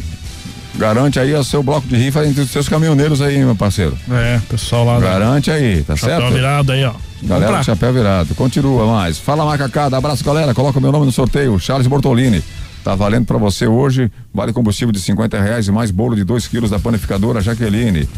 garante 0.74 1.20
aí 1.20 1.32
o 1.34 1.44
seu 1.44 1.62
bloco 1.62 1.86
de 1.86 1.96
rifa 1.96 2.26
entre 2.26 2.40
os 2.42 2.50
seus 2.50 2.68
caminhoneiros 2.68 3.22
aí, 3.22 3.38
meu 3.38 3.54
parceiro. 3.54 3.96
É, 4.10 4.40
pessoal 4.48 4.84
lá. 4.84 4.98
da- 4.98 5.06
Garante 5.06 5.50
aí, 5.52 5.82
tá 5.84 5.94
Chapéu 5.94 6.18
certo? 6.20 6.34
virado 6.34 6.72
aí, 6.72 6.84
ó. 6.84 6.92
Galera 7.22 7.62
chapéu 7.62 7.92
virado. 7.92 8.34
Continua 8.34 8.86
mais. 8.86 9.18
Fala 9.18 9.44
macacada, 9.44 9.96
abraço 9.96 10.24
galera. 10.24 10.52
Coloca 10.52 10.80
meu 10.80 10.90
nome 10.90 11.06
no 11.06 11.12
sorteio. 11.12 11.58
Charles 11.60 11.86
Bortolini. 11.86 12.42
Tá 12.84 12.94
valendo 12.94 13.26
pra 13.26 13.38
você 13.38 13.66
hoje. 13.66 14.10
Vale 14.32 14.52
combustível 14.52 14.92
de 14.92 15.00
50 15.00 15.40
reais 15.40 15.66
e 15.66 15.72
mais 15.72 15.90
bolo 15.90 16.16
de 16.16 16.24
2 16.24 16.46
quilos 16.46 16.70
da 16.70 16.78
panificadora 16.78 17.40
Jaqueline. 17.40 18.08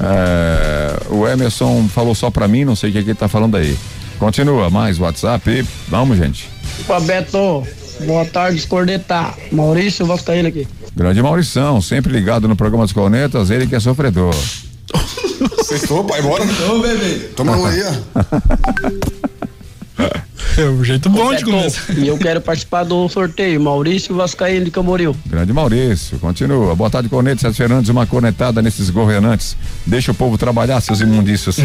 É, 0.00 0.96
o 1.10 1.26
Emerson 1.26 1.88
falou 1.88 2.14
só 2.14 2.30
pra 2.30 2.48
mim, 2.48 2.64
não 2.64 2.74
sei 2.74 2.90
o 2.90 2.92
que, 2.92 3.02
que 3.02 3.10
ele 3.10 3.18
tá 3.18 3.28
falando 3.28 3.56
aí. 3.56 3.76
Continua, 4.18 4.70
mais 4.70 4.98
WhatsApp. 4.98 5.66
Vamos, 5.88 6.18
gente. 6.18 6.48
Opa, 6.80 7.00
Beto, 7.00 7.66
boa 8.06 8.24
tarde, 8.24 8.58
escornetar. 8.58 9.36
Maurício 9.50 10.06
Vascaíno 10.06 10.48
aqui. 10.48 10.66
Grande 10.94 11.22
Maurição, 11.22 11.80
sempre 11.80 12.12
ligado 12.12 12.46
no 12.46 12.54
programa 12.54 12.84
dos 12.84 12.92
Cornetas, 12.92 13.50
ele 13.50 13.66
que 13.66 13.74
é 13.74 13.80
sofredor. 13.80 14.34
Sextou, 15.64 16.04
pai, 16.04 16.20
bora. 16.20 16.44
Ô, 16.44 16.78
bebê. 16.80 17.30
Toma 17.34 17.56
um 17.56 17.64
aí, 17.64 17.82
ó. 17.82 17.92
É 20.58 20.64
um 20.68 20.84
jeito 20.84 21.08
bom 21.08 21.34
de 21.34 21.44
começar. 21.44 21.92
E 21.96 22.06
eu 22.06 22.18
quero 22.18 22.40
participar 22.40 22.84
do 22.84 23.08
sorteio. 23.08 23.60
Maurício 23.60 24.14
Vascaíno 24.14 24.64
de 24.66 24.70
Camboriú. 24.70 25.16
Grande 25.26 25.52
Maurício, 25.52 26.18
continua. 26.18 26.74
Boa 26.74 26.90
tarde, 26.90 27.08
Cornetas, 27.08 27.40
Sérgio 27.40 27.56
Fernandes, 27.56 27.88
uma 27.88 28.06
cornetada 28.06 28.60
nesses 28.60 28.90
governantes. 28.90 29.56
Deixa 29.86 30.12
o 30.12 30.14
povo 30.14 30.36
trabalhar, 30.36 30.80
seus 30.80 31.00
imundícios. 31.00 31.56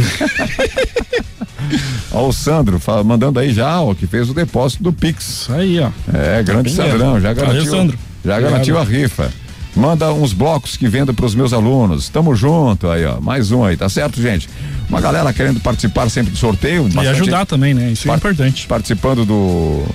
ó, 2.12 2.28
o 2.28 2.32
Sandro, 2.32 2.80
fa- 2.80 3.04
mandando 3.04 3.40
aí 3.40 3.54
já, 3.54 3.82
ó, 3.82 3.94
que 3.94 4.08
fez 4.08 4.30
o 4.30 4.34
depósito 4.34 4.84
do 4.84 4.94
Pix. 4.94 5.28
Isso 5.42 5.54
aí, 5.54 5.80
ó. 5.80 5.90
É, 6.14 6.42
grande 6.44 6.74
Tá 6.76 6.84
bem 6.84 6.92
Sandrão, 6.92 7.20
já 7.20 7.34
garantiu. 7.34 7.64
Valeu, 7.66 7.78
Sandro. 7.78 8.00
Já 8.24 8.40
garantiu 8.40 8.78
a 8.78 8.84
rifa. 8.84 9.30
Manda 9.76 10.12
uns 10.12 10.34
blocos 10.34 10.76
que 10.76 10.88
vendo 10.88 11.14
pros 11.14 11.36
meus 11.36 11.54
alunos. 11.54 12.10
Tamo 12.10 12.34
junto 12.36 12.90
aí, 12.90 13.06
ó. 13.06 13.20
Mais 13.22 13.52
um 13.52 13.64
aí, 13.64 13.78
tá 13.78 13.88
certo, 13.90 14.20
gente? 14.22 14.50
Uma 14.90 15.02
galera 15.02 15.34
querendo 15.34 15.60
participar 15.60 16.10
sempre 16.10 16.32
do 16.32 16.38
sorteio. 16.38 16.90
E 16.90 17.08
ajudar 17.08 17.46
também, 17.46 17.74
né? 17.74 17.92
Isso 17.92 18.10
é 18.10 18.16
importante. 18.16 18.66
Participando 18.68 19.26
do, 19.26 19.86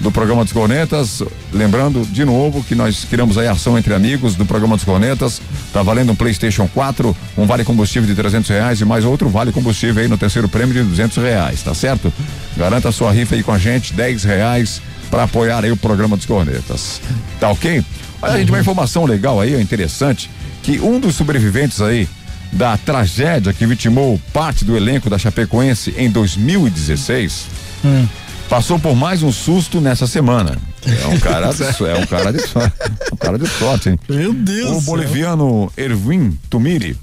do 0.00 0.10
programa 0.10 0.42
dos 0.42 0.52
Cornetas. 0.52 1.22
Lembrando 1.52 2.04
de 2.04 2.24
novo 2.24 2.62
que 2.64 2.74
nós 2.74 3.04
criamos 3.04 3.38
aí 3.38 3.46
a 3.46 3.52
ação 3.52 3.78
entre 3.78 3.94
amigos 3.94 4.34
do 4.34 4.44
programa 4.44 4.74
dos 4.74 4.84
Cornetas. 4.84 5.40
Tá 5.72 5.82
valendo 5.82 6.10
um 6.12 6.16
PlayStation 6.16 6.68
4, 6.68 7.16
um 7.38 7.46
vale 7.46 7.64
combustível 7.64 8.08
de 8.08 8.14
300 8.14 8.50
reais 8.50 8.80
e 8.80 8.84
mais 8.84 9.04
outro 9.04 9.28
vale 9.28 9.52
combustível 9.52 10.02
aí 10.02 10.08
no 10.08 10.18
terceiro 10.18 10.48
prêmio 10.48 10.74
de 10.74 10.82
200 10.82 11.16
reais, 11.18 11.62
tá 11.62 11.72
certo? 11.72 12.12
Garanta 12.56 12.88
a 12.88 12.92
sua 12.92 13.12
rifa 13.12 13.36
aí 13.36 13.42
com 13.42 13.52
a 13.52 13.58
gente, 13.58 13.94
10 13.94 14.24
reais 14.24 14.82
para 15.08 15.24
apoiar 15.24 15.62
aí 15.62 15.70
o 15.70 15.76
programa 15.76 16.16
dos 16.16 16.26
Cornetas. 16.26 17.00
Tá 17.38 17.50
ok? 17.50 17.84
Olha, 18.20 18.38
gente, 18.38 18.50
uma 18.50 18.60
informação 18.60 19.04
legal 19.04 19.40
aí, 19.40 19.60
interessante, 19.60 20.30
que 20.62 20.80
um 20.80 20.98
dos 20.98 21.14
sobreviventes 21.14 21.80
aí 21.80 22.08
da 22.52 22.76
tragédia 22.76 23.52
que 23.52 23.66
vitimou 23.66 24.20
parte 24.32 24.64
do 24.64 24.76
elenco 24.76 25.08
da 25.08 25.18
Chapecoense 25.18 25.94
em 25.96 26.10
2016 26.10 27.46
Hum. 27.84 28.06
passou 28.48 28.78
por 28.78 28.94
mais 28.94 29.22
um 29.24 29.32
susto 29.32 29.80
nessa 29.80 30.06
semana. 30.06 30.56
É 30.86 31.06
um 31.08 31.18
cara 31.18 31.50
de, 31.52 31.62
é 31.64 31.96
um 31.98 32.06
cara 32.06 32.32
de 32.32 32.46
sorte. 32.46 32.76
Um 33.12 33.16
cara 33.16 33.38
de 33.38 33.46
sorte, 33.48 33.88
hein? 33.88 33.98
Meu 34.08 34.32
Deus. 34.32 34.70
O 34.70 34.74
do 34.74 34.80
céu. 34.80 34.94
boliviano 34.94 35.72
Erwin 35.76 36.38
Tumiri, 36.48 36.96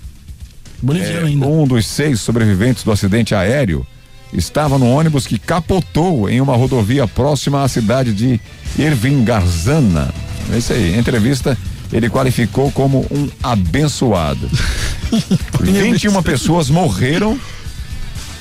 Boliviano 0.81 1.25
é, 1.27 1.29
ainda. 1.29 1.45
um 1.45 1.67
dos 1.67 1.85
seis 1.85 2.21
sobreviventes 2.21 2.83
do 2.83 2.91
acidente 2.93 3.35
aéreo, 3.35 3.85
estava 4.31 4.77
no 4.77 4.89
ônibus 4.89 5.27
que 5.27 5.37
capotou 5.37 6.29
em 6.29 6.39
uma 6.39 6.55
rodovia 6.55 7.05
próxima 7.07 7.63
à 7.63 7.67
cidade 7.67 8.13
de 8.13 8.39
Irvingarzana. 8.77 10.13
É 10.53 10.57
isso 10.57 10.71
aí. 10.73 10.97
Entrevista, 10.97 11.57
ele 11.91 12.09
qualificou 12.09 12.71
como 12.71 13.05
um 13.11 13.29
abençoado. 13.41 14.49
21 15.61 16.21
pessoas 16.23 16.69
morreram 16.69 17.39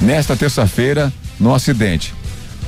nesta 0.01 0.37
terça-feira 0.37 1.13
no 1.41 1.55
acidente. 1.55 2.15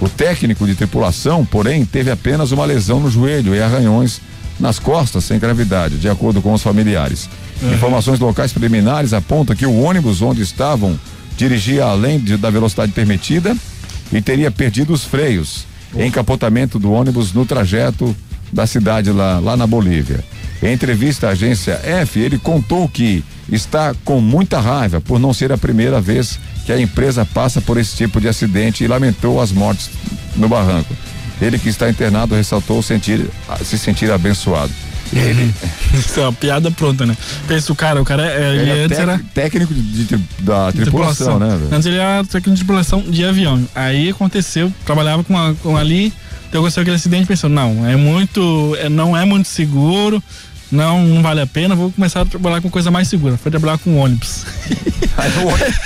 O 0.01 0.09
técnico 0.09 0.67
de 0.67 0.75
tripulação, 0.75 1.45
porém, 1.45 1.85
teve 1.85 2.11
apenas 2.11 2.53
uma 2.53 2.65
lesão 2.65 3.01
no 3.01 3.11
joelho 3.11 3.55
e 3.55 3.61
arranhões 3.63 4.21
nas 4.59 4.79
costas 4.79 5.25
sem 5.25 5.39
gravidade, 5.39 5.99
de 5.99 6.09
acordo 6.09 6.41
com 6.41 6.53
os 6.55 6.63
familiares. 6.63 7.29
Informações 7.63 8.19
locais 8.19 8.53
preliminares 8.53 9.13
apontam 9.13 9.55
que 9.55 9.67
o 9.67 9.81
ônibus 9.83 10.23
onde 10.23 10.41
estavam 10.43 10.99
dirigia 11.37 11.85
além 11.85 12.19
de- 12.19 12.37
da 12.37 12.49
velocidade 12.51 12.93
permitida 12.93 13.55
e 14.13 14.21
teria 14.23 14.51
perdido 14.51 14.93
os 14.93 15.05
freios 15.05 15.65
em 15.97 16.11
capotamento 16.11 16.79
do 16.79 16.93
ônibus 16.93 17.33
no 17.33 17.45
trajeto 17.45 18.15
da 18.53 18.67
cidade 18.67 19.11
lá, 19.11 19.39
lá 19.39 19.57
na 19.57 19.67
Bolívia. 19.67 20.25
Em 20.63 20.73
entrevista 20.73 21.29
à 21.29 21.31
agência 21.31 21.81
F, 21.83 22.19
ele 22.21 22.39
contou 22.39 22.87
que 22.89 23.25
está 23.51 23.95
com 24.05 24.21
muita 24.21 24.61
raiva 24.61 25.01
por 25.01 25.19
não 25.19 25.33
ser 25.33 25.51
a 25.53 25.59
primeira 25.59 26.01
vez 26.01 26.39
que 26.67 26.73
a 26.73 26.79
empresa 26.81 27.25
passa 27.25 27.61
por 27.61 27.79
esse 27.79 27.97
tipo 27.97 28.21
de 28.21 28.29
acidente 28.29 28.85
e 28.85 28.87
lamentou 28.87 29.41
as 29.41 29.51
mortes 29.53 29.91
no 30.37 30.49
barranco. 30.49 30.95
Ele 31.41 31.59
que 31.59 31.71
está 31.71 31.89
internado 31.89 32.35
ressaltou 32.35 32.83
sentir, 32.83 33.25
se 33.65 33.79
sentir 33.79 34.11
abençoado. 34.13 34.71
Ele, 35.13 35.53
Isso 35.99 36.21
é 36.21 36.25
uma 36.25 36.33
piada 36.33 36.71
pronta, 36.71 37.07
né? 37.07 37.17
Pensa 37.49 37.73
o 37.73 37.75
cara, 37.75 38.01
o 38.01 38.05
cara 38.05 38.27
é, 38.31 38.51
ele, 38.51 38.61
ele 38.61 38.71
é 38.71 38.85
antes 38.85 38.99
tec- 38.99 39.09
era 39.09 39.21
técnico 39.35 39.75
de, 39.75 40.05
tri- 40.05 40.21
da 40.41 40.71
tripulação, 40.71 41.39
né? 41.39 41.49
velho? 41.49 41.69
Antes 41.75 41.87
ele 41.87 41.97
era 41.97 42.23
técnico 42.25 42.51
de 42.51 42.57
tripulação 42.57 43.01
de 43.01 43.25
avião. 43.25 43.67
Aí 43.75 44.11
aconteceu, 44.11 44.71
trabalhava 44.85 45.25
com, 45.25 45.37
a, 45.37 45.55
com 45.55 45.77
ali, 45.77 46.13
então 46.49 46.61
aconteceu 46.61 46.83
aquele 46.83 46.97
acidente 46.97 47.27
pensou, 47.27 47.49
não, 47.51 47.85
é 47.89 47.97
muito, 47.97 48.77
é, 48.79 48.89
não 48.89 49.17
é 49.17 49.25
muito 49.25 49.49
seguro, 49.49 50.23
não, 50.71 51.03
não 51.05 51.23
vale 51.23 51.41
a 51.41 51.47
pena, 51.47 51.75
vou 51.75 51.91
começar 51.93 52.21
a 52.23 52.25
trabalhar 52.27 52.61
com 52.61 52.71
coisa 52.71 52.91
mais 52.91 53.09
segura. 53.09 53.37
Foi 53.37 53.51
trabalhar 53.51 53.79
com 53.79 53.97
ônibus. 53.99 54.45
Aí 55.17 55.31
o 55.45 55.49
ônibus, 55.49 55.77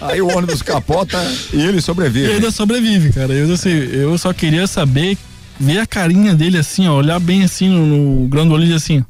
aí 0.00 0.22
o 0.22 0.28
ônibus 0.36 0.62
capota 0.62 1.18
e 1.52 1.60
ele 1.62 1.78
E 1.78 1.82
sobrevive. 1.82 2.32
ainda 2.32 2.50
sobrevive, 2.50 3.12
cara. 3.12 3.32
Eu, 3.32 3.52
assim, 3.54 3.70
eu 3.70 4.18
só 4.18 4.32
queria 4.32 4.66
saber, 4.66 5.16
ver 5.58 5.78
a 5.78 5.86
carinha 5.86 6.34
dele 6.34 6.58
assim, 6.58 6.86
ó, 6.86 6.94
olhar 6.94 7.18
bem 7.20 7.42
assim 7.44 7.68
no, 7.68 7.86
no 8.22 8.28
grande 8.28 8.52
olho 8.52 8.64
e 8.66 8.74
assim, 8.74 9.00
ó, 9.00 9.04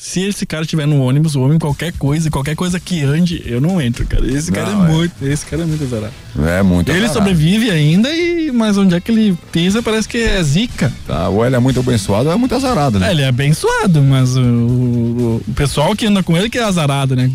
se 0.00 0.22
esse 0.22 0.46
cara 0.46 0.62
estiver 0.62 0.86
no 0.86 1.00
ônibus, 1.02 1.34
ou 1.34 1.52
em 1.52 1.58
qualquer 1.58 1.92
coisa, 1.92 2.30
qualquer 2.30 2.54
coisa 2.54 2.78
que 2.78 3.02
ande, 3.02 3.42
eu 3.44 3.60
não 3.60 3.80
entro, 3.80 4.06
cara. 4.06 4.24
Esse 4.26 4.52
cara 4.52 4.70
Não, 4.70 4.86
é, 4.86 4.88
é. 4.88 4.92
muito, 4.92 5.12
esse 5.22 5.44
cara 5.46 5.62
é 5.62 5.66
muito 5.66 5.82
azarado. 5.84 6.12
É 6.46 6.62
muito 6.62 6.88
Ele 6.90 6.98
azarado. 6.98 7.14
sobrevive 7.18 7.70
ainda, 7.70 8.08
e 8.14 8.50
mas 8.52 8.78
onde 8.78 8.94
é 8.94 9.00
que 9.00 9.10
ele 9.10 9.36
pisa 9.52 9.82
parece 9.82 10.08
que 10.08 10.18
é 10.18 10.42
zica. 10.42 10.92
Tá, 11.06 11.28
ou 11.28 11.44
ele 11.44 11.56
é 11.56 11.58
muito 11.58 11.80
abençoado 11.80 12.28
ou 12.28 12.34
é 12.34 12.38
muito 12.38 12.54
azarado, 12.54 12.98
né? 12.98 13.08
É, 13.08 13.10
ele 13.10 13.22
é 13.22 13.28
abençoado, 13.28 14.00
mas 14.02 14.36
o, 14.36 14.40
o- 14.40 15.42
o 15.48 15.52
pessoal 15.54 15.94
que 15.96 16.06
anda 16.06 16.22
com 16.22 16.36
ele 16.36 16.48
que 16.48 16.58
é 16.58 16.62
azarado, 16.62 17.16
né? 17.16 17.30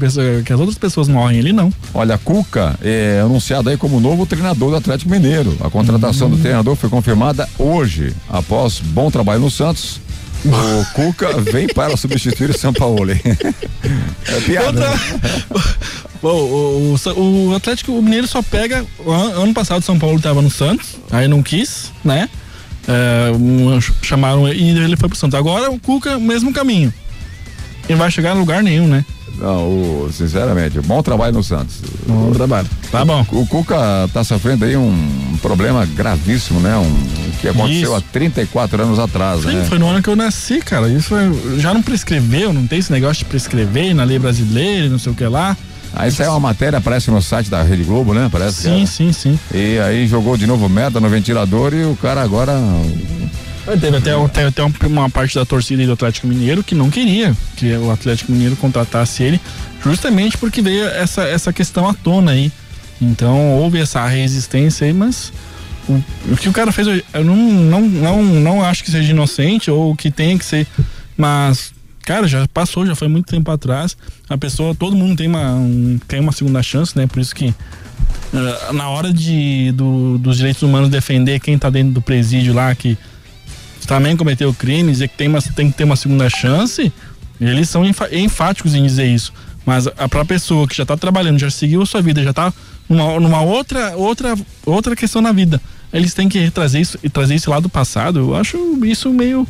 Que, 0.45 0.53
as 0.53 0.59
outras 0.59 0.77
pessoas 0.77 1.07
morrem, 1.07 1.39
ele 1.39 1.51
não. 1.53 1.71
Olha, 1.93 2.17
Cuca 2.17 2.75
é 2.81 3.21
anunciado 3.23 3.69
aí 3.69 3.77
como 3.77 3.99
novo 3.99 4.25
treinador 4.25 4.69
do 4.71 4.75
Atlético 4.77 5.11
Mineiro. 5.11 5.55
A 5.61 5.69
contratação 5.69 6.27
Uhum. 6.29 6.35
do 6.35 6.41
treinador 6.41 6.75
foi 6.75 6.89
confirmada 6.89 7.47
hoje, 7.59 8.13
após 8.29 8.79
bom 8.79 9.11
trabalho 9.11 9.41
no 9.41 9.51
Santos. 9.51 9.99
O 10.45 10.85
Cuca 10.93 11.39
vem 11.41 11.67
para 11.67 11.95
substituir 11.95 12.49
o 12.49 12.57
São 12.57 12.73
Paulo. 12.73 13.11
É 14.25 14.39
piada. 14.41 14.79
né? 14.89 14.99
O, 16.23 16.27
o, 16.29 16.95
o, 17.17 17.49
o 17.49 17.55
Atlético 17.55 18.01
Mineiro 18.01 18.25
só 18.27 18.41
pega. 18.41 18.85
Ano 19.05 19.53
passado 19.53 19.81
o 19.81 19.85
São 19.85 19.99
Paulo 19.99 20.15
estava 20.15 20.41
no 20.41 20.49
Santos, 20.49 20.95
aí 21.11 21.27
não 21.27 21.43
quis, 21.43 21.91
né? 22.01 22.29
É, 22.87 23.29
um, 23.31 23.81
chamaram 24.01 24.47
e 24.47 24.69
ele 24.69 24.95
foi 24.95 25.09
pro 25.09 25.17
Santos. 25.17 25.37
Agora 25.37 25.69
o 25.69 25.77
Cuca, 25.77 26.17
mesmo 26.17 26.53
caminho. 26.53 26.93
Ele 27.89 27.97
vai 27.97 28.09
chegar 28.09 28.33
em 28.33 28.39
lugar 28.39 28.63
nenhum, 28.63 28.87
né? 28.87 29.03
Não, 29.37 29.67
o- 29.67 30.09
sinceramente, 30.13 30.79
bom 30.81 31.01
trabalho 31.01 31.33
no 31.33 31.43
Santos. 31.43 31.77
Bom 32.07 32.31
trabalho. 32.31 32.67
Tá 32.91 33.03
bom. 33.03 33.25
O 33.31 33.45
Cuca 33.47 33.75
tá 34.13 34.23
sofrendo 34.23 34.63
aí 34.65 34.77
um 34.77 35.37
problema 35.41 35.85
gravíssimo, 35.85 36.59
né? 36.59 36.75
Um, 36.77 37.31
que 37.41 37.47
aconteceu 37.49 37.81
Isso. 37.89 37.95
há 37.95 38.01
34 38.01 38.81
anos 38.83 38.99
atrás, 38.99 39.41
Sim, 39.41 39.55
né? 39.55 39.65
foi 39.67 39.77
no 39.79 39.87
ano 39.89 40.01
que 40.01 40.09
eu 40.09 40.15
nasci, 40.15 40.59
cara. 40.59 40.87
Isso 40.87 41.09
foi- 41.09 41.59
já 41.59 41.73
não 41.73 41.81
prescreveu, 41.81 42.53
não 42.53 42.65
tem 42.67 42.79
esse 42.79 42.91
negócio 42.91 43.17
de 43.19 43.25
prescrever 43.25 43.93
na 43.93 44.03
lei 44.05 44.17
brasileira, 44.19 44.85
e 44.85 44.89
não 44.89 44.99
sei 44.99 45.11
o 45.11 45.15
que 45.15 45.25
lá. 45.25 45.57
Aí 45.95 46.09
saiu 46.11 46.31
uma 46.31 46.39
matéria, 46.39 46.77
aparece 46.79 47.11
no 47.11 47.21
site 47.21 47.49
da 47.49 47.61
Rede 47.61 47.83
Globo, 47.83 48.13
né? 48.13 48.27
Parece 48.31 48.63
Sim, 48.63 48.77
era. 48.77 48.85
sim, 48.87 49.11
sim. 49.11 49.39
E 49.53 49.77
aí 49.79 50.07
jogou 50.07 50.35
de 50.37 50.47
novo 50.47 50.67
merda 50.69 50.99
no 50.99 51.07
ventilador 51.09 51.73
e 51.73 51.83
o 51.85 51.95
cara 52.01 52.21
agora. 52.23 52.53
Teve 53.79 53.97
até, 53.97 54.11
até, 54.13 54.45
até 54.45 54.63
um- 54.63 54.73
uma 54.87 55.09
parte 55.09 55.35
da 55.35 55.45
torcida 55.45 55.85
do 55.85 55.93
Atlético 55.93 56.27
Mineiro 56.27 56.63
que 56.63 56.75
não 56.75 56.89
queria 56.89 57.35
que 57.55 57.71
o 57.77 57.89
Atlético 57.91 58.31
Mineiro 58.31 58.55
contratasse 58.57 59.23
ele, 59.23 59.39
justamente 59.83 60.37
porque 60.37 60.61
veio 60.61 60.85
essa, 60.87 61.23
essa 61.23 61.53
questão 61.53 61.87
à 61.87 61.93
tona 61.93 62.31
aí. 62.31 62.51
Então 63.01 63.53
houve 63.57 63.79
essa 63.79 64.05
resistência 64.07 64.85
aí, 64.85 64.93
mas 64.93 65.31
o, 65.87 65.93
o 66.31 66.37
que 66.37 66.49
o 66.49 66.53
cara 66.53 66.71
fez, 66.73 66.87
eu 66.87 67.01
eu 67.13 67.23
não, 67.23 67.35
não, 67.35 67.81
não, 67.81 68.23
não 68.23 68.63
acho 68.63 68.83
que 68.83 68.91
seja 68.91 69.11
inocente 69.11 69.71
ou 69.71 69.95
que 69.95 70.11
tenha 70.11 70.37
que 70.37 70.43
ser, 70.45 70.67
mas, 71.17 71.73
cara, 72.03 72.27
já 72.27 72.45
passou, 72.53 72.85
já 72.85 72.95
foi 72.95 73.07
muito 73.07 73.27
tempo 73.27 73.49
atrás. 73.49 73.95
A 74.29 74.37
pessoa, 74.37 74.75
todo 74.75 74.95
mundo 74.95 75.15
tem 75.17 75.27
uma, 75.27 75.53
um- 75.53 75.99
tem 76.07 76.19
uma 76.19 76.31
segunda 76.33 76.61
chance, 76.61 76.97
né? 76.97 77.07
Por 77.07 77.19
isso 77.21 77.33
que 77.33 77.53
eh, 78.33 78.73
na 78.73 78.89
hora 78.89 79.13
de, 79.13 79.71
do- 79.73 80.17
dos 80.17 80.37
direitos 80.37 80.61
humanos 80.63 80.89
defender 80.89 81.39
quem 81.39 81.57
tá 81.57 81.69
dentro 81.69 81.93
do 81.93 82.01
presídio 82.01 82.53
lá, 82.53 82.73
que 82.75 82.97
também 83.87 84.15
cometeu 84.17 84.53
crimes 84.53 85.01
e 85.01 85.07
que 85.07 85.17
tem, 85.17 85.27
uma, 85.27 85.41
tem 85.41 85.69
que 85.71 85.77
ter 85.77 85.83
uma 85.83 85.95
segunda 85.95 86.29
chance, 86.29 86.91
eles 87.39 87.69
são 87.69 87.83
enfáticos 88.11 88.75
em 88.75 88.83
dizer 88.85 89.05
isso. 89.07 89.33
Mas 89.65 89.87
a 89.87 90.09
pra 90.09 90.25
pessoa 90.25 90.67
que 90.67 90.75
já 90.75 90.85
tá 90.85 90.97
trabalhando, 90.97 91.39
já 91.39 91.49
seguiu 91.49 91.81
a 91.81 91.85
sua 91.85 92.01
vida, 92.01 92.21
já 92.21 92.33
tá 92.33 92.53
numa, 92.89 93.19
numa 93.19 93.41
outra, 93.41 93.95
outra, 93.95 94.35
outra 94.65 94.95
questão 94.95 95.21
na 95.21 95.31
vida, 95.31 95.61
eles 95.93 96.13
têm 96.13 96.27
que 96.27 96.51
trazer 96.51 96.81
isso 96.81 96.99
e 97.01 97.09
trazer 97.09 97.35
isso 97.35 97.49
lá 97.49 97.59
do 97.59 97.69
passado. 97.69 98.19
Eu 98.19 98.35
acho 98.35 98.57
isso 98.85 99.09
meio, 99.11 99.47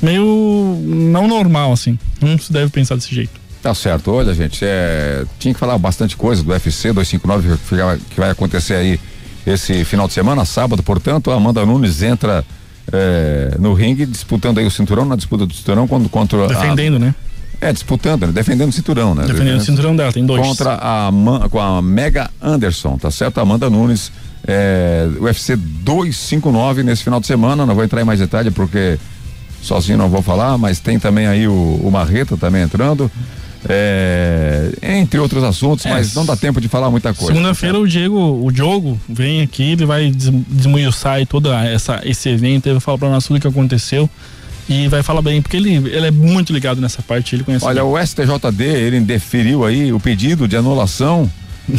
meio 0.00 0.80
não 0.86 1.26
normal, 1.26 1.72
assim. 1.72 1.98
Não 2.20 2.38
se 2.38 2.52
deve 2.52 2.70
pensar 2.70 2.94
desse 2.96 3.14
jeito. 3.14 3.32
Tá 3.62 3.74
certo, 3.74 4.12
olha, 4.12 4.32
gente, 4.32 4.60
é, 4.62 5.24
tinha 5.40 5.52
que 5.52 5.58
falar 5.58 5.76
bastante 5.78 6.16
coisa 6.16 6.42
do 6.42 6.50
UFC 6.50 6.92
259 6.92 7.56
que 7.68 7.74
vai- 7.74 7.98
que 8.10 8.20
vai 8.20 8.30
acontecer 8.30 8.74
aí 8.74 9.00
esse 9.44 9.84
final 9.84 10.06
de 10.06 10.14
semana, 10.14 10.44
sábado, 10.44 10.82
portanto, 10.84 11.30
a 11.32 11.34
Amanda 11.34 11.64
Nunes 11.66 12.02
entra 12.02 12.44
é, 12.92 13.56
no 13.58 13.74
ringue 13.74 14.06
disputando 14.06 14.58
aí 14.58 14.66
o 14.66 14.70
cinturão, 14.70 15.04
na 15.04 15.16
disputa 15.16 15.46
do 15.46 15.52
cinturão 15.54 15.86
contra, 15.88 16.08
contra 16.08 16.44
a- 16.44 16.48
Defendendo, 16.48 16.98
né? 16.98 17.14
É, 17.60 17.72
disputando, 17.72 18.26
né? 18.26 18.32
defendendo 18.32 18.68
o 18.68 18.72
cinturão, 18.72 19.14
né? 19.14 19.24
Defendendo 19.26 19.56
o 19.56 19.60
cinturão 19.60 19.96
dela, 19.96 20.12
tem 20.12 20.26
dois. 20.26 20.46
Contra 20.46 20.74
a, 20.74 21.10
com 21.50 21.58
a 21.58 21.80
Mega 21.80 22.30
Anderson, 22.40 22.98
tá 22.98 23.10
certo? 23.10 23.38
A 23.38 23.42
Amanda 23.42 23.70
Nunes, 23.70 24.12
é, 24.46 25.08
UFC 25.20 25.56
259 25.56 26.82
nesse 26.82 27.02
final 27.02 27.18
de 27.18 27.26
semana, 27.26 27.64
não 27.64 27.74
vou 27.74 27.82
entrar 27.82 28.00
em 28.02 28.04
mais 28.04 28.20
detalhe 28.20 28.50
porque 28.50 28.98
sozinho 29.62 29.96
não 29.96 30.08
vou 30.10 30.20
falar, 30.22 30.58
mas 30.58 30.80
tem 30.80 30.98
também 30.98 31.26
aí 31.26 31.48
o, 31.48 31.80
o 31.82 31.90
Marreta 31.90 32.36
também 32.36 32.62
entrando, 32.62 33.10
é, 33.68 34.70
entre 34.82 35.18
outros 35.20 35.42
assuntos, 35.44 35.86
É, 35.86 35.90
mas 35.90 36.14
não 36.14 36.24
dá 36.24 36.36
tempo 36.36 36.60
de 36.60 36.68
falar 36.68 36.90
muita 36.90 37.12
coisa. 37.14 37.32
Segunda-feira 37.32 37.78
o 37.78 37.86
Diego, 37.86 38.18
o 38.44 38.50
Diogo 38.50 39.00
vem 39.08 39.42
aqui, 39.42 39.72
ele 39.72 39.86
vai 39.86 40.10
des- 40.10 40.32
desmuiçar 40.48 41.24
todo 41.26 41.52
essa, 41.52 42.00
esse 42.04 42.28
evento, 42.28 42.66
ele 42.66 42.74
vai 42.74 42.80
falar 42.80 42.98
pra 42.98 43.08
nós 43.10 43.24
tudo 43.24 43.36
o 43.36 43.40
que 43.40 43.48
aconteceu 43.48 44.08
e 44.68 44.88
vai 44.88 45.02
falar 45.02 45.22
bem, 45.22 45.40
porque 45.40 45.56
ele, 45.56 45.74
ele 45.74 46.06
é 46.06 46.10
muito 46.10 46.52
ligado 46.52 46.80
nessa 46.80 47.00
parte, 47.02 47.36
ele 47.36 47.44
conhece 47.44 47.64
Olha, 47.64 47.82
bem. 47.82 47.92
o 47.92 47.98
STJD, 48.06 48.64
ele 48.64 49.00
deferiu 49.00 49.64
aí 49.64 49.92
o 49.92 50.00
pedido 50.00 50.48
de 50.48 50.56
anulação 50.56 51.30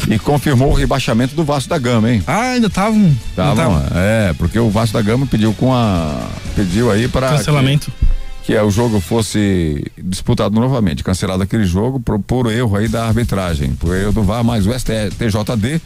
e 0.09 0.17
confirmou 0.19 0.71
o 0.71 0.73
rebaixamento 0.73 1.35
do 1.35 1.43
Vasco 1.43 1.69
da 1.69 1.77
Gama, 1.77 2.11
hein? 2.11 2.21
Ah, 2.27 2.51
ainda 2.51 2.67
estavam. 2.67 3.13
Tava, 3.35 3.85
é, 3.95 4.33
porque 4.37 4.57
o 4.59 4.69
Vasco 4.69 4.93
da 4.97 5.01
Gama 5.01 5.25
pediu 5.25 5.53
com 5.53 5.73
a. 5.73 6.27
pediu 6.55 6.91
aí 6.91 7.07
para. 7.07 7.29
Cancelamento. 7.29 7.89
Que, 7.91 8.07
que 8.47 8.57
o 8.57 8.71
jogo 8.71 9.01
fosse 9.01 9.83
disputado 10.01 10.57
novamente, 10.57 11.03
cancelado 11.03 11.43
aquele 11.43 11.65
jogo 11.65 11.99
por, 11.99 12.17
por 12.17 12.49
erro 12.49 12.77
aí 12.77 12.87
da 12.87 13.05
arbitragem, 13.05 13.71
por 13.73 13.93
erro 13.93 14.13
do 14.13 14.23
VAR, 14.23 14.41
mas 14.41 14.65
o 14.65 14.71
STJD, 14.73 15.81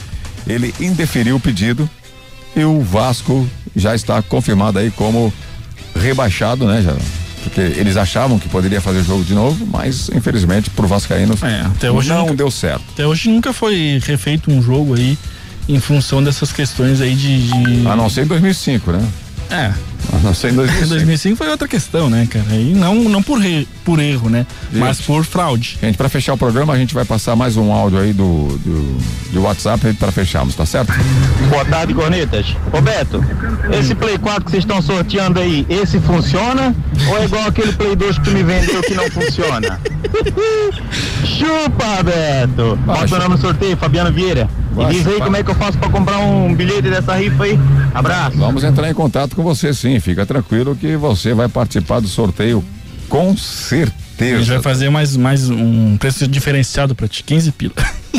ele 0.45 0.71
indeferiu 0.79 1.37
o 1.37 1.39
pedido 1.39 1.89
e 2.55 2.63
o 2.63 2.79
Vasco 2.81 3.47
já 3.75 3.95
está 3.95 4.21
confirmado 4.21 4.77
aí 4.77 4.91
como 4.91 5.33
rebaixado, 5.95 6.67
né, 6.67 6.83
já? 6.83 6.95
Porque 7.43 7.59
eles 7.61 7.97
achavam 7.97 8.37
que 8.37 8.47
poderia 8.47 8.79
fazer 8.79 9.03
jogo 9.03 9.23
de 9.23 9.33
novo, 9.33 9.65
mas 9.65 10.09
infelizmente 10.13 10.69
pro 10.69 10.87
Vascaínos 10.87 11.41
É, 11.41 11.61
até 11.61 11.89
hoje 11.89 12.09
não 12.09 12.19
nunca- 12.19 12.35
deu 12.35 12.51
certo. 12.51 12.83
Até 12.93 13.07
hoje 13.07 13.27
nunca 13.27 13.51
foi 13.51 13.99
refeito 14.05 14.51
um 14.51 14.61
jogo 14.61 14.93
aí 14.93 15.17
em 15.67 15.79
função 15.79 16.23
dessas 16.23 16.51
questões 16.53 17.01
aí 17.01 17.15
de. 17.15 17.47
de... 17.47 17.87
A 17.87 17.95
não 17.95 18.07
ser 18.07 18.21
em 18.25 18.27
2005, 18.27 18.91
né? 18.91 19.07
É. 19.49 19.73
A 20.13 20.17
não 20.19 20.33
ser 20.33 20.51
em 20.51 20.55
2005. 20.55 20.89
2005 20.89 21.37
foi 21.37 21.49
outra 21.49 21.67
questão, 21.67 22.09
né, 22.09 22.27
cara? 22.29 22.53
E 22.55 22.73
não, 22.73 22.95
não 22.95 23.23
por, 23.23 23.39
re- 23.39 23.67
por 23.85 23.99
erro, 23.99 24.29
né? 24.29 24.45
Mas 24.73 24.99
por 25.01 25.23
fraude. 25.23 25.77
Gente, 25.81 25.97
para 25.97 26.09
fechar 26.09 26.33
o 26.33 26.37
programa, 26.37 26.73
a 26.73 26.77
gente 26.77 26.93
vai 26.93 27.05
passar 27.05 27.35
mais 27.35 27.55
um 27.55 27.71
áudio 27.71 27.99
aí 27.99 28.11
do, 28.13 28.47
do, 28.59 28.97
do 29.33 29.41
WhatsApp 29.41 29.93
para 29.93 30.11
fecharmos, 30.11 30.53
tá 30.55 30.65
certo? 30.65 30.91
Boa 31.49 31.63
tarde, 31.65 31.93
cornetas. 31.93 32.45
Roberto, 32.73 33.23
esse 33.79 33.95
Play 33.95 34.17
4 34.17 34.43
que 34.45 34.51
vocês 34.51 34.63
estão 34.63 34.81
sorteando 34.81 35.39
aí, 35.39 35.65
esse 35.69 35.99
funciona? 35.99 36.75
Ou 37.07 37.17
é 37.17 37.25
igual 37.25 37.47
aquele 37.47 37.71
Play 37.73 37.95
2 37.95 38.17
que 38.17 38.23
tu 38.25 38.31
me 38.31 38.43
vendeu 38.43 38.81
que 38.81 38.93
não 38.93 39.09
funciona? 39.09 39.79
Chupa, 41.23 41.95
Roberto! 41.97 42.75
Bota 42.85 43.15
o 43.15 43.19
nome 43.19 43.35
no 43.35 43.37
sorteio, 43.41 43.77
Fabiano 43.77 44.11
Vieira. 44.11 44.49
Vai, 44.73 44.91
E 44.91 44.95
diz 44.95 45.07
aí 45.07 45.13
vai. 45.17 45.21
como 45.23 45.37
é 45.37 45.43
que 45.43 45.51
eu 45.51 45.55
faço 45.55 45.77
pra 45.77 45.89
comprar 45.89 46.19
um 46.19 46.53
bilhete 46.55 46.89
dessa 46.89 47.15
rifa 47.15 47.43
aí. 47.43 47.59
Abraço. 47.93 48.37
Vamos 48.37 48.63
entrar 48.63 48.89
em 48.89 48.93
contato 48.93 49.35
com 49.35 49.43
você 49.43 49.73
sim, 49.73 49.90
fica 49.99 50.25
tranquilo 50.25 50.75
que 50.75 50.95
você 50.95 51.33
vai 51.33 51.47
participar 51.47 51.99
do 51.99 52.07
sorteio 52.07 52.63
com 53.09 53.31
A 53.31 53.37
certeza. 53.37 54.37
gente 54.39 54.49
vai 54.49 54.61
fazer 54.61 54.89
mais, 54.89 55.17
mais 55.17 55.49
um 55.49 55.97
preço 55.97 56.27
diferenciado 56.27 56.95
pra 56.95 57.07
ti, 57.07 57.23
15 57.23 57.51
pila. 57.51 57.73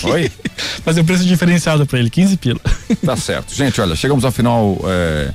Oi? 0.05 0.31
fazer 0.85 1.01
um 1.01 1.05
preço 1.05 1.25
diferenciado 1.25 1.87
pra 1.87 1.99
ele, 1.99 2.11
15 2.11 2.37
pila. 2.37 2.61
Tá 3.05 3.17
certo. 3.17 3.55
Gente, 3.55 3.81
olha, 3.81 3.97
chegamos 3.97 4.25
ao 4.25 4.31
final 4.31 4.79
é, 4.85 5.31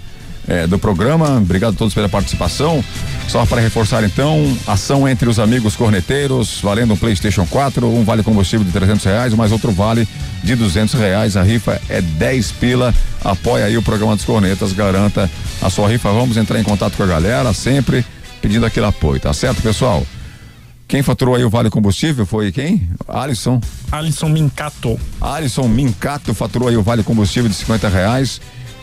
é, 0.47 0.67
do 0.67 0.77
programa. 0.77 1.37
Obrigado 1.37 1.73
a 1.73 1.77
todos 1.77 1.93
pela 1.93 2.07
participação. 2.07 2.83
Só 3.27 3.45
para 3.45 3.61
reforçar 3.61 4.03
então, 4.05 4.57
ação 4.65 5.07
entre 5.07 5.27
os 5.27 5.37
amigos 5.37 5.75
corneteiros, 5.75 6.61
valendo 6.61 6.93
um 6.93 6.97
PlayStation 6.97 7.45
4, 7.45 7.85
um 7.85 8.05
vale 8.05 8.23
combustível 8.23 8.65
de 8.65 8.71
300 8.71 9.03
reais, 9.03 9.33
mais 9.33 9.51
outro 9.51 9.71
vale 9.71 10.07
de 10.41 10.55
200 10.55 10.93
reais. 10.93 11.35
A 11.35 11.43
rifa 11.43 11.79
é 11.89 12.01
10 12.01 12.51
pila. 12.53 12.95
Apoia 13.23 13.65
aí 13.65 13.77
o 13.77 13.83
programa 13.83 14.15
dos 14.15 14.23
cornetas, 14.23 14.71
garanta 14.71 15.29
a 15.61 15.69
sua 15.69 15.89
rifa. 15.89 16.09
Vamos 16.11 16.37
entrar 16.37 16.57
em 16.59 16.63
contato 16.63 16.95
com 16.95 17.03
a 17.03 17.07
galera, 17.07 17.51
sempre 17.51 18.05
pedindo 18.41 18.65
aquele 18.65 18.85
apoio, 18.85 19.19
tá 19.19 19.33
certo, 19.33 19.61
pessoal? 19.61 20.05
Quem 20.87 21.03
faturou 21.03 21.35
aí 21.35 21.43
o 21.43 21.49
vale 21.49 21.69
combustível 21.69 22.25
foi 22.25 22.49
quem? 22.49 22.87
Alisson. 23.09 23.59
Alisson 23.91 24.29
Mincato. 24.29 24.97
Alisson 25.19 25.67
Mincato 25.67 26.33
faturou 26.33 26.69
aí 26.69 26.77
o 26.77 26.81
vale 26.81 27.03
combustível 27.03 27.49
de 27.49 27.55
50 27.57 27.89
reais. 27.89 28.39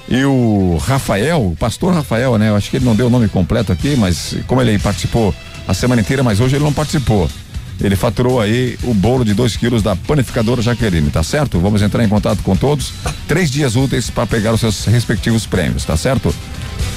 E 0.08 0.24
o 0.24 0.78
Rafael, 0.86 1.40
o 1.40 1.56
pastor 1.56 1.94
Rafael, 1.94 2.36
né? 2.36 2.50
Eu 2.50 2.56
acho 2.56 2.70
que 2.70 2.76
ele 2.76 2.84
não 2.84 2.94
deu 2.94 3.06
o 3.06 3.10
nome 3.10 3.28
completo 3.28 3.72
aqui, 3.72 3.96
mas 3.96 4.36
como 4.46 4.60
ele 4.60 4.78
participou 4.78 5.34
a 5.66 5.72
semana 5.72 6.02
inteira, 6.02 6.22
mas 6.22 6.40
hoje 6.40 6.56
ele 6.56 6.64
não 6.64 6.72
participou. 6.72 7.28
Ele 7.80 7.96
faturou 7.96 8.40
aí 8.40 8.78
o 8.84 8.94
bolo 8.94 9.24
de 9.24 9.34
2 9.34 9.56
quilos 9.56 9.82
da 9.82 9.96
panificadora 9.96 10.62
Jaqueline, 10.62 11.10
tá 11.10 11.22
certo? 11.22 11.58
Vamos 11.58 11.82
entrar 11.82 12.04
em 12.04 12.08
contato 12.08 12.42
com 12.42 12.54
todos. 12.54 12.92
Três 13.26 13.50
dias 13.50 13.74
úteis 13.74 14.10
para 14.10 14.26
pegar 14.26 14.52
os 14.52 14.60
seus 14.60 14.84
respectivos 14.84 15.44
prêmios, 15.46 15.84
tá 15.84 15.96
certo? 15.96 16.32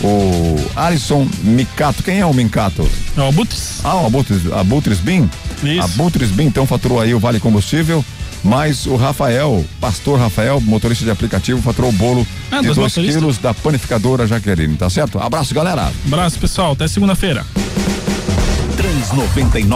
O 0.03 0.55
Alisson 0.75 1.27
Micato, 1.43 2.03
quem 2.03 2.19
é 2.19 2.25
o 2.25 2.33
Micato? 2.33 2.87
É 3.15 3.21
o 3.21 3.27
Abutres. 3.27 3.79
Ah, 3.83 3.95
o 3.95 4.05
Abutres, 4.05 4.51
Abutres 4.51 4.99
Bin? 4.99 5.27
Isso. 5.63 5.81
Abutres 5.81 6.29
Bin, 6.29 6.45
então 6.45 6.67
faturou 6.67 6.99
aí 7.01 7.13
o 7.15 7.19
Vale 7.19 7.39
Combustível, 7.39 8.05
mas 8.43 8.85
o 8.85 8.95
Rafael, 8.95 9.65
pastor 9.79 10.19
Rafael, 10.19 10.59
motorista 10.61 11.03
de 11.05 11.11
aplicativo, 11.11 11.61
faturou 11.61 11.89
o 11.89 11.93
bolo 11.93 12.25
Ah, 12.51 12.57
de 12.61 12.67
dois 12.67 12.75
2 12.77 12.77
motoristas. 12.77 13.15
quilos 13.21 13.37
da 13.37 13.53
panificadora 13.53 14.25
Jaqueline, 14.27 14.75
tá 14.77 14.89
certo? 14.89 15.19
Abraço, 15.19 15.53
galera. 15.53 15.91
Abraço, 16.05 16.39
pessoal. 16.39 16.71
Até 16.73 16.87
segunda-feira. 16.87 17.45
Trans 18.75 19.11
99. 19.11 19.67